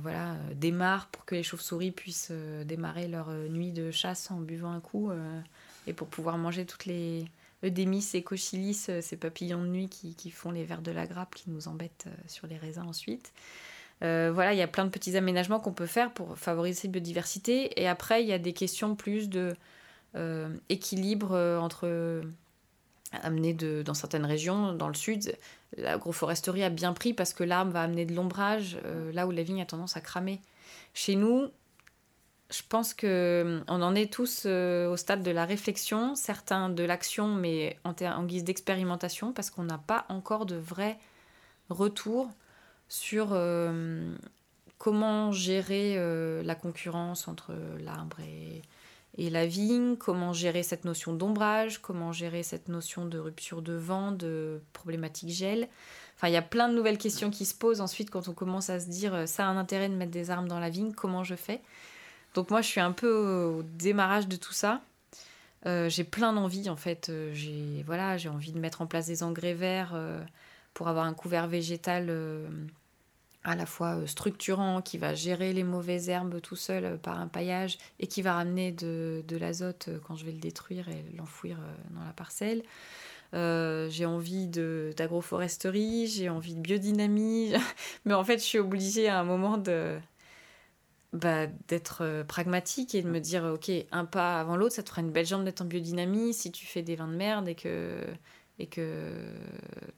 voilà, 0.00 0.32
euh, 0.32 0.54
démarre 0.54 1.08
pour 1.08 1.24
que 1.24 1.34
les 1.34 1.42
chauves-souris 1.42 1.90
puissent 1.90 2.28
euh, 2.30 2.64
démarrer 2.64 3.08
leur 3.08 3.30
nuit 3.30 3.72
de 3.72 3.90
chasse 3.90 4.30
en 4.30 4.40
buvant 4.40 4.72
un 4.72 4.80
coup 4.80 5.10
et 5.86 5.92
pour 5.92 6.08
pouvoir 6.08 6.38
manger 6.38 6.64
toutes 6.66 6.86
les 6.86 7.26
eudémis 7.64 8.06
et 8.14 8.22
cochilis, 8.22 8.74
ces 8.74 9.16
papillons 9.16 9.62
de 9.62 9.68
nuit 9.68 9.88
qui, 9.88 10.14
qui, 10.14 10.30
font 10.30 10.50
les 10.50 10.64
vers 10.64 10.82
de 10.82 10.90
la 10.90 11.06
grappe 11.06 11.34
qui 11.34 11.50
nous 11.50 11.68
embêtent 11.68 12.06
sur 12.26 12.46
les 12.46 12.56
raisins 12.56 12.86
ensuite. 12.86 13.32
voilà, 14.00 14.52
il 14.52 14.58
y 14.58 14.62
a 14.62 14.68
plein 14.68 14.84
de 14.84 14.90
petits 14.90 15.16
aménagements 15.16 15.60
qu'on 15.60 15.72
peut 15.72 15.86
faire 15.86 16.12
pour 16.12 16.36
favoriser 16.36 16.82
cette 16.82 16.92
biodiversité. 16.92 17.80
Et 17.80 17.88
après, 17.88 18.22
il 18.22 18.28
y 18.28 18.32
a 18.32 18.38
des 18.38 18.52
questions 18.52 18.94
plus 18.94 19.28
de 19.28 19.54
équilibre 20.68 21.36
entre 21.60 22.22
amener 23.12 23.54
de, 23.54 23.82
dans 23.82 23.94
certaines 23.94 24.26
régions, 24.26 24.72
dans 24.72 24.88
le 24.88 24.94
sud, 24.94 25.36
l'agroforesterie 25.76 26.62
a 26.62 26.70
bien 26.70 26.92
pris 26.92 27.14
parce 27.14 27.32
que 27.32 27.44
l'arbre 27.44 27.72
va 27.72 27.82
amener 27.82 28.04
de 28.04 28.14
l'ombrage 28.14 28.78
euh, 28.84 29.12
là 29.12 29.26
où 29.26 29.30
la 29.30 29.42
vigne 29.42 29.62
a 29.62 29.66
tendance 29.66 29.96
à 29.96 30.00
cramer. 30.00 30.40
Chez 30.94 31.16
nous, 31.16 31.48
je 32.50 32.62
pense 32.68 32.94
que 32.94 33.62
on 33.68 33.82
en 33.82 33.94
est 33.94 34.12
tous 34.12 34.44
euh, 34.46 34.88
au 34.88 34.96
stade 34.96 35.22
de 35.22 35.30
la 35.30 35.44
réflexion, 35.44 36.14
certains 36.14 36.68
de 36.68 36.84
l'action, 36.84 37.28
mais 37.28 37.78
en, 37.84 38.24
guise 38.24 38.44
d'expérimentation, 38.44 39.32
parce 39.32 39.50
qu'on 39.50 39.64
n'a 39.64 39.78
pas 39.78 40.06
encore 40.08 40.46
de 40.46 40.56
vrai 40.56 40.98
retour 41.68 42.30
sur 42.88 43.28
euh, 43.32 44.14
comment 44.78 45.32
gérer 45.32 45.96
la 46.44 46.54
concurrence 46.54 47.26
entre 47.26 47.52
l'arbre 47.80 48.18
et, 48.20 48.62
et 49.18 49.30
la 49.30 49.46
vigne, 49.46 49.96
comment 49.96 50.32
gérer 50.32 50.62
cette 50.62 50.84
notion 50.84 51.12
d'ombrage, 51.14 51.80
comment 51.80 52.12
gérer 52.12 52.42
cette 52.42 52.68
notion 52.68 53.06
de 53.06 53.18
rupture 53.18 53.62
de 53.62 53.72
vent, 53.72 54.12
de 54.12 54.60
problématique 54.72 55.30
gel. 55.30 55.68
Enfin, 56.16 56.28
il 56.28 56.32
y 56.32 56.36
a 56.36 56.42
plein 56.42 56.68
de 56.68 56.74
nouvelles 56.74 56.98
questions 56.98 57.30
qui 57.30 57.44
se 57.44 57.54
posent 57.54 57.80
ensuite 57.80 58.10
quand 58.10 58.28
on 58.28 58.32
commence 58.32 58.70
à 58.70 58.80
se 58.80 58.88
dire 58.88 59.14
euh, 59.14 59.26
ça 59.26 59.46
a 59.46 59.48
un 59.48 59.56
intérêt 59.56 59.88
de 59.88 59.94
mettre 59.94 60.12
des 60.12 60.30
armes 60.30 60.48
dans 60.48 60.58
la 60.58 60.70
vigne, 60.70 60.92
comment 60.92 61.24
je 61.24 61.34
fais? 61.34 61.60
Donc 62.34 62.50
moi, 62.50 62.60
je 62.60 62.68
suis 62.68 62.80
un 62.80 62.92
peu 62.92 63.56
au 63.56 63.62
démarrage 63.62 64.28
de 64.28 64.36
tout 64.36 64.52
ça. 64.52 64.82
Euh, 65.64 65.88
j'ai 65.88 66.04
plein 66.04 66.32
d'envies 66.32 66.68
en 66.68 66.76
fait. 66.76 67.08
Euh, 67.08 67.30
j'ai 67.32 67.82
voilà, 67.86 68.18
j'ai 68.18 68.28
envie 68.28 68.52
de 68.52 68.58
mettre 68.58 68.82
en 68.82 68.86
place 68.86 69.06
des 69.06 69.22
engrais 69.22 69.54
verts 69.54 69.98
pour 70.74 70.88
avoir 70.88 71.06
un 71.06 71.14
couvert 71.14 71.48
végétal 71.48 72.10
à 73.46 73.54
la 73.54 73.64
fois 73.64 73.94
euh, 73.94 74.06
structurant, 74.06 74.82
qui 74.82 74.98
va 74.98 75.14
gérer 75.14 75.52
les 75.52 75.62
mauvaises 75.62 76.08
herbes 76.08 76.40
tout 76.40 76.56
seul 76.56 76.84
euh, 76.84 76.96
par 76.96 77.20
un 77.20 77.28
paillage 77.28 77.78
et 78.00 78.08
qui 78.08 78.20
va 78.20 78.34
ramener 78.34 78.72
de, 78.72 79.22
l'azote 79.38 79.86
euh, 79.88 79.98
quand 80.04 80.16
je 80.16 80.26
vais 80.26 80.32
le 80.32 80.38
détruire 80.38 80.88
et 80.88 81.04
l'enfouir 81.16 81.58
dans 81.90 82.04
la 82.04 82.12
parcelle. 82.12 82.62
j'ai 83.32 84.06
envie 84.06 84.48
d'agroforesterie, 84.48 86.08
j'ai 86.08 86.28
envie 86.28 86.54
de 86.54 86.60
biodynamie, 86.60 87.52
mais 88.04 88.14
en 88.14 88.24
fait 88.24 88.38
je 88.38 88.44
suis 88.44 88.58
obligée 88.58 89.08
à 89.08 89.20
un 89.20 89.24
moment 89.24 89.58
de 89.58 89.96
bah, 91.12 91.46
d'être 91.68 92.24
pragmatique 92.26 92.94
et 92.94 93.02
de 93.02 93.08
me 93.08 93.20
dire 93.20 93.44
ok 93.44 93.70
un 93.92 94.04
pas 94.04 94.40
avant 94.40 94.56
l'autre 94.56 94.74
ça 94.74 94.82
te 94.82 94.90
fera 94.90 95.02
une 95.02 95.12
belle 95.12 95.24
jambe 95.24 95.44
d'être 95.44 95.62
en 95.62 95.66
biodynamie 95.66 96.34
si 96.34 96.50
tu 96.50 96.66
fais 96.66 96.82
des 96.82 96.96
vins 96.96 97.08
de 97.08 97.16
merde 97.16 97.48
et 97.48 97.54
que 97.54 98.04
et 98.58 98.66
que 98.66 99.10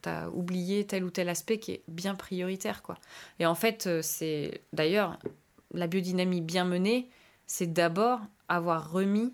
tu 0.03 0.09
as 0.09 0.31
oublié 0.31 0.87
tel 0.87 1.05
ou 1.05 1.11
tel 1.11 1.29
aspect 1.29 1.59
qui 1.59 1.73
est 1.73 1.83
bien 1.89 2.15
prioritaire. 2.15 2.83
Quoi. 2.83 2.97
Et 3.39 3.47
en 3.47 3.55
fait, 3.55 3.87
euh, 3.87 4.01
c'est 4.03 4.63
d'ailleurs 4.73 5.19
la 5.73 5.87
biodynamie 5.87 6.41
bien 6.41 6.65
menée, 6.65 7.09
c'est 7.47 7.73
d'abord 7.73 8.21
avoir 8.49 8.91
remis 8.91 9.33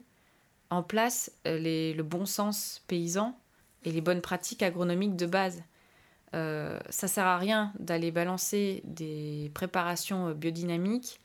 en 0.71 0.83
place 0.83 1.33
euh, 1.47 1.59
les, 1.59 1.95
le 1.95 2.03
bon 2.03 2.27
sens 2.27 2.83
paysan 2.87 3.39
et 3.85 3.93
les 3.93 4.01
bonnes 4.01 4.21
pratiques 4.21 4.63
agronomiques 4.63 5.17
de 5.17 5.27
base. 5.27 5.63
Euh, 6.35 6.81
ça 6.91 7.07
sert 7.07 7.27
à 7.27 7.39
rien 7.39 7.73
d'aller 7.79 8.11
balancer 8.11 8.83
des 8.85 9.51
préparations 9.55 10.33
biodynamiques 10.33 11.21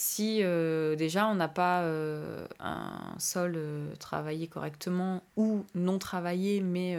si 0.00 0.42
euh, 0.42 0.96
déjà 0.96 1.28
on 1.28 1.34
n'a 1.34 1.46
pas 1.46 1.82
euh, 1.82 2.46
un 2.58 3.14
sol 3.18 3.52
euh, 3.54 3.94
travaillé 3.96 4.46
correctement 4.46 5.22
ou 5.36 5.66
non 5.74 5.98
travaillé 5.98 6.62
mais 6.62 6.98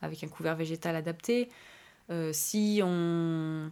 avec 0.00 0.24
un 0.24 0.28
couvert 0.28 0.56
végétal 0.56 0.96
adapté, 0.96 1.48
si 2.32 2.80
on 2.82 3.70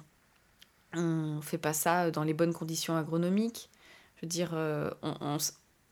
ne 0.95 1.41
fait 1.41 1.59
pas 1.59 1.73
ça 1.73 2.13
dans 2.13 2.23
les 2.23 2.33
bonnes 2.33 2.55
conditions 2.55 2.97
agronomiques, 2.97 3.71
je 4.17 4.21
veux 4.23 4.29
dire, 4.29 4.53
on, 5.03 5.39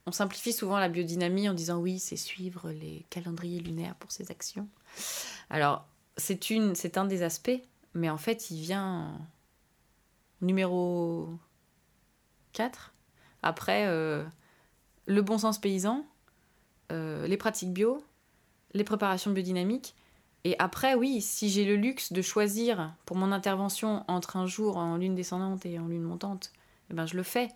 on, 0.06 0.12
simplifie 0.12 0.52
souvent 0.52 0.78
la 0.78 0.88
biodynamie 0.88 1.48
en 1.48 1.54
disant 1.54 1.78
oui, 1.78 1.98
c'est 1.98 2.16
suivre 2.16 2.70
les 2.70 3.04
calendriers 3.10 3.60
lunaires 3.60 3.96
pour 3.96 4.12
ses 4.12 4.30
actions. 4.30 4.68
Alors, 5.50 5.84
c'est 6.16 6.96
un 6.96 7.04
des 7.06 7.22
aspects, 7.22 7.60
mais 7.94 8.08
en 8.08 8.18
fait, 8.18 8.52
il 8.52 8.60
vient 8.60 9.18
numéro 10.40 11.38
après, 13.42 13.86
euh, 13.86 14.24
le 15.06 15.22
bon 15.22 15.38
sens 15.38 15.58
paysan, 15.58 16.04
euh, 16.92 17.26
les 17.26 17.36
pratiques 17.36 17.72
bio, 17.72 18.02
les 18.74 18.84
préparations 18.84 19.30
biodynamiques. 19.30 19.94
Et 20.44 20.56
après, 20.58 20.94
oui, 20.94 21.20
si 21.20 21.50
j'ai 21.50 21.64
le 21.64 21.76
luxe 21.76 22.12
de 22.12 22.22
choisir 22.22 22.92
pour 23.04 23.16
mon 23.16 23.32
intervention 23.32 24.04
entre 24.08 24.36
un 24.36 24.46
jour 24.46 24.76
en 24.76 24.96
lune 24.96 25.14
descendante 25.14 25.66
et 25.66 25.78
en 25.78 25.86
lune 25.86 26.02
montante, 26.02 26.52
eh 26.90 26.94
ben, 26.94 27.06
je 27.06 27.16
le 27.16 27.22
fais. 27.22 27.48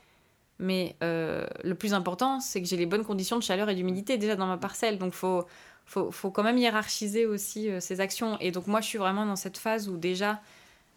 mais 0.59 0.97
euh, 1.03 1.47
le 1.65 1.75
plus 1.75 1.95
important, 1.95 2.39
c'est 2.39 2.63
que 2.63 2.69
j'ai 2.69 2.77
les 2.77 2.87
bonnes 2.87 3.05
conditions 3.05 3.37
de 3.37 3.43
chaleur 3.43 3.69
et 3.69 3.75
d'humidité 3.75 4.19
déjà 4.19 4.37
dans 4.37 4.47
ma 4.47 4.59
parcelle. 4.59 4.99
Donc, 4.99 5.13
faut, 5.13 5.45
faut, 5.87 6.11
faut 6.11 6.31
quand 6.31 6.43
même 6.45 6.59
hiérarchiser 6.59 7.27
aussi 7.27 7.69
ces 7.81 8.01
actions. 8.01 8.39
Et 8.41 8.53
donc, 8.53 8.67
moi, 8.69 8.81
je 8.81 8.87
suis 8.87 8.99
vraiment 8.99 9.27
dans 9.27 9.37
cette 9.37 9.59
phase 9.59 9.89
où 9.89 9.97
déjà, 9.97 10.41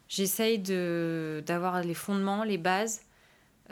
j'essaye 0.08 0.58
d'avoir 0.58 1.82
les 1.82 1.94
fondements, 1.94 2.44
les 2.44 2.58
bases, 2.58 3.00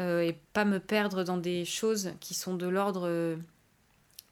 euh, 0.01 0.21
et 0.23 0.33
pas 0.53 0.65
me 0.65 0.79
perdre 0.79 1.25
dans 1.25 1.37
des 1.37 1.65
choses 1.65 2.13
qui 2.21 2.35
sont 2.35 2.55
de 2.55 2.67
l'ordre 2.67 3.07
euh, 3.07 3.37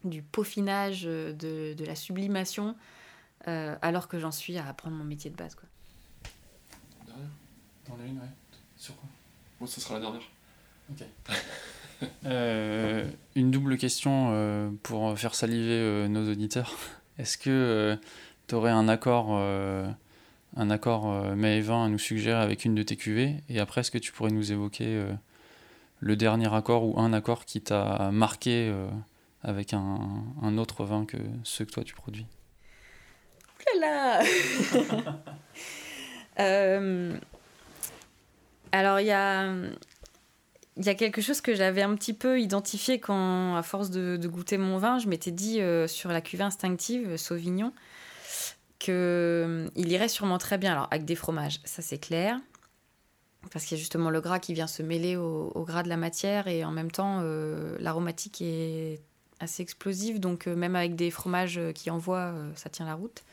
du 0.03 0.21
peaufinage, 0.21 1.03
de, 1.03 1.73
de 1.73 1.85
la 1.85 1.95
sublimation, 1.95 2.75
alors 3.45 4.07
que 4.07 4.19
j'en 4.19 4.31
suis 4.31 4.57
à 4.57 4.67
apprendre 4.67 4.95
mon 4.95 5.03
métier 5.03 5.29
de 5.29 5.35
base. 5.35 5.55
Quoi. 5.55 5.67
Derrière 7.05 7.27
Dans 7.89 7.97
la 7.97 8.05
une, 8.05 8.17
ouais. 8.17 8.29
Sur 8.77 8.95
quoi? 8.95 9.09
Moi, 9.59 9.67
ce 9.67 9.81
sera 9.81 9.95
la 9.95 9.99
dernière. 10.01 10.21
Ok. 10.91 11.03
Euh, 12.25 13.05
une 13.35 13.51
double 13.51 13.77
question 13.77 14.29
euh, 14.31 14.69
pour 14.83 15.17
faire 15.17 15.35
saliver 15.35 15.71
euh, 15.71 16.07
nos 16.07 16.29
auditeurs. 16.29 16.75
Est-ce 17.17 17.37
que 17.37 17.97
tu 18.47 18.55
aurais 18.55 18.71
un 18.71 18.87
accord, 18.87 19.31
un 19.31 20.69
accord 20.71 21.13
20 21.35 21.85
à 21.85 21.87
nous 21.87 21.99
suggérer 21.99 22.41
avec 22.41 22.65
une 22.65 22.73
de 22.73 22.81
tes 22.81 22.95
cuvées? 22.95 23.35
Et 23.49 23.59
après, 23.59 23.81
est-ce 23.81 23.91
que 23.91 23.99
tu 23.99 24.11
pourrais 24.11 24.31
nous 24.31 24.51
évoquer 24.51 25.05
le 26.03 26.15
dernier 26.15 26.53
accord 26.53 26.83
ou 26.83 26.99
un 26.99 27.13
accord 27.13 27.45
qui 27.45 27.61
t'a 27.61 28.09
marqué 28.11 28.73
avec 29.41 29.73
un, 29.73 30.57
autre 30.57 30.83
vin 30.83 31.05
que 31.05 31.17
ceux 31.43 31.65
que 31.65 31.71
toi 31.71 31.83
tu 31.83 31.95
produis 31.95 32.27
là 33.79 34.21
Alors, 38.71 38.99
il 38.99 39.05
y 39.05 39.11
a 39.11 40.95
quelque 40.95 41.21
chose 41.21 41.41
que 41.41 41.53
j'avais 41.53 41.83
un 41.83 41.93
petit 41.95 42.13
peu 42.13 42.41
identifié 42.41 42.99
quand, 42.99 43.55
à 43.55 43.61
force 43.61 43.91
de, 43.91 44.19
goûter 44.27 44.57
mon 44.57 44.77
vin, 44.77 44.97
je 44.97 45.07
m'étais 45.07 45.31
dit 45.31 45.61
euh, 45.61 45.87
sur 45.87 46.11
la 46.11 46.21
cuvée 46.21 46.43
instinctive 46.43 47.11
euh, 47.11 47.17
Sauvignon 47.17 47.71
qu'il 48.79 48.93
euh, 48.95 49.67
irait 49.75 50.09
sûrement 50.09 50.39
très 50.39 50.57
bien. 50.57 50.71
Alors, 50.73 50.87
avec 50.91 51.05
des 51.05 51.15
fromages, 51.15 51.61
ça 51.63 51.81
c'est 51.81 51.99
clair. 51.99 52.39
Parce 53.51 53.65
qu'il 53.65 53.77
y 53.77 53.79
a 53.79 53.81
justement 53.81 54.09
le 54.09 54.21
gras 54.21 54.39
qui 54.39 54.53
vient 54.53 54.67
se 54.67 54.81
mêler 54.81 55.15
au, 55.15 55.63
gras 55.67 55.83
de 55.83 55.89
la 55.89 55.97
matière 55.97 56.47
et 56.47 56.63
en 56.63 56.71
même 56.71 56.91
temps, 56.91 57.21
l'aromatique 57.79 58.41
est 58.41 58.99
assez 59.39 59.61
explosive. 59.61 60.19
Donc, 60.19 60.47
même 60.47 60.75
avec 60.75 60.95
des 60.95 61.11
fromages 61.11 61.59
qui 61.75 61.91
envoient, 61.91 62.33
ça 62.55 62.69
tient 62.69 62.85
la 62.85 62.95
route. 62.95 63.23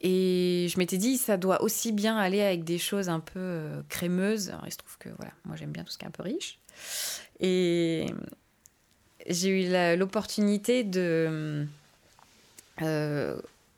Et 0.00 0.68
je 0.70 0.78
m'étais 0.78 0.96
dit, 0.96 1.18
ça 1.18 1.36
doit 1.36 1.62
aussi 1.62 1.92
bien 1.92 2.16
aller 2.16 2.40
avec 2.40 2.62
des 2.64 2.78
choses 2.78 3.08
un 3.08 3.20
peu 3.20 3.40
euh, 3.40 3.82
crémeuses. 3.88 4.52
Il 4.64 4.72
se 4.72 4.76
trouve 4.76 4.96
que 4.98 5.08
voilà, 5.16 5.32
moi 5.44 5.56
j'aime 5.56 5.72
bien 5.72 5.82
tout 5.82 5.90
ce 5.90 5.98
qui 5.98 6.04
est 6.04 6.08
un 6.08 6.12
peu 6.12 6.22
riche. 6.22 6.58
Et 7.40 8.06
j'ai 9.26 9.48
eu 9.48 9.96
l'opportunité 9.96 10.84
de. 10.84 11.66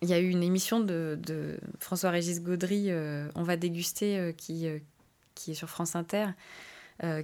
Euh, 0.03 0.07
il 0.07 0.09
y 0.09 0.13
a 0.13 0.19
eu 0.19 0.29
une 0.29 0.43
émission 0.43 0.81
de, 0.81 1.59
François-Régis 1.79 2.43
Gaudry, 2.43 2.91
euh, 2.91 3.29
On 3.35 3.43
va 3.43 3.57
déguster, 3.57 4.35
qui, 4.37 4.67
qui 5.35 5.51
est 5.53 5.55
sur 5.55 5.69
France 5.69 5.97
Inter, 5.97 6.27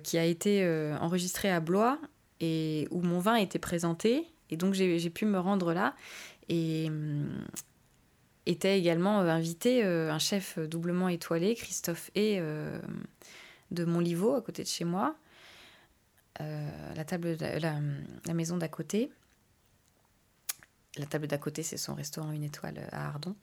qui 0.03 0.19
a 0.19 0.24
été 0.24 0.66
enregistrée 1.01 1.51
à 1.51 1.61
Blois 1.61 1.98
et 2.40 2.89
où 2.90 3.03
mon 3.03 3.19
vin 3.19 3.35
a 3.35 3.40
été 3.40 3.59
présenté. 3.59 4.27
Et 4.51 4.57
donc 4.57 4.74
j'ai 4.74 5.11
pu 5.11 5.27
me 5.27 5.39
rendre 5.39 5.73
là. 5.73 5.94
Et, 6.48 6.90
était 8.47 8.78
également 8.78 9.20
euh, 9.20 9.28
invité 9.28 9.85
euh, 9.85 10.11
un 10.11 10.19
chef 10.19 10.59
doublement 10.59 11.09
étoilé, 11.09 11.55
Christophe 11.55 12.11
et 12.15 12.40
de 13.70 13.85
Montlivaud, 13.85 14.35
à 14.35 14.40
côté 14.40 14.62
de 14.62 14.69
chez 14.69 14.85
moi, 14.85 15.16
euh, 16.40 16.94
la, 16.94 17.81
la, 18.27 18.35
maison 18.35 18.57
d'à 18.57 18.69
côté. 18.69 19.11
La 20.97 21.06
table 21.06 21.27
d'à 21.27 21.39
côté, 21.39 21.62
c'est 21.62 21.77
son 21.77 21.94
restaurant 21.94 22.32
une 22.32 22.44
étoile 22.44 22.89
à 22.93 23.09
Ardon, 23.09 23.35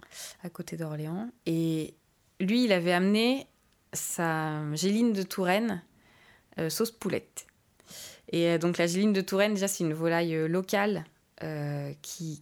à 0.44 0.50
côté 0.50 0.78
d'Orléans. 0.78 1.30
Et 1.46 1.94
lui, 2.40 2.66
il 2.66 2.72
avait 2.72 2.94
amené 2.94 3.48
sa 3.94 4.64
géline 4.76 5.14
de 5.14 5.24
Touraine, 5.24 5.84
sauce 6.70 6.92
poulette. 6.92 7.46
Et 8.32 8.58
donc 8.58 8.80
la 8.80 8.88
géline 8.88 9.14
de 9.14 9.22
Touraine, 9.22 9.54
déjà, 9.54 9.68
c'est 9.68 9.84
une 9.84 9.94
volaille 9.94 10.48
locale 10.48 11.06
qui, 12.02 12.42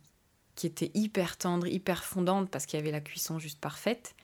qui 0.55 0.67
était 0.67 0.91
hyper 0.93 1.37
tendre, 1.37 1.67
hyper 1.67 2.03
fondante 2.03 2.49
parce 2.49 2.65
qu'il 2.65 2.79
y 2.79 2.81
avait 2.81 2.91
la 2.91 3.01
cuisson 3.01 3.39
juste 3.39 3.59
parfaite. 3.59 4.15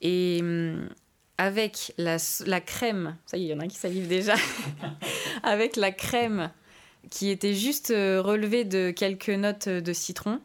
Et 0.00 0.38
hum, 0.40 0.88
avec 1.38 1.92
la, 1.98 2.16
la, 2.46 2.60
crème, 2.60 3.16
ça 3.26 3.36
y 3.36 3.42
est, 3.42 3.44
il 3.46 3.50
y 3.50 3.54
en 3.54 3.60
a 3.60 3.64
un 3.64 3.68
qui 3.68 3.76
salive 3.76 4.08
déjà, 4.08 4.34
avec 5.42 5.76
la 5.76 5.92
crème 5.92 6.50
qui 7.08 7.30
était 7.30 7.54
juste 7.54 7.90
euh, 7.90 8.20
relevée 8.20 8.64
de 8.64 8.90
quelques 8.90 9.30
notes 9.30 9.68
de 9.68 9.92
citron. 9.92 10.40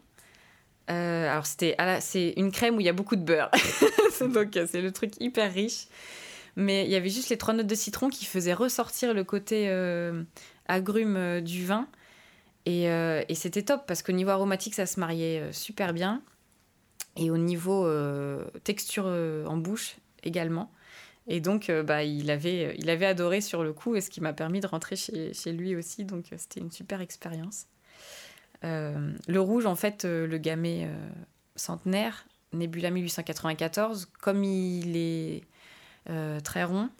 Euh, 0.88 1.30
alors 1.30 1.46
c'était 1.46 1.76
c'est 2.00 2.34
une 2.36 2.52
crème 2.52 2.76
où 2.76 2.80
il 2.80 2.86
y 2.86 2.88
a 2.88 2.92
beaucoup 2.92 3.16
de 3.16 3.22
beurre, 3.22 3.50
donc 4.20 4.56
euh, 4.56 4.66
c'est 4.70 4.80
le 4.80 4.92
truc 4.92 5.14
hyper 5.20 5.52
riche. 5.52 5.88
Mais 6.54 6.84
il 6.84 6.90
y 6.90 6.94
avait 6.94 7.10
juste 7.10 7.28
les 7.28 7.36
trois 7.36 7.52
notes 7.52 7.66
de 7.66 7.74
citron 7.74 8.08
qui 8.08 8.24
faisaient 8.24 8.54
ressortir 8.54 9.12
le 9.12 9.24
côté 9.24 9.68
agrume 10.66 11.42
du 11.42 11.66
vin 11.66 11.86
euh, 12.66 13.22
et, 13.28 13.34
c'était 13.34 13.62
top 13.62 13.86
parce 13.86 14.02
qu'au 14.02 14.12
niveau 14.12 14.30
aromatique, 14.30 14.74
ça 14.74 14.86
se 14.86 14.98
mariait 14.98 15.52
super 15.52 15.92
bien. 15.92 16.22
Et 17.16 17.30
au 17.30 17.36
niveau 17.36 17.86
texture 18.64 19.04
en 19.04 19.58
bouche 19.58 19.96
également. 20.22 20.72
Et 21.28 21.40
donc, 21.40 21.70
bah, 21.84 22.04
il, 22.04 22.30
avait, 22.30 22.76
il 22.78 22.88
avait 22.88 23.06
adoré 23.06 23.40
sur 23.40 23.64
le 23.64 23.72
coup, 23.72 23.96
et 23.96 24.00
ce 24.00 24.10
qui 24.10 24.20
m'a 24.20 24.32
permis 24.32 24.60
de 24.60 24.66
rentrer 24.66 24.96
chez, 24.96 25.34
chez 25.34 25.52
lui 25.52 25.74
aussi. 25.74 26.04
Donc, 26.04 26.26
c'était 26.36 26.60
une 26.60 26.70
super 26.70 27.00
expérience. 27.00 27.66
le 28.62 29.38
rouge, 29.38 29.66
en 29.66 29.76
fait, 29.76 30.04
le 30.04 30.38
gamay 30.38 30.88
centenaire, 31.56 32.26
Nebula 32.52 32.90
1894, 32.90 34.08
comme 34.20 34.44
il 34.44 34.96
est 34.96 35.42
très 36.44 36.62
rond, 36.62 36.90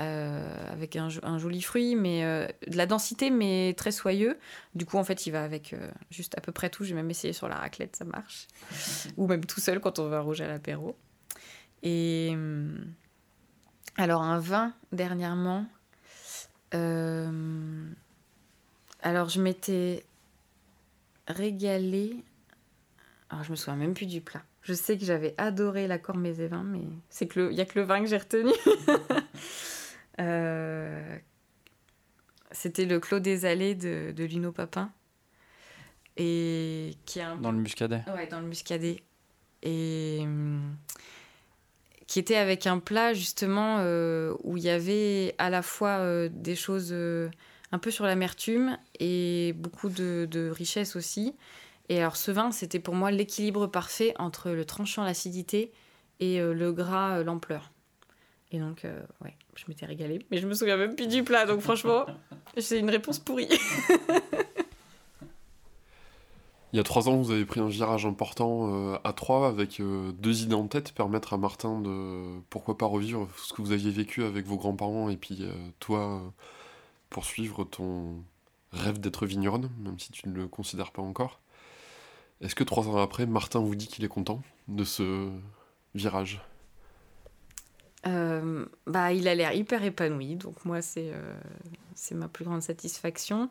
euh, 0.00 0.72
avec 0.72 0.94
un, 0.94 1.08
joli 1.38 1.60
fruit, 1.60 1.96
mais 1.96 2.24
euh, 2.24 2.46
de 2.68 2.76
la 2.76 2.86
densité, 2.86 3.30
mais 3.30 3.74
très 3.76 3.90
soyeux. 3.90 4.38
Du 4.76 4.86
coup, 4.86 4.96
en 4.96 5.02
fait, 5.02 5.26
il 5.26 5.32
va 5.32 5.42
avec 5.42 5.72
euh, 5.72 5.90
juste 6.08 6.38
à 6.38 6.40
peu 6.40 6.52
près 6.52 6.70
tout. 6.70 6.84
J'ai 6.84 6.94
même 6.94 7.10
essayé 7.10 7.32
sur 7.32 7.48
la 7.48 7.56
raclette, 7.56 7.96
ça 7.96 8.04
marche. 8.04 8.46
Ou 9.16 9.26
même 9.26 9.44
tout 9.44 9.60
seul 9.60 9.80
quand 9.80 9.98
on 9.98 10.08
va 10.08 10.20
rouge 10.20 10.40
à 10.40 10.46
l'apéro. 10.46 10.96
Et 11.82 12.32
alors, 13.98 14.22
un 14.22 14.38
vin, 14.38 14.72
dernièrement. 14.92 15.66
alors, 19.02 19.28
je 19.28 19.40
m'étais 19.40 20.04
régalée. 21.26 22.16
Alors, 23.28 23.44
je 23.44 23.50
me 23.50 23.56
souviens 23.56 23.76
même 23.76 23.92
plus 23.94 24.06
du 24.06 24.22
plat. 24.22 24.42
Je 24.62 24.72
sais 24.74 24.98
que 24.98 25.04
j'avais 25.04 25.34
adoré 25.38 25.86
l'accord 25.86 26.16
mes 26.16 26.40
et 26.40 26.46
vins, 26.46 26.62
mais 26.62 26.82
c'est 27.08 27.26
que 27.26 27.50
il 27.50 27.56
y 27.56 27.60
a 27.60 27.64
que 27.64 27.78
le 27.78 27.84
vin 27.84 28.00
que 28.00 28.06
j'ai 28.06 28.18
retenu. 28.18 28.52
Euh, 30.20 31.16
c'était 32.50 32.84
le 32.84 32.98
Clos 32.98 33.20
des 33.20 33.44
Allées 33.44 33.76
de, 33.76 34.10
de 34.10 34.24
Lino 34.24 34.50
Papin. 34.50 34.90
Et 36.16 36.96
qui 37.06 37.20
a 37.20 37.36
Dans 37.36 37.52
le 37.52 37.58
Muscadet. 37.58 38.02
Ouais, 38.12 38.26
dans 38.26 38.40
le 38.40 38.48
Muscadet. 38.48 39.00
Et 39.62 40.18
hum, 40.22 40.76
qui 42.08 42.18
était 42.18 42.36
avec 42.36 42.66
un 42.66 42.80
plat 42.80 43.14
justement 43.14 43.76
euh, 43.78 44.34
où 44.42 44.56
il 44.56 44.64
y 44.64 44.70
avait 44.70 45.36
à 45.38 45.50
la 45.50 45.62
fois 45.62 45.98
euh, 45.98 46.28
des 46.32 46.56
choses 46.56 46.92
un 46.92 47.78
peu 47.78 47.90
sur 47.92 48.04
l'amertume 48.06 48.76
et 48.98 49.52
beaucoup 49.56 49.90
de, 49.90 50.26
de, 50.28 50.48
richesse 50.48 50.96
aussi. 50.96 51.36
Et 51.88 52.00
alors 52.00 52.16
ce 52.16 52.32
vin, 52.32 52.50
c'était 52.50 52.80
pour 52.80 52.94
moi 52.94 53.12
l'équilibre 53.12 53.66
parfait 53.66 54.14
entre 54.18 54.50
le 54.50 54.64
tranchant, 54.64 55.04
l'acidité 55.04 55.70
et 56.18 56.40
le 56.40 56.72
gras, 56.72 57.22
l'ampleur. 57.22 57.70
Et 58.50 58.58
donc, 58.58 58.86
ouais, 59.22 59.36
je 59.54 59.64
m'étais 59.68 59.86
régalée. 59.86 60.18
Mais 60.30 60.38
je 60.38 60.46
me 60.46 60.54
souviens 60.54 60.76
même 60.76 60.96
plus 60.96 61.06
du 61.06 61.22
plat, 61.22 61.46
donc 61.46 61.60
franchement, 61.60 62.06
c'est 62.58 62.78
une 62.78 62.90
réponse 62.90 63.18
pourrie. 63.18 63.48
Il 66.72 66.76
y 66.76 66.80
a 66.80 66.82
trois 66.82 67.08
ans, 67.08 67.16
vous 67.16 67.30
avez 67.30 67.46
pris 67.46 67.60
un 67.60 67.68
virage 67.68 68.04
important 68.04 68.92
euh, 68.92 68.98
à 69.02 69.14
trois 69.14 69.48
avec 69.48 69.80
euh, 69.80 70.12
deux 70.12 70.42
idées 70.42 70.54
en 70.54 70.68
tête, 70.68 70.92
permettre 70.92 71.32
à 71.32 71.38
Martin 71.38 71.80
de, 71.80 72.40
pourquoi 72.50 72.76
pas, 72.76 72.84
revivre 72.84 73.26
ce 73.36 73.54
que 73.54 73.62
vous 73.62 73.72
aviez 73.72 73.90
vécu 73.90 74.22
avec 74.22 74.46
vos 74.46 74.58
grands-parents 74.58 75.08
et 75.08 75.16
puis 75.16 75.38
euh, 75.40 75.52
toi, 75.78 76.20
poursuivre 77.08 77.64
ton 77.64 78.22
rêve 78.72 79.00
d'être 79.00 79.24
vigneronne, 79.24 79.70
même 79.78 79.98
si 79.98 80.12
tu 80.12 80.28
ne 80.28 80.34
le 80.34 80.46
considères 80.46 80.92
pas 80.92 81.00
encore. 81.00 81.40
Est-ce 82.42 82.54
que 82.54 82.64
trois 82.64 82.86
ans 82.86 82.98
après, 82.98 83.24
Martin 83.24 83.60
vous 83.60 83.74
dit 83.74 83.86
qu'il 83.88 84.04
est 84.04 84.08
content 84.08 84.42
de 84.68 84.84
ce 84.84 85.30
virage? 85.94 86.42
Bah, 88.86 89.12
il 89.12 89.28
a 89.28 89.34
l'air 89.34 89.52
hyper 89.52 89.84
épanoui, 89.84 90.36
donc 90.36 90.64
moi, 90.64 90.80
c'est 90.80 91.12
ma 92.12 92.28
plus 92.28 92.44
grande 92.44 92.62
satisfaction. 92.62 93.50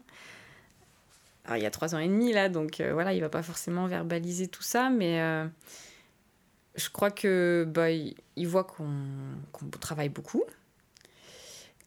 Il 1.55 1.61
y 1.61 1.65
a 1.65 1.71
trois 1.71 1.95
ans 1.95 1.99
et 1.99 2.07
demi, 2.07 2.33
là, 2.33 2.49
donc 2.49 2.81
euh, 2.81 2.93
voilà, 2.93 3.13
il 3.13 3.21
va 3.21 3.29
pas 3.29 3.43
forcément 3.43 3.87
verbaliser 3.87 4.47
tout 4.47 4.63
ça, 4.63 4.89
mais 4.89 5.19
je 6.75 6.89
crois 6.89 7.11
que 7.11 7.65
bah, 7.67 7.89
il, 7.89 8.47
voit 8.47 8.63
qu'on 8.63 8.85
travaille 9.79 10.09
beaucoup, 10.09 10.43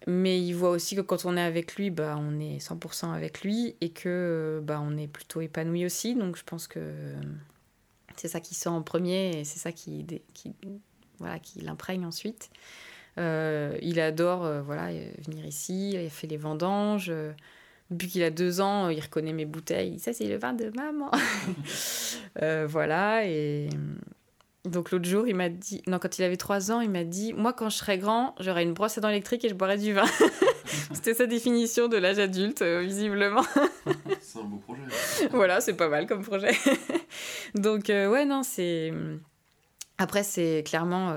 mais 0.07 0.41
il 0.43 0.53
voit 0.53 0.71
aussi 0.71 0.97
que 0.97 1.01
quand 1.01 1.25
on 1.25 1.37
est 1.37 1.43
avec 1.43 1.77
lui, 1.77 1.91
bah, 1.91 2.17
on 2.19 2.41
est 2.41 2.59
100% 2.59 3.13
avec 3.13 3.43
lui 3.43 3.77
et 3.81 3.91
que 3.91 4.61
bah, 4.65 4.81
on 4.83 4.97
est 4.97 5.07
plutôt 5.07 5.41
épanoui 5.41 5.85
aussi. 5.85 6.15
Donc 6.15 6.37
je 6.37 6.43
pense 6.43 6.67
que 6.67 7.15
c'est 8.17 8.29
ça 8.29 8.41
qui 8.41 8.55
sort 8.55 8.73
en 8.73 8.83
premier 8.83 9.39
et 9.39 9.45
c'est 9.45 9.59
ça 9.59 9.73
qui, 9.73 10.07
voilà, 11.19 11.39
qui 11.39 11.61
l'imprègne 11.61 12.05
ensuite. 12.05 12.51
Euh, 13.19 13.77
il 13.83 14.01
adore 14.01 14.45
euh, 14.45 14.63
voilà, 14.63 14.91
venir 15.27 15.45
ici, 15.45 15.93
il 15.93 16.11
fait 16.11 16.27
les 16.27 16.37
vendanges. 16.37 17.13
Depuis 17.91 18.09
qu'il 18.09 18.23
a 18.23 18.31
deux 18.31 18.61
ans, 18.61 18.89
il 18.89 19.01
reconnaît 19.01 19.33
mes 19.33 19.47
bouteilles. 19.47 19.99
Ça, 19.99 20.13
c'est 20.13 20.27
le 20.27 20.39
vin 20.39 20.53
de 20.53 20.71
maman. 20.75 21.11
Euh, 22.43 22.65
voilà. 22.69 23.27
Et 23.27 23.69
donc 24.65 24.93
l'autre 24.93 25.05
jour, 25.05 25.27
il 25.27 25.35
m'a 25.35 25.49
dit, 25.49 25.83
non, 25.89 25.99
quand 25.99 26.17
il 26.17 26.23
avait 26.23 26.37
trois 26.37 26.71
ans, 26.71 26.81
il 26.81 26.89
m'a 26.89 27.03
dit, 27.03 27.33
moi, 27.33 27.53
quand 27.53 27.69
je 27.69 27.77
serai 27.77 27.99
grand, 27.99 28.37
j'aurai 28.39 28.63
une 28.63 28.73
brosse 28.73 28.97
à 28.99 29.01
dents 29.01 29.09
électrique 29.09 29.45
et 29.45 29.49
je 29.49 29.55
boirai 29.55 29.79
du 29.79 29.93
vin. 29.93 30.05
C'était 30.93 31.15
sa 31.15 31.27
définition 31.27 31.89
de 31.89 31.97
l'âge 31.97 32.21
adulte, 32.21 32.63
visiblement. 32.63 33.43
c'est 34.21 34.39
un 34.39 34.45
beau 34.45 34.59
projet. 34.59 34.83
voilà, 35.33 35.61
c'est 35.61 35.75
pas 35.75 35.89
mal 35.89 36.07
comme 36.07 36.23
projet. 36.23 36.53
donc, 37.57 37.87
ouais, 37.89 38.25
non, 38.25 38.45
c'est. 38.45 38.93
Après, 39.99 40.23
c'est 40.23 40.63
clairement 40.65 41.17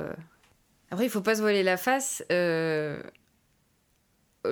après, 0.93 1.05
il 1.07 1.09
faut 1.09 1.21
pas 1.21 1.33
se 1.33 1.41
voiler 1.41 1.63
la 1.63 1.75
face. 1.75 2.23
Euh, 2.31 3.01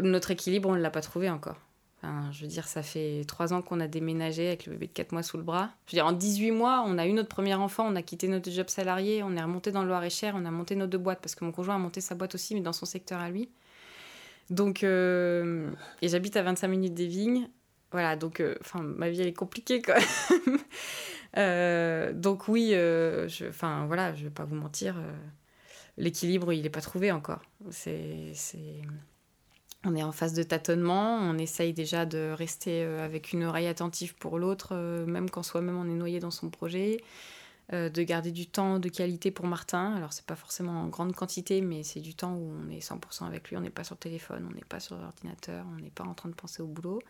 notre 0.02 0.32
équilibre, 0.32 0.70
on 0.70 0.76
ne 0.76 0.82
l'a 0.82 0.90
pas 0.90 1.02
trouvé 1.02 1.30
encore. 1.30 1.58
Je 2.04 2.42
veux 2.42 2.48
dire, 2.48 2.68
ça 2.68 2.82
fait 2.82 3.24
trois 3.28 3.54
ans 3.54 3.62
qu'on 3.62 3.80
a 3.80 3.88
déménagé 3.88 4.48
avec 4.48 4.66
le 4.66 4.74
bébé 4.74 4.88
de 4.88 4.92
quatre 4.92 5.12
mois 5.12 5.22
sous 5.24 5.38
le 5.38 5.44
bras. 5.44 5.70
Je 5.86 5.92
veux 5.92 5.98
dire, 5.98 6.06
en 6.06 6.14
18 6.14 6.52
mois, 6.52 6.84
on 6.86 6.98
a 6.98 7.06
eu 7.06 7.14
notre 7.14 7.30
premier 7.30 7.54
enfant, 7.54 7.86
on 7.88 7.96
a 7.96 8.02
quitté 8.02 8.28
notre 8.28 8.50
job 8.50 8.70
salarié, 8.70 9.22
on 9.24 9.36
est 9.36 9.42
remonté 9.42 9.72
dans 9.72 9.84
le 9.84 9.88
Loir-et-Cher, 9.88 10.34
on 10.36 10.46
a 10.46 10.52
monté 10.52 10.76
nos 10.76 10.88
deux 10.88 10.98
boîtes 10.98 11.20
parce 11.22 11.36
que 11.36 11.46
mon 11.46 11.52
conjoint 11.52 11.76
a 11.76 11.80
monté 11.80 12.02
sa 12.02 12.16
boîte 12.16 12.34
aussi, 12.36 12.56
mais 12.56 12.62
dans 12.62 12.74
son 12.74 12.86
secteur 12.86 13.20
à 13.20 13.30
lui. 13.30 13.50
Donc, 14.50 14.84
euh, 14.84 15.70
et 16.02 16.08
j'habite 16.08 16.36
à 16.38 16.44
25 16.44 16.68
minutes 16.68 16.94
des 16.94 17.08
vignes. 17.08 17.50
Voilà, 17.92 18.16
donc, 18.16 18.40
euh, 18.40 18.56
enfin, 18.62 18.82
ma 18.82 19.10
vie, 19.10 19.22
elle 19.22 19.28
est 19.28 19.34
compliquée 19.34 19.82
même. 21.36 22.16
donc, 22.22 22.48
oui, 22.48 22.74
enfin, 23.48 23.86
voilà, 23.86 24.16
je 24.16 24.24
vais 24.24 24.30
pas 24.30 24.46
vous 24.46 24.56
mentir 24.56 24.96
l'équilibre, 25.98 26.52
il 26.54 26.64
n'est 26.64 26.70
pas 26.70 26.82
trouvé 26.82 27.12
encore. 27.12 27.42
C'est, 27.70 28.34
On 29.84 29.96
est 29.96 30.04
en 30.04 30.12
phase 30.12 30.34
de 30.34 30.44
tâtonnement, 30.44 31.16
on 31.18 31.40
essaye 31.40 31.74
déjà 31.74 32.06
de 32.06 32.32
rester 32.38 32.84
euh, 32.84 33.04
avec 33.04 33.34
une 33.34 33.44
oreille 33.44 33.66
attentive 33.66 34.14
pour 34.16 34.38
l'autre, 34.38 34.70
euh, 34.74 35.06
même 35.08 35.30
quand 35.30 35.42
soi-même 35.42 35.76
on 35.76 35.86
est 35.86 35.96
noyé 35.96 36.20
dans 36.20 36.30
son 36.30 36.52
projet, 36.52 37.02
euh, 37.74 37.90
de 37.90 38.04
garder 38.04 38.32
du 38.32 38.46
temps 38.46 38.78
de 38.78 38.90
qualité 38.90 39.32
pour 39.32 39.48
Martin. 39.48 39.96
Alors 39.96 40.14
c'est 40.14 40.26
pas 40.26 40.36
forcément 40.36 40.84
en 40.84 40.88
grande 40.88 41.16
quantité, 41.16 41.62
mais 41.62 41.82
c'est 41.82 42.00
du 42.00 42.14
temps 42.14 42.36
où 42.36 42.54
on 42.64 42.70
est 42.70 42.80
100% 42.80 43.26
avec 43.26 43.50
lui, 43.50 43.58
on 43.58 43.62
n'est 43.62 43.72
pas 43.72 43.84
sur 43.84 43.98
téléphone, 43.98 44.48
on 44.48 44.54
n'est 44.54 44.64
pas 44.70 44.80
sur 44.80 44.98
l'ordinateur, 44.98 45.66
on 45.76 45.82
n'est 45.82 45.90
pas 45.90 46.04
en 46.04 46.14
train 46.14 46.30
de 46.30 46.36
penser 46.36 46.62
au 46.62 46.68
boulot. 46.68 47.02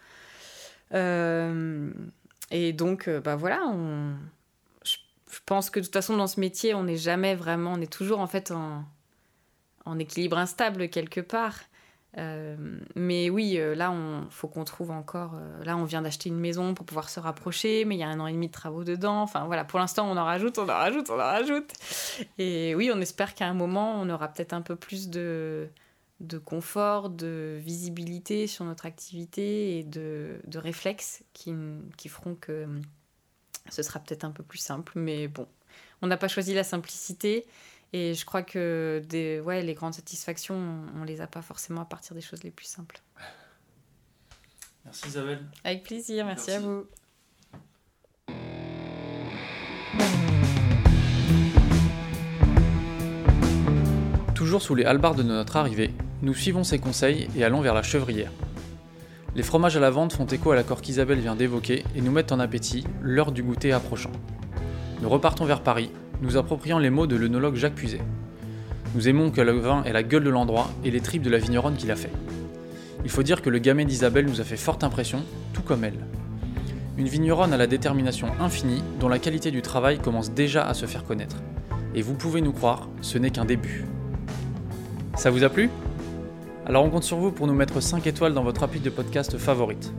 et 0.94 2.74
donc, 2.74 3.10
bah 3.10 3.36
voilà, 3.36 3.62
je 4.86 5.40
pense 5.46 5.70
que 5.70 5.82
de 5.82 5.86
toute 5.86 5.94
façon, 5.94 6.16
dans 6.16 6.28
ce 6.28 6.40
métier, 6.40 6.74
on 6.74 6.84
n'est 6.86 6.98
jamais 6.98 7.36
vraiment, 7.36 7.74
on 7.74 7.82
est 7.82 7.92
toujours 7.92 8.20
en 8.20 8.28
fait 8.28 8.54
en 9.84 10.00
équilibre 10.00 10.38
instable 10.38 10.88
quelque 10.88 11.20
part. 11.20 11.58
Euh, 12.18 12.58
mais 12.96 13.30
oui, 13.30 13.58
euh, 13.58 13.74
là, 13.74 13.94
il 13.94 14.32
faut 14.32 14.48
qu'on 14.48 14.66
trouve 14.66 14.92
encore. 14.92 15.36
Euh, 15.36 15.64
là, 15.64 15.78
on 15.78 15.86
vient 15.86 16.02
d'acheter 16.02 16.30
une 16.30 16.40
maison 16.40 16.74
pour 16.74 16.86
pouvoir 16.86 17.10
se 17.10 17.20
rapprocher, 17.20 17.86
mais 17.86 17.96
il 17.96 18.00
y 18.00 18.04
a 18.04 18.10
un 18.10 18.20
an 18.20 18.28
et 18.28 18.34
demi 18.34 18.48
de 18.48 18.52
travaux 18.52 18.84
dedans. 18.84 19.22
Enfin, 19.22 19.46
voilà, 19.46 19.64
pour 19.64 19.80
l'instant, 19.80 20.10
on 20.10 20.18
en 20.18 20.26
rajoute, 20.26 20.58
on 20.58 20.64
en 20.64 20.78
rajoute, 20.78 21.10
on 21.10 21.14
en 21.14 21.18
rajoute. 21.18 21.72
Et 22.38 22.76
oui, 22.76 22.92
on 22.94 23.00
espère 23.00 23.34
qu'à 23.34 23.48
un 23.48 23.54
moment, 23.54 23.94
on 24.02 24.10
aura 24.10 24.28
peut-être 24.28 24.54
un 24.54 24.62
peu 24.62 24.76
plus 24.76 25.10
de, 25.10 25.70
de 26.20 26.38
confort, 26.38 27.10
de 27.10 27.58
visibilité 27.62 28.48
sur 28.48 28.66
notre 28.66 28.86
activité 28.86 29.80
et 29.80 29.84
de, 29.84 30.42
de 30.46 30.58
réflexes 30.60 31.24
qui, 31.34 31.54
qui 31.98 32.10
feront 32.10 32.36
que 32.36 32.68
ce 33.70 33.84
sera 33.84 34.00
peut-être 34.00 34.26
un 34.26 34.32
peu 34.32 34.44
plus 34.44 34.58
simple, 34.58 34.94
mais 34.96 35.28
bon, 35.28 35.48
on 36.02 36.08
n'a 36.08 36.18
pas 36.18 36.28
choisi 36.28 36.54
la 36.54 36.64
simplicité. 36.64 37.46
Et 37.94 38.14
je 38.14 38.26
crois 38.26 38.42
que 38.42 39.02
des, 39.08 39.42
ouais, 39.42 39.62
les 39.62 39.74
grandes 39.74 39.94
satisfactions, 39.94 40.56
on, 40.96 41.00
ne 41.00 41.06
les 41.06 41.20
a 41.20 41.28
pas 41.28 41.42
forcément 41.42 41.82
à 41.82 41.86
partir 41.86 42.16
des 42.16 42.22
choses 42.22 42.44
les 42.44 42.52
plus 42.52 42.66
simples. 42.66 43.02
Merci 44.86 45.08
Isabelle. 45.08 45.46
Avec 45.64 45.84
plaisir, 45.84 46.26
merci. 46.26 46.52
à 46.52 46.60
vous. 46.60 46.86
Toujours 54.34 54.62
sous 54.62 54.74
les 54.74 54.86
halbards 54.86 55.16
de 55.16 55.24
notre 55.24 55.58
arrivée, 55.58 55.94
nous 56.22 56.34
suivons 56.34 56.64
ses 56.64 56.80
conseils 56.80 57.28
et 57.36 57.44
allons 57.44 57.62
vers 57.62 57.74
la 57.74 57.84
chevrière. 57.84 58.32
Les 59.36 59.44
fromages 59.44 59.78
à 59.78 59.80
la 59.80 59.90
vente 59.90 60.14
font 60.14 60.26
écho 60.26 60.52
à 60.52 60.56
l'accord 60.56 60.82
qu'Isabelle 60.82 61.20
vient 61.20 61.36
d'évoquer 61.36 61.86
et 61.96 62.02
nous 62.02 62.12
mettent 62.12 62.32
en 62.32 62.40
appétit, 62.40 62.86
l'heure 63.02 63.32
du 63.32 63.44
goûter 63.44 63.72
approchant. 63.72 64.12
Nous 65.02 65.10
repartons 65.10 65.46
vers 65.46 65.62
Paris, 65.62 65.92
nous 66.22 66.38
appropriant 66.38 66.80
les 66.80 66.90
mots 66.90 67.08
de 67.08 67.16
l'œnologue 67.16 67.56
Jacques 67.56 67.76
Puiset. 67.76 68.02
Nous 68.94 69.08
aimons 69.08 69.32
que 69.32 69.42
le 69.42 69.54
vin 69.54 69.84
ait 69.84 69.94
la 69.94 70.04
gueule 70.04 70.24
de 70.24 70.30
l'endroit 70.30 70.70
et 70.84 70.92
les 70.92 71.00
tripes 71.00 71.22
de 71.22 71.30
la 71.30 71.38
vigneronne 71.38 71.76
qui 71.76 71.88
l'a 71.88 71.96
fait. 71.96 72.12
Il 73.04 73.10
faut 73.10 73.24
dire 73.24 73.42
que 73.42 73.50
le 73.50 73.60
gamet 73.60 73.86
d'Isabelle 73.86 74.26
nous 74.26 74.42
a 74.42 74.44
fait 74.44 74.58
forte 74.58 74.84
impression, 74.84 75.24
tout 75.54 75.64
comme 75.64 75.84
elle. 75.84 76.00
Une 76.98 77.08
vigneronne 77.08 77.54
à 77.54 77.58
la 77.58 77.68
détermination 77.68 78.28
infinie, 78.40 78.84
dont 79.00 79.08
la 79.08 79.18
qualité 79.18 79.50
du 79.50 79.62
travail 79.62 80.00
commence 80.00 80.32
déjà 80.32 80.64
à 80.64 80.74
se 80.74 80.86
faire 80.86 81.06
connaître. 81.06 81.38
Et 81.96 82.02
vous 82.02 82.14
pouvez 82.14 82.42
nous 82.42 82.52
croire, 82.52 82.90
ce 83.02 83.18
n'est 83.18 83.32
qu'un 83.32 83.46
début. 83.46 83.86
Ça 85.16 85.32
vous 85.32 85.44
a 85.44 85.50
plu? 85.50 85.70
Alors 86.66 86.86
on 86.86 86.90
compte 86.90 87.04
sur 87.04 87.18
vous 87.18 87.32
pour 87.32 87.48
nous 87.48 87.56
mettre 87.56 87.82
5 87.82 88.06
étoiles 88.06 88.34
dans 88.34 88.44
votre 88.44 88.62
appli 88.62 88.80
de 88.80 88.90
podcast 88.90 89.38
favorite. 89.38 89.92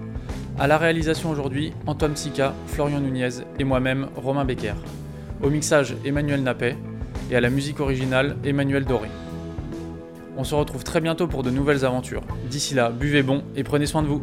À 0.58 0.66
la 0.68 0.78
réalisation 0.78 1.30
aujourd'hui, 1.30 1.72
Antoine 1.86 2.14
Sica, 2.14 2.54
Florian 2.66 3.00
Nunez 3.00 3.42
et 3.58 3.64
moi-même, 3.64 4.08
Romain 4.14 4.44
Becker. 4.44 4.74
Au 5.43 5.51
mixage, 5.51 5.97
Emmanuel 6.05 6.44
Nappet. 6.44 6.77
Et 7.28 7.35
à 7.35 7.40
la 7.40 7.51
musique 7.51 7.81
originale, 7.81 8.36
Emmanuel 8.44 8.85
Doré. 8.85 9.09
On 10.36 10.44
se 10.44 10.55
retrouve 10.55 10.85
très 10.85 11.01
bientôt 11.01 11.27
pour 11.27 11.43
de 11.43 11.51
nouvelles 11.51 11.85
aventures. 11.85 12.23
D'ici 12.48 12.74
là, 12.74 12.90
buvez 12.90 13.24
bon 13.24 13.43
et 13.56 13.64
prenez 13.64 13.86
soin 13.86 14.02
de 14.02 14.06
vous. 14.06 14.23